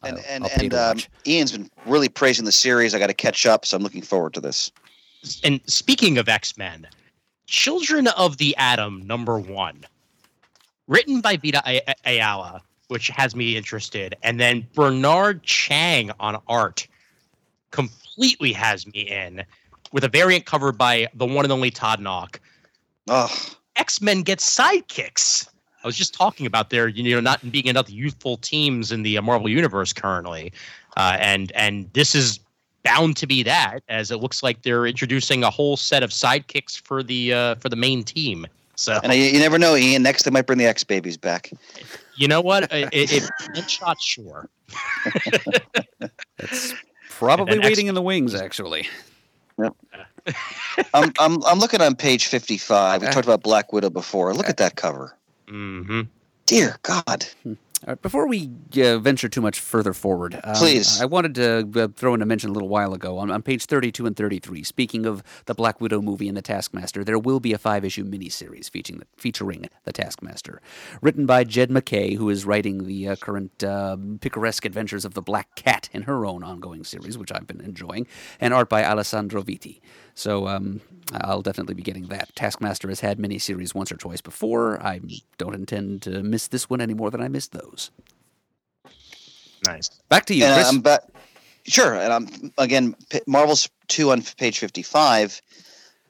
And 0.02 0.18
I'll, 0.18 0.24
and, 0.28 0.44
I'll 0.44 0.50
and 0.60 0.74
um. 0.74 0.98
Ian's 1.26 1.52
been 1.52 1.70
really 1.86 2.08
praising 2.08 2.44
the 2.44 2.52
series. 2.52 2.94
I 2.94 2.98
got 2.98 3.08
to 3.08 3.14
catch 3.14 3.46
up, 3.46 3.64
so 3.64 3.76
I'm 3.76 3.82
looking 3.82 4.02
forward 4.02 4.34
to 4.34 4.40
this. 4.40 4.70
And 5.44 5.60
speaking 5.66 6.18
of 6.18 6.28
X 6.28 6.56
Men, 6.58 6.86
Children 7.46 8.08
of 8.08 8.38
the 8.38 8.56
Atom 8.56 9.06
number 9.06 9.38
one, 9.38 9.84
written 10.88 11.20
by 11.20 11.36
Vita 11.36 11.62
Ay- 11.64 11.82
Ay- 11.86 11.94
Ayala, 12.06 12.62
which 12.88 13.08
has 13.08 13.36
me 13.36 13.56
interested, 13.56 14.16
and 14.22 14.40
then 14.40 14.66
Bernard 14.74 15.42
Chang 15.42 16.10
on 16.18 16.40
art 16.48 16.86
completely 17.70 18.52
has 18.52 18.86
me 18.86 19.02
in, 19.02 19.44
with 19.92 20.04
a 20.04 20.08
variant 20.08 20.44
covered 20.44 20.76
by 20.76 21.08
the 21.14 21.24
one 21.26 21.44
and 21.44 21.52
only 21.52 21.70
Todd 21.70 22.00
Nauck. 22.00 22.38
Oh, 23.08 23.30
X 23.76 24.00
Men 24.00 24.22
get 24.22 24.38
sidekicks. 24.38 25.48
I 25.84 25.86
was 25.86 25.96
just 25.96 26.14
talking 26.14 26.46
about 26.46 26.70
their, 26.70 26.86
you 26.88 27.12
know, 27.14 27.20
not 27.20 27.50
being 27.50 27.66
enough 27.66 27.90
youthful 27.90 28.36
teams 28.36 28.92
in 28.92 29.02
the 29.02 29.18
uh, 29.18 29.22
Marvel 29.22 29.48
universe 29.48 29.92
currently, 29.92 30.52
uh, 30.96 31.16
and 31.20 31.50
and 31.52 31.92
this 31.92 32.14
is 32.14 32.38
bound 32.84 33.16
to 33.16 33.26
be 33.26 33.42
that, 33.44 33.80
as 33.88 34.10
it 34.10 34.16
looks 34.18 34.42
like 34.42 34.62
they're 34.62 34.86
introducing 34.86 35.42
a 35.44 35.50
whole 35.50 35.76
set 35.76 36.02
of 36.02 36.10
sidekicks 36.10 36.80
for 36.80 37.02
the 37.02 37.32
uh, 37.32 37.54
for 37.56 37.68
the 37.68 37.76
main 37.76 38.04
team. 38.04 38.46
So 38.76 38.98
and 39.02 39.12
you, 39.12 39.22
you 39.24 39.38
never 39.40 39.58
know, 39.58 39.76
Ian. 39.76 40.02
Next, 40.02 40.22
they 40.22 40.30
might 40.30 40.46
bring 40.46 40.58
the 40.58 40.66
X 40.66 40.82
babies 40.84 41.16
back. 41.16 41.50
you 42.16 42.26
know 42.28 42.40
what? 42.40 42.72
I- 42.72 42.84
I- 42.84 42.88
If 42.92 43.28
shot, 43.68 44.00
sure. 44.00 44.48
It's 46.38 46.74
probably 47.08 47.54
and 47.54 47.64
waiting 47.64 47.86
in 47.86 47.94
the 47.94 48.02
wings, 48.02 48.34
actually. 48.34 48.88
I'm, 50.94 51.12
I'm 51.18 51.42
I'm 51.44 51.58
looking 51.58 51.80
on 51.80 51.96
page 51.96 52.26
55. 52.26 53.02
We 53.02 53.06
talked 53.12 53.26
about 53.26 53.42
Black 53.42 53.72
Widow 53.72 53.90
before. 53.90 54.34
Look 54.34 54.48
at 54.48 54.58
that 54.58 54.76
cover. 54.76 55.16
hmm 55.48 56.02
Dear 56.46 56.76
God. 56.82 57.26
All 57.84 57.90
right, 57.90 58.00
before 58.00 58.28
we 58.28 58.48
uh, 58.76 58.98
venture 58.98 59.28
too 59.28 59.40
much 59.40 59.58
further 59.58 59.92
forward, 59.92 60.38
um, 60.44 60.54
Please. 60.54 61.00
I 61.00 61.04
wanted 61.04 61.34
to 61.34 61.82
uh, 61.82 61.88
throw 61.88 62.14
in 62.14 62.22
a 62.22 62.26
mention 62.26 62.50
a 62.50 62.52
little 62.52 62.68
while 62.68 62.94
ago 62.94 63.18
on, 63.18 63.28
on 63.28 63.42
page 63.42 63.66
32 63.66 64.06
and 64.06 64.14
33. 64.14 64.62
Speaking 64.62 65.04
of 65.04 65.24
the 65.46 65.54
Black 65.54 65.80
Widow 65.80 66.00
movie 66.00 66.28
and 66.28 66.36
the 66.36 66.42
Taskmaster, 66.42 67.02
there 67.02 67.18
will 67.18 67.40
be 67.40 67.52
a 67.52 67.58
five 67.58 67.84
issue 67.84 68.04
miniseries 68.04 68.70
featuring 68.70 69.00
the, 69.00 69.06
featuring 69.16 69.68
the 69.82 69.92
Taskmaster. 69.92 70.62
Written 71.00 71.26
by 71.26 71.42
Jed 71.42 71.72
MacKay, 71.72 72.14
who 72.14 72.30
is 72.30 72.44
writing 72.44 72.84
the 72.84 73.08
uh, 73.08 73.16
current 73.16 73.64
uh, 73.64 73.96
picaresque 74.20 74.64
adventures 74.64 75.04
of 75.04 75.14
the 75.14 75.22
Black 75.22 75.56
Cat 75.56 75.88
in 75.92 76.02
her 76.02 76.24
own 76.24 76.44
ongoing 76.44 76.84
series, 76.84 77.18
which 77.18 77.32
I've 77.32 77.48
been 77.48 77.60
enjoying, 77.60 78.06
and 78.40 78.54
art 78.54 78.68
by 78.68 78.84
Alessandro 78.84 79.42
Vitti. 79.42 79.80
So 80.14 80.46
um, 80.46 80.80
I'll 81.12 81.42
definitely 81.42 81.74
be 81.74 81.82
getting 81.82 82.06
that. 82.08 82.34
Taskmaster 82.34 82.88
has 82.88 83.00
had 83.00 83.18
miniseries 83.18 83.74
once 83.74 83.90
or 83.90 83.96
twice 83.96 84.20
before. 84.20 84.80
I 84.82 85.00
don't 85.38 85.54
intend 85.54 86.02
to 86.02 86.22
miss 86.22 86.48
this 86.48 86.70
one 86.70 86.80
any 86.80 86.94
more 86.94 87.10
than 87.10 87.20
I 87.20 87.28
missed 87.28 87.52
those. 87.52 87.71
Nice. 89.66 89.88
Back 90.08 90.26
to 90.26 90.34
you, 90.34 90.44
and 90.44 90.54
Chris. 90.54 90.68
I'm 90.68 90.80
back. 90.80 91.00
Sure. 91.64 91.94
And 91.94 92.12
I'm 92.12 92.52
again 92.58 92.94
P- 93.10 93.20
Marvel's 93.26 93.68
two 93.88 94.10
on 94.10 94.22
page 94.36 94.58
55. 94.58 95.40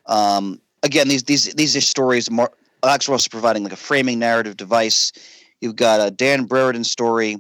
Um, 0.07 0.61
again, 0.83 1.09
these 1.09 1.23
these 1.25 1.53
these 1.55 1.77
are 1.77 1.81
stories. 1.83 2.31
Mar- 2.31 2.53
Alex 2.83 3.09
Ross 3.09 3.23
is 3.23 3.29
providing 3.29 3.63
like 3.63 3.73
a 3.73 3.77
framing 3.77 4.19
narrative 4.19 4.57
device. 4.57 5.13
You've 5.61 5.77
got 5.77 6.01
a 6.07 6.11
Dan 6.11 6.45
Brereton 6.45 6.85
story 6.85 7.37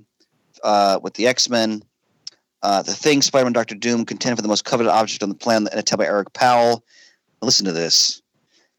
uh, 0.62 1.00
with 1.02 1.14
the 1.14 1.26
X 1.26 1.48
Men. 1.48 1.82
Uh, 2.62 2.80
the 2.82 2.92
Thing, 2.94 3.22
Spider 3.22 3.44
Man, 3.46 3.52
Doctor 3.52 3.74
Doom, 3.74 4.04
contend 4.04 4.36
for 4.36 4.42
the 4.42 4.48
most 4.48 4.64
coveted 4.64 4.92
object 4.92 5.22
on 5.24 5.28
the 5.28 5.34
planet, 5.34 5.72
and 5.72 5.80
a 5.80 5.82
tale 5.82 5.96
by 5.96 6.06
Eric 6.06 6.32
Powell. 6.32 6.84
Now 7.40 7.46
listen 7.46 7.66
to 7.66 7.72
this. 7.72 8.22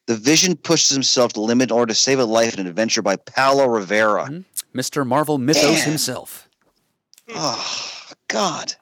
The 0.06 0.16
Vision 0.16 0.56
pushes 0.56 0.89
himself 0.89 1.34
to 1.34 1.39
the 1.41 1.46
limit 1.46 1.70
in 1.72 1.76
order 1.76 1.91
to 1.94 2.00
save 2.00 2.20
a 2.20 2.26
life 2.26 2.54
in 2.54 2.62
an 2.62 2.68
adventure 2.68 3.02
by 3.02 3.16
Paolo 3.18 3.66
Rivera. 3.68 4.26
Mhm. 4.30 4.46
Mr. 4.76 5.06
Marvel 5.06 5.38
Mythos 5.38 5.80
Damn. 5.82 5.90
himself. 5.90 6.50
Oh, 7.36 8.12
God. 8.28 8.74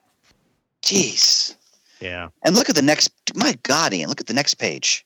Jeez. 0.81 1.55
Yeah. 1.99 2.29
And 2.43 2.55
look 2.55 2.69
at 2.69 2.75
the 2.75 2.81
next. 2.81 3.11
My 3.35 3.57
God, 3.63 3.93
Ian, 3.93 4.09
look 4.09 4.21
at 4.21 4.27
the 4.27 4.33
next 4.33 4.55
page. 4.55 5.05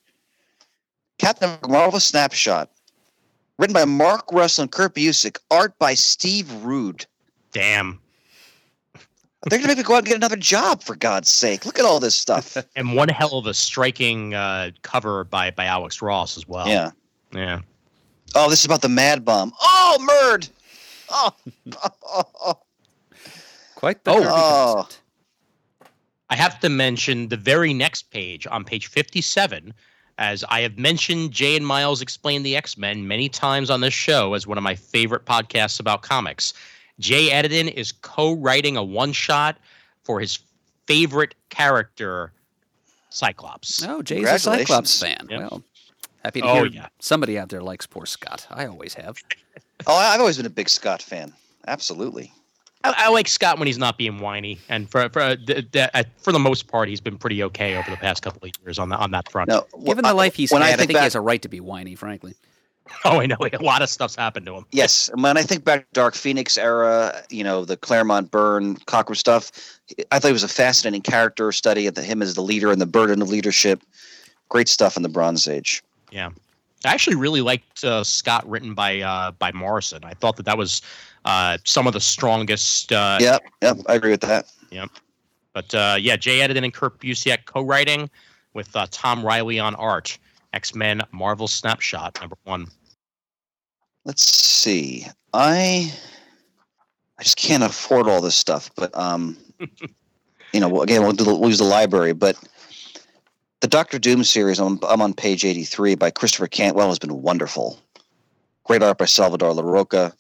Captain 1.18 1.58
Marvel 1.68 2.00
snapshot, 2.00 2.70
written 3.58 3.74
by 3.74 3.86
Mark 3.86 4.32
Russell 4.32 4.64
and 4.64 4.72
Kurt 4.72 4.96
Busiek, 4.96 5.38
art 5.52 5.78
by 5.80 5.94
Steve 5.94 6.52
Rude. 6.64 7.06
Damn. 7.52 8.00
They're 9.48 9.60
gonna 9.60 9.68
make 9.68 9.78
me 9.78 9.84
go 9.84 9.94
out 9.94 10.00
and 10.00 10.08
get 10.08 10.16
another 10.16 10.36
job 10.38 10.82
for 10.82 10.96
God's 10.96 11.30
sake. 11.30 11.66
Look 11.68 11.78
at 11.78 11.86
all 11.86 12.00
this 12.00 12.16
stuff. 12.16 12.58
And 12.76 12.96
one 12.96 13.10
hell 13.10 13.38
of 13.38 13.46
a 13.46 13.54
striking 13.54 14.34
uh, 14.34 14.72
cover 14.82 15.24
by 15.24 15.52
by 15.52 15.66
Alex 15.66 16.02
Ross 16.02 16.36
as 16.38 16.48
well. 16.48 16.68
yeah. 16.68 16.92
Yeah. 17.32 17.62
Oh, 18.34 18.50
this 18.50 18.60
is 18.60 18.66
about 18.66 18.82
the 18.82 18.90
Mad 18.90 19.24
Bomb. 19.24 19.54
Oh, 19.62 19.98
Murd. 20.02 20.50
Oh, 21.10 21.34
oh, 22.04 22.60
Quite 23.76 24.04
the 24.04 24.12
Oh. 24.12 24.16
Kirby 24.16 24.28
Oh. 24.32 24.88
I 26.30 26.36
have 26.36 26.60
to 26.62 26.70
mention 26.70 27.28
the 27.28 27.38
very 27.38 27.74
next 27.74 28.10
page 28.10 28.48
on 28.48 28.64
page 28.64 28.88
57. 28.88 29.74
As 30.18 30.44
I 30.50 30.62
have 30.62 30.78
mentioned, 30.78 31.32
Jay 31.32 31.56
and 31.56 31.68
Miles 31.68 32.02
explain 32.02 32.42
the 32.44 32.56
X 32.56 32.78
Men 32.78 33.08
many 33.08 33.30
times 33.30 33.70
on 33.70 33.82
this 33.82 33.94
show 33.94 34.34
as 34.34 34.48
one 34.48 34.58
of 34.58 34.64
my 34.64 34.74
favorite 34.76 35.26
podcasts 35.26 35.80
about 35.80 36.02
comics. 36.02 36.54
Jay 37.00 37.30
Edidin 37.30 37.72
is 37.74 37.92
co 37.92 38.34
writing 38.34 38.76
a 38.78 38.84
one 38.84 39.12
shot 39.12 39.58
for 40.04 40.20
his 40.20 40.40
favorite 40.88 41.36
character, 41.50 42.32
Cyclops. 43.10 43.84
Oh, 43.84 44.02
Jay's 44.02 44.28
a 44.28 44.40
Cyclops 44.40 45.00
fan. 45.02 45.28
Yep. 45.30 45.40
Well, 45.40 45.64
happy 46.24 46.42
to 46.42 46.48
Oh, 46.48 46.54
hear 46.56 46.66
yeah. 46.68 46.88
somebody 47.00 47.38
out 47.38 47.50
there 47.50 47.62
likes 47.62 47.86
poor 47.86 48.06
Scott. 48.06 48.48
I 48.50 48.66
always 48.68 48.94
have. 48.96 49.18
Oh, 49.88 49.96
I've 49.96 50.20
always 50.20 50.38
been 50.38 50.46
a 50.46 50.50
big 50.52 50.70
Scott 50.70 51.02
fan. 51.02 51.34
Absolutely. 51.68 52.32
I, 52.84 52.94
I 52.98 53.10
like 53.10 53.28
Scott 53.28 53.58
when 53.58 53.66
he's 53.68 53.78
not 53.80 53.98
being 53.98 54.20
whiny, 54.20 54.60
and 54.70 54.90
for 54.90 55.10
for 55.10 55.22
uh, 55.22 55.36
th- 55.36 55.72
th- 55.72 55.90
uh, 55.94 56.04
for 56.18 56.32
the 56.32 56.40
most 56.40 56.68
part, 56.68 56.88
he's 56.88 57.02
been 57.02 57.18
pretty 57.18 57.42
okay 57.44 57.76
over 57.76 57.90
the 57.90 57.98
past 57.98 58.22
couple 58.22 58.48
of 58.48 58.52
years 58.64 58.78
on 58.78 58.90
that 58.90 59.00
on 59.00 59.12
that 59.12 59.30
front. 59.32 59.50
No, 59.50 59.66
Given 59.84 60.06
wh- 60.06 60.10
the 60.10 60.14
life 60.14 60.36
he's 60.36 60.52
when 60.52 60.62
had, 60.62 60.68
I 60.70 60.74
I 60.74 60.78
think, 60.78 60.90
think 60.90 61.00
he 61.00 61.04
has 61.04 61.16
a 61.16 61.22
right 61.22 61.42
to 61.42 61.50
be 61.50 61.60
whiny, 61.60 61.96
frankly. 61.96 62.36
Oh, 63.04 63.20
I 63.20 63.26
know 63.26 63.38
a 63.42 63.64
lot 63.64 63.82
of 63.82 63.90
stuff's 63.90 64.16
happened 64.16 64.46
to 64.46 64.54
him. 64.54 64.66
Yes, 64.72 65.10
and 65.10 65.24
when 65.24 65.38
I 65.38 65.42
think 65.42 65.64
back 65.64 65.80
to 65.82 65.88
Dark 65.94 66.14
Phoenix 66.14 66.56
era, 66.56 67.24
you 67.32 67.44
know, 67.44 67.66
the 67.66 67.76
Claremont 67.76 68.30
Byrne 68.30 68.76
Cockrum 68.76 69.18
stuff, 69.18 69.52
I 70.12 70.20
thought 70.20 70.28
he 70.28 70.34
was 70.34 70.44
a 70.44 70.48
fascinating 70.48 71.02
character 71.02 71.52
study 71.52 71.88
of 71.88 71.96
the, 71.96 72.04
him 72.04 72.22
as 72.22 72.36
the 72.36 72.44
leader 72.44 72.72
and 72.72 72.80
the 72.80 72.86
burden 72.86 73.24
of 73.24 73.30
leadership. 73.30 73.82
Great 74.50 74.70
stuff 74.70 74.96
in 74.98 75.02
the 75.02 75.10
Bronze 75.10 75.48
Age. 75.48 75.82
I 76.86 76.94
actually 76.94 77.16
really 77.16 77.42
liked 77.42 77.84
uh, 77.84 78.04
Scott 78.04 78.48
written 78.50 78.74
by 78.74 79.02
uh, 79.02 79.32
by 79.32 79.52
Morrison. 79.52 80.04
I 80.04 80.14
thought 80.14 80.38
that 80.38 80.46
that 80.46 80.58
was 80.58 80.82
uh, 81.26 81.58
some 81.64 81.88
of 81.88 81.94
the 81.94 82.00
strongest. 82.02 82.92
Uh, 82.92 83.18
Yep, 83.20 83.42
yep, 83.62 83.78
I 83.88 83.96
agree 83.96 84.12
with 84.12 84.22
that. 84.22 84.52
Yep. 84.72 84.90
But 85.54 85.74
uh, 85.74 85.98
yeah, 86.00 86.16
Jay 86.16 86.40
Edidin 86.40 86.64
and 86.64 86.74
Kurt 86.74 87.00
Busiek 87.00 87.46
co-writing 87.46 88.10
with 88.54 88.76
uh, 88.76 88.88
Tom 88.92 89.26
Reilly 89.26 89.60
on 89.60 89.76
art. 89.76 90.18
X 90.54 90.74
Men 90.74 91.02
Marvel 91.12 91.48
Snapshot 91.50 92.18
number 92.22 92.38
one. 92.46 92.68
Let's 94.06 94.24
see. 94.24 95.06
I 95.34 95.92
I 97.20 97.24
just 97.24 97.38
can't 97.38 97.64
afford 97.64 98.08
all 98.08 98.22
this 98.22 98.36
stuff, 98.36 98.70
but 98.76 98.96
um, 98.98 99.38
you 100.54 100.60
know, 100.60 100.82
again, 100.82 101.02
we'll, 101.04 101.12
do, 101.12 101.24
the- 101.26 101.36
we'll 101.36 101.50
use 101.50 101.58
the 101.58 101.66
library, 101.66 102.14
but 102.14 102.38
the 103.62 103.68
Doctor 103.68 104.00
Doom 104.00 104.24
series. 104.24 104.60
I'm, 104.60 104.80
I'm 104.88 105.02
on 105.02 105.14
page 105.14 105.46
83 105.46 105.96
by 105.96 106.12
Christopher 106.12 106.48
Cantwell 106.48 106.90
has 106.90 107.00
been 107.00 107.22
wonderful. 107.22 107.80
Great 108.64 108.84
art 108.84 108.98
by 108.98 109.06
Salvador 109.06 109.54
Larroca. 109.54 110.14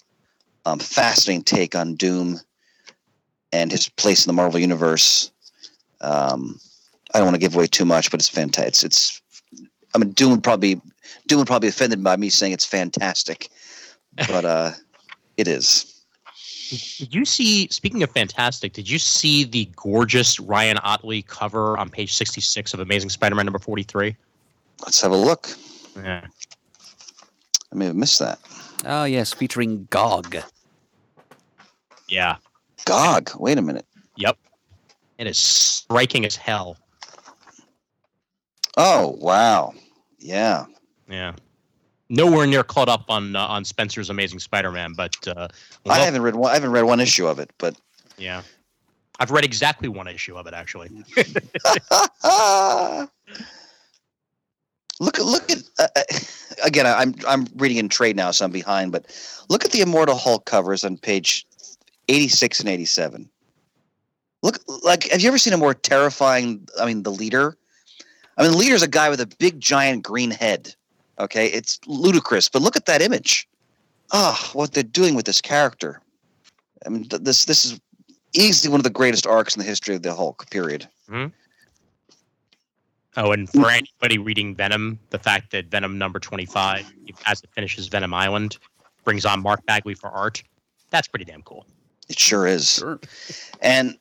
Um, 0.65 0.79
fascinating 0.79 1.43
take 1.43 1.75
on 1.75 1.95
Doom 1.95 2.39
and 3.51 3.71
his 3.71 3.87
place 3.89 4.25
in 4.25 4.29
the 4.29 4.33
Marvel 4.33 4.59
universe. 4.59 5.31
Um, 6.01 6.59
I 7.13 7.19
don't 7.19 7.27
want 7.27 7.35
to 7.35 7.39
give 7.39 7.55
away 7.55 7.67
too 7.67 7.85
much, 7.85 8.11
but 8.11 8.19
it's 8.19 8.29
fantastic. 8.29 8.67
It's, 8.67 8.83
it's 8.83 9.21
I 9.93 9.97
mean, 9.97 10.11
Doom 10.11 10.31
would 10.31 10.43
probably 10.43 10.81
Doom 11.27 11.39
would 11.39 11.47
probably 11.47 11.69
offended 11.69 12.03
by 12.03 12.17
me 12.17 12.29
saying 12.29 12.51
it's 12.51 12.65
fantastic, 12.65 13.49
but 14.27 14.43
uh, 14.43 14.71
it 15.37 15.47
is. 15.47 15.94
Did 16.69 17.13
you 17.13 17.25
see? 17.25 17.67
Speaking 17.69 18.01
of 18.03 18.11
fantastic, 18.11 18.73
did 18.73 18.89
you 18.89 18.97
see 18.99 19.43
the 19.43 19.69
gorgeous 19.75 20.39
Ryan 20.39 20.77
Ottley 20.79 21.21
cover 21.21 21.77
on 21.77 21.89
page 21.89 22.13
sixty-six 22.13 22.73
of 22.73 22.79
Amazing 22.79 23.09
Spider-Man 23.09 23.45
number 23.45 23.59
forty-three? 23.59 24.15
Let's 24.81 25.01
have 25.01 25.11
a 25.11 25.15
look. 25.17 25.49
Yeah, 25.95 26.25
I 27.71 27.75
may 27.75 27.85
have 27.85 27.95
missed 27.95 28.19
that. 28.19 28.39
Oh 28.85 29.03
yes, 29.05 29.33
featuring 29.33 29.87
Gog. 29.89 30.35
yeah, 32.09 32.37
Gog. 32.85 33.31
Wait 33.39 33.57
a 33.57 33.61
minute. 33.61 33.85
yep. 34.15 34.37
It 35.17 35.27
is 35.27 35.37
striking 35.37 36.25
as 36.25 36.35
hell. 36.35 36.77
Oh 38.77 39.15
wow. 39.19 39.73
Yeah. 40.19 40.65
Yeah, 41.07 41.33
nowhere 42.09 42.45
near 42.47 42.63
caught 42.63 42.89
up 42.89 43.05
on 43.09 43.35
uh, 43.35 43.45
on 43.45 43.65
Spencer's 43.65 44.09
Amazing 44.09 44.39
Spider-Man, 44.39 44.93
but 44.93 45.15
uh, 45.27 45.47
I 45.85 45.99
haven't 45.99 46.21
read 46.21 46.35
one. 46.35 46.51
I 46.51 46.53
haven't 46.55 46.71
read 46.71 46.83
one 46.83 46.99
issue 46.99 47.27
of 47.27 47.39
it, 47.39 47.51
but 47.57 47.75
yeah, 48.17 48.41
I've 49.19 49.31
read 49.31 49.45
exactly 49.45 49.89
one 49.89 50.07
issue 50.07 50.35
of 50.35 50.47
it 50.47 50.53
actually. 50.53 50.89
look 54.99 55.19
at 55.19 55.25
look 55.25 55.51
at 55.51 55.63
uh, 55.79 55.87
uh, 55.95 56.03
again. 56.63 56.85
I'm 56.85 57.15
I'm 57.27 57.47
reading 57.55 57.77
in 57.77 57.89
trade 57.89 58.15
now, 58.15 58.31
so 58.31 58.45
I'm 58.45 58.51
behind. 58.51 58.91
But 58.91 59.05
look 59.49 59.65
at 59.65 59.71
the 59.71 59.81
Immortal 59.81 60.15
Hulk 60.15 60.45
covers 60.45 60.83
on 60.83 60.97
page 60.97 61.45
86 62.07 62.61
and 62.61 62.69
87. 62.69 63.29
Look, 64.43 64.59
like, 64.83 65.09
have 65.09 65.21
you 65.21 65.27
ever 65.27 65.39
seen 65.39 65.53
a 65.53 65.57
more 65.57 65.73
terrifying? 65.73 66.67
I 66.79 66.85
mean, 66.85 67.03
the 67.03 67.11
leader. 67.11 67.57
I 68.37 68.43
mean, 68.43 68.51
the 68.51 68.57
leader's 68.57 68.83
a 68.83 68.87
guy 68.87 69.09
with 69.09 69.21
a 69.21 69.27
big, 69.39 69.59
giant 69.59 70.03
green 70.03 70.29
head. 70.29 70.75
Okay, 71.19 71.47
it's 71.47 71.79
ludicrous, 71.87 72.49
but 72.49 72.61
look 72.61 72.75
at 72.75 72.85
that 72.87 73.01
image. 73.01 73.47
Ah, 74.11 74.49
what 74.53 74.73
they're 74.73 74.83
doing 74.83 75.15
with 75.15 75.25
this 75.25 75.41
character. 75.41 76.01
I 76.85 76.89
mean, 76.89 77.05
th- 77.05 77.23
this 77.23 77.45
this 77.45 77.65
is 77.65 77.79
easily 78.33 78.71
one 78.71 78.79
of 78.79 78.83
the 78.83 78.89
greatest 78.89 79.25
arcs 79.25 79.55
in 79.55 79.61
the 79.61 79.67
history 79.67 79.95
of 79.95 80.03
the 80.03 80.13
Hulk. 80.13 80.49
Period. 80.49 80.87
Oh, 83.17 83.31
and 83.31 83.49
for 83.49 83.69
anybody 83.69 84.17
reading 84.17 84.55
Venom, 84.55 84.99
the 85.09 85.19
fact 85.19 85.51
that 85.51 85.67
Venom 85.67 85.97
number 85.97 86.19
25, 86.19 86.91
as 87.25 87.41
it 87.41 87.49
finishes 87.53 87.87
Venom 87.87 88.13
Island, 88.13 88.57
brings 89.05 89.25
on 89.25 89.41
Mark 89.41 89.65
Bagley 89.65 89.93
for 89.93 90.09
art, 90.09 90.43
that's 90.89 91.07
pretty 91.07 91.23
damn 91.23 91.41
cool. 91.43 91.65
It 92.09 92.19
sure 92.19 92.45
is. 92.45 92.73
Sure. 92.73 92.99
And 93.61 93.97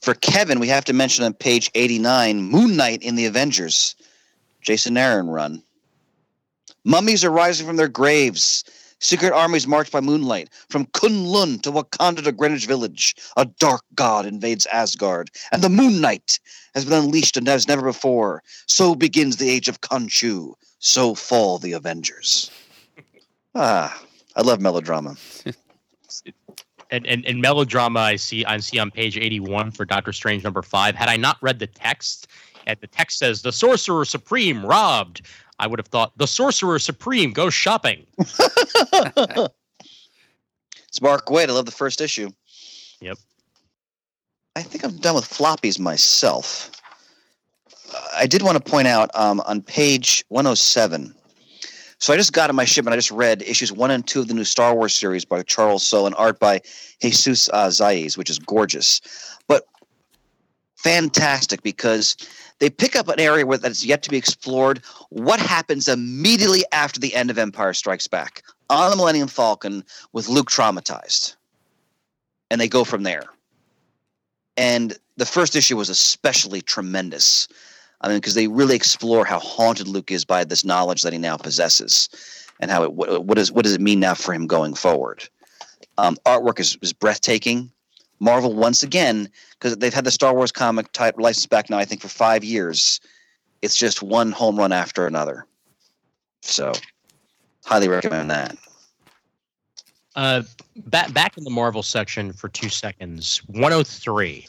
for 0.00 0.14
Kevin, 0.14 0.60
we 0.60 0.68
have 0.68 0.84
to 0.84 0.92
mention 0.92 1.24
on 1.24 1.34
page 1.34 1.70
89 1.74 2.42
Moon 2.42 2.76
Knight 2.76 3.02
in 3.02 3.16
the 3.16 3.26
Avengers. 3.26 3.96
Jason 4.60 4.96
Aaron 4.96 5.28
run. 5.28 5.62
Mummies 6.84 7.24
are 7.24 7.30
rising 7.30 7.66
from 7.66 7.76
their 7.76 7.88
graves. 7.88 8.64
Secret 8.98 9.32
armies 9.32 9.66
march 9.66 9.90
by 9.90 10.00
moonlight. 10.00 10.48
From 10.68 10.86
Kunlun 10.86 11.60
to 11.62 11.72
Wakanda 11.72 12.22
to 12.22 12.32
Greenwich 12.32 12.66
Village, 12.66 13.16
a 13.36 13.44
dark 13.44 13.82
god 13.96 14.26
invades 14.26 14.66
Asgard, 14.66 15.30
and 15.50 15.60
the 15.60 15.68
Moon 15.68 16.00
Knight 16.00 16.38
has 16.74 16.84
been 16.84 17.04
unleashed 17.04 17.36
and 17.36 17.48
as 17.48 17.66
never 17.66 17.82
before. 17.82 18.42
So 18.66 18.94
begins 18.94 19.36
the 19.36 19.50
age 19.50 19.68
of 19.68 19.80
Khonshu. 19.80 20.54
So 20.78 21.14
fall 21.14 21.58
the 21.58 21.72
Avengers. 21.72 22.50
Ah, 23.54 24.02
I 24.34 24.40
love 24.40 24.62
melodrama. 24.62 25.14
And, 26.90 27.06
and, 27.06 27.24
and 27.24 27.40
melodrama, 27.40 28.00
I 28.00 28.16
see 28.16 28.44
I 28.44 28.58
see 28.58 28.78
on 28.78 28.90
page 28.90 29.16
81 29.16 29.70
for 29.70 29.86
Doctor 29.86 30.12
Strange 30.12 30.44
number 30.44 30.60
five. 30.60 30.94
Had 30.94 31.08
I 31.08 31.16
not 31.16 31.38
read 31.40 31.58
the 31.58 31.66
text, 31.66 32.28
and 32.66 32.78
the 32.80 32.86
text 32.86 33.18
says, 33.18 33.40
The 33.40 33.52
Sorcerer 33.52 34.04
Supreme 34.04 34.64
robbed, 34.64 35.22
I 35.58 35.66
would 35.66 35.78
have 35.78 35.88
thought, 35.88 36.16
The 36.16 36.26
Sorcerer 36.26 36.78
Supreme 36.78 37.32
goes 37.32 37.54
shopping. 37.54 38.06
It's 40.92 41.00
Mark 41.00 41.28
Waid. 41.28 41.48
I 41.48 41.52
love 41.52 41.64
the 41.64 41.72
first 41.72 42.02
issue. 42.02 42.28
Yep. 43.00 43.16
I 44.56 44.62
think 44.62 44.84
I'm 44.84 44.98
done 44.98 45.14
with 45.14 45.24
floppies 45.24 45.78
myself. 45.80 46.70
Uh, 47.94 48.08
I 48.14 48.26
did 48.26 48.42
want 48.42 48.62
to 48.62 48.70
point 48.70 48.88
out 48.88 49.10
um, 49.14 49.40
on 49.46 49.62
page 49.62 50.22
107. 50.28 51.14
So 51.98 52.12
I 52.12 52.16
just 52.18 52.34
got 52.34 52.50
in 52.50 52.56
my 52.56 52.66
shipment. 52.66 52.92
I 52.92 52.98
just 52.98 53.10
read 53.10 53.40
issues 53.40 53.72
one 53.72 53.90
and 53.90 54.06
two 54.06 54.20
of 54.20 54.28
the 54.28 54.34
new 54.34 54.44
Star 54.44 54.74
Wars 54.74 54.94
series 54.94 55.24
by 55.24 55.42
Charles 55.44 55.82
Soule 55.82 56.04
and 56.04 56.14
art 56.16 56.38
by 56.38 56.60
Jesus 57.00 57.48
uh, 57.54 57.68
Saiz, 57.68 58.18
which 58.18 58.28
is 58.28 58.38
gorgeous, 58.38 59.00
but 59.48 59.66
fantastic 60.76 61.62
because 61.62 62.18
they 62.62 62.70
pick 62.70 62.94
up 62.94 63.08
an 63.08 63.18
area 63.18 63.44
where 63.44 63.58
that's 63.58 63.84
yet 63.84 64.04
to 64.04 64.10
be 64.10 64.16
explored. 64.16 64.82
What 65.08 65.40
happens 65.40 65.88
immediately 65.88 66.62
after 66.70 67.00
the 67.00 67.12
end 67.12 67.28
of 67.28 67.36
Empire 67.36 67.74
Strikes 67.74 68.06
Back 68.06 68.44
on 68.70 68.88
the 68.88 68.96
Millennium 68.96 69.26
Falcon 69.26 69.82
with 70.12 70.28
Luke 70.28 70.48
traumatized, 70.48 71.34
and 72.52 72.60
they 72.60 72.68
go 72.68 72.84
from 72.84 73.02
there. 73.02 73.24
And 74.56 74.96
the 75.16 75.26
first 75.26 75.56
issue 75.56 75.76
was 75.76 75.88
especially 75.88 76.62
tremendous. 76.62 77.48
I 78.00 78.06
mean, 78.06 78.18
because 78.18 78.34
they 78.34 78.46
really 78.46 78.76
explore 78.76 79.24
how 79.24 79.40
haunted 79.40 79.88
Luke 79.88 80.12
is 80.12 80.24
by 80.24 80.44
this 80.44 80.64
knowledge 80.64 81.02
that 81.02 81.12
he 81.12 81.18
now 81.18 81.36
possesses, 81.36 82.08
and 82.60 82.70
how 82.70 82.84
it 82.84 82.92
what, 82.92 83.24
what 83.24 83.38
is 83.38 83.50
what 83.50 83.64
does 83.64 83.74
it 83.74 83.80
mean 83.80 83.98
now 83.98 84.14
for 84.14 84.32
him 84.32 84.46
going 84.46 84.74
forward. 84.74 85.28
Um, 85.98 86.16
artwork 86.26 86.60
is, 86.60 86.78
is 86.80 86.92
breathtaking. 86.92 87.72
Marvel 88.22 88.54
once 88.54 88.84
again, 88.84 89.28
because 89.50 89.76
they've 89.78 89.92
had 89.92 90.04
the 90.04 90.10
Star 90.12 90.32
Wars 90.32 90.52
comic 90.52 90.92
type 90.92 91.18
license 91.18 91.46
back 91.46 91.68
now, 91.68 91.76
I 91.76 91.84
think 91.84 92.00
for 92.00 92.08
five 92.08 92.44
years. 92.44 93.00
It's 93.62 93.76
just 93.76 94.00
one 94.00 94.30
home 94.30 94.56
run 94.56 94.72
after 94.72 95.08
another. 95.08 95.44
So, 96.40 96.72
highly 97.64 97.88
recommend 97.88 98.30
that. 98.30 98.56
Uh, 100.14 100.42
back 100.86 101.12
back 101.12 101.36
in 101.36 101.42
the 101.42 101.50
Marvel 101.50 101.82
section 101.82 102.32
for 102.32 102.48
two 102.48 102.68
seconds. 102.68 103.38
103. 103.48 104.46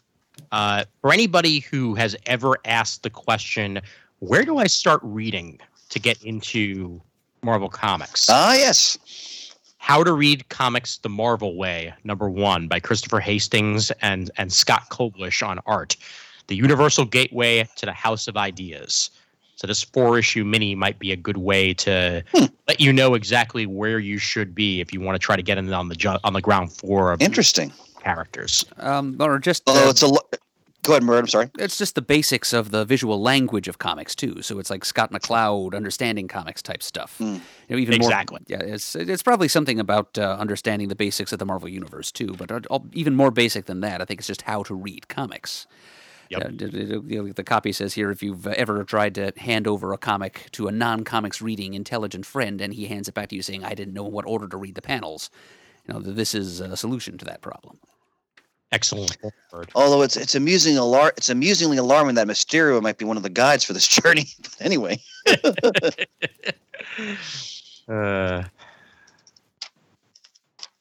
Uh, 0.52 0.86
for 1.02 1.12
anybody 1.12 1.60
who 1.60 1.96
has 1.96 2.16
ever 2.28 2.58
asked 2.66 3.02
the 3.02 3.10
question, 3.10 3.82
where 4.20 4.44
do 4.44 4.58
I 4.60 4.68
start 4.68 5.00
reading 5.04 5.60
to 5.90 6.00
get 6.00 6.22
into 6.24 7.02
Marvel 7.42 7.70
comics? 7.70 8.28
Ah, 8.30 8.54
yes. 8.54 9.00
How 9.84 10.02
to 10.02 10.14
Read 10.14 10.48
Comics 10.48 11.00
the 11.00 11.10
Marvel 11.10 11.58
Way, 11.58 11.94
number 12.06 12.30
one, 12.30 12.70
by 12.70 12.80
Christopher 12.80 13.20
Hastings 13.20 13.92
and, 14.02 14.32
and 14.38 14.52
Scott 14.52 14.84
Koblish 14.90 15.46
on 15.46 15.60
art. 15.66 15.98
The 16.48 16.56
Universal 16.56 17.04
Gateway 17.08 17.68
to 17.76 17.86
the 17.86 17.92
House 17.92 18.30
of 18.30 18.38
Ideas. 18.38 19.10
So 19.58 19.68
this 19.68 19.84
four 19.84 20.18
issue 20.18 20.46
mini 20.46 20.74
might 20.74 21.00
be 21.00 21.12
a 21.12 21.18
good 21.18 21.36
way 21.36 21.74
to 21.74 22.24
let 22.66 22.80
you 22.80 22.94
know 22.94 23.14
exactly 23.14 23.66
where 23.66 24.00
you 24.00 24.18
should 24.20 24.56
be 24.56 24.80
if 24.80 24.94
you 24.94 25.02
want 25.02 25.16
to 25.16 25.20
try 25.20 25.36
to 25.36 25.44
get 25.44 25.58
in 25.58 25.74
on 25.74 25.90
the 25.90 25.96
ju- 25.96 26.18
on 26.24 26.32
the 26.32 26.42
ground 26.42 26.72
floor 26.72 27.12
of 27.12 27.22
Interesting. 27.22 27.74
characters. 28.02 28.64
Um, 28.78 29.18
or 29.20 29.38
just 29.38 29.64
Although 29.68 29.88
uh, 29.88 29.90
it's 29.90 30.02
a 30.02 30.08
lo- 30.08 30.30
go 30.84 30.94
ahead, 30.94 31.04
Murd. 31.04 31.20
I'm 31.20 31.28
sorry. 31.28 31.50
it's 31.58 31.78
just 31.78 31.96
the 31.96 32.02
basics 32.02 32.54
of 32.54 32.72
the 32.72 32.86
visual 32.86 33.22
language 33.22 33.68
of 33.68 33.80
comics 33.80 34.14
too. 34.16 34.42
So 34.42 34.60
it's 34.60 34.70
like 34.70 34.86
Scott 34.86 35.12
McCloud 35.12 35.76
understanding 35.76 36.28
comics 36.28 36.62
type 36.62 36.84
stuff. 36.84 37.18
Hmm. 37.18 37.36
You 37.36 37.42
know, 37.72 37.78
even 37.78 37.96
Exactly. 37.96 38.42
more. 38.50 38.60
Yeah, 38.60 38.66
it's 38.66 38.96
it's 38.96 39.24
probably 39.24 39.48
something 39.48 39.80
about 39.80 40.18
uh, 40.18 40.38
understanding 40.40 40.90
the 40.90 40.96
basics 40.96 41.32
of 41.34 41.40
the 41.40 41.46
Marvel 41.46 41.68
universe 41.70 42.12
too. 42.12 42.36
But 42.38 42.52
uh, 42.52 42.60
all- 42.70 42.86
even 42.94 43.16
more 43.16 43.32
basic 43.32 43.66
than 43.66 43.82
that, 43.82 44.02
I 44.02 44.06
think 44.06 44.20
it's 44.20 44.28
just 44.28 44.44
how 44.44 44.64
to 44.64 44.76
read 44.76 45.08
comics. 45.08 45.66
Yep. 46.30 46.42
Uh, 46.42 46.50
the 47.36 47.44
copy 47.46 47.72
says 47.74 47.94
here 47.94 48.10
if 48.10 48.24
you've 48.24 48.48
ever 48.48 48.84
tried 48.84 49.14
to 49.16 49.34
hand 49.38 49.68
over 49.68 49.94
a 49.94 49.98
comic 49.98 50.48
to 50.54 50.68
a 50.68 50.72
non-comics 50.72 51.42
reading 51.42 51.74
intelligent 51.76 52.26
friend 52.26 52.60
and 52.60 52.74
he 52.74 52.88
hands 52.88 53.08
it 53.08 53.14
back 53.14 53.30
to 53.30 53.36
you 53.36 53.42
saying 53.44 53.64
I 53.64 53.76
didn't 53.76 53.94
know 53.94 54.06
what 54.06 54.26
order 54.26 54.48
to 54.48 54.58
read 54.58 54.74
the 54.76 54.82
panels, 54.82 55.30
you 55.86 55.94
know 55.94 56.00
this 56.00 56.34
is 56.34 56.60
a 56.60 56.76
solution 56.76 57.18
to 57.20 57.26
that 57.26 57.42
problem. 57.42 57.78
Excellent 58.74 59.16
word. 59.54 59.70
Although 59.76 60.02
it's 60.02 60.18
it's 60.18 60.36
amusing 60.36 60.76
alar- 60.76 61.12
it's 61.16 61.30
amusingly 61.30 61.78
alarming 61.78 62.16
that 62.16 62.28
Mysterio 62.28 62.82
might 62.82 62.98
be 62.98 63.06
one 63.06 63.16
of 63.18 63.24
the 63.24 63.30
guides 63.30 63.64
for 63.64 63.72
this 63.74 63.88
journey. 64.02 64.26
But 64.42 64.56
anyway, 64.60 65.00
Uh, 67.88 68.44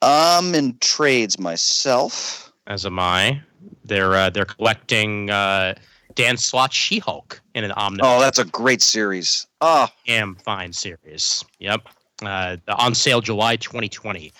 I'm 0.00 0.54
in 0.54 0.78
trades 0.78 1.38
myself. 1.38 2.52
as 2.66 2.86
am 2.86 2.98
I. 2.98 3.40
They're 3.84 4.14
uh, 4.14 4.30
they're 4.30 4.44
collecting 4.44 5.30
uh, 5.30 5.74
Dan 6.14 6.36
Slott's 6.36 6.76
She-Hulk 6.76 7.40
in 7.54 7.64
an 7.64 7.72
omnibus. 7.72 8.08
Oh, 8.08 8.20
that's 8.20 8.38
a 8.38 8.44
great 8.44 8.82
series. 8.82 9.46
Oh, 9.60 9.88
damn 10.06 10.36
fine 10.36 10.72
series. 10.72 11.44
Yep. 11.58 11.88
Uh, 12.22 12.56
on 12.68 12.94
sale 12.94 13.20
July 13.20 13.56
2020. 13.56 14.32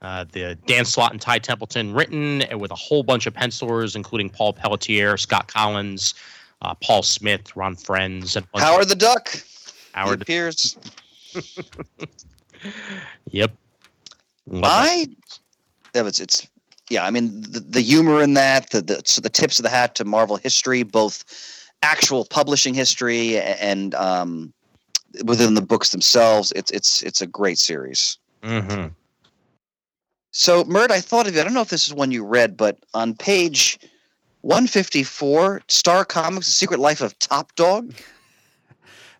Uh, 0.00 0.24
the 0.30 0.56
Dan 0.66 0.84
Slott 0.84 1.12
and 1.12 1.20
Ty 1.20 1.40
Templeton 1.40 1.92
written 1.92 2.44
with 2.58 2.70
a 2.70 2.76
whole 2.76 3.02
bunch 3.02 3.26
of 3.26 3.34
pencilers, 3.34 3.96
including 3.96 4.30
Paul 4.30 4.52
Pelletier, 4.52 5.16
Scott 5.16 5.48
Kolins, 5.48 6.14
uh, 6.62 6.74
Paul 6.74 7.02
Smith, 7.02 7.56
Ron 7.56 7.74
Frenz, 7.74 8.36
and 8.36 8.46
Howard 8.54 8.88
the 8.88 8.94
Duck. 8.94 9.42
Howard. 9.92 10.22
appears. 10.22 10.76
Yep. 13.30 13.52
Love 14.48 14.62
that. 14.62 14.68
I. 14.68 15.06
Yeah, 15.94 16.06
it's, 16.06 16.20
it's 16.20 16.48
yeah. 16.90 17.04
I 17.04 17.10
mean, 17.10 17.42
the, 17.42 17.60
the 17.60 17.80
humor 17.80 18.22
in 18.22 18.34
that, 18.34 18.70
the, 18.70 18.82
the 18.82 19.02
so 19.04 19.20
the 19.20 19.28
tips 19.28 19.58
of 19.58 19.62
the 19.62 19.68
hat 19.68 19.94
to 19.96 20.04
Marvel 20.04 20.36
history, 20.36 20.82
both 20.82 21.24
actual 21.82 22.24
publishing 22.24 22.74
history 22.74 23.38
and 23.38 23.94
um, 23.94 24.52
within 25.24 25.54
the 25.54 25.62
books 25.62 25.90
themselves. 25.90 26.52
It's 26.56 26.70
it's 26.70 27.02
it's 27.02 27.20
a 27.20 27.26
great 27.26 27.58
series. 27.58 28.18
Mhm. 28.42 28.92
So, 30.30 30.64
Murd, 30.64 30.90
I 30.90 31.00
thought 31.00 31.26
of 31.26 31.34
you. 31.34 31.40
I 31.40 31.44
don't 31.44 31.54
know 31.54 31.62
if 31.62 31.70
this 31.70 31.86
is 31.86 31.94
one 31.94 32.12
you 32.12 32.24
read, 32.24 32.56
but 32.56 32.78
on 32.94 33.14
page 33.14 33.78
154, 34.42 35.62
Star 35.68 36.04
Comics: 36.04 36.46
The 36.46 36.52
Secret 36.52 36.80
Life 36.80 37.00
of 37.00 37.18
Top 37.18 37.54
Dog. 37.56 37.94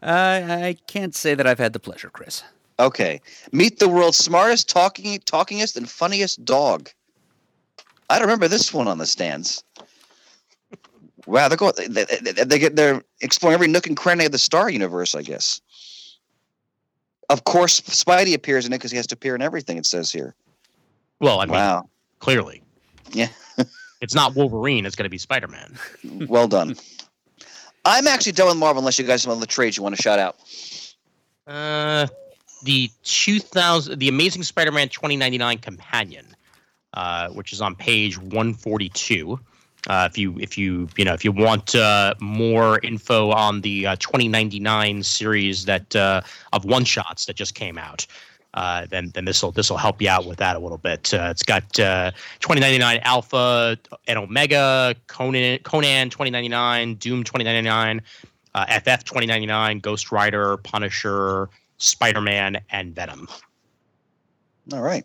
Uh, 0.02 0.46
I 0.48 0.76
can't 0.86 1.14
say 1.14 1.34
that 1.34 1.46
I've 1.46 1.58
had 1.58 1.72
the 1.72 1.80
pleasure, 1.80 2.10
Chris. 2.10 2.42
Okay, 2.78 3.20
meet 3.50 3.80
the 3.80 3.88
world's 3.88 4.18
smartest, 4.18 4.68
talking, 4.68 5.18
talkingest, 5.20 5.76
and 5.76 5.90
funniest 5.90 6.44
dog. 6.44 6.90
I 8.08 8.18
don't 8.18 8.28
remember 8.28 8.46
this 8.46 8.72
one 8.72 8.86
on 8.86 8.98
the 8.98 9.06
stands. 9.06 9.64
Wow, 11.26 11.48
they're 11.48 11.56
going. 11.56 11.72
They, 11.76 12.04
they, 12.04 12.44
they 12.44 12.58
get 12.58 12.76
they're 12.76 13.02
exploring 13.20 13.54
every 13.54 13.66
nook 13.66 13.86
and 13.86 13.96
cranny 13.96 14.24
of 14.24 14.32
the 14.32 14.38
Star 14.38 14.70
Universe. 14.70 15.14
I 15.14 15.22
guess. 15.22 15.60
Of 17.28 17.44
course, 17.44 17.80
Spidey 17.80 18.34
appears 18.34 18.64
in 18.64 18.72
it 18.72 18.76
because 18.78 18.90
he 18.90 18.96
has 18.96 19.06
to 19.08 19.14
appear 19.14 19.34
in 19.34 19.42
everything. 19.42 19.76
It 19.76 19.84
says 19.84 20.12
here. 20.12 20.34
Well, 21.20 21.40
I 21.40 21.46
mean, 21.46 21.54
Wow, 21.54 21.88
clearly. 22.20 22.62
Yeah. 23.12 23.28
it's 24.00 24.14
not 24.14 24.34
Wolverine. 24.34 24.86
It's 24.86 24.96
going 24.96 25.04
to 25.04 25.10
be 25.10 25.18
Spider 25.18 25.48
Man. 25.48 25.76
well 26.28 26.48
done. 26.48 26.76
I'm 27.84 28.06
actually 28.06 28.32
done 28.32 28.48
with 28.48 28.56
Marvel. 28.56 28.80
Unless 28.80 28.98
you 28.98 29.04
guys 29.04 29.24
have 29.24 29.36
other 29.36 29.46
trades 29.46 29.76
you 29.76 29.82
want 29.82 29.96
to 29.96 30.02
shout 30.02 30.18
out. 30.18 30.36
Uh, 31.46 32.06
the 32.62 32.90
2000, 33.04 33.98
the 33.98 34.08
Amazing 34.08 34.42
Spider 34.42 34.72
Man 34.72 34.88
2099 34.88 35.58
Companion, 35.58 36.26
uh, 36.94 37.28
which 37.30 37.52
is 37.52 37.60
on 37.60 37.74
page 37.74 38.18
142. 38.18 39.40
Uh, 39.88 40.08
if 40.10 40.18
you 40.18 40.36
if 40.38 40.58
you 40.58 40.88
you 40.96 41.04
know 41.04 41.14
if 41.14 41.24
you 41.24 41.32
want 41.32 41.74
uh, 41.74 42.12
more 42.20 42.80
info 42.80 43.30
on 43.30 43.60
the 43.60 43.86
uh, 43.86 43.96
2099 43.96 45.02
series 45.02 45.64
that 45.64 45.94
uh, 45.96 46.20
of 46.52 46.64
one 46.64 46.84
shots 46.84 47.26
that 47.26 47.36
just 47.36 47.54
came 47.54 47.78
out, 47.78 48.06
uh, 48.58 48.86
then 48.90 49.12
then 49.14 49.24
this 49.24 49.40
will 49.40 49.52
this 49.52 49.70
will 49.70 49.76
help 49.76 50.02
you 50.02 50.08
out 50.08 50.26
with 50.26 50.38
that 50.38 50.56
a 50.56 50.58
little 50.58 50.78
bit. 50.78 51.14
Uh, 51.14 51.28
it's 51.30 51.44
got 51.44 51.62
uh, 51.78 52.10
2099 52.40 52.98
Alpha 53.04 53.78
and 54.08 54.18
Omega, 54.18 54.96
Conan 55.06 55.60
Conan 55.60 56.10
2099, 56.10 56.96
Doom 56.96 57.22
2099, 57.22 58.02
uh, 58.56 58.66
FF 58.66 59.04
2099, 59.04 59.78
Ghost 59.78 60.10
Rider, 60.10 60.56
Punisher, 60.56 61.48
Spider 61.76 62.20
Man, 62.20 62.60
and 62.70 62.96
Venom. 62.96 63.28
All 64.72 64.82
right. 64.82 65.04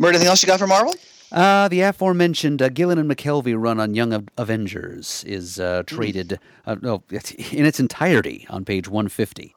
Murd, 0.00 0.10
anything 0.10 0.28
else 0.28 0.40
you 0.40 0.46
got 0.46 0.60
for 0.60 0.68
Marvel? 0.68 0.94
Uh, 1.32 1.66
the 1.66 1.80
aforementioned 1.80 2.62
uh, 2.62 2.68
Gillen 2.68 2.98
and 2.98 3.10
McKelvey 3.10 3.60
run 3.60 3.80
on 3.80 3.94
Young 3.94 4.28
Avengers 4.38 5.24
is 5.24 5.58
uh, 5.58 5.82
traded 5.84 6.38
uh, 6.64 6.76
no, 6.80 7.02
in 7.10 7.66
its 7.66 7.80
entirety 7.80 8.46
on 8.48 8.64
page 8.64 8.86
150. 8.86 9.56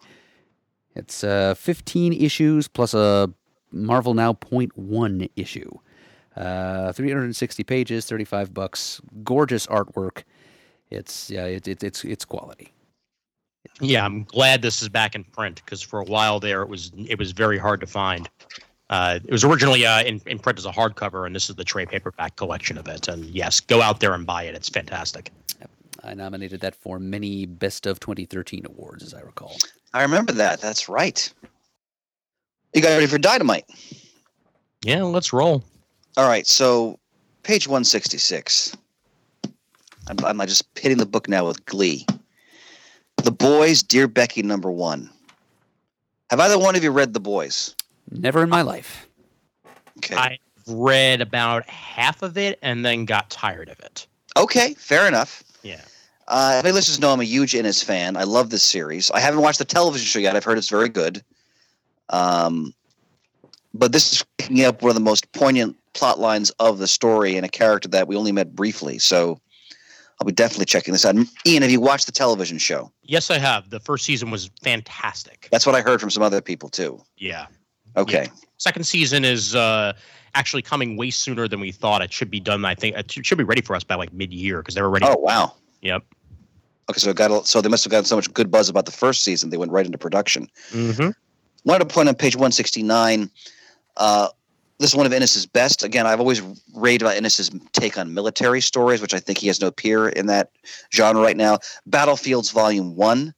It's 0.96 1.24
uh, 1.24 1.54
15 1.56 2.14
issues 2.14 2.68
plus 2.68 2.94
a 2.94 3.34
Marvel 3.72 4.14
Now 4.14 4.34
Point 4.34 4.78
One 4.78 5.28
issue. 5.36 5.72
Uh, 6.36 6.92
360 6.94 7.64
pages, 7.64 8.06
35 8.06 8.54
bucks. 8.54 9.02
Gorgeous 9.24 9.68
artwork. 9.68 10.24
It's 10.90 11.30
yeah, 11.30 11.46
it, 11.46 11.68
it, 11.68 11.84
it's 11.84 12.04
it's 12.04 12.26
quality. 12.26 12.74
Yeah, 13.80 14.06
I'm 14.06 14.24
glad 14.26 14.62
this 14.62 14.82
is 14.82 14.90
back 14.90 15.16
in 15.16 15.24
print 15.24 15.62
because 15.64 15.82
for 15.82 16.00
a 16.02 16.04
while 16.04 16.40
there 16.40 16.62
it 16.62 16.70
was 16.70 16.92
it 17.08 17.18
was 17.18 17.32
very 17.32 17.58
hard 17.58 17.80
to 17.82 17.88
find. 17.88 18.30
Uh, 18.90 19.20
it 19.24 19.32
was 19.32 19.46
originally 19.46 19.86
uh, 19.86 20.04
in, 20.04 20.22
in 20.26 20.38
print 20.38 20.60
as 20.60 20.66
a 20.66 20.72
hardcover, 20.72 21.26
and 21.26 21.34
this 21.34 21.50
is 21.50 21.56
the 21.56 21.64
trade 21.64 21.88
paperback 21.88 22.36
collection 22.36 22.78
of 22.78 22.90
it. 22.90 23.08
And 23.08 23.24
yes, 23.26 23.62
go 23.62 23.82
out 23.82 24.02
there 24.02 24.14
and 24.14 24.26
buy 24.26 24.44
it; 24.44 24.54
it's 24.54 24.68
fantastic. 24.68 25.32
I 26.04 26.14
nominated 26.14 26.62
that 26.62 26.76
for 26.76 27.00
many 27.00 27.46
Best 27.46 27.86
of 27.86 28.00
2013 28.00 28.66
awards, 28.66 29.04
as 29.04 29.14
I 29.14 29.22
recall. 29.22 29.56
I 29.94 30.02
remember 30.02 30.34
that. 30.34 30.62
That's 30.62 30.90
right. 30.90 31.32
You 32.74 32.82
got 32.82 32.90
ready 32.90 33.08
for 33.08 33.18
Dynamite? 33.18 33.66
Yeah, 34.84 35.04
let's 35.04 35.32
roll. 35.34 35.64
All 36.18 36.28
right. 36.28 36.48
So, 36.48 36.98
page 37.44 37.68
166. 37.68 38.76
I'm, 40.08 40.18
I'm 40.24 40.40
just 40.48 40.64
hitting 40.76 40.98
the 40.98 41.06
book 41.06 41.30
now 41.30 41.46
with 41.46 41.64
glee. 41.66 42.06
The 43.18 43.32
Boys, 43.32 43.84
Dear 43.84 44.08
Becky, 44.08 44.42
number 44.42 44.72
one. 44.72 45.10
Have 46.32 46.40
either 46.40 46.58
one 46.58 46.76
of 46.76 46.84
you 46.84 46.92
read 46.92 47.14
The 47.14 47.20
Boys? 47.20 47.76
Never 48.10 48.42
in 48.42 48.50
my 48.50 48.62
life. 48.64 49.08
Okay. 49.98 50.16
I 50.16 50.40
read 50.68 51.22
about 51.22 51.70
half 51.70 52.24
of 52.24 52.38
it 52.38 52.58
and 52.62 52.84
then 52.84 53.06
got 53.06 53.30
tired 53.30 53.70
of 53.70 53.80
it. 53.82 54.08
okay. 54.38 54.74
Fair 54.76 55.08
enough. 55.08 55.44
Yeah. 55.62 55.82
Uh, 56.32 56.62
my 56.64 56.72
listeners 56.72 56.98
know 56.98 57.12
I'm 57.12 57.20
a 57.20 57.26
huge 57.26 57.54
Ennis 57.54 57.84
fan. 57.84 58.16
I 58.16 58.24
love 58.24 58.52
this 58.52 58.64
series. 58.64 59.12
I 59.12 59.20
haven't 59.20 59.42
watched 59.42 59.60
the 59.60 59.66
television 59.66 60.06
show 60.06 60.20
yet. 60.20 60.34
I've 60.34 60.46
heard 60.46 60.58
it's 60.58 60.70
very 60.70 60.88
good. 60.88 61.22
Um, 62.08 62.74
but 63.74 63.92
this 63.92 64.14
is 64.14 64.26
picking 64.38 64.64
up 64.64 64.82
one 64.82 64.92
of 64.92 64.96
the 64.96 65.02
most 65.02 65.30
poignant 65.34 65.76
plot 65.94 66.20
lines 66.20 66.50
of 66.52 66.78
the 66.78 66.88
story 66.88 67.36
and 67.36 67.46
a 67.46 67.50
character 67.50 67.90
that 67.90 68.08
we 68.08 68.16
only 68.16 68.32
met 68.32 68.56
briefly. 68.56 68.98
So 68.98 69.42
I'll 70.22 70.26
be 70.26 70.32
definitely 70.32 70.68
checking 70.68 70.94
this 70.94 71.06
out. 71.06 71.16
Ian, 71.46 71.64
have 71.64 71.72
you 71.72 71.82
watched 71.82 72.06
the 72.06 72.14
television 72.14 72.58
show? 72.58 72.94
Yes, 73.04 73.30
I 73.30 73.38
have. 73.38 73.70
The 73.70 73.82
first 73.82 74.06
season 74.06 74.32
was 74.32 74.50
fantastic. 74.64 75.50
That's 75.52 75.66
what 75.66 75.76
I 75.76 75.82
heard 75.82 76.00
from 76.00 76.12
some 76.12 76.24
other 76.24 76.40
people 76.40 76.70
too. 76.70 77.04
Yeah. 77.18 77.48
Okay. 77.98 78.30
Second 78.58 78.86
season 78.86 79.26
is 79.26 79.54
uh, 79.54 79.92
actually 80.34 80.62
coming 80.62 80.96
way 80.96 81.10
sooner 81.10 81.50
than 81.50 81.60
we 81.60 81.74
thought. 81.74 82.02
It 82.02 82.14
should 82.14 82.32
be 82.32 82.40
done. 82.40 82.64
I 82.64 82.76
think 82.76 82.96
it 82.96 83.12
should 83.26 83.38
be 83.38 83.44
ready 83.44 83.62
for 83.62 83.76
us 83.76 83.84
by 83.84 83.96
like 83.96 84.14
mid-year 84.14 84.60
because 84.60 84.76
they 84.76 84.82
were 84.82 84.90
ready. 84.90 85.08
Oh 85.10 85.18
wow. 85.18 85.56
Yep. 85.82 86.06
Okay, 86.90 87.00
so 87.00 87.10
it 87.12 87.16
got 87.16 87.32
a- 87.32 87.46
so 87.46 87.62
they 87.62 87.70
must 87.70 87.84
have 87.84 87.92
gotten 87.92 88.06
so 88.06 88.16
much 88.16 88.32
good 88.34 88.52
buzz 88.52 88.70
about 88.70 88.86
the 88.86 88.92
first 88.92 89.24
season 89.24 89.50
they 89.50 89.58
went 89.58 89.72
right 89.72 89.86
into 89.86 89.98
production. 89.98 90.48
Mm-hmm. 90.72 91.10
wanted 91.64 91.88
to 91.88 91.94
point 91.94 92.10
on 92.10 92.16
page 92.16 92.36
169 92.36 93.30
uh, 93.98 94.30
this 94.80 94.90
is 94.90 94.96
one 94.96 95.06
of 95.06 95.14
Ennis's 95.14 95.46
best. 95.46 95.84
Again 95.84 96.08
i've 96.08 96.20
always 96.20 96.42
raved 96.74 97.02
about 97.04 97.16
Ennis's 97.16 97.52
take 97.74 97.98
on 97.98 98.14
military 98.14 98.62
stories 98.62 99.00
which 99.02 99.14
i 99.14 99.20
think 99.20 99.38
he 99.38 99.48
has 99.48 99.62
no 99.62 99.70
peer 99.72 100.10
in 100.10 100.26
that 100.28 100.52
genre 100.94 101.22
right 101.22 101.38
now. 101.38 101.60
Battlefields 101.86 102.52
volume 102.52 102.96
1 102.96 103.34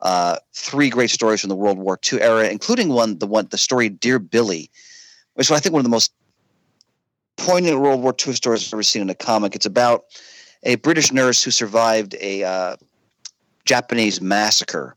uh, 0.00 0.36
three 0.54 0.88
great 0.88 1.10
stories 1.10 1.40
from 1.40 1.48
the 1.48 1.56
world 1.56 1.76
war 1.78 1.98
ii 2.12 2.20
era 2.20 2.48
including 2.48 2.88
one 2.88 3.18
the 3.18 3.26
one 3.26 3.46
the 3.50 3.58
story 3.58 3.88
dear 3.88 4.18
billy 4.18 4.70
which 5.34 5.50
i 5.50 5.58
think 5.58 5.72
one 5.72 5.80
of 5.80 5.84
the 5.84 5.90
most 5.90 6.12
poignant 7.36 7.80
world 7.80 8.00
war 8.02 8.14
ii 8.26 8.32
stories 8.32 8.66
i've 8.66 8.72
ever 8.74 8.82
seen 8.82 9.02
in 9.02 9.10
a 9.10 9.14
comic. 9.14 9.54
It's 9.54 9.66
about 9.66 10.04
a 10.62 10.76
british 10.76 11.12
nurse 11.12 11.42
who 11.42 11.50
survived 11.50 12.16
a 12.20 12.44
uh, 12.44 12.76
japanese 13.64 14.20
massacre 14.20 14.96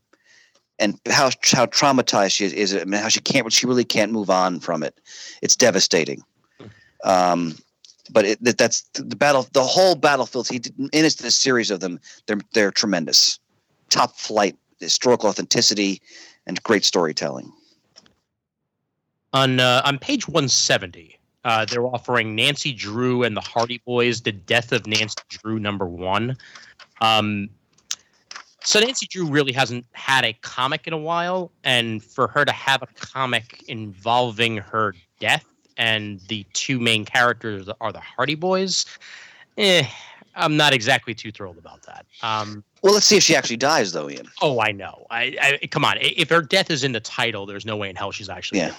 and 0.82 0.98
how 1.08 1.30
how 1.44 1.66
traumatized 1.66 2.32
she 2.32 2.44
is, 2.44 2.52
is 2.52 2.72
it, 2.72 2.88
mean, 2.88 3.00
how 3.00 3.08
she 3.08 3.20
can't 3.20 3.50
she 3.52 3.66
really 3.66 3.84
can't 3.84 4.12
move 4.12 4.28
on 4.30 4.58
from 4.58 4.82
it. 4.82 4.98
It's 5.40 5.56
devastating. 5.56 6.22
Um, 7.04 7.56
but 8.10 8.24
it, 8.24 8.44
that, 8.44 8.58
that's 8.58 8.82
the 8.94 9.16
battle. 9.16 9.46
The 9.52 9.62
whole 9.62 9.94
battlefields. 9.94 10.48
He 10.48 10.58
did, 10.58 10.74
and 10.78 10.90
the 10.92 11.30
series 11.30 11.70
of 11.70 11.80
them. 11.80 12.00
They're 12.26 12.40
they're 12.52 12.72
tremendous, 12.72 13.38
top 13.90 14.16
flight 14.18 14.56
historical 14.80 15.28
authenticity, 15.28 16.02
and 16.46 16.60
great 16.64 16.84
storytelling. 16.84 17.52
On 19.32 19.60
uh, 19.60 19.82
on 19.84 19.98
page 19.98 20.26
170, 20.26 21.16
uh, 21.44 21.64
they're 21.64 21.86
offering 21.86 22.34
Nancy 22.34 22.72
Drew 22.72 23.22
and 23.22 23.36
the 23.36 23.40
Hardy 23.40 23.80
Boys: 23.84 24.22
The 24.22 24.32
Death 24.32 24.72
of 24.72 24.86
Nancy 24.86 25.16
Drew 25.28 25.58
number 25.58 25.86
one. 25.86 26.36
Um, 27.00 27.48
so 28.64 28.78
Nancy 28.78 29.06
Drew 29.06 29.26
really 29.26 29.52
hasn't 29.52 29.84
had 29.92 30.24
a 30.24 30.34
comic 30.34 30.86
in 30.86 30.92
a 30.92 30.98
while, 30.98 31.50
and 31.64 32.02
for 32.02 32.28
her 32.28 32.44
to 32.44 32.52
have 32.52 32.82
a 32.82 32.86
comic 32.94 33.62
involving 33.66 34.56
her 34.58 34.94
death 35.18 35.44
and 35.76 36.20
the 36.28 36.46
two 36.52 36.78
main 36.78 37.04
characters 37.04 37.68
are 37.80 37.92
the 37.92 37.98
Hardy 38.00 38.34
Boys, 38.36 38.86
eh, 39.58 39.84
I'm 40.36 40.56
not 40.56 40.72
exactly 40.72 41.14
too 41.14 41.32
thrilled 41.32 41.58
about 41.58 41.82
that. 41.82 42.06
Um, 42.22 42.62
Well, 42.82 42.92
let's 42.94 43.06
see 43.06 43.16
if 43.16 43.22
she 43.22 43.34
actually 43.34 43.56
dies, 43.56 43.92
though, 43.92 44.08
Ian. 44.08 44.28
oh, 44.42 44.60
I 44.60 44.70
know. 44.70 45.06
I, 45.10 45.58
I 45.62 45.66
come 45.66 45.84
on. 45.84 45.96
If 46.00 46.28
her 46.30 46.42
death 46.42 46.70
is 46.70 46.84
in 46.84 46.92
the 46.92 47.00
title, 47.00 47.46
there's 47.46 47.66
no 47.66 47.76
way 47.76 47.90
in 47.90 47.96
hell 47.96 48.12
she's 48.12 48.28
actually. 48.28 48.60
Yeah. 48.60 48.68
dead. 48.68 48.76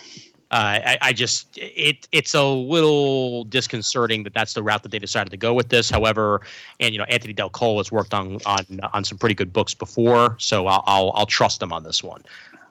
I, 0.56 0.98
I 1.02 1.14
just 1.14 1.58
it 1.58 2.08
it's 2.12 2.34
a 2.34 2.44
little 2.44 3.44
disconcerting 3.46 4.24
that 4.24 4.34
that's 4.34 4.54
the 4.54 4.62
route 4.62 4.84
that 4.84 4.92
they 4.92 5.00
decided 5.00 5.32
to 5.32 5.38
go 5.38 5.54
with 5.54 5.70
this. 5.70 5.90
However, 5.90 6.42
and 6.80 6.94
you 6.94 7.00
know 7.00 7.06
Anthony 7.06 7.34
Del 7.34 7.50
Col 7.50 7.78
has 7.78 7.92
worked 7.92 8.14
on 8.14 8.38
on 8.46 8.66
on 8.94 9.04
some 9.04 9.18
pretty 9.18 9.36
good 9.36 9.52
books 9.52 9.74
before, 9.74 10.36
so 10.40 10.68
I'll 10.68 10.84
I'll, 10.86 11.12
I'll 11.16 11.26
trust 11.26 11.62
him 11.62 11.74
on 11.74 11.84
this 11.84 12.04
one. 12.04 12.24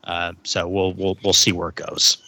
Uh, 0.05 0.33
so 0.45 0.69
we'll 0.69 0.93
we'll 0.95 1.19
we'll 1.25 1.33
see 1.33 1.53
where 1.53 1.71
it 1.71 1.75
goes. 1.75 2.19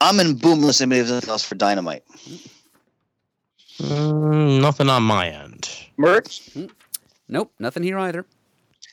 I'm 0.00 0.20
in 0.20 0.36
boomless. 0.36 0.80
Anybody 0.80 1.00
have 1.00 1.10
anything 1.10 1.30
else 1.30 1.44
for 1.44 1.54
Dynamite? 1.54 2.04
Mm, 3.80 4.60
nothing 4.60 4.88
on 4.88 5.02
my 5.02 5.28
end. 5.28 5.68
Murd. 5.98 6.70
Nope, 7.28 7.52
nothing 7.58 7.82
here 7.82 7.98
either. 7.98 8.24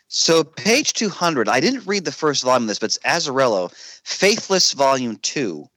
So 0.08 0.44
page 0.44 0.94
200. 0.94 1.50
I 1.50 1.60
didn't 1.60 1.86
read 1.86 2.06
the 2.06 2.12
first 2.12 2.44
volume 2.44 2.64
of 2.64 2.68
this, 2.70 2.80
but 2.80 2.86
it's 2.86 3.00
Azzarello, 3.00 3.72
Faithless 4.04 4.74
Volume 4.74 5.18
Two, 5.18 5.68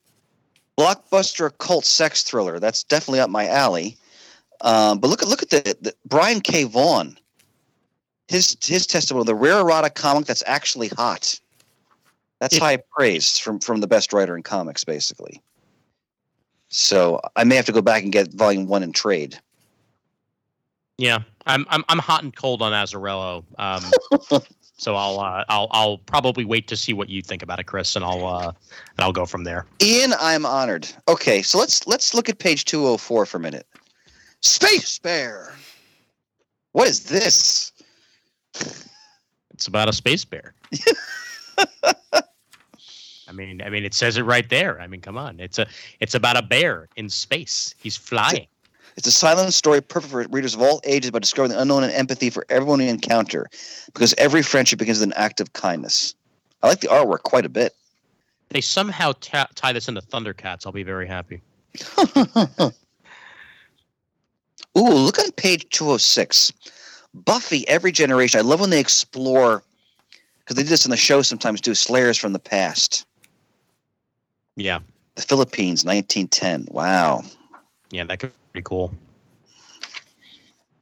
blockbuster 0.79 1.57
cult 1.59 1.85
sex 1.85 2.23
thriller. 2.23 2.59
That's 2.59 2.85
definitely 2.85 3.21
up 3.21 3.31
my 3.31 3.49
alley. 3.49 3.97
Um, 4.61 4.99
but 4.99 5.09
look 5.09 5.23
at 5.23 5.29
look 5.29 5.43
at 5.43 5.51
the, 5.51 5.77
the 5.81 5.95
Brian 6.05 6.41
K. 6.41 6.65
Vaughan. 6.65 7.17
His 8.29 8.57
his 8.63 8.87
testimony, 8.87 9.25
the 9.25 9.35
rare 9.35 9.61
erotic 9.61 9.95
comic 9.95 10.27
that's 10.27 10.43
actually 10.47 10.89
hot. 10.89 11.41
That's 12.41 12.55
Yeah. 12.57 12.61
high 12.61 12.79
praise 12.93 13.39
from 13.39 13.59
from 13.61 13.81
the 13.81 13.87
best 13.87 14.13
writer 14.13 14.37
in 14.37 14.43
comics, 14.43 14.85
basically. 14.85 15.43
So 16.69 17.21
I 17.35 17.45
may 17.45 17.57
have 17.57 17.65
to 17.67 17.73
go 17.73 17.81
back 17.81 18.03
and 18.03 18.13
get 18.13 18.35
volume 18.35 18.67
one 18.67 18.83
in 18.83 18.93
trade. 18.93 19.41
Yeah, 20.99 21.20
I'm 21.47 21.65
I'm 21.69 21.85
I'm 21.89 21.99
hot 21.99 22.25
and 22.25 22.35
cold 22.35 22.61
on 22.61 22.73
Azzarello. 22.73 23.45
Um, 23.59 24.41
so 24.77 24.97
I'll 24.97 25.20
uh, 25.20 25.45
I'll 25.49 25.69
I'll 25.70 25.99
probably 25.99 26.45
wait 26.45 26.66
to 26.69 26.77
see 26.77 26.93
what 26.93 27.09
you 27.09 27.23
think 27.23 27.43
about 27.43 27.61
it, 27.61 27.65
Chris, 27.65 27.97
and 27.97 28.05
I'll 28.05 28.27
uh, 28.27 28.49
and 28.49 28.99
I'll 28.99 29.12
go 29.12 29.25
from 29.25 29.45
there. 29.45 29.66
Ian, 29.81 30.12
I'm 30.20 30.45
honored. 30.45 30.89
Okay, 31.07 31.41
so 31.41 31.59
let's 31.59 31.87
let's 31.87 32.15
look 32.15 32.29
at 32.29 32.39
page 32.39 32.65
204 32.65 33.27
for 33.27 33.37
a 33.37 33.41
minute. 33.41 33.66
Space 34.41 34.99
Bear. 34.99 35.55
What 36.73 36.89
is 36.89 37.05
this? 37.05 37.73
It's 39.51 39.66
about 39.66 39.89
a 39.89 39.93
space 39.93 40.25
bear. 40.25 40.55
I 41.83 43.33
mean, 43.33 43.61
I 43.61 43.69
mean, 43.69 43.85
it 43.85 43.95
says 43.95 44.16
it 44.16 44.23
right 44.23 44.49
there. 44.49 44.81
I 44.81 44.87
mean, 44.87 45.01
come 45.01 45.19
on, 45.19 45.41
it's 45.41 45.59
a 45.59 45.66
it's 45.99 46.15
about 46.15 46.37
a 46.37 46.43
bear 46.43 46.89
in 46.95 47.09
space. 47.09 47.75
He's 47.79 47.97
flying. 47.97 48.47
It's 48.99 49.07
a 49.07 49.12
silent 49.12 49.55
story 49.55 49.81
perfect 49.81 50.11
for 50.11 50.27
readers 50.29 50.57
of 50.57 50.61
all 50.61 50.81
ages 50.83 51.11
about 51.11 51.23
discovering 51.23 51.53
the 51.53 51.61
unknown 51.62 51.85
and 51.85 51.93
empathy 51.93 52.31
for 52.31 52.45
everyone 52.49 52.81
we 52.81 52.89
encounter 52.89 53.47
because 53.87 54.12
every 54.19 54.43
friendship 54.43 54.81
begins 54.81 54.99
with 54.99 55.11
an 55.11 55.12
act 55.12 55.41
of 55.41 55.53
kindness. 55.53 56.16
I 56.65 56.69
like 56.69 56.81
the 56.81 56.89
artwork 56.89 57.23
quite 57.23 57.47
a 57.47 57.49
bit. 57.49 57.77
They 58.49 58.61
somehow 58.61 59.12
ta- 59.20 59.47
tie 59.55 59.73
this 59.73 59.87
into 59.87 60.01
Thundercats. 60.01 60.66
I'll 60.66 60.73
be 60.73 60.83
very 60.83 61.07
happy. 61.07 61.41
Ooh, 62.09 62.73
look 64.75 65.20
on 65.20 65.31
page 65.37 65.69
206. 65.70 66.53
Buffy, 67.15 67.69
Every 67.69 67.93
Generation. 67.93 68.39
I 68.41 68.43
love 68.43 68.59
when 68.59 68.70
they 68.70 68.81
explore, 68.81 69.62
because 70.41 70.57
they 70.57 70.65
did 70.65 70.70
this 70.70 70.85
in 70.87 70.91
the 70.91 70.97
show 70.97 71.23
sometimes, 71.23 71.61
do 71.61 71.73
Slayers 71.73 72.19
from 72.19 72.33
the 72.33 72.41
past. 72.41 73.07
Yeah, 74.57 74.81
The 75.15 75.23
Philippines, 75.23 75.85
1910. 75.85 76.66
Wow. 76.75 77.23
yeah, 77.93 78.03
that 78.03 78.19
could 78.19 78.31
be 78.31 78.38
pretty 78.53 78.65
cool. 78.65 78.93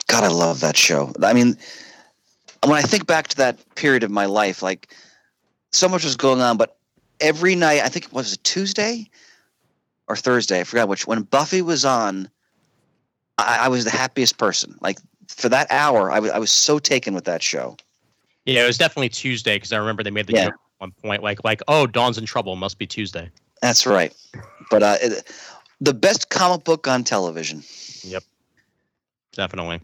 God, 0.08 0.24
I 0.24 0.28
love 0.28 0.60
that 0.60 0.76
show. 0.76 1.12
I 1.22 1.32
mean, 1.32 1.56
when 2.64 2.76
I 2.76 2.82
think 2.82 3.06
back 3.06 3.28
to 3.28 3.36
that 3.36 3.58
period 3.74 4.02
of 4.02 4.10
my 4.10 4.26
life, 4.26 4.62
like 4.62 4.94
so 5.72 5.88
much 5.88 6.04
was 6.04 6.16
going 6.16 6.40
on, 6.40 6.56
but 6.56 6.76
every 7.20 7.54
night, 7.54 7.82
I 7.82 7.88
think 7.88 8.06
it 8.06 8.12
was 8.12 8.32
a 8.32 8.36
Tuesday 8.38 9.08
or 10.08 10.16
Thursday? 10.16 10.60
I 10.60 10.64
forgot 10.64 10.88
which. 10.88 11.06
When 11.06 11.22
Buffy 11.22 11.62
was 11.62 11.84
on, 11.84 12.28
I, 13.38 13.60
I 13.62 13.68
was 13.68 13.84
the 13.84 13.90
happiest 13.90 14.38
person. 14.38 14.76
Like 14.80 14.98
for 15.28 15.48
that 15.48 15.66
hour, 15.70 16.10
I 16.10 16.18
was 16.20 16.30
I 16.30 16.38
was 16.38 16.50
so 16.50 16.78
taken 16.78 17.14
with 17.14 17.24
that 17.24 17.42
show. 17.42 17.76
Yeah, 18.44 18.62
it 18.62 18.66
was 18.66 18.78
definitely 18.78 19.08
Tuesday 19.08 19.56
because 19.56 19.72
I 19.72 19.78
remember 19.78 20.02
they 20.02 20.10
made 20.10 20.26
the 20.28 20.34
Yeah. 20.34 20.44
joke 20.44 20.54
at 20.54 20.60
one 20.78 20.92
point, 21.02 21.22
like 21.22 21.44
like 21.44 21.62
oh, 21.68 21.86
Dawn's 21.86 22.18
in 22.18 22.26
trouble. 22.26 22.56
Must 22.56 22.78
be 22.78 22.86
Tuesday. 22.86 23.30
That's 23.60 23.86
right. 23.86 24.14
But 24.70 24.82
uh, 24.82 24.96
it, 25.00 25.32
the 25.80 25.94
best 25.94 26.30
comic 26.30 26.64
book 26.64 26.88
on 26.88 27.04
television. 27.04 27.62
Yep. 28.02 28.24
Definitely. 29.32 29.80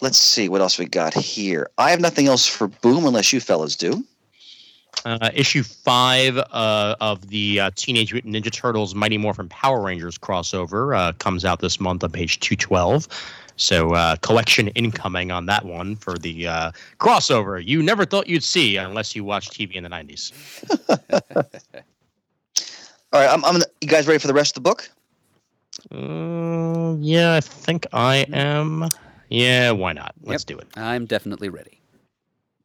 Let's 0.00 0.18
see 0.18 0.48
what 0.48 0.60
else 0.60 0.78
we 0.78 0.86
got 0.86 1.14
here. 1.14 1.68
I 1.78 1.90
have 1.90 2.00
nothing 2.00 2.26
else 2.26 2.46
for 2.46 2.68
Boom 2.68 3.06
unless 3.06 3.32
you 3.32 3.40
fellas 3.40 3.76
do. 3.76 4.04
Uh, 5.04 5.30
issue 5.34 5.62
five 5.62 6.36
uh, 6.36 6.96
of 7.00 7.28
the 7.28 7.60
uh, 7.60 7.70
Teenage 7.74 8.12
Mutant 8.12 8.34
Ninja 8.34 8.52
Turtles 8.52 8.94
Mighty 8.94 9.18
Morphin 9.18 9.48
Power 9.48 9.80
Rangers 9.82 10.18
crossover 10.18 10.96
uh, 10.96 11.12
comes 11.14 11.44
out 11.44 11.60
this 11.60 11.80
month 11.80 12.02
on 12.04 12.10
page 12.10 12.40
212. 12.40 13.06
So, 13.56 13.94
uh, 13.94 14.16
collection 14.16 14.68
incoming 14.68 15.30
on 15.30 15.46
that 15.46 15.64
one 15.64 15.96
for 15.96 16.16
the 16.16 16.46
uh, 16.48 16.72
crossover 16.98 17.62
you 17.64 17.82
never 17.82 18.06
thought 18.06 18.26
you'd 18.26 18.42
see 18.42 18.76
unless 18.78 19.14
you 19.14 19.22
watched 19.22 19.52
TV 19.52 19.74
in 19.74 19.84
the 19.84 19.90
90s. 19.90 20.32
All 23.12 23.20
right, 23.20 23.30
I'm, 23.30 23.44
I'm. 23.44 23.62
You 23.80 23.88
guys 23.88 24.06
ready 24.06 24.18
for 24.18 24.28
the 24.28 24.34
rest 24.34 24.56
of 24.56 24.62
the 24.62 24.68
book? 24.68 24.88
Uh, 25.90 26.96
yeah, 27.00 27.34
I 27.34 27.40
think 27.40 27.86
I 27.92 28.26
am. 28.32 28.88
Yeah, 29.28 29.72
why 29.72 29.92
not? 29.92 30.14
Let's 30.22 30.44
do 30.44 30.58
it. 30.58 30.68
I'm 30.76 31.06
definitely 31.06 31.48
ready. 31.48 31.80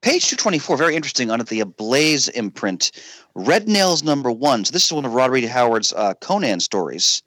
Page 0.01 0.27
224, 0.29 0.77
very 0.77 0.95
interesting, 0.95 1.31
under 1.31 1.43
the 1.43 1.61
Ablaze 1.61 2.27
imprint. 2.29 2.91
Red 3.33 3.67
Nails 3.67 4.03
number 4.03 4.31
one. 4.31 4.63
So, 4.65 4.71
this 4.71 4.85
is 4.85 4.93
one 4.93 5.03
of 5.03 5.13
Rod 5.13 5.31
Reed 5.31 5.45
Howard's 5.45 5.93
uh, 5.93 6.13
Conan 6.15 6.59
stories. 6.59 7.23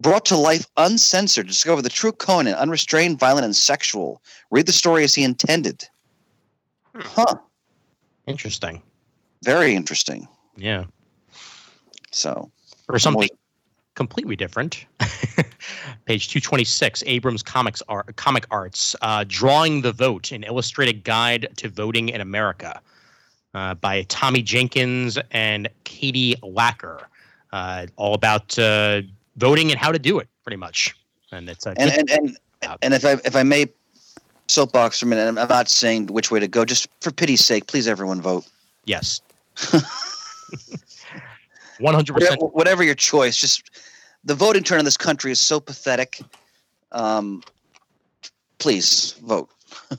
Brought 0.00 0.24
to 0.26 0.36
life 0.36 0.66
uncensored. 0.78 1.46
Discover 1.46 1.82
the 1.82 1.90
true 1.90 2.12
Conan, 2.12 2.54
unrestrained, 2.54 3.18
violent, 3.18 3.44
and 3.44 3.54
sexual. 3.54 4.22
Read 4.50 4.64
the 4.64 4.72
story 4.72 5.04
as 5.04 5.14
he 5.14 5.22
intended. 5.22 5.86
Huh. 6.94 7.36
Interesting. 8.26 8.80
Very 9.44 9.74
interesting. 9.74 10.26
Yeah. 10.56 10.84
So, 12.12 12.50
Or 12.88 12.98
something 12.98 13.28
completely 13.94 14.36
different. 14.36 14.86
Page 16.06 16.28
226, 16.28 17.02
Abrams 17.06 17.42
Comics 17.42 17.82
Art, 17.88 18.16
Comic 18.16 18.46
Arts, 18.50 18.96
uh, 19.02 19.24
Drawing 19.28 19.82
the 19.82 19.92
Vote, 19.92 20.32
an 20.32 20.42
illustrated 20.44 21.04
guide 21.04 21.48
to 21.56 21.68
voting 21.68 22.08
in 22.08 22.20
America 22.20 22.80
uh, 23.54 23.74
by 23.74 24.02
Tommy 24.04 24.42
Jenkins 24.42 25.18
and 25.30 25.68
Katie 25.84 26.34
Lacker. 26.42 27.04
Uh, 27.52 27.86
all 27.96 28.14
about 28.14 28.58
uh, 28.58 29.02
voting 29.36 29.70
and 29.70 29.78
how 29.78 29.90
to 29.90 29.98
do 29.98 30.18
it, 30.18 30.28
pretty 30.44 30.56
much. 30.56 30.96
And 31.32 31.48
it's 31.48 31.66
and 31.66 31.78
and 31.78 32.10
and, 32.10 32.38
and 32.80 32.94
if 32.94 33.04
I 33.04 33.12
if 33.24 33.34
I 33.34 33.42
may 33.42 33.66
soapbox 34.46 35.00
for 35.00 35.06
a 35.06 35.08
minute, 35.08 35.26
I'm 35.28 35.48
not 35.48 35.68
saying 35.68 36.06
which 36.06 36.30
way 36.30 36.40
to 36.40 36.48
go. 36.48 36.64
Just 36.64 36.88
for 37.00 37.10
pity's 37.10 37.44
sake, 37.44 37.66
please, 37.66 37.88
everyone 37.88 38.20
vote. 38.20 38.46
yes. 38.84 39.20
100%. 41.80 42.10
Whatever, 42.12 42.46
whatever 42.46 42.82
your 42.82 42.94
choice, 42.94 43.36
just 43.36 43.70
the 44.24 44.34
voting 44.34 44.62
turn 44.62 44.78
in 44.78 44.84
this 44.84 44.96
country 44.96 45.32
is 45.32 45.40
so 45.40 45.60
pathetic. 45.60 46.20
Um, 46.92 47.42
please 48.58 49.14
vote. 49.24 49.48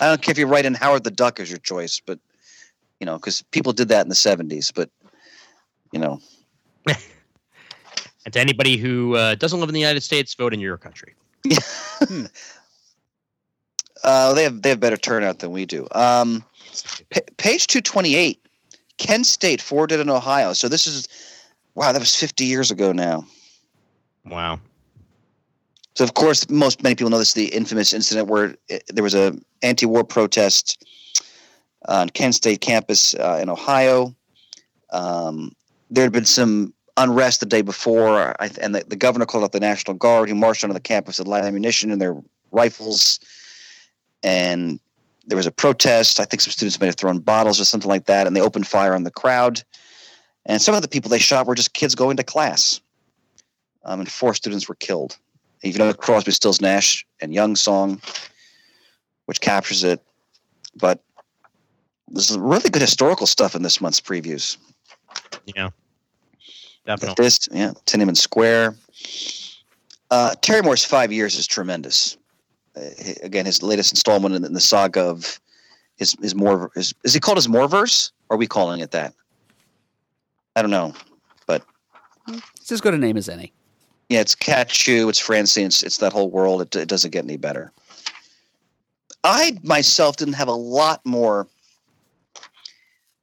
I 0.00 0.06
don't 0.06 0.22
care 0.22 0.32
if 0.32 0.38
you 0.38 0.46
write 0.46 0.64
in 0.64 0.74
Howard 0.74 1.04
the 1.04 1.10
Duck 1.10 1.40
as 1.40 1.50
your 1.50 1.58
choice, 1.58 2.00
but 2.04 2.18
you 3.00 3.06
know, 3.06 3.16
because 3.16 3.42
people 3.50 3.72
did 3.72 3.88
that 3.88 4.02
in 4.02 4.08
the 4.08 4.14
'70s. 4.14 4.72
But 4.74 4.90
you 5.92 5.98
know, 5.98 6.20
And 8.28 8.32
to 8.34 8.40
anybody 8.40 8.76
who 8.76 9.16
uh, 9.16 9.36
doesn't 9.36 9.58
live 9.58 9.70
in 9.70 9.72
the 9.72 9.80
United 9.80 10.02
States, 10.02 10.34
vote 10.34 10.52
in 10.52 10.60
your 10.60 10.76
country. 10.76 11.14
uh, 14.04 14.34
they 14.34 14.42
have 14.42 14.60
they 14.60 14.68
have 14.68 14.80
better 14.80 14.98
turnout 14.98 15.38
than 15.38 15.50
we 15.50 15.64
do. 15.64 15.88
Um, 15.92 16.44
pa- 17.10 17.20
page 17.38 17.68
two 17.68 17.80
twenty 17.80 18.16
eight, 18.16 18.46
Kent 18.98 19.26
State 19.26 19.62
Four 19.62 19.86
Dead 19.86 20.00
in 20.00 20.10
Ohio. 20.10 20.52
So 20.52 20.68
this 20.68 20.86
is 20.86 21.08
wow, 21.74 21.92
that 21.92 21.98
was 21.98 22.14
fifty 22.14 22.44
years 22.44 22.70
ago 22.70 22.92
now. 22.92 23.24
Wow. 24.26 24.60
So 25.94 26.04
of 26.04 26.14
course, 26.14 26.48
most 26.50 26.82
many 26.82 26.94
people 26.94 27.10
know 27.10 27.18
this 27.18 27.28
is 27.28 27.34
the 27.34 27.46
infamous 27.46 27.92
incident 27.92 28.28
where 28.28 28.54
it, 28.68 28.84
there 28.88 29.02
was 29.02 29.14
a 29.14 29.36
anti-war 29.62 30.04
protest 30.04 30.84
on 31.88 32.08
Kent 32.10 32.34
State 32.34 32.60
campus 32.60 33.14
uh, 33.14 33.38
in 33.40 33.48
Ohio. 33.48 34.14
Um, 34.92 35.52
there 35.90 36.04
had 36.04 36.12
been 36.12 36.24
some 36.24 36.74
unrest 36.96 37.40
the 37.40 37.46
day 37.46 37.62
before, 37.62 38.34
I, 38.40 38.50
and 38.60 38.74
the, 38.74 38.84
the 38.86 38.96
governor 38.96 39.26
called 39.26 39.44
out 39.44 39.52
the 39.52 39.60
National 39.60 39.96
Guard, 39.96 40.28
who 40.28 40.34
marched 40.34 40.64
onto 40.64 40.74
the 40.74 40.80
campus 40.80 41.18
with 41.18 41.28
light 41.28 41.44
ammunition 41.44 41.90
and 41.90 42.00
their 42.00 42.16
rifles. 42.50 43.20
And 44.22 44.80
there 45.28 45.36
was 45.36 45.46
a 45.46 45.52
protest. 45.52 46.18
I 46.20 46.24
think 46.24 46.40
some 46.40 46.50
students 46.50 46.80
may 46.80 46.86
have 46.86 46.96
thrown 46.96 47.18
bottles 47.18 47.60
or 47.60 47.64
something 47.64 47.88
like 47.88 48.06
that, 48.06 48.26
and 48.26 48.34
they 48.34 48.40
opened 48.40 48.66
fire 48.66 48.94
on 48.94 49.04
the 49.04 49.10
crowd. 49.10 49.62
And 50.46 50.60
some 50.60 50.74
of 50.74 50.80
the 50.80 50.88
people 50.88 51.10
they 51.10 51.18
shot 51.18 51.46
were 51.46 51.54
just 51.54 51.74
kids 51.74 51.94
going 51.94 52.16
to 52.16 52.24
class. 52.24 52.80
Um, 53.84 54.00
and 54.00 54.10
four 54.10 54.34
students 54.34 54.68
were 54.68 54.74
killed. 54.74 55.18
You 55.62 55.76
know 55.76 55.92
Crosby, 55.92 56.32
Stills, 56.32 56.60
Nash, 56.60 57.06
and 57.20 57.34
Young 57.34 57.56
song, 57.56 58.00
which 59.26 59.40
captures 59.40 59.84
it. 59.84 60.02
But 60.74 61.02
There's 62.08 62.28
some 62.28 62.42
really 62.42 62.70
good 62.70 62.82
historical 62.82 63.26
stuff 63.26 63.54
in 63.54 63.62
this 63.62 63.80
month's 63.80 64.00
previews. 64.00 64.56
Yeah, 65.54 65.70
definitely. 66.86 67.22
this, 67.22 67.48
yeah, 67.52 67.72
Tiananmen 67.86 68.16
Square. 68.16 68.76
Uh, 70.10 70.34
Terry 70.40 70.62
Moore's 70.62 70.84
five 70.84 71.12
years 71.12 71.36
is 71.36 71.46
tremendous. 71.46 72.16
Uh, 72.78 72.90
hi- 73.04 73.16
again, 73.22 73.44
his 73.46 73.62
latest 73.62 73.92
installment 73.92 74.34
in, 74.34 74.44
in 74.44 74.52
the 74.52 74.60
saga 74.60 75.00
of 75.02 75.40
his 75.96 76.16
his 76.20 76.34
more 76.34 76.70
his, 76.74 76.94
is 77.04 77.12
he 77.14 77.20
called 77.20 77.38
his 77.38 77.48
Moreverse? 77.48 78.12
Or 78.28 78.34
are 78.34 78.38
we 78.38 78.46
calling 78.46 78.80
it 78.80 78.90
that? 78.92 79.14
I 80.54 80.62
don't 80.62 80.70
know. 80.70 80.94
But 81.46 81.64
it's 82.60 82.70
as 82.70 82.80
good 82.80 82.94
a 82.94 82.98
name 82.98 83.16
as 83.16 83.28
any. 83.28 83.52
Yeah, 84.08 84.20
it's 84.20 84.34
Katchoo, 84.34 85.08
it's 85.08 85.18
Francine, 85.18 85.66
it's, 85.66 85.82
it's 85.82 85.98
that 85.98 86.12
whole 86.12 86.30
world. 86.30 86.62
It, 86.62 86.74
it 86.76 86.88
doesn't 86.88 87.10
get 87.10 87.24
any 87.24 87.36
better. 87.36 87.72
I 89.24 89.58
myself 89.62 90.16
didn't 90.16 90.34
have 90.34 90.48
a 90.48 90.52
lot 90.54 91.04
more 91.04 91.46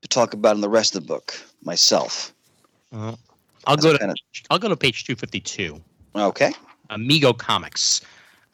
to 0.01 0.07
talk 0.07 0.33
about 0.33 0.55
in 0.55 0.61
the 0.61 0.69
rest 0.69 0.95
of 0.95 1.01
the 1.01 1.07
book 1.07 1.33
myself. 1.63 2.33
Uh, 2.93 3.15
I'll 3.65 3.77
go 3.77 3.93
to 3.93 3.97
Kinda- 3.99 4.13
I'll 4.49 4.59
go 4.59 4.69
to 4.69 4.75
page 4.75 5.05
two 5.05 5.15
fifty 5.15 5.39
two. 5.39 5.81
okay. 6.15 6.51
Amigo 6.91 7.33
Comics. 7.33 8.01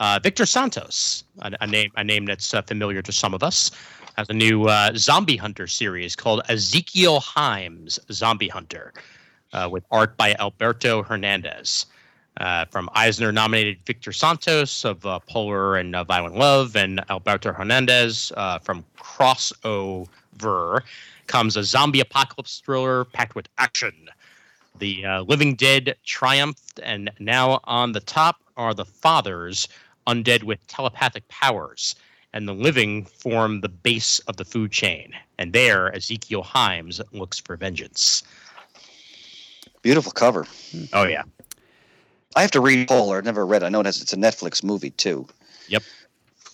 Uh, 0.01 0.19
Victor 0.23 0.47
Santos, 0.47 1.23
a, 1.43 1.51
a 1.61 1.67
name 1.67 1.91
a 1.95 2.03
name 2.03 2.25
that's 2.25 2.55
uh, 2.55 2.61
familiar 2.63 3.03
to 3.03 3.11
some 3.11 3.35
of 3.35 3.43
us, 3.43 3.69
has 4.17 4.27
a 4.29 4.33
new 4.33 4.63
uh, 4.63 4.91
zombie 4.95 5.37
hunter 5.37 5.67
series 5.67 6.15
called 6.15 6.41
Ezekiel 6.49 7.21
Himes 7.21 7.99
Zombie 8.11 8.47
Hunter, 8.47 8.93
uh, 9.53 9.69
with 9.71 9.83
art 9.91 10.17
by 10.17 10.33
Alberto 10.39 11.03
Hernandez. 11.03 11.85
Uh, 12.37 12.65
from 12.65 12.89
Eisner 12.95 13.31
nominated 13.31 13.77
Victor 13.85 14.11
Santos 14.11 14.85
of 14.85 15.01
Polar 15.27 15.77
and 15.77 15.95
Violent 16.07 16.35
Love, 16.35 16.75
and 16.75 16.99
Alberto 17.11 17.53
Hernandez 17.53 18.31
from 18.63 18.83
Crossover 18.97 20.81
comes 21.27 21.55
a 21.55 21.63
zombie 21.63 21.99
apocalypse 21.99 22.59
thriller 22.65 23.05
packed 23.05 23.35
with 23.35 23.47
action. 23.59 24.09
The 24.79 25.05
living 25.27 25.53
dead 25.53 25.95
triumphed, 26.05 26.79
and 26.81 27.11
now 27.19 27.59
on 27.65 27.91
the 27.91 27.99
top 27.99 28.37
are 28.57 28.73
the 28.73 28.85
fathers, 28.85 29.67
undead 30.07 30.43
with 30.43 30.65
telepathic 30.67 31.27
powers. 31.27 31.95
And 32.33 32.47
the 32.47 32.53
living 32.53 33.03
form 33.03 33.59
the 33.59 33.67
base 33.67 34.19
of 34.19 34.37
the 34.37 34.45
food 34.45 34.71
chain. 34.71 35.13
And 35.37 35.51
there, 35.51 35.93
Ezekiel 35.93 36.43
Himes 36.43 37.01
looks 37.11 37.39
for 37.39 37.57
vengeance. 37.57 38.23
Beautiful 39.81 40.13
cover. 40.13 40.45
Oh, 40.93 41.03
yeah. 41.03 41.23
I 42.35 42.41
have 42.41 42.51
to 42.51 42.61
read 42.61 42.87
Polar. 42.87 43.17
I've 43.17 43.25
never 43.25 43.45
read 43.45 43.63
it. 43.63 43.65
I 43.65 43.69
know 43.69 43.81
it 43.81 43.85
has, 43.85 44.01
it's 44.01 44.13
a 44.13 44.17
Netflix 44.17 44.63
movie 44.63 44.91
too. 44.91 45.27
Yep. 45.67 45.83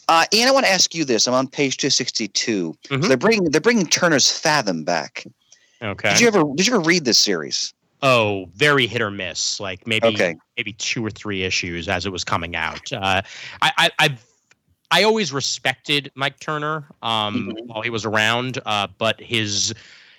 Uh, 0.09 0.25
Ian, 0.33 0.47
I 0.47 0.51
want 0.51 0.65
to 0.65 0.71
ask 0.71 0.95
you 0.95 1.05
this. 1.05 1.27
I'm 1.27 1.33
on 1.33 1.47
page 1.47 1.77
262. 1.77 2.75
Mhm. 2.89 3.01
So 3.01 3.07
they're 3.07 3.17
bringing 3.17 3.43
they're 3.51 3.61
bringing 3.61 3.85
Turner's 3.85 4.31
Fathom 4.31 4.83
back. 4.83 5.25
Okay. 5.81 6.09
Did 6.09 6.21
you 6.21 6.27
ever 6.27 6.43
did 6.55 6.65
you 6.65 6.73
ever 6.73 6.83
read 6.83 7.05
this 7.05 7.19
series? 7.19 7.73
Oh, 8.01 8.49
very 8.53 8.87
hit 8.87 9.01
or 9.01 9.09
miss. 9.11 9.59
Like 9.59 9.87
maybe 9.87 10.09
Okay. 10.09 10.35
maybe 10.57 10.73
two 10.73 11.05
or 11.05 11.09
three 11.09 11.43
issues 11.43 11.87
as 11.87 12.05
it 12.05 12.11
was 12.11 12.23
coming 12.23 12.55
out. 12.55 12.91
Uh, 12.91 13.21
I, 13.61 13.71
I 13.77 13.91
I've 13.99 14.25
I 14.91 15.03
always 15.03 15.33
respected 15.33 16.11
Mike 16.15 16.39
Turner 16.39 16.85
um, 17.01 17.49
Mhm. 17.49 17.67
while 17.67 17.81
he 17.81 17.89
was 17.89 18.05
around, 18.05 18.59
uh, 18.65 18.87
but 18.97 19.19
his 19.19 19.73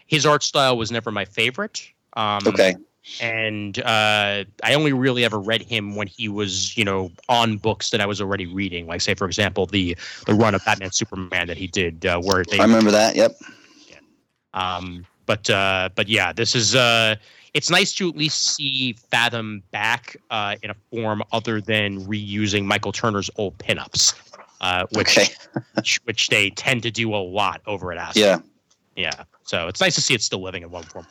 his 0.07 0.27
art 0.27 0.43
style 0.43 0.77
was 0.77 0.91
never 0.91 1.11
my 1.11 1.25
favorite. 1.25 1.91
Um, 2.15 2.47
Okay. 2.47 2.75
and 3.21 3.79
uh, 3.81 4.45
I 4.63 4.75
only 4.75 4.93
really 4.93 5.25
ever 5.25 5.39
read 5.39 5.63
him 5.63 5.95
when 5.97 6.07
he 6.07 6.29
was, 6.29 6.77
you 6.77 6.85
know, 6.85 7.11
on 7.29 7.57
books 7.57 7.91
that 7.91 8.01
I 8.01 8.07
was 8.07 8.21
already 8.21 8.47
reading. 8.47 8.87
Like, 8.87 9.01
say, 9.01 9.15
for 9.15 9.27
example, 9.27 9.67
the 9.67 9.97
the 10.27 10.35
run 10.35 10.55
of 10.55 10.65
Batman 10.65 10.91
Superman 10.93 11.47
that 11.49 11.57
he 11.57 11.67
did, 11.67 12.05
uh, 12.07 12.21
where 12.21 12.45
they 12.45 12.59
I 12.59 12.63
remember 12.63 12.91
that. 12.91 13.17
Yep. 13.17 13.37
Yeah. 13.89 13.97
um, 14.53 15.05
but 15.27 15.49
uh, 15.51 15.89
but 15.95 16.09
yeah, 16.09 16.33
this 16.33 16.55
is 16.55 16.75
uh, 16.75 17.17
it's 17.55 17.71
nice 17.71 17.93
to 17.95 18.09
at 18.09 18.17
least 18.17 18.55
see 18.57 18.93
Fathom 19.11 19.63
back 19.71 20.17
uh, 20.31 20.57
in 20.63 20.71
a 20.71 20.75
form 20.91 21.23
other 21.33 21.61
than 21.61 22.01
reusing 22.07 22.65
Michael 22.65 22.93
Turner's 22.93 23.31
old 23.37 23.57
pinups, 23.59 24.15
uh, 24.61 24.85
which, 24.93 25.17
Okay. 25.19 25.29
which 25.75 26.01
which 26.05 26.29
they 26.29 26.51
tend 26.51 26.83
to 26.83 26.91
do 26.91 27.15
a 27.15 27.17
lot 27.17 27.61
over 27.67 27.93
at 27.93 27.99
Aspen. 27.99 28.23
Yeah. 28.23 28.39
yeah. 28.97 29.25
So 29.45 29.69
it's 29.69 29.81
nice 29.81 29.95
to 29.95 30.03
see 30.03 30.15
it 30.15 30.23
still 30.23 30.43
living 30.43 30.63
in 30.63 30.71
one 30.71 30.85
form. 30.85 31.07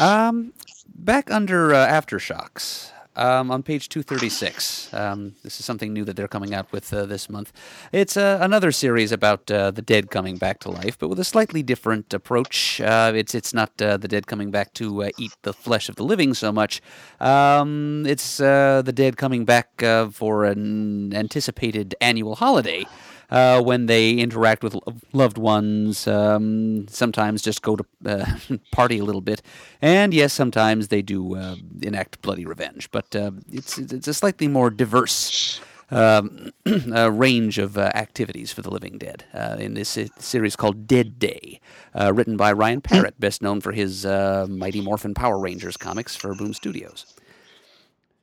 Um, 0.00 0.52
back 0.94 1.30
under 1.30 1.72
uh, 1.72 1.86
Aftershocks, 1.86 2.90
um, 3.16 3.50
on 3.50 3.62
page 3.62 3.88
236. 3.88 4.92
Um, 4.94 5.34
this 5.42 5.58
is 5.58 5.66
something 5.66 5.92
new 5.92 6.04
that 6.04 6.16
they're 6.16 6.28
coming 6.28 6.54
out 6.54 6.70
with 6.72 6.92
uh, 6.92 7.06
this 7.06 7.28
month. 7.28 7.52
It's 7.92 8.16
uh, 8.16 8.38
another 8.40 8.72
series 8.72 9.12
about 9.12 9.50
uh, 9.50 9.70
the 9.70 9.82
dead 9.82 10.10
coming 10.10 10.36
back 10.36 10.60
to 10.60 10.70
life, 10.70 10.98
but 10.98 11.08
with 11.08 11.18
a 11.18 11.24
slightly 11.24 11.62
different 11.62 12.12
approach. 12.14 12.80
Uh, 12.80 13.12
it's 13.14 13.34
it's 13.34 13.54
not 13.54 13.70
uh, 13.80 13.96
the 13.96 14.08
dead 14.08 14.26
coming 14.26 14.50
back 14.50 14.74
to 14.74 15.04
uh, 15.04 15.10
eat 15.18 15.32
the 15.42 15.52
flesh 15.52 15.88
of 15.88 15.96
the 15.96 16.04
living 16.04 16.34
so 16.34 16.52
much. 16.52 16.80
Um, 17.20 18.04
it's 18.06 18.36
the 18.36 18.92
dead 18.94 19.16
coming 19.16 19.44
back 19.44 19.82
for 20.12 20.44
an 20.44 21.14
anticipated 21.14 21.94
annual 22.00 22.36
holiday 22.36 22.84
uh, 23.30 23.62
when 23.62 23.86
they 23.86 24.12
interact 24.12 24.62
with 24.62 24.76
loved 25.12 25.38
ones. 25.38 26.06
Um, 26.06 26.86
sometimes 26.88 27.42
just 27.42 27.62
go 27.62 27.76
to 27.76 27.84
uh, 28.04 28.36
party 28.72 28.98
a 28.98 29.04
little 29.04 29.20
bit, 29.20 29.42
and 29.80 30.12
yes, 30.14 30.32
sometimes 30.32 30.88
they 30.88 31.02
do 31.02 31.36
uh, 31.36 31.56
enact 31.82 32.22
bloody 32.22 32.44
revenge. 32.44 32.90
But 32.90 33.14
uh, 33.14 33.32
it's 33.50 33.78
it's 33.78 34.08
a 34.08 34.14
slightly 34.14 34.48
more 34.48 34.70
diverse. 34.70 35.60
Um, 35.88 36.50
uh, 36.92 37.12
range 37.12 37.58
of 37.58 37.78
uh, 37.78 37.92
activities 37.94 38.50
for 38.50 38.60
the 38.60 38.70
living 38.70 38.98
dead 38.98 39.22
uh, 39.32 39.54
in 39.60 39.74
this 39.74 39.96
uh, 39.96 40.08
series 40.18 40.56
called 40.56 40.88
Dead 40.88 41.20
Day, 41.20 41.60
uh, 41.94 42.12
written 42.12 42.36
by 42.36 42.50
Ryan 42.50 42.80
Parrott, 42.80 43.20
best 43.20 43.40
known 43.40 43.60
for 43.60 43.70
his 43.70 44.04
uh, 44.04 44.48
Mighty 44.50 44.80
Morphin 44.80 45.14
Power 45.14 45.38
Rangers 45.38 45.76
comics 45.76 46.16
for 46.16 46.34
Boom 46.34 46.54
Studios. 46.54 47.14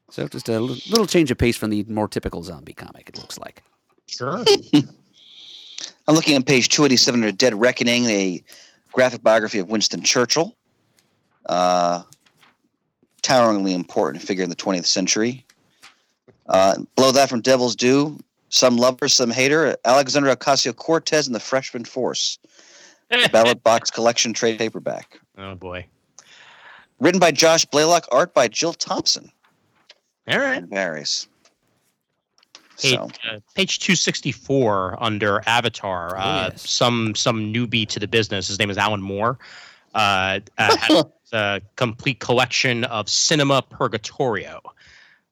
So 0.09 0.27
just 0.27 0.49
a 0.49 0.59
little 0.59 1.07
change 1.07 1.31
of 1.31 1.37
pace 1.37 1.55
from 1.55 1.69
the 1.69 1.85
more 1.85 2.09
typical 2.09 2.43
zombie 2.43 2.73
comic. 2.73 3.07
It 3.07 3.17
looks 3.17 3.39
like. 3.39 3.63
Sure. 4.17 4.43
I'm 6.07 6.15
looking 6.15 6.35
at 6.35 6.45
page 6.45 6.69
287 6.69 7.23
of 7.23 7.37
Dead 7.37 7.59
Reckoning, 7.59 8.05
a 8.05 8.43
graphic 8.91 9.23
biography 9.23 9.59
of 9.59 9.69
Winston 9.69 10.03
Churchill. 10.03 10.55
Uh, 11.45 12.03
toweringly 13.21 13.73
important 13.73 14.23
figure 14.23 14.43
in 14.43 14.49
the 14.49 14.55
20th 14.55 14.85
century. 14.85 15.45
Uh, 16.47 16.75
below 16.95 17.11
that, 17.11 17.29
from 17.29 17.41
Devil's 17.41 17.75
Due, 17.75 18.19
some 18.49 18.77
lover, 18.77 19.07
some 19.07 19.31
hater, 19.31 19.75
Alexandria 19.85 20.35
Ocasio 20.35 20.75
Cortez 20.75 21.25
and 21.25 21.35
the 21.35 21.39
Freshman 21.39 21.85
Force, 21.85 22.37
a 23.09 23.29
ballot 23.29 23.63
box 23.63 23.89
collection 23.91 24.33
trade 24.33 24.59
paperback. 24.59 25.19
oh 25.37 25.55
boy. 25.55 25.85
Written 26.99 27.19
by 27.19 27.31
Josh 27.31 27.65
Blaylock, 27.65 28.05
art 28.11 28.33
by 28.33 28.47
Jill 28.47 28.73
Thompson 28.73 29.31
All 30.27 30.37
right. 30.37 30.57
and 30.57 30.69
Barry's. 30.69 31.27
Page, 32.83 32.93
So, 32.93 33.09
uh, 33.31 33.39
page 33.55 33.79
264 33.79 34.97
under 35.01 35.41
Avatar. 35.45 36.17
Uh, 36.17 36.49
yes. 36.51 36.69
Some 36.69 37.15
some 37.15 37.53
newbie 37.53 37.87
to 37.87 37.99
the 37.99 38.07
business. 38.07 38.47
His 38.47 38.59
name 38.59 38.69
is 38.69 38.77
Alan 38.77 39.01
Moore. 39.01 39.39
Uh, 39.93 40.39
uh, 40.57 40.77
has 40.77 41.05
a 41.31 41.61
complete 41.75 42.19
collection 42.19 42.83
of 42.85 43.09
Cinema 43.09 43.61
Purgatorio. 43.61 44.61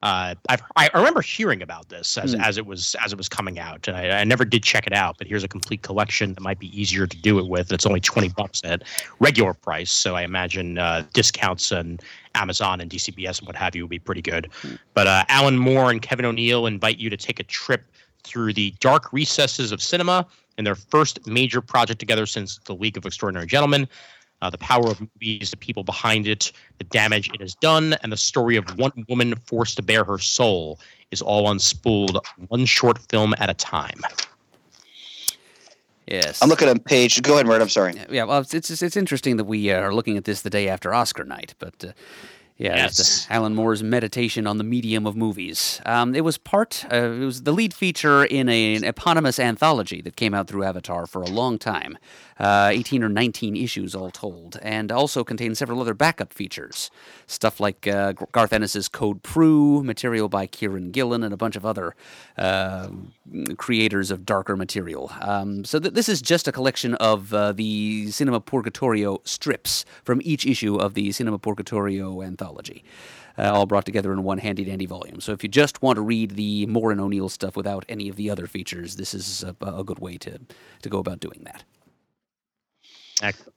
Uh, 0.04 0.34
I've, 0.50 0.62
I 0.76 0.90
remember 0.96 1.22
hearing 1.22 1.62
about 1.62 1.90
this 1.90 2.18
as, 2.18 2.34
Hmm. 2.34 2.42
as 2.42 2.58
it 2.58 2.66
was 2.66 2.96
as 3.04 3.14
it 3.14 3.18
was 3.18 3.30
coming 3.30 3.60
out, 3.60 3.88
and 3.88 3.96
I, 3.96 4.22
I 4.22 4.24
never 4.24 4.44
did 4.46 4.64
check 4.64 4.88
it 4.88 4.94
out. 4.94 5.18
But 5.20 5.28
here's 5.28 5.44
a 5.44 5.48
complete 5.48 5.84
collection 5.84 6.34
that 6.34 6.42
might 6.42 6.58
be 6.58 6.68
easier 6.80 7.06
to 7.06 7.18
do 7.18 7.38
it 7.38 7.48
with. 7.48 7.72
It's 7.72 7.86
only 7.86 8.00
twenty 8.00 8.30
bucks 8.30 8.62
at 8.64 8.84
regular 9.20 9.54
price, 9.54 9.92
so 9.92 10.16
I 10.16 10.24
imagine 10.24 10.80
uh, 10.80 11.04
discounts 11.14 11.72
and 11.72 12.02
Amazon 12.34 12.82
and 12.82 12.90
DCBS 12.90 13.40
and 13.40 13.48
what 13.48 13.56
have 13.56 13.76
you 13.76 13.84
would 13.84 13.92
be 13.92 14.00
pretty 14.00 14.24
good. 14.24 14.50
But 14.96 15.06
uh, 15.06 15.24
Alan 15.30 15.58
Moore 15.60 15.92
and 15.92 16.02
Kevin 16.02 16.26
O'Neill 16.26 16.66
invite 16.66 16.98
you 16.98 17.10
to 17.12 17.18
take 17.18 17.40
a 17.40 17.44
trip 17.44 17.84
through 18.24 18.54
the 18.54 18.74
dark 18.80 19.12
recesses 19.14 19.72
of 19.72 19.82
cinema 19.82 20.26
in 20.58 20.64
their 20.64 20.76
first 20.76 21.26
major 21.28 21.62
project 21.62 22.00
together 22.00 22.26
since 22.26 22.60
The 22.66 22.74
League 22.76 22.98
of 22.98 23.06
Extraordinary 23.06 23.48
Gentlemen. 23.48 23.88
Uh, 24.42 24.50
the 24.50 24.58
power 24.58 24.88
of 24.90 25.00
movies, 25.00 25.52
the 25.52 25.58
people 25.58 25.84
behind 25.84 26.28
it, 26.28 26.52
the 26.78 26.84
damage 26.86 27.30
it 27.34 27.42
has 27.42 27.56
done, 27.56 27.96
and 28.02 28.12
the 28.12 28.18
story 28.18 28.56
of 28.56 28.66
one 28.78 29.06
woman 29.08 29.36
forced 29.46 29.76
to 29.76 29.84
bare 29.84 30.04
her 30.04 30.18
soul 30.18 30.80
is 31.12 31.22
all 31.22 31.48
unspooled, 31.48 32.18
one 32.48 32.66
short 32.66 32.98
film 33.10 33.36
at 33.38 33.50
a 33.50 33.54
time. 33.54 34.02
Yes. 36.08 36.42
I'm 36.42 36.50
looking 36.50 36.68
at 36.68 36.84
page. 36.86 37.22
Go 37.22 37.36
ahead, 37.36 37.46
Murd. 37.46 37.62
I'm 37.62 37.70
sorry. 37.70 37.94
Yeah, 38.10 38.26
well, 38.26 38.40
it's 38.40 38.54
it's, 38.54 38.82
it's 38.82 38.98
interesting 38.98 39.38
that 39.38 39.46
we 39.46 39.72
uh, 39.72 39.80
are 39.80 39.94
looking 39.94 40.18
at 40.18 40.26
this 40.26 40.42
the 40.42 40.50
day 40.50 40.68
after 40.68 40.94
Oscar 40.94 41.24
night, 41.24 41.54
but 41.60 41.86
uh, 41.86 41.92
Yeah, 42.62 42.76
Yes. 42.76 43.26
Alan 43.30 43.56
Moore's 43.56 43.82
meditation 43.82 44.46
on 44.46 44.58
the 44.60 44.64
medium 44.64 45.08
of 45.08 45.16
movies. 45.16 45.82
Um, 45.86 46.14
it 46.14 46.24
was 46.24 46.38
part. 46.38 46.86
Uh, 46.92 46.96
it 47.22 47.26
was 47.26 47.42
the 47.44 47.52
lead 47.52 47.74
feature 47.74 48.24
in 48.24 48.50
a, 48.50 48.76
an 48.76 48.84
eponymous 48.84 49.40
anthology 49.40 50.00
that 50.02 50.16
came 50.16 50.36
out 50.36 50.48
through 50.48 50.64
Avatar 50.64 51.08
for 51.08 51.24
a 51.24 51.28
long 51.28 51.58
time, 51.58 51.98
uh, 52.40 52.70
eighteen 52.72 53.02
or 53.04 53.10
nineteen 53.10 53.56
issues 53.56 53.96
all 53.96 54.12
told, 54.12 54.60
and 54.62 54.92
also 54.92 55.24
contained 55.24 55.58
several 55.58 55.82
other 55.82 55.96
backup 55.96 56.34
features, 56.34 56.92
stuff 57.26 57.60
like 57.60 57.88
uh, 57.88 58.12
Garth 58.32 58.54
Ennis's 58.54 58.88
Code 58.88 59.24
Pru, 59.24 59.84
material 59.84 60.30
by 60.30 60.46
Kieran 60.46 60.92
Gillen, 60.92 61.24
and 61.24 61.34
a 61.34 61.38
bunch 61.38 61.56
of 61.56 61.66
other 61.66 61.96
uh, 62.38 62.90
creators 63.58 64.12
of 64.12 64.24
darker 64.26 64.56
material. 64.56 65.12
Um, 65.22 65.66
so 65.66 65.80
th- 65.80 65.94
this 65.96 66.08
is 66.10 66.22
just 66.22 66.48
a 66.48 66.52
collection 66.52 66.94
of 66.96 67.34
uh, 67.34 67.54
the 67.54 68.12
Cinema 68.12 68.40
Purgatorio 68.40 69.20
strips 69.24 69.84
from 70.04 70.22
each 70.24 70.46
issue 70.46 70.76
of 70.76 70.94
the 70.94 71.12
Cinema 71.12 71.40
Purgatorio 71.40 72.22
anthology, 72.22 72.51
uh, 73.38 73.52
all 73.52 73.66
brought 73.66 73.86
together 73.86 74.14
in 74.14 74.24
one 74.24 74.38
handy 74.38 74.64
dandy 74.64 74.86
volume. 74.86 75.22
So 75.22 75.32
if 75.32 75.44
you 75.44 75.50
just 75.50 75.82
want 75.82 75.98
to 75.98 76.02
read 76.02 76.32
the 76.32 76.66
Moore 76.68 76.92
and 76.92 77.00
O'Neill 77.00 77.30
stuff 77.30 77.56
without 77.56 77.86
any 77.90 78.10
of 78.10 78.16
the 78.16 78.30
other 78.30 78.48
features, 78.48 78.96
this 78.96 79.14
is 79.14 79.44
a, 79.44 79.56
a 79.62 79.84
good 79.84 80.00
way 80.00 80.18
to, 80.20 80.40
to 80.82 80.90
go 80.90 81.00
about 81.00 81.20
doing 81.20 81.42
that. 81.46 81.64
Excellent. 83.22 83.54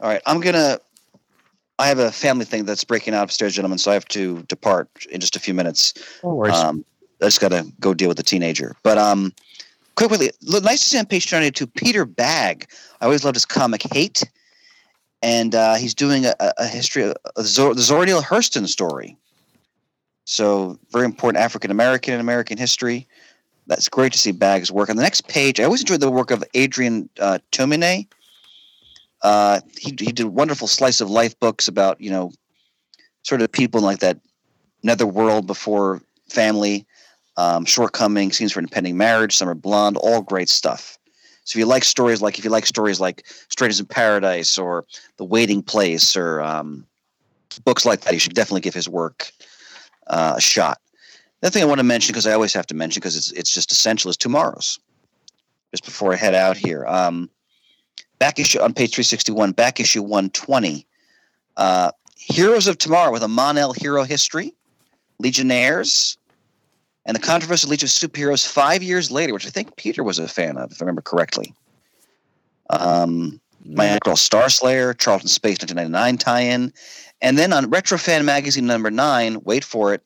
All 0.00 0.08
right, 0.08 0.22
I'm 0.26 0.40
gonna. 0.40 0.78
I 1.78 1.88
have 1.88 1.98
a 1.98 2.12
family 2.12 2.44
thing 2.44 2.64
that's 2.64 2.84
breaking 2.84 3.14
out 3.14 3.24
upstairs, 3.24 3.54
gentlemen, 3.54 3.78
so 3.78 3.90
I 3.90 3.94
have 3.94 4.04
to 4.08 4.42
depart 4.44 4.88
in 5.10 5.20
just 5.20 5.34
a 5.34 5.40
few 5.40 5.54
minutes. 5.54 5.94
No 6.22 6.34
worries. 6.34 6.54
Um, 6.54 6.84
I 7.22 7.26
just 7.26 7.40
gotta 7.40 7.66
go 7.80 7.94
deal 7.94 8.08
with 8.08 8.16
the 8.16 8.22
teenager. 8.22 8.76
But 8.82 8.98
um, 8.98 9.32
quickly, 9.94 10.30
look, 10.42 10.64
nice 10.64 10.84
to 10.84 10.90
see 10.90 10.98
on 10.98 11.06
page 11.06 11.28
22 11.28 11.66
Peter 11.66 12.06
Bagge. 12.06 12.66
I 13.00 13.06
always 13.06 13.24
loved 13.24 13.36
his 13.36 13.44
comic 13.44 13.82
Hate, 13.92 14.22
and 15.22 15.54
uh, 15.54 15.74
he's 15.74 15.94
doing 15.94 16.26
a, 16.26 16.34
a- 16.40 16.66
history 16.66 17.02
of 17.02 17.14
the 17.36 17.44
Zor- 17.44 17.74
the 17.74 17.82
Zora 17.82 18.06
Neale 18.06 18.22
Hurston 18.22 18.66
story. 18.66 19.16
So 20.24 20.78
very 20.90 21.04
important 21.04 21.42
African 21.42 21.70
American 21.70 22.14
in 22.14 22.20
American 22.20 22.56
history. 22.58 23.06
That's 23.66 23.88
great 23.88 24.12
to 24.12 24.18
see 24.18 24.32
Bagge's 24.32 24.72
work. 24.72 24.90
On 24.90 24.96
the 24.96 25.02
next 25.02 25.28
page, 25.28 25.60
I 25.60 25.64
always 25.64 25.80
enjoyed 25.80 26.00
the 26.00 26.10
work 26.10 26.30
of 26.30 26.42
Adrian 26.54 27.08
uh, 27.20 27.38
Tomine. 27.52 28.06
Uh, 29.22 29.60
he 29.78 29.94
he 29.98 30.12
did 30.12 30.26
wonderful 30.26 30.66
slice 30.66 31.00
of 31.00 31.10
life 31.10 31.38
books 31.40 31.68
about 31.68 32.00
you 32.00 32.10
know 32.10 32.32
sort 33.22 33.42
of 33.42 33.52
people 33.52 33.78
in 33.78 33.84
like 33.84 33.98
that 34.00 34.18
netherworld 34.82 35.46
before 35.46 36.00
family, 36.28 36.86
um, 37.36 37.64
shortcomings, 37.64 38.36
scenes 38.38 38.52
for 38.52 38.60
impending 38.60 38.96
marriage, 38.96 39.36
summer 39.36 39.54
blonde, 39.54 39.96
all 39.98 40.22
great 40.22 40.48
stuff. 40.48 40.98
So 41.50 41.58
if 41.58 41.62
you 41.62 41.66
like 41.66 41.82
stories 41.82 42.22
like 42.22 42.38
if 42.38 42.44
you 42.44 42.50
like 42.50 42.64
stories 42.64 43.00
like 43.00 43.26
Strangers 43.48 43.80
in 43.80 43.86
Paradise 43.86 44.56
or 44.56 44.86
The 45.16 45.24
Waiting 45.24 45.64
Place 45.64 46.16
or 46.16 46.40
um, 46.40 46.86
books 47.64 47.84
like 47.84 48.02
that, 48.02 48.12
you 48.12 48.20
should 48.20 48.34
definitely 48.34 48.60
give 48.60 48.72
his 48.72 48.88
work 48.88 49.32
uh, 50.06 50.34
a 50.36 50.40
shot. 50.40 50.78
The 51.40 51.50
thing 51.50 51.64
I 51.64 51.66
want 51.66 51.80
to 51.80 51.84
mention 51.84 52.12
because 52.12 52.28
I 52.28 52.34
always 52.34 52.54
have 52.54 52.68
to 52.68 52.74
mention 52.76 53.00
because 53.00 53.16
it's 53.16 53.32
it's 53.32 53.52
just 53.52 53.72
essential 53.72 54.10
is 54.10 54.16
tomorrow's. 54.16 54.78
Just 55.72 55.84
before 55.84 56.12
I 56.12 56.16
head 56.16 56.36
out 56.36 56.56
here, 56.56 56.86
um, 56.86 57.28
back 58.20 58.38
issue 58.38 58.60
on 58.60 58.72
page 58.72 58.94
three 58.94 59.02
sixty 59.02 59.32
one, 59.32 59.50
back 59.50 59.80
issue 59.80 60.02
one 60.04 60.30
twenty. 60.30 60.86
Uh, 61.56 61.90
Heroes 62.14 62.68
of 62.68 62.78
Tomorrow 62.78 63.10
with 63.10 63.24
a 63.24 63.28
Mon-El 63.28 63.72
hero 63.72 64.04
history, 64.04 64.54
Legionnaires, 65.18 66.16
and 67.06 67.16
the 67.16 67.20
controversial 67.20 67.70
Legion 67.70 67.86
of 67.86 67.90
Superheroes 67.90 68.46
five 68.46 68.82
years 68.82 69.10
later, 69.10 69.32
which 69.32 69.46
I 69.46 69.50
think 69.50 69.76
Peter 69.76 70.02
was 70.02 70.18
a 70.18 70.28
fan 70.28 70.56
of, 70.56 70.72
if 70.72 70.80
I 70.80 70.84
remember 70.84 71.02
correctly. 71.02 71.54
Um, 72.70 73.40
my 73.64 73.90
Uncle 73.90 74.16
Star 74.16 74.48
Slayer, 74.48 74.94
Charlton 74.94 75.28
Space 75.28 75.58
1999 75.58 76.18
tie-in, 76.18 76.72
and 77.20 77.38
then 77.38 77.52
on 77.52 77.68
Retro 77.68 77.98
Fan 77.98 78.24
Magazine 78.24 78.66
number 78.66 78.90
nine, 78.90 79.40
wait 79.42 79.64
for 79.64 79.92
it, 79.92 80.02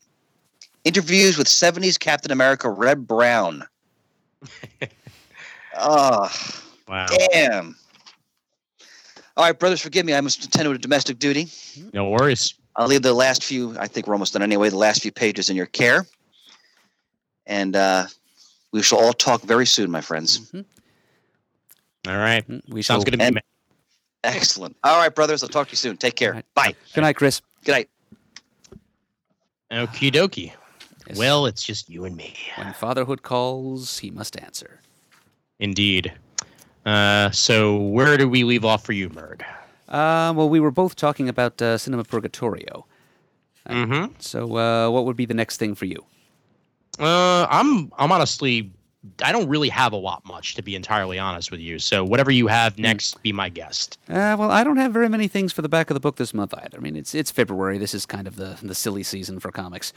interviews 0.84 1.38
with 1.38 1.46
70s 1.46 1.98
Captain 1.98 2.32
America 2.32 2.68
Reb 2.70 3.06
Brown. 3.06 3.64
oh, 5.78 6.30
wow. 6.88 7.06
damn. 7.32 7.76
All 9.36 9.44
right, 9.44 9.58
brothers, 9.58 9.80
forgive 9.80 10.06
me. 10.06 10.14
I 10.14 10.20
must 10.20 10.44
attend 10.44 10.66
to 10.66 10.72
a 10.72 10.78
domestic 10.78 11.18
duty. 11.18 11.48
No 11.92 12.08
worries. 12.08 12.54
I'll 12.76 12.86
leave 12.86 13.02
the 13.02 13.14
last 13.14 13.44
few, 13.44 13.76
I 13.78 13.86
think 13.86 14.06
we're 14.06 14.14
almost 14.14 14.32
done 14.32 14.42
anyway, 14.42 14.68
the 14.68 14.76
last 14.76 15.02
few 15.02 15.12
pages 15.12 15.48
in 15.48 15.56
your 15.56 15.66
care. 15.66 16.06
And 17.46 17.76
uh, 17.76 18.06
we 18.72 18.82
shall 18.82 18.98
all 19.00 19.12
talk 19.12 19.42
very 19.42 19.66
soon, 19.66 19.90
my 19.90 20.00
friends. 20.00 20.50
All 20.54 22.16
right. 22.18 22.46
Mm, 22.48 22.62
We 22.68 22.82
Sounds 22.82 22.98
shall- 23.00 23.04
good 23.04 23.10
to 23.12 23.18
me. 23.18 23.24
and- 23.24 23.40
Excellent. 24.22 24.74
All 24.82 24.98
right, 24.98 25.14
brothers, 25.14 25.42
I'll 25.42 25.50
talk 25.50 25.66
to 25.68 25.72
you 25.72 25.76
soon. 25.76 25.98
Take 25.98 26.16
care. 26.16 26.30
All 26.30 26.36
right. 26.36 26.54
Bye. 26.54 26.74
Good 26.94 27.02
night, 27.02 27.14
Chris. 27.16 27.42
Good 27.64 27.72
night. 27.72 27.90
Okie 29.70 30.10
dokie. 30.12 30.52
Yes. 31.06 31.18
Well, 31.18 31.44
it's 31.44 31.62
just 31.62 31.90
you 31.90 32.06
and 32.06 32.16
me. 32.16 32.34
When 32.56 32.72
fatherhood 32.72 33.22
calls, 33.22 33.98
he 33.98 34.10
must 34.10 34.40
answer. 34.40 34.80
Indeed. 35.58 36.12
Uh, 36.86 37.30
so 37.32 37.76
where 37.76 38.16
do 38.16 38.26
we 38.28 38.44
leave 38.44 38.64
off 38.64 38.84
for 38.84 38.92
you, 38.92 39.10
Murd? 39.10 39.42
Uh, 39.88 40.32
well, 40.34 40.48
we 40.48 40.60
were 40.60 40.70
both 40.70 40.96
talking 40.96 41.28
about 41.28 41.60
uh, 41.60 41.76
Cinema 41.76 42.04
Purgatorio. 42.04 42.86
Mm-hmm. 43.68 44.14
So, 44.18 44.56
uh, 44.56 44.90
what 44.90 45.04
would 45.04 45.16
be 45.16 45.26
the 45.26 45.34
next 45.34 45.58
thing 45.58 45.74
for 45.74 45.84
you? 45.84 46.04
Uh, 46.98 47.46
I'm 47.50 47.92
I'm 47.98 48.12
honestly 48.12 48.70
I 49.22 49.32
don't 49.32 49.48
really 49.48 49.68
have 49.68 49.92
a 49.92 49.96
lot 49.96 50.24
much 50.24 50.54
to 50.54 50.62
be 50.62 50.74
entirely 50.74 51.18
honest 51.18 51.50
with 51.50 51.60
you. 51.60 51.78
So 51.78 52.04
whatever 52.04 52.30
you 52.30 52.46
have 52.46 52.78
next, 52.78 53.22
be 53.22 53.32
my 53.32 53.48
guest. 53.48 53.98
Uh, 54.08 54.36
well, 54.38 54.50
I 54.50 54.64
don't 54.64 54.78
have 54.78 54.92
very 54.92 55.08
many 55.08 55.28
things 55.28 55.52
for 55.52 55.62
the 55.62 55.68
back 55.68 55.90
of 55.90 55.94
the 55.94 56.00
book 56.00 56.16
this 56.16 56.32
month 56.32 56.54
either. 56.54 56.78
I 56.78 56.80
mean, 56.80 56.96
it's 56.96 57.14
it's 57.14 57.30
February. 57.30 57.78
This 57.78 57.94
is 57.94 58.06
kind 58.06 58.26
of 58.26 58.36
the 58.36 58.58
the 58.62 58.74
silly 58.74 59.02
season 59.02 59.40
for 59.40 59.50
comics. 59.50 59.92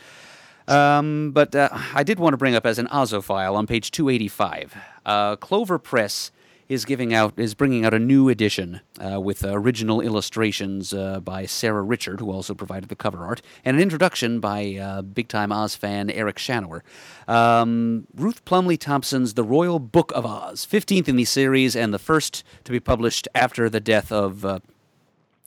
Um, 0.68 1.32
but 1.32 1.56
uh, 1.56 1.70
I 1.94 2.04
did 2.04 2.20
want 2.20 2.34
to 2.34 2.38
bring 2.38 2.54
up 2.56 2.66
as 2.66 2.78
an 2.78 2.88
Ozophile 2.88 3.56
on 3.56 3.68
page 3.68 3.90
285. 3.92 4.76
Uh, 5.06 5.36
Clover 5.38 5.80
Press 5.80 6.32
is 6.70 6.86
giving 6.86 7.14
out 7.14 7.34
is 7.38 7.54
bringing 7.54 7.86
out 7.86 7.94
a 7.94 8.00
new 8.00 8.30
edition 8.30 8.82
uh, 9.00 9.20
with 9.20 9.44
original 9.44 10.02
illustrations 10.02 10.94
uh, 10.94 11.20
by 11.20 11.46
Sarah 11.46 11.82
Richard, 11.82 12.20
who 12.20 12.32
also 12.32 12.54
provided 12.54 12.90
the 12.90 12.96
cover 12.96 13.26
art, 13.26 13.42
and 13.64 13.78
an 13.78 13.84
introduction 13.84 14.40
by 14.40 14.76
uh, 14.76 15.02
big 15.02 15.28
time 15.28 15.52
Oz 15.52 15.76
fan 15.76 16.10
Eric 16.10 16.38
Shanower. 16.38 16.82
Um, 17.28 18.08
Ruth 18.16 18.44
Plumly 18.46 18.78
Thompson's 18.78 19.34
The 19.34 19.44
Royal 19.44 19.80
Book 19.80 20.12
of 20.14 20.26
Oz, 20.26 20.66
15th 20.66 21.08
in 21.08 21.16
the 21.16 21.26
series 21.26 21.76
and 21.76 21.94
the 21.94 22.00
first 22.00 22.44
to 22.64 22.72
be 22.72 22.80
published 22.80 23.28
after 23.34 23.70
the 23.70 23.80
death 23.80 24.12
of. 24.12 24.46
Uh, 24.46 24.60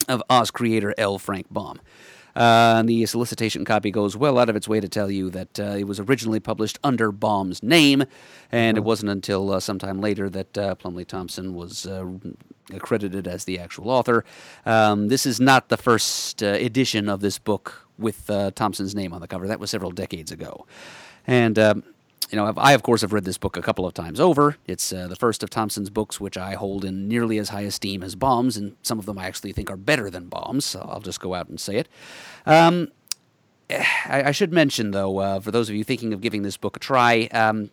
of 0.09 0.22
Oz 0.30 0.51
creator 0.51 0.94
L. 0.97 1.18
Frank 1.18 1.47
Baum. 1.51 1.78
Uh, 2.36 2.77
and 2.78 2.89
the 2.89 3.07
solicitation 3.07 3.65
copy 3.65 3.90
goes 3.90 4.16
well 4.16 4.39
out 4.39 4.48
of 4.48 4.57
its 4.57 4.69
way 4.69 4.81
to 4.81 4.89
tell 4.89 5.11
you 5.11 5.31
that 5.31 5.59
uh, 5.59 5.77
it 5.78 5.85
was 5.85 6.01
originally 6.01 6.40
published 6.40 6.78
under 6.85 7.11
Baum's 7.12 7.62
name, 7.62 8.05
and 8.52 8.77
it 8.77 8.85
wasn't 8.85 9.11
until 9.11 9.52
uh, 9.52 9.61
sometime 9.61 10.01
later 10.01 10.28
that 10.31 10.59
uh, 10.59 10.74
Plumly 10.74 11.07
Thompson 11.07 11.55
was 11.55 11.86
uh, 11.86 12.07
accredited 12.73 13.27
as 13.27 13.44
the 13.44 13.59
actual 13.59 13.90
author. 13.90 14.24
Um, 14.65 15.09
this 15.09 15.27
is 15.27 15.40
not 15.40 15.69
the 15.69 15.77
first 15.77 16.43
uh, 16.43 16.47
edition 16.47 17.09
of 17.09 17.20
this 17.20 17.39
book 17.39 17.86
with 17.98 18.31
uh, 18.31 18.51
Thompson's 18.52 18.94
name 18.94 19.12
on 19.12 19.20
the 19.20 19.28
cover. 19.28 19.47
That 19.47 19.61
was 19.61 19.70
several 19.70 19.90
decades 19.90 20.32
ago. 20.32 20.66
And 21.27 21.59
um, 21.59 21.85
you 22.31 22.36
know, 22.36 22.52
I, 22.57 22.73
of 22.73 22.82
course, 22.82 23.01
have 23.01 23.12
read 23.12 23.24
this 23.24 23.39
book 23.39 23.57
a 23.57 23.62
couple 23.62 23.86
of 23.86 23.94
times 23.94 24.20
over. 24.20 24.57
It's 24.66 24.93
uh, 24.93 25.09
the 25.09 25.16
first 25.16 25.43
of 25.43 25.51
Thompson's 25.51 25.90
books, 25.90 26.20
which 26.20 26.36
I 26.36 26.55
hold 26.55 26.85
in 26.85 27.09
nearly 27.09 27.39
as 27.39 27.48
high 27.48 27.62
esteem 27.62 28.02
as 28.02 28.15
Baum's, 28.15 28.57
and 28.57 28.77
some 28.82 28.98
of 28.98 29.07
them 29.07 29.19
I 29.19 29.27
actually 29.27 29.52
think 29.52 29.70
are 29.70 29.77
better 29.77 30.11
than 30.11 30.28
Baum's. 30.28 30.65
So 30.65 30.86
I'll 30.90 31.01
just 31.01 31.20
go 31.20 31.35
out 31.35 31.48
and 31.48 31.61
say 31.61 31.77
it. 31.77 31.89
Um, 32.47 32.89
I, 33.70 34.24
I 34.27 34.31
should 34.31 34.52
mention, 34.52 34.93
though, 34.93 35.19
uh, 35.19 35.40
for 35.40 35.51
those 35.51 35.69
of 35.69 35.74
you 35.74 35.85
thinking 35.85 36.12
of 36.12 36.20
giving 36.20 36.43
this 36.43 36.57
book 36.57 36.77
a 36.77 36.81
try, 36.81 37.28
um, 37.32 37.70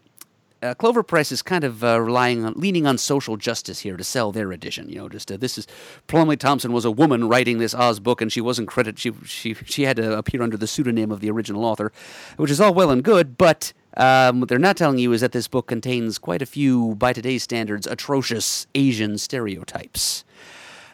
uh, 0.62 0.74
Clover 0.74 1.04
Press 1.04 1.32
is 1.32 1.42
kind 1.42 1.64
of 1.64 1.84
uh, 1.84 2.02
relying 2.02 2.44
on, 2.44 2.54
leaning 2.54 2.88
on 2.88 2.98
social 2.98 3.38
justice 3.38 3.80
here 3.80 3.98
to 3.98 4.04
sell 4.04 4.32
their 4.32 4.52
edition. 4.52 4.90
You 4.90 4.96
know, 4.96 5.10
just 5.10 5.32
uh, 5.32 5.38
this 5.38 5.58
is 5.58 5.68
Plumly 6.08 6.38
Thompson 6.38 6.72
was 6.72 6.86
a 6.86 6.92
woman 6.92 7.28
writing 7.30 7.60
this 7.60 7.76
Oz 7.76 8.00
book, 8.00 8.22
and 8.22 8.32
she 8.32 8.42
wasn't 8.42 8.68
credit. 8.68 8.98
She 8.98 9.12
she 9.26 9.54
she 9.54 9.84
had 9.84 9.98
to 9.98 10.18
appear 10.18 10.42
under 10.42 10.58
the 10.58 10.68
pseudonym 10.68 11.12
of 11.12 11.20
the 11.20 11.30
original 11.30 11.64
author, 11.64 11.92
which 12.38 12.52
is 12.52 12.60
all 12.60 12.74
well 12.74 12.90
and 12.90 13.04
good, 13.04 13.38
but. 13.38 13.74
Um, 13.98 14.40
what 14.40 14.48
they're 14.48 14.60
not 14.60 14.78
telling 14.78 15.00
you 15.00 15.12
is 15.12 15.22
that 15.22 15.32
this 15.32 15.48
book 15.48 15.68
contains 15.68 16.20
quite 16.20 16.44
a 16.44 16.46
few, 16.46 16.96
by 16.96 17.14
today's 17.14 17.44
standards, 17.44 17.88
atrocious 17.88 18.68
Asian 18.76 19.18
stereotypes. 19.18 20.24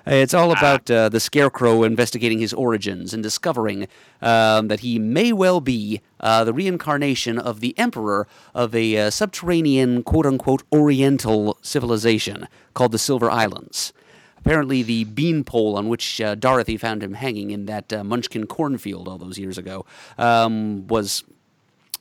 It's 0.06 0.34
all 0.34 0.52
about 0.52 0.92
uh, 0.92 1.08
the 1.08 1.20
Scarecrow 1.20 1.84
investigating 1.84 2.40
his 2.40 2.54
origins 2.54 3.14
and 3.14 3.24
discovering 3.24 3.88
um, 4.22 4.68
that 4.68 4.82
he 4.82 5.00
may 5.00 5.32
well 5.32 5.62
be 5.62 6.02
uh, 6.20 6.44
the 6.44 6.54
reincarnation 6.54 7.40
of 7.40 7.62
the 7.62 7.78
emperor 7.78 8.28
of 8.54 8.76
a 8.76 8.98
uh, 8.98 9.10
subterranean, 9.10 10.04
quote 10.04 10.26
unquote, 10.26 10.64
Oriental 10.74 11.58
civilization 11.62 12.48
called 12.74 12.92
the 12.92 12.98
Silver 12.98 13.32
Islands. 13.32 13.94
Apparently, 14.38 14.84
the 14.84 15.06
beanpole 15.06 15.78
on 15.78 15.88
which 15.88 16.20
uh, 16.20 16.36
Dorothy 16.36 16.76
found 16.76 17.02
him 17.02 17.14
hanging 17.14 17.52
in 17.52 17.66
that 17.68 17.94
uh, 17.94 18.04
Munchkin 18.04 18.46
cornfield 18.46 19.08
all 19.08 19.18
those 19.18 19.38
years 19.38 19.58
ago 19.58 19.86
um, 20.18 20.86
was 20.88 21.24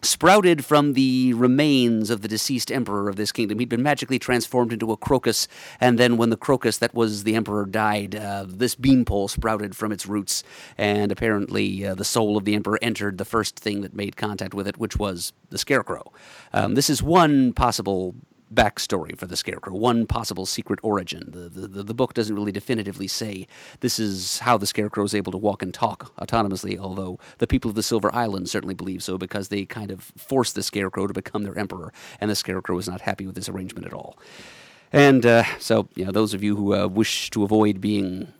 sprouted 0.02 0.64
from 0.64 0.94
the 0.94 1.32
remains 1.34 2.10
of 2.10 2.22
the 2.22 2.28
deceased 2.28 2.72
emperor 2.72 3.08
of 3.08 3.16
this 3.16 3.30
kingdom. 3.30 3.58
He'd 3.58 3.68
been 3.68 3.82
magically 3.82 4.18
transformed 4.18 4.72
into 4.72 4.90
a 4.90 4.96
crocus, 4.96 5.46
and 5.80 5.98
then 5.98 6.16
when 6.16 6.30
the 6.30 6.36
crocus 6.36 6.78
that 6.78 6.92
was 6.92 7.22
the 7.22 7.36
emperor 7.36 7.66
died, 7.66 8.16
uh, 8.16 8.44
this 8.48 8.74
beanpole 8.74 9.28
sprouted 9.28 9.76
from 9.76 9.92
its 9.92 10.06
roots, 10.06 10.42
and 10.76 11.12
apparently 11.12 11.86
uh, 11.86 11.94
the 11.94 12.04
soul 12.04 12.36
of 12.36 12.44
the 12.44 12.54
emperor 12.54 12.78
entered 12.82 13.18
the 13.18 13.24
first 13.24 13.58
thing 13.58 13.82
that 13.82 13.94
made 13.94 14.16
contact 14.16 14.54
with 14.54 14.66
it, 14.66 14.76
which 14.76 14.96
was 14.96 15.32
the 15.50 15.58
scarecrow. 15.58 16.12
Um, 16.52 16.74
this 16.74 16.90
is 16.90 17.02
one 17.02 17.52
possible 17.52 18.16
backstory 18.52 19.16
for 19.16 19.26
the 19.26 19.36
Scarecrow, 19.36 19.74
one 19.74 20.06
possible 20.06 20.46
secret 20.46 20.78
origin. 20.82 21.24
The, 21.28 21.48
the, 21.48 21.82
the 21.82 21.94
book 21.94 22.14
doesn't 22.14 22.34
really 22.34 22.52
definitively 22.52 23.08
say 23.08 23.46
this 23.80 23.98
is 23.98 24.40
how 24.40 24.58
the 24.58 24.66
Scarecrow 24.66 25.04
is 25.04 25.14
able 25.14 25.32
to 25.32 25.38
walk 25.38 25.62
and 25.62 25.72
talk 25.72 26.14
autonomously, 26.16 26.78
although 26.78 27.18
the 27.38 27.46
people 27.46 27.68
of 27.68 27.74
the 27.74 27.82
Silver 27.82 28.14
Island 28.14 28.48
certainly 28.48 28.74
believe 28.74 29.02
so 29.02 29.18
because 29.18 29.48
they 29.48 29.64
kind 29.64 29.90
of 29.90 30.12
forced 30.16 30.54
the 30.54 30.62
Scarecrow 30.62 31.06
to 31.06 31.14
become 31.14 31.42
their 31.44 31.58
emperor, 31.58 31.92
and 32.20 32.30
the 32.30 32.36
Scarecrow 32.36 32.78
is 32.78 32.88
not 32.88 33.02
happy 33.02 33.26
with 33.26 33.34
this 33.34 33.48
arrangement 33.48 33.86
at 33.86 33.92
all. 33.92 34.18
And 34.92 35.24
uh, 35.24 35.44
so, 35.58 35.88
you 35.94 36.04
know, 36.04 36.12
those 36.12 36.34
of 36.34 36.42
you 36.42 36.54
who 36.56 36.74
uh, 36.74 36.86
wish 36.86 37.30
to 37.30 37.44
avoid 37.44 37.80
being 37.80 38.32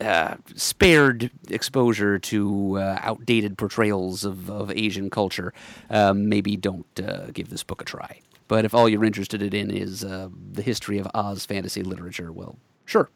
uh, 0.00 0.36
spared 0.54 1.30
exposure 1.48 2.18
to 2.18 2.78
uh, 2.78 2.98
outdated 3.02 3.56
portrayals 3.56 4.24
of, 4.24 4.50
of 4.50 4.70
Asian 4.72 5.10
culture, 5.10 5.52
um, 5.90 6.28
maybe 6.28 6.56
don't 6.56 7.00
uh, 7.00 7.26
give 7.32 7.50
this 7.50 7.62
book 7.62 7.82
a 7.82 7.84
try. 7.84 8.20
But 8.48 8.64
if 8.64 8.74
all 8.74 8.88
you're 8.88 9.04
interested 9.04 9.42
in 9.54 9.70
is 9.70 10.02
uh, 10.02 10.28
the 10.52 10.62
history 10.62 10.98
of 10.98 11.06
Oz 11.14 11.44
fantasy 11.44 11.82
literature, 11.82 12.32
well, 12.32 12.58
sure, 12.86 13.10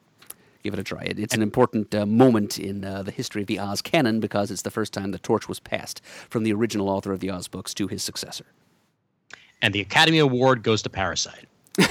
give 0.63 0.75
it 0.75 0.79
a 0.79 0.85
try. 0.85 1.03
It, 1.03 1.19
it's 1.19 1.35
an 1.35 1.43
important 1.43 1.95
uh, 1.95 2.07
moment 2.07 2.59
in 2.59 2.85
uh, 2.85 3.03
the 3.03 3.11
history 3.11 3.41
of 3.43 3.49
the 3.49 3.59
Oz 3.59 3.81
canon 3.83 4.21
because 4.21 4.51
it's 4.51 4.63
the 4.63 4.71
first 4.71 4.93
time 4.93 5.11
the 5.11 5.19
torch 5.19 5.49
was 5.49 5.59
passed 5.59 6.03
from 6.29 6.45
the 6.45 6.53
original 6.53 6.89
author 6.89 7.13
of 7.13 7.21
the 7.21 7.31
Oz 7.31 7.49
books 7.49 7.73
to 7.75 7.89
his 7.89 8.03
successor. 8.03 8.47
And 9.63 9.73
the 9.75 9.81
Academy 9.81 10.19
Award 10.19 10.63
goes 10.63 10.83
to 10.83 10.91
Parasite. 10.91 11.47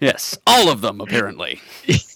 yes, 0.00 0.38
all 0.46 0.70
of 0.70 0.80
them 0.80 1.00
apparently. 1.00 1.60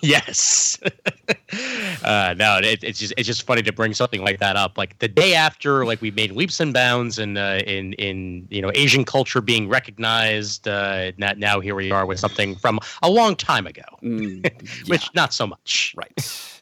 Yes. 0.00 0.78
uh, 2.04 2.34
no, 2.38 2.58
it, 2.62 2.84
it's 2.84 2.98
just 3.00 3.12
it's 3.16 3.26
just 3.26 3.42
funny 3.42 3.62
to 3.62 3.72
bring 3.72 3.92
something 3.94 4.22
like 4.22 4.38
that 4.38 4.54
up. 4.56 4.78
Like 4.78 4.98
the 5.00 5.08
day 5.08 5.34
after, 5.34 5.84
like 5.84 6.00
we 6.00 6.10
made 6.12 6.30
leaps 6.32 6.60
and 6.60 6.72
bounds 6.72 7.18
in 7.18 7.36
uh, 7.36 7.60
in 7.66 7.94
in 7.94 8.46
you 8.50 8.62
know 8.62 8.70
Asian 8.74 9.04
culture 9.04 9.40
being 9.40 9.68
recognized. 9.68 10.68
Uh, 10.68 11.12
now, 11.18 11.32
now 11.36 11.60
here 11.60 11.74
we 11.74 11.90
are 11.90 12.06
with 12.06 12.20
something 12.20 12.54
from 12.56 12.78
a 13.02 13.10
long 13.10 13.34
time 13.34 13.66
ago, 13.66 13.82
Mm, 14.02 14.42
which 14.88 15.02
yeah, 15.04 15.08
not 15.14 15.34
so 15.34 15.46
much. 15.46 15.94
right. 15.96 16.60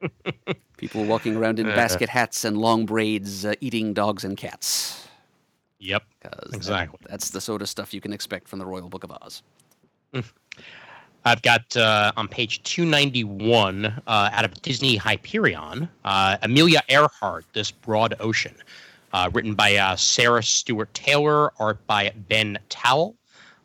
People 0.76 1.04
walking 1.06 1.36
around 1.36 1.58
in 1.58 1.68
Uh. 1.68 1.74
basket 1.74 2.08
hats 2.08 2.44
and 2.44 2.56
long 2.58 2.86
braids, 2.86 3.44
uh, 3.44 3.54
eating 3.60 3.94
dogs 3.94 4.24
and 4.24 4.36
cats. 4.36 5.08
Yep. 5.78 6.04
that- 6.20 6.44
Exactly. 6.52 6.98
that's 7.08 7.30
the 7.30 7.40
sort 7.40 7.62
of 7.62 7.68
stuff 7.68 7.92
you 7.94 8.00
can 8.00 8.12
expect 8.12 8.46
from 8.48 8.58
the 8.58 8.66
Royal 8.66 8.88
Book 8.88 9.02
of 9.04 9.10
Oz. 9.10 9.42
I've 11.26 11.42
got 11.42 11.76
uh, 11.76 12.12
on 12.16 12.28
page 12.28 12.62
291 12.62 13.84
uh, 13.84 13.90
out 14.06 14.44
of 14.44 14.62
Disney 14.62 14.94
Hyperion, 14.94 15.88
uh, 16.04 16.36
Amelia 16.42 16.82
Earhart, 16.88 17.44
This 17.52 17.72
Broad 17.72 18.14
Ocean, 18.20 18.54
uh, 19.12 19.28
written 19.32 19.56
by 19.56 19.74
uh, 19.74 19.96
Sarah 19.96 20.44
Stewart 20.44 20.94
Taylor, 20.94 21.52
art 21.58 21.84
by 21.88 22.12
Ben 22.28 22.56
Towle. 22.68 23.16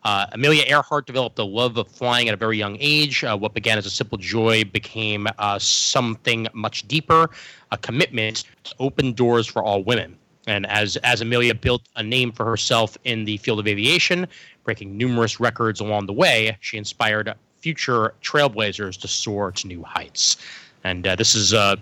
Uh, 0.03 0.25
Amelia 0.31 0.63
Earhart 0.65 1.05
developed 1.05 1.37
a 1.37 1.43
love 1.43 1.77
of 1.77 1.87
flying 1.87 2.27
at 2.27 2.33
a 2.33 2.37
very 2.37 2.57
young 2.57 2.77
age. 2.79 3.21
What 3.21 3.53
began 3.53 3.77
as 3.77 3.85
a 3.85 3.91
simple 3.91 4.17
joy 4.17 4.63
became 4.63 5.27
something 5.59 6.47
much 6.55 6.87
deeper, 6.87 7.29
a 7.69 7.77
commitment 7.77 8.45
to 8.63 8.73
open 8.79 9.13
doors 9.13 9.45
for 9.45 9.61
all 9.63 9.83
women. 9.83 10.17
And 10.47 10.65
as 10.65 10.97
as 10.97 11.21
Amelia 11.21 11.53
built 11.53 11.83
a 11.95 12.01
name 12.01 12.31
for 12.31 12.43
herself 12.43 12.97
in 13.03 13.25
the 13.25 13.37
field 13.37 13.59
of 13.59 13.67
aviation, 13.67 14.27
breaking 14.63 14.97
numerous 14.97 15.39
records 15.39 15.79
along 15.79 16.07
the 16.07 16.13
way, 16.13 16.57
she 16.61 16.77
inspired 16.77 17.31
future 17.61 18.13
trailblazers 18.21 18.99
to 19.01 19.07
soar 19.07 19.51
to 19.51 19.67
new 19.67 19.83
heights. 19.83 20.37
And 20.83 21.05
uh, 21.05 21.15
this 21.15 21.35
is 21.35 21.53
uh, 21.53 21.75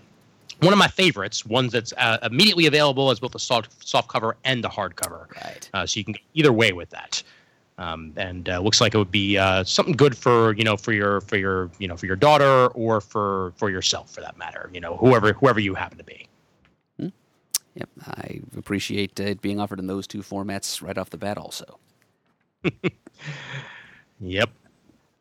one 0.61 0.73
of 0.73 0.79
my 0.79 0.87
favorites, 0.87 1.45
one 1.45 1.67
that's 1.69 1.93
uh, 1.97 2.17
immediately 2.23 2.65
available 2.65 3.11
as 3.11 3.19
both 3.19 3.33
a 3.35 3.39
soft 3.39 3.87
soft 3.87 4.09
cover 4.09 4.35
and 4.43 4.63
a 4.65 4.67
hardcover. 4.67 5.33
Right. 5.43 5.69
Uh, 5.73 5.85
so 5.85 5.99
you 5.99 6.03
can 6.03 6.13
go 6.13 6.19
either 6.33 6.53
way 6.53 6.73
with 6.73 6.89
that. 6.89 7.23
Um, 7.77 8.11
and 8.17 8.49
uh, 8.49 8.59
looks 8.59 8.81
like 8.81 8.93
it 8.93 8.97
would 8.97 9.09
be 9.09 9.37
uh, 9.37 9.63
something 9.63 9.95
good 9.95 10.17
for 10.17 10.53
you 10.53 10.65
know 10.65 10.75
for 10.75 10.91
your 10.91 11.21
for 11.21 11.37
your 11.37 11.71
you 11.79 11.87
know 11.87 11.95
for 11.95 12.07
your 12.07 12.17
daughter 12.17 12.67
or 12.67 12.99
for 12.99 13.53
for 13.55 13.69
yourself 13.69 14.11
for 14.11 14.19
that 14.19 14.37
matter. 14.37 14.69
You 14.73 14.81
know 14.81 14.97
whoever 14.97 15.31
whoever 15.31 15.61
you 15.61 15.75
happen 15.75 15.97
to 15.97 16.03
be. 16.03 16.27
Yep, 17.75 17.89
I 18.07 18.41
appreciate 18.57 19.19
uh, 19.21 19.23
it 19.23 19.41
being 19.41 19.59
offered 19.59 19.79
in 19.79 19.87
those 19.87 20.07
two 20.07 20.19
formats 20.19 20.81
right 20.81 20.97
off 20.97 21.11
the 21.11 21.17
bat. 21.17 21.37
Also, 21.37 21.79
Yep. 24.19 24.49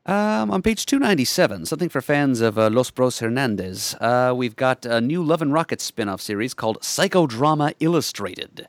Um, 0.08 0.50
on 0.50 0.62
page 0.62 0.86
two 0.86 0.98
ninety 0.98 1.24
seven, 1.24 1.64
something 1.64 1.88
for 1.88 2.00
fans 2.00 2.40
of 2.40 2.58
uh, 2.58 2.68
Los 2.70 2.90
Bros 2.90 3.20
Hernandez. 3.20 3.94
Uh, 4.00 4.32
we've 4.34 4.56
got 4.56 4.84
a 4.84 5.00
new 5.00 5.22
Love 5.22 5.42
and 5.42 5.52
Rockets 5.52 5.84
spin-off 5.84 6.20
series 6.20 6.54
called 6.54 6.80
Psychodrama 6.80 7.74
Illustrated. 7.78 8.66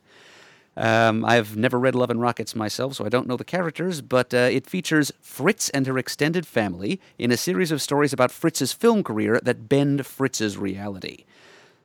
Um, 0.76 1.24
I've 1.24 1.56
never 1.56 1.78
read 1.78 1.94
Love 1.96 2.10
and 2.10 2.20
Rockets 2.20 2.54
myself, 2.54 2.94
so 2.94 3.04
I 3.04 3.08
don't 3.08 3.26
know 3.26 3.36
the 3.36 3.44
characters, 3.44 4.00
but 4.00 4.32
uh, 4.32 4.48
it 4.52 4.68
features 4.68 5.12
Fritz 5.20 5.68
and 5.70 5.86
her 5.86 5.98
extended 5.98 6.46
family 6.46 7.00
in 7.18 7.32
a 7.32 7.36
series 7.36 7.72
of 7.72 7.82
stories 7.82 8.12
about 8.12 8.30
Fritz's 8.30 8.72
film 8.72 9.02
career 9.02 9.40
that 9.42 9.68
bend 9.68 10.06
Fritz's 10.06 10.56
reality. 10.56 11.24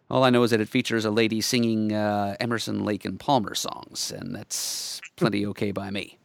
All 0.09 0.23
I 0.23 0.29
know 0.29 0.43
is 0.43 0.51
that 0.51 0.61
it 0.61 0.69
features 0.69 1.03
a 1.03 1.09
lady 1.09 1.41
singing 1.41 1.91
uh, 1.91 2.35
Emerson, 2.39 2.85
Lake, 2.85 3.05
and 3.05 3.19
Palmer 3.19 3.55
songs, 3.55 4.11
and 4.15 4.35
that's 4.35 5.01
plenty 5.15 5.45
okay 5.47 5.71
by 5.71 5.89
me. 5.89 6.19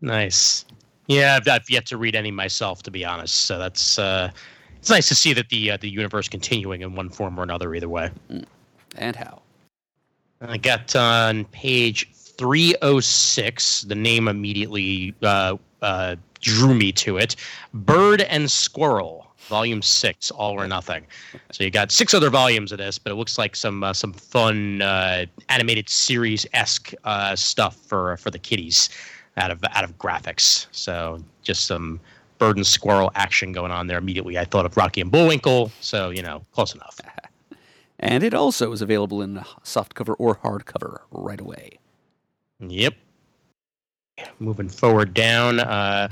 Nice. 0.00 0.64
Yeah, 1.08 1.36
I've, 1.36 1.48
I've 1.48 1.68
yet 1.68 1.86
to 1.86 1.96
read 1.96 2.14
any 2.14 2.30
myself, 2.30 2.82
to 2.84 2.90
be 2.90 3.04
honest. 3.04 3.46
So 3.46 3.58
that's 3.58 3.98
uh, 3.98 4.30
it's 4.76 4.90
nice 4.90 5.08
to 5.08 5.14
see 5.14 5.32
that 5.32 5.48
the 5.48 5.72
uh, 5.72 5.76
the 5.78 5.88
universe 5.88 6.28
continuing 6.28 6.82
in 6.82 6.94
one 6.94 7.08
form 7.08 7.40
or 7.40 7.42
another. 7.42 7.74
Either 7.74 7.88
way. 7.88 8.10
And 8.96 9.16
how? 9.16 9.42
I 10.40 10.56
got 10.56 10.94
on 10.94 11.46
page 11.46 12.08
306. 12.12 13.82
The 13.82 13.94
name 13.94 14.28
immediately 14.28 15.14
uh, 15.22 15.56
uh, 15.82 16.16
drew 16.40 16.74
me 16.74 16.92
to 16.92 17.16
it. 17.16 17.34
Bird 17.74 18.20
and 18.22 18.50
Squirrel, 18.50 19.26
Volume 19.48 19.82
Six, 19.82 20.30
All 20.30 20.60
or 20.60 20.68
Nothing. 20.68 21.06
So 21.50 21.64
you 21.64 21.70
got 21.70 21.90
six 21.90 22.14
other 22.14 22.30
volumes 22.30 22.70
of 22.70 22.78
this, 22.78 22.98
but 22.98 23.12
it 23.12 23.16
looks 23.16 23.38
like 23.38 23.56
some 23.56 23.82
uh, 23.82 23.94
some 23.94 24.12
fun 24.12 24.82
uh, 24.82 25.24
animated 25.48 25.88
series 25.88 26.46
esque 26.52 26.92
uh, 27.04 27.34
stuff 27.34 27.76
for 27.76 28.18
for 28.18 28.30
the 28.30 28.38
kiddies 28.38 28.90
out 29.38 29.50
of 29.50 29.62
out 29.72 29.84
of 29.84 29.96
graphics. 29.98 30.66
So 30.72 31.22
just 31.42 31.66
some 31.66 32.00
bird 32.38 32.56
and 32.56 32.66
squirrel 32.66 33.10
action 33.14 33.52
going 33.52 33.72
on 33.72 33.86
there. 33.86 33.98
Immediately, 33.98 34.38
I 34.38 34.44
thought 34.44 34.66
of 34.66 34.76
Rocky 34.76 35.00
and 35.00 35.10
Bullwinkle. 35.10 35.72
So 35.80 36.10
you 36.10 36.22
know, 36.22 36.42
close 36.52 36.74
enough. 36.74 37.00
And 38.00 38.22
it 38.22 38.32
also 38.32 38.70
is 38.70 38.80
available 38.80 39.22
in 39.22 39.38
softcover 39.64 40.14
or 40.20 40.36
hardcover 40.36 40.98
right 41.10 41.40
away. 41.40 41.78
Yep. 42.60 42.94
Moving 44.38 44.68
forward 44.68 45.14
down, 45.14 45.58
uh, 45.58 46.08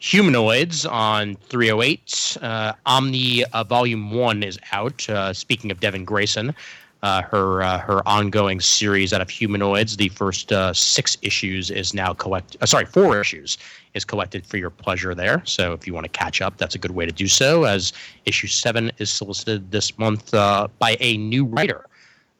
Humanoids 0.00 0.86
on 0.86 1.36
308. 1.48 2.36
Uh, 2.40 2.72
Omni 2.86 3.44
uh, 3.44 3.64
Volume 3.64 4.12
1 4.12 4.42
is 4.42 4.58
out. 4.72 5.08
Uh, 5.08 5.32
speaking 5.32 5.70
of 5.70 5.80
Devin 5.80 6.04
Grayson, 6.04 6.54
uh, 7.02 7.22
her 7.22 7.62
uh, 7.62 7.78
her 7.78 8.06
ongoing 8.08 8.60
series 8.60 9.12
out 9.12 9.20
of 9.20 9.30
Humanoids, 9.30 9.96
the 9.96 10.08
first 10.08 10.52
uh, 10.52 10.72
six 10.72 11.16
issues 11.22 11.70
is 11.70 11.94
now 11.94 12.12
collect. 12.12 12.56
Uh, 12.60 12.66
sorry, 12.66 12.86
four 12.86 13.20
issues 13.20 13.56
is 13.94 14.04
collected 14.04 14.44
for 14.44 14.56
your 14.56 14.70
pleasure 14.70 15.14
there. 15.14 15.42
So 15.44 15.72
if 15.72 15.86
you 15.86 15.94
want 15.94 16.04
to 16.04 16.10
catch 16.10 16.40
up, 16.40 16.56
that's 16.56 16.74
a 16.74 16.78
good 16.78 16.90
way 16.90 17.06
to 17.06 17.12
do 17.12 17.28
so. 17.28 17.64
As 17.64 17.92
issue 18.24 18.48
seven 18.48 18.90
is 18.98 19.10
solicited 19.10 19.70
this 19.70 19.96
month 19.98 20.34
uh, 20.34 20.68
by 20.78 20.96
a 21.00 21.16
new 21.16 21.44
writer. 21.44 21.86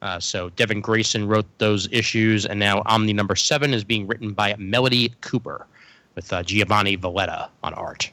Uh, 0.02 0.20
so 0.20 0.48
Devin 0.50 0.80
Grayson 0.80 1.26
wrote 1.26 1.46
those 1.58 1.88
issues, 1.92 2.46
and 2.46 2.58
now 2.58 2.82
Omni 2.86 3.12
number 3.12 3.34
seven 3.34 3.74
is 3.74 3.82
being 3.82 4.06
written 4.06 4.32
by 4.32 4.54
Melody 4.56 5.12
Cooper, 5.22 5.66
with 6.14 6.32
Giovanni 6.46 6.94
Valletta 6.94 7.48
on 7.64 7.74
art. 7.74 8.10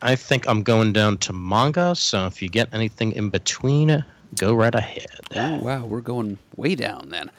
I 0.00 0.14
think 0.14 0.46
I'm 0.46 0.62
going 0.62 0.92
down 0.92 1.18
to 1.18 1.32
manga, 1.32 1.96
so 1.96 2.26
if 2.26 2.40
you 2.40 2.48
get 2.48 2.72
anything 2.72 3.10
in 3.12 3.30
between, 3.30 4.04
go 4.36 4.54
right 4.54 4.74
ahead. 4.74 5.06
Oh, 5.34 5.56
wow, 5.56 5.84
we're 5.84 6.00
going 6.00 6.38
way 6.56 6.74
down 6.74 7.08
then. 7.10 7.30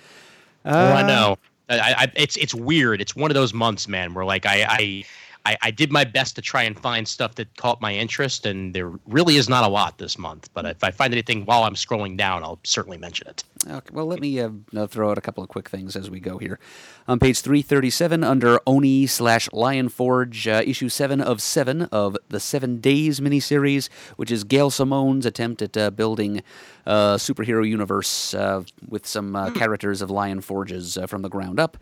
oh, 0.65 0.71
I 0.93 1.01
Uh, 1.03 1.07
know. 1.07 1.37
I, 1.69 1.93
I, 1.97 2.11
it's 2.15 2.35
it's 2.37 2.53
weird. 2.55 2.99
It's 2.99 3.15
one 3.15 3.29
of 3.29 3.35
those 3.35 3.53
months, 3.53 3.87
man, 3.87 4.13
where 4.15 4.25
like 4.25 4.45
I, 4.47 4.65
I 4.67 5.03
I, 5.49 5.57
I 5.63 5.71
did 5.71 5.91
my 5.91 6.03
best 6.03 6.35
to 6.35 6.43
try 6.43 6.61
and 6.61 6.80
find 6.80 7.07
stuff 7.07 7.34
that 7.35 7.57
caught 7.57 7.81
my 7.81 7.91
interest, 7.91 8.45
and 8.45 8.76
there 8.76 8.91
really 9.07 9.35
is 9.38 9.49
not 9.49 9.63
a 9.63 9.67
lot 9.67 9.97
this 9.97 10.15
month. 10.15 10.47
But 10.53 10.65
if 10.65 10.84
I 10.84 10.91
find 10.91 11.11
anything 11.11 11.43
while 11.45 11.63
I'm 11.63 11.73
scrolling 11.73 12.17
down, 12.17 12.43
I'll 12.43 12.59
certainly 12.63 12.99
mention 12.99 13.27
it. 13.27 13.43
Okay, 13.67 13.89
well, 13.91 14.05
let 14.05 14.19
me 14.19 14.39
uh, 14.39 14.51
uh, 14.76 14.85
throw 14.85 15.09
out 15.09 15.17
a 15.17 15.21
couple 15.21 15.43
of 15.43 15.49
quick 15.49 15.67
things 15.67 15.95
as 15.95 16.07
we 16.07 16.19
go 16.19 16.38
here. 16.38 16.59
On 17.07 17.17
page 17.17 17.41
337, 17.41 18.23
under 18.23 18.59
Oni 18.67 19.07
slash 19.07 19.51
Lion 19.51 19.89
Forge, 19.89 20.47
uh, 20.47 20.61
issue 20.63 20.88
7 20.88 21.19
of 21.19 21.41
7 21.41 21.81
of 21.84 22.15
the 22.30 22.39
Seven 22.39 22.80
Days 22.80 23.19
miniseries, 23.19 23.89
which 24.17 24.30
is 24.30 24.43
Gail 24.43 24.69
Simone's 24.69 25.26
attempt 25.26 25.63
at 25.63 25.76
uh, 25.76 25.89
building 25.89 26.43
a 26.85 27.15
superhero 27.17 27.67
universe 27.67 28.35
uh, 28.35 28.63
with 28.88 29.07
some 29.07 29.35
uh, 29.35 29.49
characters 29.51 30.03
of 30.03 30.11
Lion 30.11 30.41
Forges 30.41 30.95
uh, 30.95 31.07
from 31.07 31.23
the 31.23 31.30
ground 31.30 31.59
up. 31.59 31.77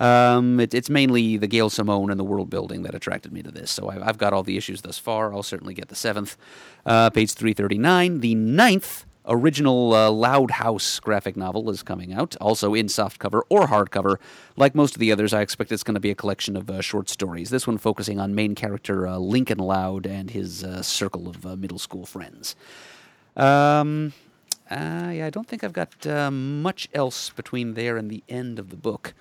Um, 0.00 0.60
it, 0.60 0.74
it's 0.74 0.90
mainly 0.90 1.36
the 1.36 1.46
Gail 1.46 1.70
Simone 1.70 2.10
and 2.10 2.18
the 2.18 2.24
world 2.24 2.50
building 2.50 2.82
that 2.82 2.94
attracted 2.94 3.32
me 3.32 3.42
to 3.42 3.50
this. 3.50 3.70
So 3.70 3.90
I, 3.90 4.08
I've 4.08 4.18
got 4.18 4.32
all 4.32 4.42
the 4.42 4.56
issues 4.56 4.82
thus 4.82 4.98
far. 4.98 5.32
I'll 5.32 5.42
certainly 5.42 5.74
get 5.74 5.88
the 5.88 5.94
seventh. 5.94 6.36
Uh, 6.84 7.10
page 7.10 7.32
339, 7.32 8.20
the 8.20 8.34
ninth 8.34 9.06
original 9.26 9.94
uh, 9.94 10.10
Loud 10.10 10.52
House 10.52 11.00
graphic 11.00 11.36
novel 11.36 11.70
is 11.70 11.82
coming 11.82 12.12
out, 12.12 12.36
also 12.40 12.74
in 12.74 12.86
softcover 12.86 13.42
or 13.48 13.66
hardcover. 13.66 14.16
Like 14.56 14.74
most 14.74 14.94
of 14.94 15.00
the 15.00 15.12
others, 15.12 15.32
I 15.32 15.40
expect 15.40 15.72
it's 15.72 15.82
going 15.82 15.94
to 15.94 16.00
be 16.00 16.10
a 16.10 16.14
collection 16.14 16.56
of 16.56 16.70
uh, 16.70 16.80
short 16.80 17.08
stories. 17.08 17.50
This 17.50 17.66
one 17.66 17.78
focusing 17.78 18.20
on 18.20 18.34
main 18.34 18.54
character 18.54 19.06
uh, 19.06 19.18
Lincoln 19.18 19.58
Loud 19.58 20.06
and 20.06 20.30
his 20.30 20.62
uh, 20.62 20.82
circle 20.82 21.28
of 21.28 21.46
uh, 21.46 21.56
middle 21.56 21.78
school 21.78 22.06
friends. 22.06 22.54
Um, 23.36 24.12
yeah, 24.70 25.26
I 25.26 25.30
don't 25.30 25.46
think 25.46 25.62
I've 25.64 25.72
got 25.72 26.06
uh, 26.06 26.30
much 26.30 26.88
else 26.92 27.30
between 27.30 27.74
there 27.74 27.96
and 27.96 28.10
the 28.10 28.22
end 28.28 28.58
of 28.58 28.70
the 28.70 28.76
book. 28.76 29.14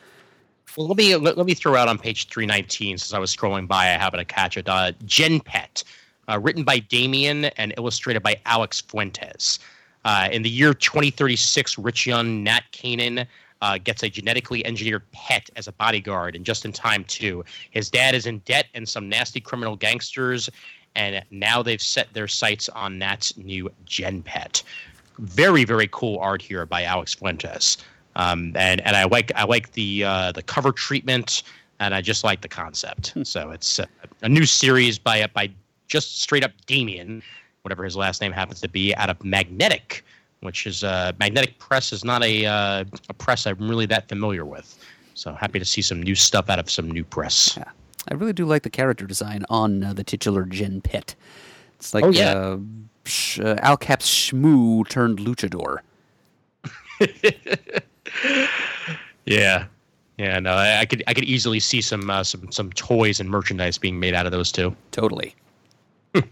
Well, 0.76 0.88
let 0.88 0.98
me 0.98 1.16
let, 1.16 1.38
let 1.38 1.46
me 1.46 1.54
throw 1.54 1.76
out 1.76 1.88
on 1.88 2.00
page 2.00 2.28
319 2.30 2.98
since 2.98 3.14
I 3.14 3.20
was 3.20 3.36
scrolling 3.36 3.68
by. 3.68 3.86
I 3.86 3.98
happened 3.98 4.28
to 4.28 4.34
catch 4.34 4.58
it. 4.58 4.68
Uh, 4.68 4.92
Gen 5.06 5.40
Pet, 5.40 5.84
uh, 6.28 6.40
written 6.40 6.64
by 6.64 6.80
Damien 6.80 7.46
and 7.46 7.76
illustrated 7.78 8.24
by 8.24 8.38
Alex 8.46 8.82
Fuentes. 8.82 9.60
Uh, 10.04 10.30
in 10.32 10.42
the 10.42 10.50
year 10.50 10.74
2036, 10.74 11.78
rich 11.78 12.08
young 12.08 12.44
Nat 12.44 12.64
Kanan 12.72 13.28
uh, 13.62 13.78
gets 13.78 14.02
a 14.02 14.10
genetically 14.10 14.66
engineered 14.66 15.04
pet 15.12 15.48
as 15.56 15.68
a 15.68 15.72
bodyguard, 15.74 16.36
and 16.36 16.44
just 16.44 16.66
in 16.66 16.74
time 16.74 17.04
too. 17.04 17.46
His 17.70 17.92
dad 17.92 18.16
is 18.16 18.26
in 18.26 18.40
debt 18.40 18.66
and 18.74 18.90
some 18.90 19.08
nasty 19.08 19.40
criminal 19.40 19.76
gangsters, 19.76 20.50
and 20.96 21.24
now 21.30 21.62
they've 21.62 21.82
set 21.82 22.12
their 22.14 22.28
sights 22.28 22.68
on 22.70 22.98
Nat's 22.98 23.38
new 23.38 23.70
Gen 23.86 24.24
Pet. 24.24 24.64
Very 25.20 25.66
very 25.66 25.88
cool 25.92 26.18
art 26.18 26.42
here 26.42 26.66
by 26.66 26.82
Alex 26.82 27.14
Fuentes. 27.14 27.78
Um, 28.16 28.54
and 28.56 28.82
and 28.82 28.96
I 28.96 29.06
like 29.06 29.32
I 29.36 29.44
like 29.46 29.72
the 29.74 30.04
uh, 30.04 30.32
the 30.32 30.44
cover 30.44 30.72
treatment, 30.72 31.44
and 31.80 31.94
I 31.96 32.02
just 32.02 32.24
like 32.24 32.42
the 32.42 32.48
concept. 32.48 33.14
so 33.24 33.52
it's 33.52 33.80
uh, 33.80 33.86
a 34.22 34.30
new 34.30 34.46
series 34.46 35.00
by 35.00 35.26
by 35.34 35.50
just 35.88 36.22
straight 36.22 36.44
up 36.44 36.52
Damien, 36.66 37.22
whatever 37.64 37.84
his 37.84 37.96
last 37.96 38.22
name 38.22 38.32
happens 38.32 38.62
to 38.62 38.70
be, 38.70 38.96
out 38.96 39.10
of 39.10 39.24
Magnetic, 39.24 40.04
which 40.42 40.66
is 40.68 40.84
uh, 40.84 41.12
Magnetic 41.20 41.58
Press 41.60 41.92
is 41.92 42.04
not 42.04 42.24
a 42.24 42.46
uh, 42.46 42.84
a 43.10 43.14
press 43.14 43.46
I'm 43.48 43.68
really 43.70 43.86
that 43.88 44.08
familiar 44.10 44.46
with. 44.46 44.78
So 45.16 45.34
happy 45.34 45.60
to 45.60 45.66
see 45.66 45.82
some 45.82 46.02
new 46.02 46.16
stuff 46.16 46.50
out 46.50 46.60
of 46.60 46.70
some 46.70 46.90
new 46.90 47.04
press. 47.04 47.56
Yeah. 47.58 47.66
I 48.12 48.16
really 48.16 48.34
do 48.34 48.46
like 48.46 48.64
the 48.64 48.70
character 48.70 49.06
design 49.06 49.46
on 49.50 49.84
uh, 49.84 49.94
the 49.94 50.04
titular 50.04 50.44
Gen 50.46 50.82
Pet. 50.82 51.16
It's 51.76 51.94
like 51.94 52.04
Oh, 52.04 52.10
yeah. 52.10 52.34
uh, 52.34 52.58
sh- 53.06 53.40
uh, 53.40 53.56
Al 53.62 53.78
Capp's 53.78 54.10
Shmoo 54.10 54.88
turned 54.90 55.20
luchador. 55.20 55.78
Yeah, 59.26 59.66
yeah. 60.18 60.40
No, 60.40 60.54
I, 60.54 60.82
I 60.82 60.86
could 60.86 61.04
I 61.08 61.14
could 61.14 61.24
easily 61.24 61.60
see 61.60 61.82
some 61.82 62.10
uh, 62.10 62.24
some 62.24 62.52
some 62.52 62.72
toys 62.74 63.20
and 63.20 63.30
merchandise 63.30 63.78
being 63.78 64.00
made 64.00 64.14
out 64.14 64.26
of 64.26 64.32
those 64.32 64.52
two. 64.52 64.76
Totally. 64.92 65.36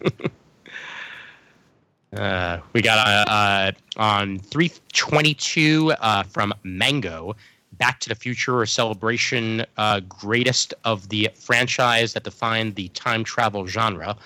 Uh, 2.16 2.60
we 2.74 2.82
got 2.82 2.98
uh, 3.08 3.32
uh, 3.32 3.72
on 3.96 4.38
322 4.40 5.94
uh, 6.02 6.24
from 6.24 6.54
Mango, 6.64 7.36
Back 7.74 8.00
to 8.02 8.10
the 8.10 8.16
Future, 8.16 8.62
a 8.62 8.68
celebration 8.68 9.66
uh, 9.78 10.02
greatest 10.02 10.74
of 10.84 11.08
the 11.08 11.30
franchise 11.36 12.14
that 12.14 12.24
defined 12.24 12.76
the 12.76 12.90
time 12.90 13.24
travel 13.24 13.66
genre. 13.66 14.18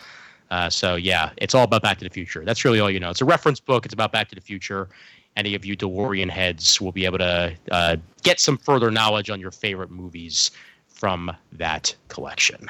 Uh, 0.49 0.69
so, 0.69 0.95
yeah, 0.95 1.29
it's 1.37 1.53
all 1.53 1.63
about 1.63 1.83
Back 1.83 1.99
to 1.99 2.03
the 2.03 2.09
Future. 2.09 2.43
That's 2.43 2.65
really 2.65 2.79
all 2.79 2.89
you 2.89 2.99
know. 2.99 3.11
It's 3.11 3.21
a 3.21 3.25
reference 3.25 3.59
book, 3.59 3.85
it's 3.85 3.93
about 3.93 4.11
Back 4.11 4.29
to 4.29 4.35
the 4.35 4.41
Future. 4.41 4.89
Any 5.35 5.55
of 5.55 5.65
you 5.65 5.75
DeLorean 5.75 6.29
heads 6.29 6.79
will 6.79 6.91
be 6.91 7.05
able 7.05 7.17
to 7.17 7.53
uh, 7.71 7.97
get 8.23 8.39
some 8.39 8.57
further 8.57 8.89
knowledge 8.89 9.29
on 9.29 9.39
your 9.39 9.51
favorite 9.51 9.91
movies 9.91 10.51
from 10.87 11.31
that 11.53 11.93
collection. 12.07 12.69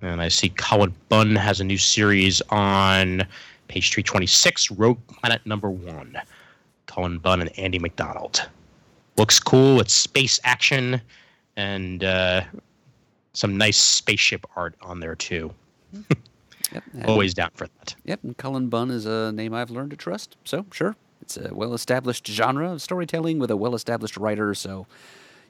And 0.00 0.22
I 0.22 0.28
see 0.28 0.48
Cullen 0.50 0.94
Bunn 1.08 1.36
has 1.36 1.60
a 1.60 1.64
new 1.64 1.76
series 1.76 2.40
on 2.50 3.26
page 3.66 3.92
326, 3.92 4.70
Rogue 4.72 4.98
Planet 5.08 5.44
number 5.44 5.70
one. 5.70 6.16
Cullen 6.86 7.18
Bunn 7.18 7.40
and 7.40 7.58
Andy 7.58 7.78
MacDonald. 7.78 8.48
Looks 9.16 9.38
cool. 9.38 9.80
It's 9.80 9.92
space 9.92 10.40
action 10.44 11.00
and 11.56 12.04
uh, 12.04 12.42
some 13.34 13.58
nice 13.58 13.76
spaceship 13.76 14.46
art 14.56 14.76
on 14.80 15.00
there, 15.00 15.14
too. 15.14 15.52
Yep. 16.72 16.84
Always 17.06 17.32
down 17.32 17.50
for 17.54 17.66
that. 17.66 17.94
Yep. 18.04 18.20
And 18.24 18.36
Cullen 18.36 18.68
Bunn 18.68 18.90
is 18.90 19.06
a 19.06 19.32
name 19.32 19.54
I've 19.54 19.70
learned 19.70 19.90
to 19.92 19.96
trust. 19.96 20.36
So, 20.44 20.66
sure. 20.70 20.96
It's 21.28 21.36
a 21.36 21.54
well 21.54 21.74
established 21.74 22.26
genre 22.26 22.72
of 22.72 22.80
storytelling 22.80 23.38
with 23.38 23.50
a 23.50 23.56
well 23.56 23.74
established 23.74 24.16
writer. 24.16 24.54
So, 24.54 24.86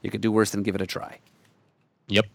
you 0.02 0.10
could 0.10 0.20
do 0.20 0.32
worse 0.32 0.50
than 0.50 0.64
give 0.64 0.74
it 0.74 0.80
a 0.80 0.86
try. 0.86 1.18
Yep. 2.08 2.26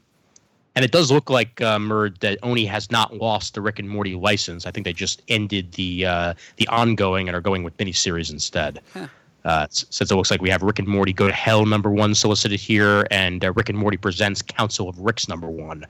And 0.76 0.86
it 0.86 0.94
does 0.94 1.12
look 1.12 1.30
like 1.30 1.60
uh, 1.60 1.78
Murd 1.78 2.20
that 2.20 2.40
Oni 2.42 2.66
has 2.66 2.90
not 2.90 3.18
lost 3.18 3.54
the 3.54 3.62
Rick 3.62 3.80
and 3.80 3.90
Morty 3.90 4.16
license. 4.16 4.66
I 4.66 4.72
think 4.72 4.86
they 4.86 4.94
just 4.94 5.24
ended 5.28 5.74
the 5.74 6.06
uh, 6.06 6.34
the 6.56 6.70
ongoing 6.70 7.28
and 7.28 7.36
are 7.36 7.42
going 7.42 7.64
with 7.64 7.76
miniseries 7.76 8.32
instead. 8.32 8.80
Huh. 8.94 9.08
Uh, 9.44 9.68
since 9.70 10.10
it 10.10 10.16
looks 10.16 10.32
like 10.32 10.42
we 10.42 10.50
have 10.50 10.64
Rick 10.64 10.80
and 10.80 10.88
Morty 10.88 11.12
Go 11.12 11.28
to 11.28 11.34
Hell 11.34 11.66
number 11.66 11.90
one 11.90 12.16
solicited 12.16 12.62
here, 12.62 13.06
and 13.12 13.44
uh, 13.44 13.52
Rick 13.52 13.68
and 13.68 13.78
Morty 13.78 13.98
presents 13.98 14.42
Council 14.42 14.88
of 14.88 14.98
Ricks 15.00 15.28
number 15.28 15.48
one 15.48 15.86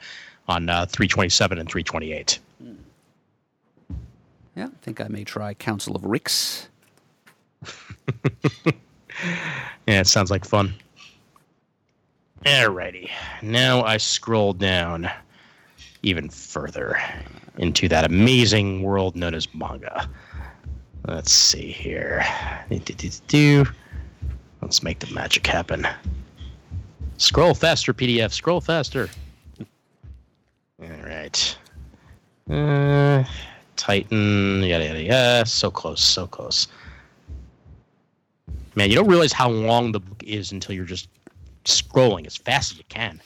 on 0.47 0.69
uh, 0.69 0.88
327 0.88 1.59
and 1.59 1.69
328. 1.69 2.39
Yeah. 4.55 4.65
I 4.65 4.69
think 4.81 5.01
I 5.01 5.07
may 5.07 5.23
try 5.23 5.53
Council 5.53 5.95
of 5.95 6.03
Ricks. 6.03 6.67
Yeah, 9.88 9.99
it 9.99 10.07
sounds 10.07 10.31
like 10.31 10.45
fun. 10.45 10.73
Alrighty. 12.45 13.10
Now 13.41 13.84
I 13.84 13.98
scroll 13.98 14.53
down 14.53 15.10
even 16.03 16.30
further 16.30 16.98
into 17.57 17.88
that 17.90 18.06
amazing 18.06 18.84
world 18.84 19.15
known 19.15 19.34
as 19.34 19.53
manga. 19.53 20.10
Let's 21.07 21.31
see 21.31 21.72
here. 21.72 22.26
Let's 24.61 24.84
make 24.84 24.99
the 24.99 25.14
magic 25.14 25.45
happen. 25.45 25.85
Scroll 27.18 27.53
faster, 27.53 27.94
PDF. 27.94 28.31
Scroll 28.31 28.61
faster. 28.61 29.10
All 30.81 31.06
right. 31.06 31.57
Uh, 32.49 33.23
Titan, 33.76 34.64
yada 34.64 34.85
yada 34.85 35.02
yada. 35.02 35.45
So 35.45 35.69
close, 35.69 36.02
so 36.02 36.27
close. 36.27 36.68
Man, 38.75 38.89
you 38.89 38.95
don't 38.95 39.07
realize 39.07 39.31
how 39.31 39.49
long 39.49 39.91
the 39.91 39.99
book 39.99 40.23
is 40.23 40.51
until 40.51 40.75
you're 40.75 40.85
just 40.85 41.09
scrolling 41.65 42.25
as 42.25 42.35
fast 42.35 42.71
as 42.71 42.77
you 42.77 42.83
can. 42.89 43.21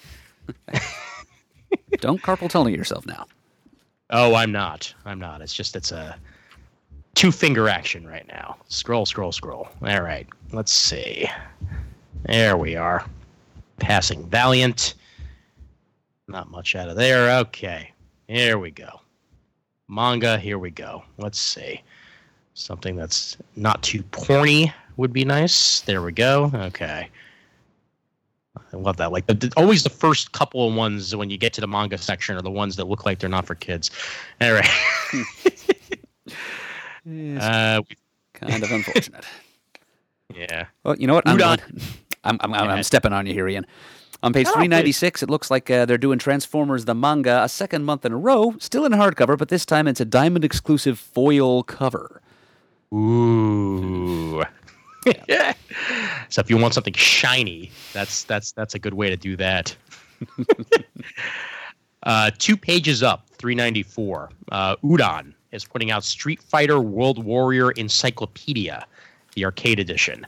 Don't 1.99 2.21
carpal 2.21 2.49
tunnel 2.49 2.69
yourself 2.69 3.05
now. 3.05 3.25
Oh, 4.09 4.35
I'm 4.35 4.51
not. 4.51 4.93
I'm 5.05 5.19
not. 5.19 5.41
It's 5.41 5.53
just 5.53 5.75
it's 5.75 5.91
a 5.91 6.17
two 7.15 7.31
finger 7.31 7.67
action 7.67 8.05
right 8.05 8.27
now. 8.27 8.57
Scroll, 8.67 9.05
scroll, 9.05 9.31
scroll. 9.31 9.67
All 9.81 10.01
right. 10.01 10.27
Let's 10.51 10.73
see. 10.73 11.29
There 12.23 12.57
we 12.57 12.75
are. 12.75 13.05
Passing 13.79 14.27
Valiant. 14.29 14.95
Not 16.27 16.51
much 16.51 16.75
out 16.75 16.89
of 16.89 16.95
there. 16.95 17.39
Okay. 17.39 17.91
Here 18.27 18.57
we 18.57 18.71
go. 18.71 19.01
Manga, 19.87 20.37
here 20.37 20.59
we 20.59 20.71
go. 20.71 21.03
Let's 21.17 21.39
see. 21.39 21.81
Something 22.53 22.95
that's 22.95 23.37
not 23.55 23.81
too 23.83 24.03
porny 24.03 24.73
would 24.97 25.13
be 25.13 25.23
nice. 25.25 25.81
There 25.81 26.01
we 26.01 26.11
go. 26.11 26.51
Okay. 26.53 27.09
I 28.73 28.75
love 28.75 28.97
that. 28.97 29.11
Like 29.11 29.27
the, 29.27 29.51
always 29.55 29.83
the 29.83 29.89
first 29.89 30.31
couple 30.33 30.67
of 30.67 30.73
ones 30.75 31.15
when 31.15 31.29
you 31.29 31.37
get 31.37 31.53
to 31.53 31.61
the 31.61 31.67
manga 31.67 31.97
section 31.97 32.35
are 32.35 32.41
the 32.41 32.51
ones 32.51 32.75
that 32.75 32.85
look 32.87 33.05
like 33.05 33.19
they're 33.19 33.29
not 33.29 33.45
for 33.45 33.55
kids. 33.55 33.91
All 34.41 34.53
right. 34.53 34.69
Uh, 37.09 37.81
kind 38.33 38.63
of 38.63 38.69
unfortunate. 38.69 39.23
yeah. 40.35 40.65
Well, 40.83 40.97
you 40.97 41.07
know 41.07 41.13
what? 41.13 41.25
I'm, 41.25 41.37
going- 41.37 41.59
I'm, 42.25 42.37
I'm, 42.41 42.53
I'm, 42.53 42.69
I'm 42.69 42.83
stepping 42.91 43.13
on 43.13 43.25
you 43.25 43.31
here, 43.33 43.47
Ian. 43.47 43.65
On 44.23 44.33
page 44.33 44.47
Oh, 44.47 44.53
396, 44.53 45.23
it 45.23 45.29
looks 45.29 45.49
like 45.49 45.69
uh, 45.71 45.85
they're 45.85 45.97
doing 45.97 46.19
Transformers 46.19 46.83
the 46.83 46.93
manga 46.93 47.43
a 47.43 47.47
second 47.47 47.85
month 47.85 48.03
in 48.03 48.11
a 48.11 48.17
row, 48.17 48.55
still 48.59 48.83
in 48.85 48.91
hardcover, 48.91 49.37
but 49.37 49.47
this 49.47 49.65
time 49.65 49.87
it's 49.87 50.01
a 50.01 50.05
diamond 50.05 50.43
exclusive 50.43 50.99
foil 50.99 51.63
cover. 51.63 52.21
Ooh. 52.93 54.43
so 56.29 56.41
if 56.41 56.49
you 56.49 56.57
want 56.57 56.73
something 56.73 56.93
shiny, 56.93 57.71
that's 57.93 58.23
that's 58.23 58.51
that's 58.51 58.75
a 58.75 58.79
good 58.79 58.93
way 58.93 59.09
to 59.09 59.17
do 59.17 59.35
that. 59.37 59.75
Uh, 62.03 62.31
two 62.37 62.55
pages 62.55 63.03
up, 63.03 63.27
394. 63.37 64.29
Uh, 64.51 64.75
Udon 64.77 65.33
is 65.51 65.65
putting 65.65 65.91
out 65.91 66.05
Street 66.05 66.41
Fighter 66.41 66.79
World 66.79 67.21
Warrior 67.23 67.71
Encyclopedia, 67.71 68.85
the 69.35 69.43
arcade 69.43 69.79
edition. 69.79 70.25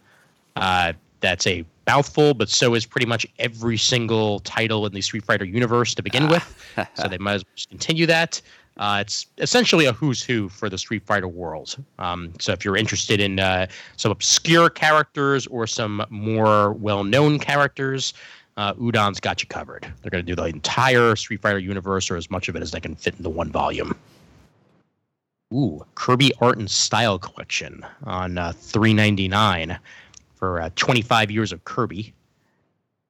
Uh, 0.57 0.91
that's 1.21 1.47
a 1.47 1.63
mouthful, 1.87 2.33
but 2.33 2.49
so 2.49 2.73
is 2.73 2.85
pretty 2.85 3.05
much 3.05 3.25
every 3.39 3.77
single 3.77 4.39
title 4.41 4.85
in 4.85 4.93
the 4.93 5.01
Street 5.01 5.23
Fighter 5.23 5.45
universe 5.45 5.95
to 5.95 6.03
begin 6.03 6.27
with. 6.27 6.75
so 6.95 7.07
they 7.07 7.17
might 7.17 7.35
as 7.35 7.43
well 7.45 7.51
just 7.55 7.69
continue 7.69 8.05
that. 8.07 8.41
Uh, 8.79 8.99
it's 9.01 9.27
essentially 9.39 9.85
a 9.85 9.91
who's 9.91 10.23
who 10.23 10.47
for 10.47 10.69
the 10.69 10.77
Street 10.77 11.03
Fighter 11.05 11.27
world. 11.27 11.75
Um, 11.99 12.31
so 12.39 12.53
if 12.53 12.63
you're 12.63 12.77
interested 12.77 13.19
in 13.19 13.37
uh, 13.37 13.67
some 13.97 14.09
obscure 14.09 14.69
characters 14.69 15.45
or 15.47 15.67
some 15.67 16.03
more 16.09 16.71
well-known 16.71 17.39
characters, 17.39 18.13
uh, 18.55 18.73
Udon's 18.75 19.19
got 19.19 19.41
you 19.41 19.47
covered. 19.49 19.85
They're 20.01 20.09
going 20.09 20.25
to 20.25 20.31
do 20.31 20.35
the 20.35 20.45
entire 20.45 21.17
Street 21.17 21.41
Fighter 21.41 21.59
universe 21.59 22.09
or 22.09 22.15
as 22.15 22.31
much 22.31 22.47
of 22.47 22.55
it 22.55 22.61
as 22.61 22.71
they 22.71 22.79
can 22.79 22.95
fit 22.95 23.15
into 23.17 23.29
one 23.29 23.51
volume. 23.51 23.93
Ooh, 25.53 25.85
Kirby 25.95 26.31
Art 26.39 26.57
and 26.57 26.71
Style 26.71 27.19
Collection 27.19 27.85
on 28.03 28.37
uh, 28.37 28.53
3.99 28.55 29.77
for 30.35 30.61
uh, 30.61 30.69
25 30.77 31.31
years 31.31 31.51
of 31.51 31.65
Kirby. 31.65 32.13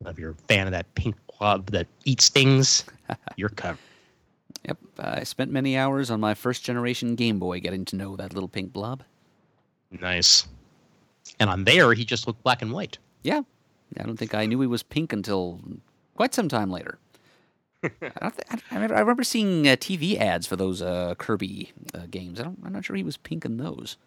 If 0.03 0.17
you're 0.17 0.31
a 0.31 0.35
fan 0.47 0.65
of 0.65 0.71
that 0.71 0.91
pink 0.95 1.15
blob 1.37 1.67
that 1.71 1.85
eats 2.05 2.29
things, 2.29 2.85
you're 3.35 3.49
covered. 3.49 3.77
Yep, 4.65 4.77
I 4.99 5.23
spent 5.23 5.51
many 5.51 5.77
hours 5.77 6.11
on 6.11 6.19
my 6.19 6.33
first 6.33 6.63
generation 6.63 7.15
Game 7.15 7.39
Boy 7.39 7.59
getting 7.59 7.85
to 7.85 7.95
know 7.95 8.15
that 8.15 8.33
little 8.33 8.49
pink 8.49 8.73
blob. 8.73 9.03
Nice. 9.91 10.47
And 11.39 11.49
on 11.49 11.63
there, 11.63 11.93
he 11.93 12.05
just 12.05 12.27
looked 12.27 12.43
black 12.43 12.61
and 12.61 12.71
white. 12.71 12.97
Yeah, 13.23 13.41
I 13.97 14.03
don't 14.03 14.17
think 14.17 14.33
I 14.33 14.45
knew 14.45 14.59
he 14.61 14.67
was 14.67 14.83
pink 14.83 15.13
until 15.13 15.61
quite 16.15 16.33
some 16.33 16.49
time 16.49 16.69
later. 16.69 16.99
I, 17.83 17.89
don't 18.19 18.35
th- 18.35 18.61
I, 18.71 18.75
remember, 18.75 18.95
I 18.95 18.99
remember 18.99 19.23
seeing 19.23 19.67
uh, 19.67 19.71
TV 19.71 20.19
ads 20.19 20.45
for 20.45 20.55
those 20.55 20.81
uh, 20.81 21.15
Kirby 21.17 21.71
uh, 21.93 22.07
games. 22.09 22.39
I 22.39 22.43
don't, 22.43 22.59
I'm 22.63 22.73
not 22.73 22.83
sure 22.83 22.95
he 22.95 23.03
was 23.03 23.17
pink 23.17 23.45
in 23.45 23.57
those. 23.57 23.97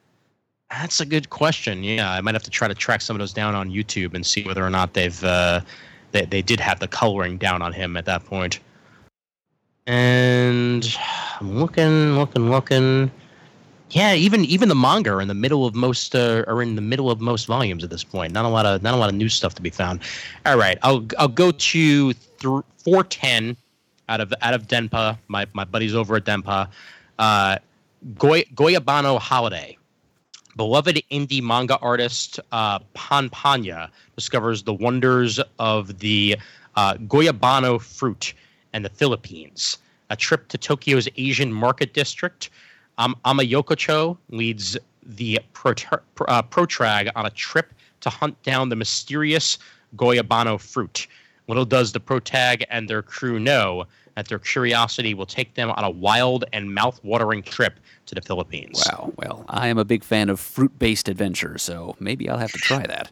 That's 0.70 1.01
a 1.01 1.06
good 1.06 1.31
question. 1.31 1.82
Yeah, 1.82 2.10
I 2.10 2.20
might 2.20 2.35
have 2.35 2.43
to 2.44 2.51
try 2.51 2.69
to 2.69 2.74
track 2.74 3.01
some 3.01 3.16
of 3.16 3.19
those 3.19 3.32
down 3.32 3.55
on 3.55 3.70
YouTube 3.70 4.14
and 4.14 4.24
see 4.24 4.43
whether 4.43 4.64
or 4.64 4.70
not 4.70 4.94
they've 4.94 5.23
uh, 5.23 5.60
they 6.12 6.24
they 6.24 6.40
did 6.40 6.60
have 6.60 6.81
the 6.81 6.89
coloring 6.89 7.36
down 7.36 7.60
on 7.60 7.73
him 7.73 7.97
at 7.97 8.06
that 8.06 8.24
point. 8.24 8.59
And 9.86 10.96
I'm 11.40 11.59
looking, 11.59 12.16
looking, 12.16 12.50
looking. 12.50 13.10
Yeah, 13.90 14.14
even 14.14 14.44
even 14.44 14.68
the 14.68 14.74
manga 14.74 15.10
are 15.10 15.20
in 15.20 15.28
the 15.28 15.34
middle 15.34 15.66
of 15.66 15.74
most 15.74 16.14
uh, 16.14 16.44
are 16.46 16.62
in 16.62 16.76
the 16.76 16.80
middle 16.80 17.10
of 17.10 17.20
most 17.20 17.46
volumes 17.46 17.82
at 17.82 17.90
this 17.90 18.04
point. 18.04 18.32
Not 18.32 18.44
a 18.44 18.48
lot 18.48 18.64
of 18.64 18.82
not 18.82 18.94
a 18.94 18.96
lot 18.96 19.09
of 19.09 19.16
new 19.16 19.28
stuff 19.28 19.54
to 19.56 19.62
be 19.62 19.70
found. 19.70 20.00
All 20.46 20.56
right, 20.56 20.78
I'll 20.82 21.04
I'll 21.18 21.28
go 21.28 21.50
to 21.50 22.12
th- 22.12 22.64
410 22.78 23.56
out 24.09 24.20
of 24.20 24.32
out 24.40 24.54
of 24.54 24.68
Denpa. 24.68 25.18
My 25.28 25.46
my 25.52 25.64
buddies 25.64 25.94
over 25.94 26.16
at 26.16 26.24
Denpa. 26.24 26.68
Uh, 27.18 27.59
Goy- 28.16 28.46
Goyabano 28.54 29.18
Holiday. 29.18 29.76
Beloved 30.56 31.02
indie 31.10 31.42
manga 31.42 31.78
artist 31.78 32.38
uh, 32.52 32.78
discovers 34.16 34.62
the 34.62 34.74
wonders 34.74 35.40
of 35.59 35.98
the 35.98 36.36
uh, 36.76 36.94
Goyabano 36.94 37.80
fruit 37.80 38.34
and 38.72 38.84
the 38.84 38.90
Philippines. 38.90 39.78
A 40.10 40.16
trip 40.16 40.48
to 40.48 40.58
Tokyo's 40.58 41.08
Asian 41.16 41.52
Market 41.52 41.94
District. 41.94 42.50
Um, 42.98 43.16
Amayokocho 43.24 44.16
leads 44.28 44.76
the 45.04 45.40
Protr- 45.54 46.02
uh, 46.28 46.42
Protrag 46.42 47.10
on 47.16 47.26
a 47.26 47.30
trip 47.30 47.72
to 48.02 48.10
hunt 48.10 48.40
down 48.42 48.68
the 48.68 48.76
mysterious 48.76 49.58
Goyabano 49.96 50.60
fruit. 50.60 51.06
Little 51.48 51.64
does 51.64 51.92
the 51.92 52.00
Protag 52.00 52.64
and 52.70 52.88
their 52.88 53.02
crew 53.02 53.38
know 53.38 53.86
that 54.14 54.28
their 54.28 54.38
curiosity 54.38 55.14
will 55.14 55.26
take 55.26 55.54
them 55.54 55.70
on 55.70 55.84
a 55.84 55.90
wild 55.90 56.44
and 56.52 56.74
mouth-watering 56.74 57.42
trip 57.42 57.80
to 58.06 58.14
the 58.14 58.20
Philippines. 58.20 58.84
Wow. 58.90 59.12
Well, 59.16 59.44
I 59.48 59.68
am 59.68 59.78
a 59.78 59.84
big 59.84 60.04
fan 60.04 60.28
of 60.28 60.38
fruit 60.38 60.78
based 60.78 61.08
adventure, 61.08 61.56
so 61.58 61.96
maybe 61.98 62.28
I'll 62.28 62.38
have 62.38 62.52
to 62.52 62.58
try 62.58 62.86
that. 62.86 63.10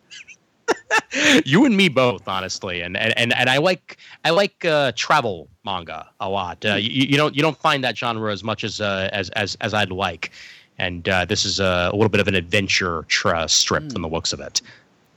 you 1.45 1.65
and 1.65 1.77
me 1.77 1.89
both, 1.89 2.27
honestly, 2.27 2.83
and 2.83 2.97
and 2.97 3.13
and, 3.17 3.35
and 3.35 3.49
I 3.49 3.59
like 3.59 3.99
I 4.25 4.31
like 4.31 4.65
uh, 4.65 4.93
travel 4.97 5.49
manga 5.65 6.09
a 6.21 6.29
lot. 6.29 6.65
Uh, 6.65 6.75
you, 6.75 7.07
you 7.07 7.17
don't 7.17 7.35
you 7.35 7.43
don't 7.43 7.59
find 7.59 7.85
that 7.85 7.97
genre 7.97 8.33
as 8.33 8.43
much 8.43 8.65
as 8.65 8.81
uh, 8.81 9.09
as 9.13 9.31
as 9.31 9.57
as 9.61 9.75
I'd 9.75 9.93
like, 9.93 10.33
and 10.79 11.09
uh, 11.09 11.25
this 11.25 11.45
is 11.45 11.61
a, 11.61 11.91
a 11.93 11.97
little 11.97 12.09
bit 12.09 12.21
of 12.21 12.29
an 12.29 12.35
adventure 12.35 13.05
tra- 13.09 13.49
strip 13.49 13.93
from 13.93 14.03
the 14.03 14.09
looks 14.09 14.33
of 14.33 14.41
it. 14.41 14.63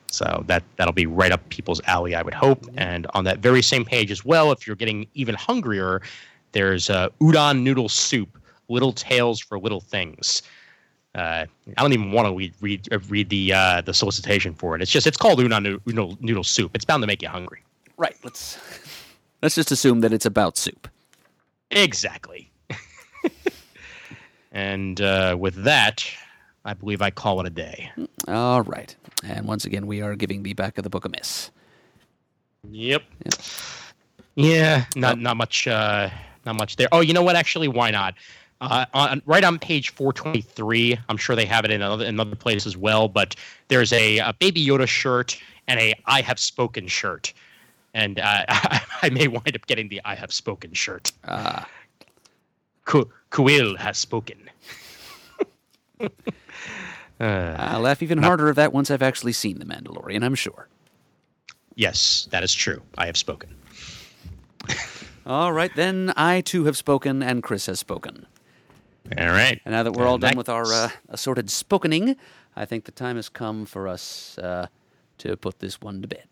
So 0.08 0.44
that 0.48 0.64
that'll 0.78 0.94
be 0.94 1.08
right 1.08 1.32
up 1.32 1.48
people's 1.50 1.82
alley, 1.86 2.14
I 2.14 2.22
would 2.22 2.36
hope. 2.36 2.68
And 2.78 3.08
on 3.16 3.24
that 3.24 3.40
very 3.40 3.64
same 3.64 3.84
page 3.84 4.12
as 4.12 4.24
well, 4.24 4.52
if 4.52 4.68
you're 4.68 4.76
getting 4.76 5.08
even 5.16 5.34
hungrier, 5.34 6.02
there's 6.52 6.90
uh, 6.90 7.10
udon 7.20 7.62
noodle 7.62 7.90
soup, 7.90 8.38
little 8.70 8.94
tales 8.94 9.40
for 9.40 9.58
little 9.58 9.82
things. 9.82 10.44
Uh, 11.16 11.46
I 11.78 11.82
don't 11.82 11.94
even 11.94 12.12
want 12.12 12.28
to 12.28 12.36
read 12.36 12.54
read, 12.60 12.92
uh, 12.92 13.00
read 13.08 13.30
the 13.30 13.54
uh, 13.54 13.82
the 13.82 13.94
solicitation 13.94 14.54
for 14.54 14.76
it. 14.76 14.82
It's 14.82 14.92
just 14.92 15.06
it's 15.06 15.18
called 15.18 15.40
noo- 15.40 15.80
noodle, 15.86 16.18
noodle 16.20 16.44
soup. 16.44 16.72
It's 16.74 16.86
bound 16.86 17.04
to 17.04 17.08
make 17.08 17.22
you 17.22 17.30
hungry. 17.30 17.64
Right. 17.98 18.16
Let's 18.24 18.60
let's 19.42 19.56
just 19.56 19.72
assume 19.72 20.02
that 20.02 20.12
it's 20.12 20.26
about 20.26 20.58
soup. 20.58 20.88
Exactly. 21.70 22.52
and 24.52 25.02
uh, 25.02 25.36
with 25.40 25.56
that, 25.64 26.04
I 26.66 26.74
believe 26.74 27.02
I 27.02 27.12
call 27.12 27.40
it 27.42 27.48
a 27.48 27.52
day. 27.52 27.92
All 28.28 28.64
right. 28.64 28.96
And 29.24 29.48
once 29.48 29.66
again, 29.66 29.86
we 29.86 30.02
are 30.02 30.16
giving 30.16 30.42
the 30.44 30.54
back 30.54 30.78
of 30.78 30.84
the 30.84 30.90
book 30.90 31.06
a 31.06 31.10
miss. 31.10 31.52
Yep. 32.72 33.04
Yep. 33.26 33.34
Yeah, 34.36 34.86
not 34.96 35.20
not 35.20 35.38
much. 35.38 35.68
Uh, 35.68 36.10
not 36.46 36.56
much 36.56 36.76
there. 36.76 36.88
Oh, 36.92 37.02
you 37.02 37.14
know 37.14 37.22
what? 37.22 37.36
Actually, 37.36 37.68
why 37.68 37.92
not? 37.92 38.16
Uh, 38.64 38.86
on, 38.94 39.22
right 39.26 39.44
on 39.44 39.60
page 39.60 39.90
423, 39.92 40.98
I'm 41.10 41.18
sure 41.18 41.36
they 41.36 41.46
have 41.46 41.66
it 41.66 41.72
in 41.72 41.82
another, 41.82 42.06
in 42.06 42.16
another 42.16 42.36
place 42.36 42.66
as 42.66 42.78
well. 42.78 43.08
But 43.08 43.36
there's 43.68 43.92
a, 43.92 44.20
a 44.20 44.34
Baby 44.40 44.66
Yoda 44.66 44.88
shirt 44.88 45.38
and 45.68 45.80
a 45.80 45.94
I 46.06 46.22
Have 46.22 46.40
Spoken 46.40 46.88
shirt, 46.88 47.34
and 47.94 48.20
uh, 48.20 48.46
I, 48.48 49.10
may 49.12 49.28
wind 49.28 49.56
up 49.56 49.66
getting 49.68 49.90
the 49.90 50.02
I 50.06 50.16
Have 50.16 50.32
Spoken 50.32 50.74
shirt. 50.74 51.12
Ah. 51.28 51.68
Ku- 52.86 53.10
Kuiil 53.32 53.78
has 53.78 53.98
spoken. 53.98 54.50
Uh, 57.20 57.56
I'll 57.58 57.80
laugh 57.82 58.02
even 58.02 58.18
harder 58.22 58.50
at 58.50 58.56
that 58.58 58.74
once 58.74 58.92
I've 58.92 59.04
actually 59.04 59.32
seen 59.32 59.60
The 59.60 59.66
Mandalorian, 59.66 60.24
I'm 60.26 60.36
sure. 60.36 60.68
yes, 61.76 62.28
that 62.32 62.44
is 62.44 62.54
true. 62.54 62.82
I 62.98 63.06
have 63.06 63.16
spoken. 63.16 63.56
All 65.26 65.54
right, 65.54 65.74
then 65.76 66.12
I 66.18 66.42
too 66.42 66.66
have 66.66 66.76
spoken, 66.76 67.24
and 67.24 67.42
Chris 67.42 67.68
has 67.68 67.80
spoken. 67.80 68.26
All 69.18 69.28
right. 69.28 69.62
And 69.66 69.74
now 69.74 69.84
that 69.84 69.92
we're 69.92 70.08
all 70.08 70.18
done 70.18 70.38
with 70.38 70.50
our 70.50 70.66
uh, 70.72 70.90
assorted 71.10 71.48
spokening, 71.48 72.16
I 72.56 72.66
think 72.66 72.86
the 72.86 72.92
time 72.92 73.18
has 73.18 73.30
come 73.30 73.66
for 73.66 73.88
us 73.88 74.38
uh, 74.38 74.68
to 75.20 75.36
put 75.36 75.60
this 75.60 75.82
one 75.82 76.02
to 76.02 76.08
bed. 76.08 76.28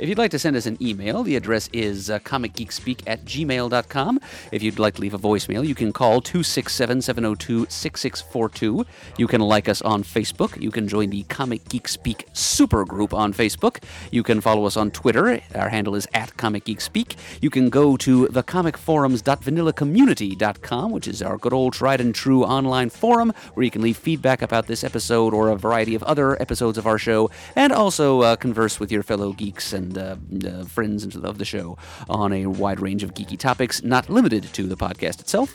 If 0.00 0.08
you'd 0.08 0.16
like 0.16 0.30
to 0.30 0.38
send 0.38 0.56
us 0.56 0.64
an 0.64 0.78
email, 0.80 1.22
the 1.22 1.36
address 1.36 1.68
is 1.74 2.08
uh, 2.08 2.20
comicgeekspeak 2.20 3.02
at 3.06 3.22
gmail.com. 3.26 4.18
If 4.50 4.62
you'd 4.62 4.78
like 4.78 4.94
to 4.94 5.02
leave 5.02 5.12
a 5.12 5.18
voicemail, 5.18 5.66
you 5.66 5.74
can 5.74 5.92
call 5.92 6.22
267 6.22 7.02
702 7.02 7.66
6642. 7.68 8.86
You 9.18 9.26
can 9.26 9.42
like 9.42 9.68
us 9.68 9.82
on 9.82 10.02
Facebook. 10.02 10.58
You 10.58 10.70
can 10.70 10.88
join 10.88 11.10
the 11.10 11.24
Comic 11.24 11.68
Geek 11.68 11.86
Speak 11.86 12.26
super 12.32 12.86
group 12.86 13.12
on 13.12 13.34
Facebook. 13.34 13.82
You 14.10 14.22
can 14.22 14.40
follow 14.40 14.64
us 14.64 14.78
on 14.78 14.90
Twitter. 14.90 15.38
Our 15.54 15.68
handle 15.68 15.94
is 15.94 16.08
at 16.14 16.34
Comic 16.38 16.64
Geek 16.64 16.80
Speak. 16.80 17.16
You 17.42 17.50
can 17.50 17.68
go 17.68 17.98
to 17.98 18.26
thecomicforums.vanillacommunity.com, 18.28 20.92
which 20.92 21.08
is 21.08 21.20
our 21.20 21.36
good 21.36 21.52
old 21.52 21.74
tried 21.74 22.00
and 22.00 22.14
true 22.14 22.42
online 22.42 22.88
forum 22.88 23.34
where 23.52 23.64
you 23.64 23.70
can 23.70 23.82
leave 23.82 23.98
feedback 23.98 24.40
about 24.40 24.66
this 24.66 24.82
episode 24.82 25.34
or 25.34 25.50
a 25.50 25.56
variety 25.56 25.94
of 25.94 26.02
other 26.04 26.40
episodes 26.40 26.78
of 26.78 26.86
our 26.86 26.96
show, 26.96 27.30
and 27.54 27.70
also 27.70 28.22
uh, 28.22 28.34
converse 28.36 28.80
with 28.80 28.90
your 28.90 29.02
fellow 29.02 29.34
geeks 29.34 29.74
and 29.74 29.89
uh, 29.96 30.16
uh, 30.46 30.64
friends 30.64 31.16
of 31.16 31.38
the 31.38 31.44
show 31.44 31.76
on 32.08 32.32
a 32.32 32.46
wide 32.46 32.80
range 32.80 33.02
of 33.02 33.14
geeky 33.14 33.38
topics, 33.38 33.82
not 33.82 34.08
limited 34.08 34.44
to 34.54 34.66
the 34.66 34.76
podcast 34.76 35.20
itself. 35.20 35.54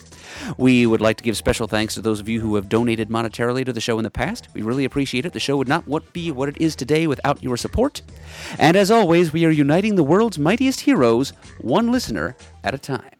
We 0.58 0.86
would 0.86 1.02
like 1.02 1.18
to 1.18 1.24
give 1.24 1.38
special 1.38 1.68
thanks 1.68 1.94
to 1.96 2.02
those 2.02 2.20
of 2.20 2.30
you 2.30 2.42
who 2.42 2.56
have 2.56 2.70
donated 2.70 3.10
monetarily 3.10 3.66
to 3.66 3.74
the 3.74 3.82
show 3.82 3.98
in 3.98 4.04
the 4.04 4.12
past. 4.12 4.48
We 4.54 4.62
really 4.62 4.86
appreciate 4.86 5.26
it. 5.26 5.34
The 5.34 5.40
show 5.40 5.58
would 5.58 5.68
not 5.68 5.86
be 6.14 6.32
what 6.32 6.50
it 6.50 6.58
is 6.60 6.76
today 6.76 7.08
without 7.08 7.42
your 7.44 7.58
support. 7.58 8.02
And 8.60 8.76
as 8.76 8.92
always, 8.92 9.34
we 9.34 9.46
are 9.46 9.52
uniting 9.52 9.96
the 9.96 10.04
world's 10.04 10.40
mightiest 10.40 10.82
heroes, 10.82 11.34
one 11.62 11.92
listener 11.92 12.36
at 12.64 12.74
a 12.74 12.78
time. 12.78 13.12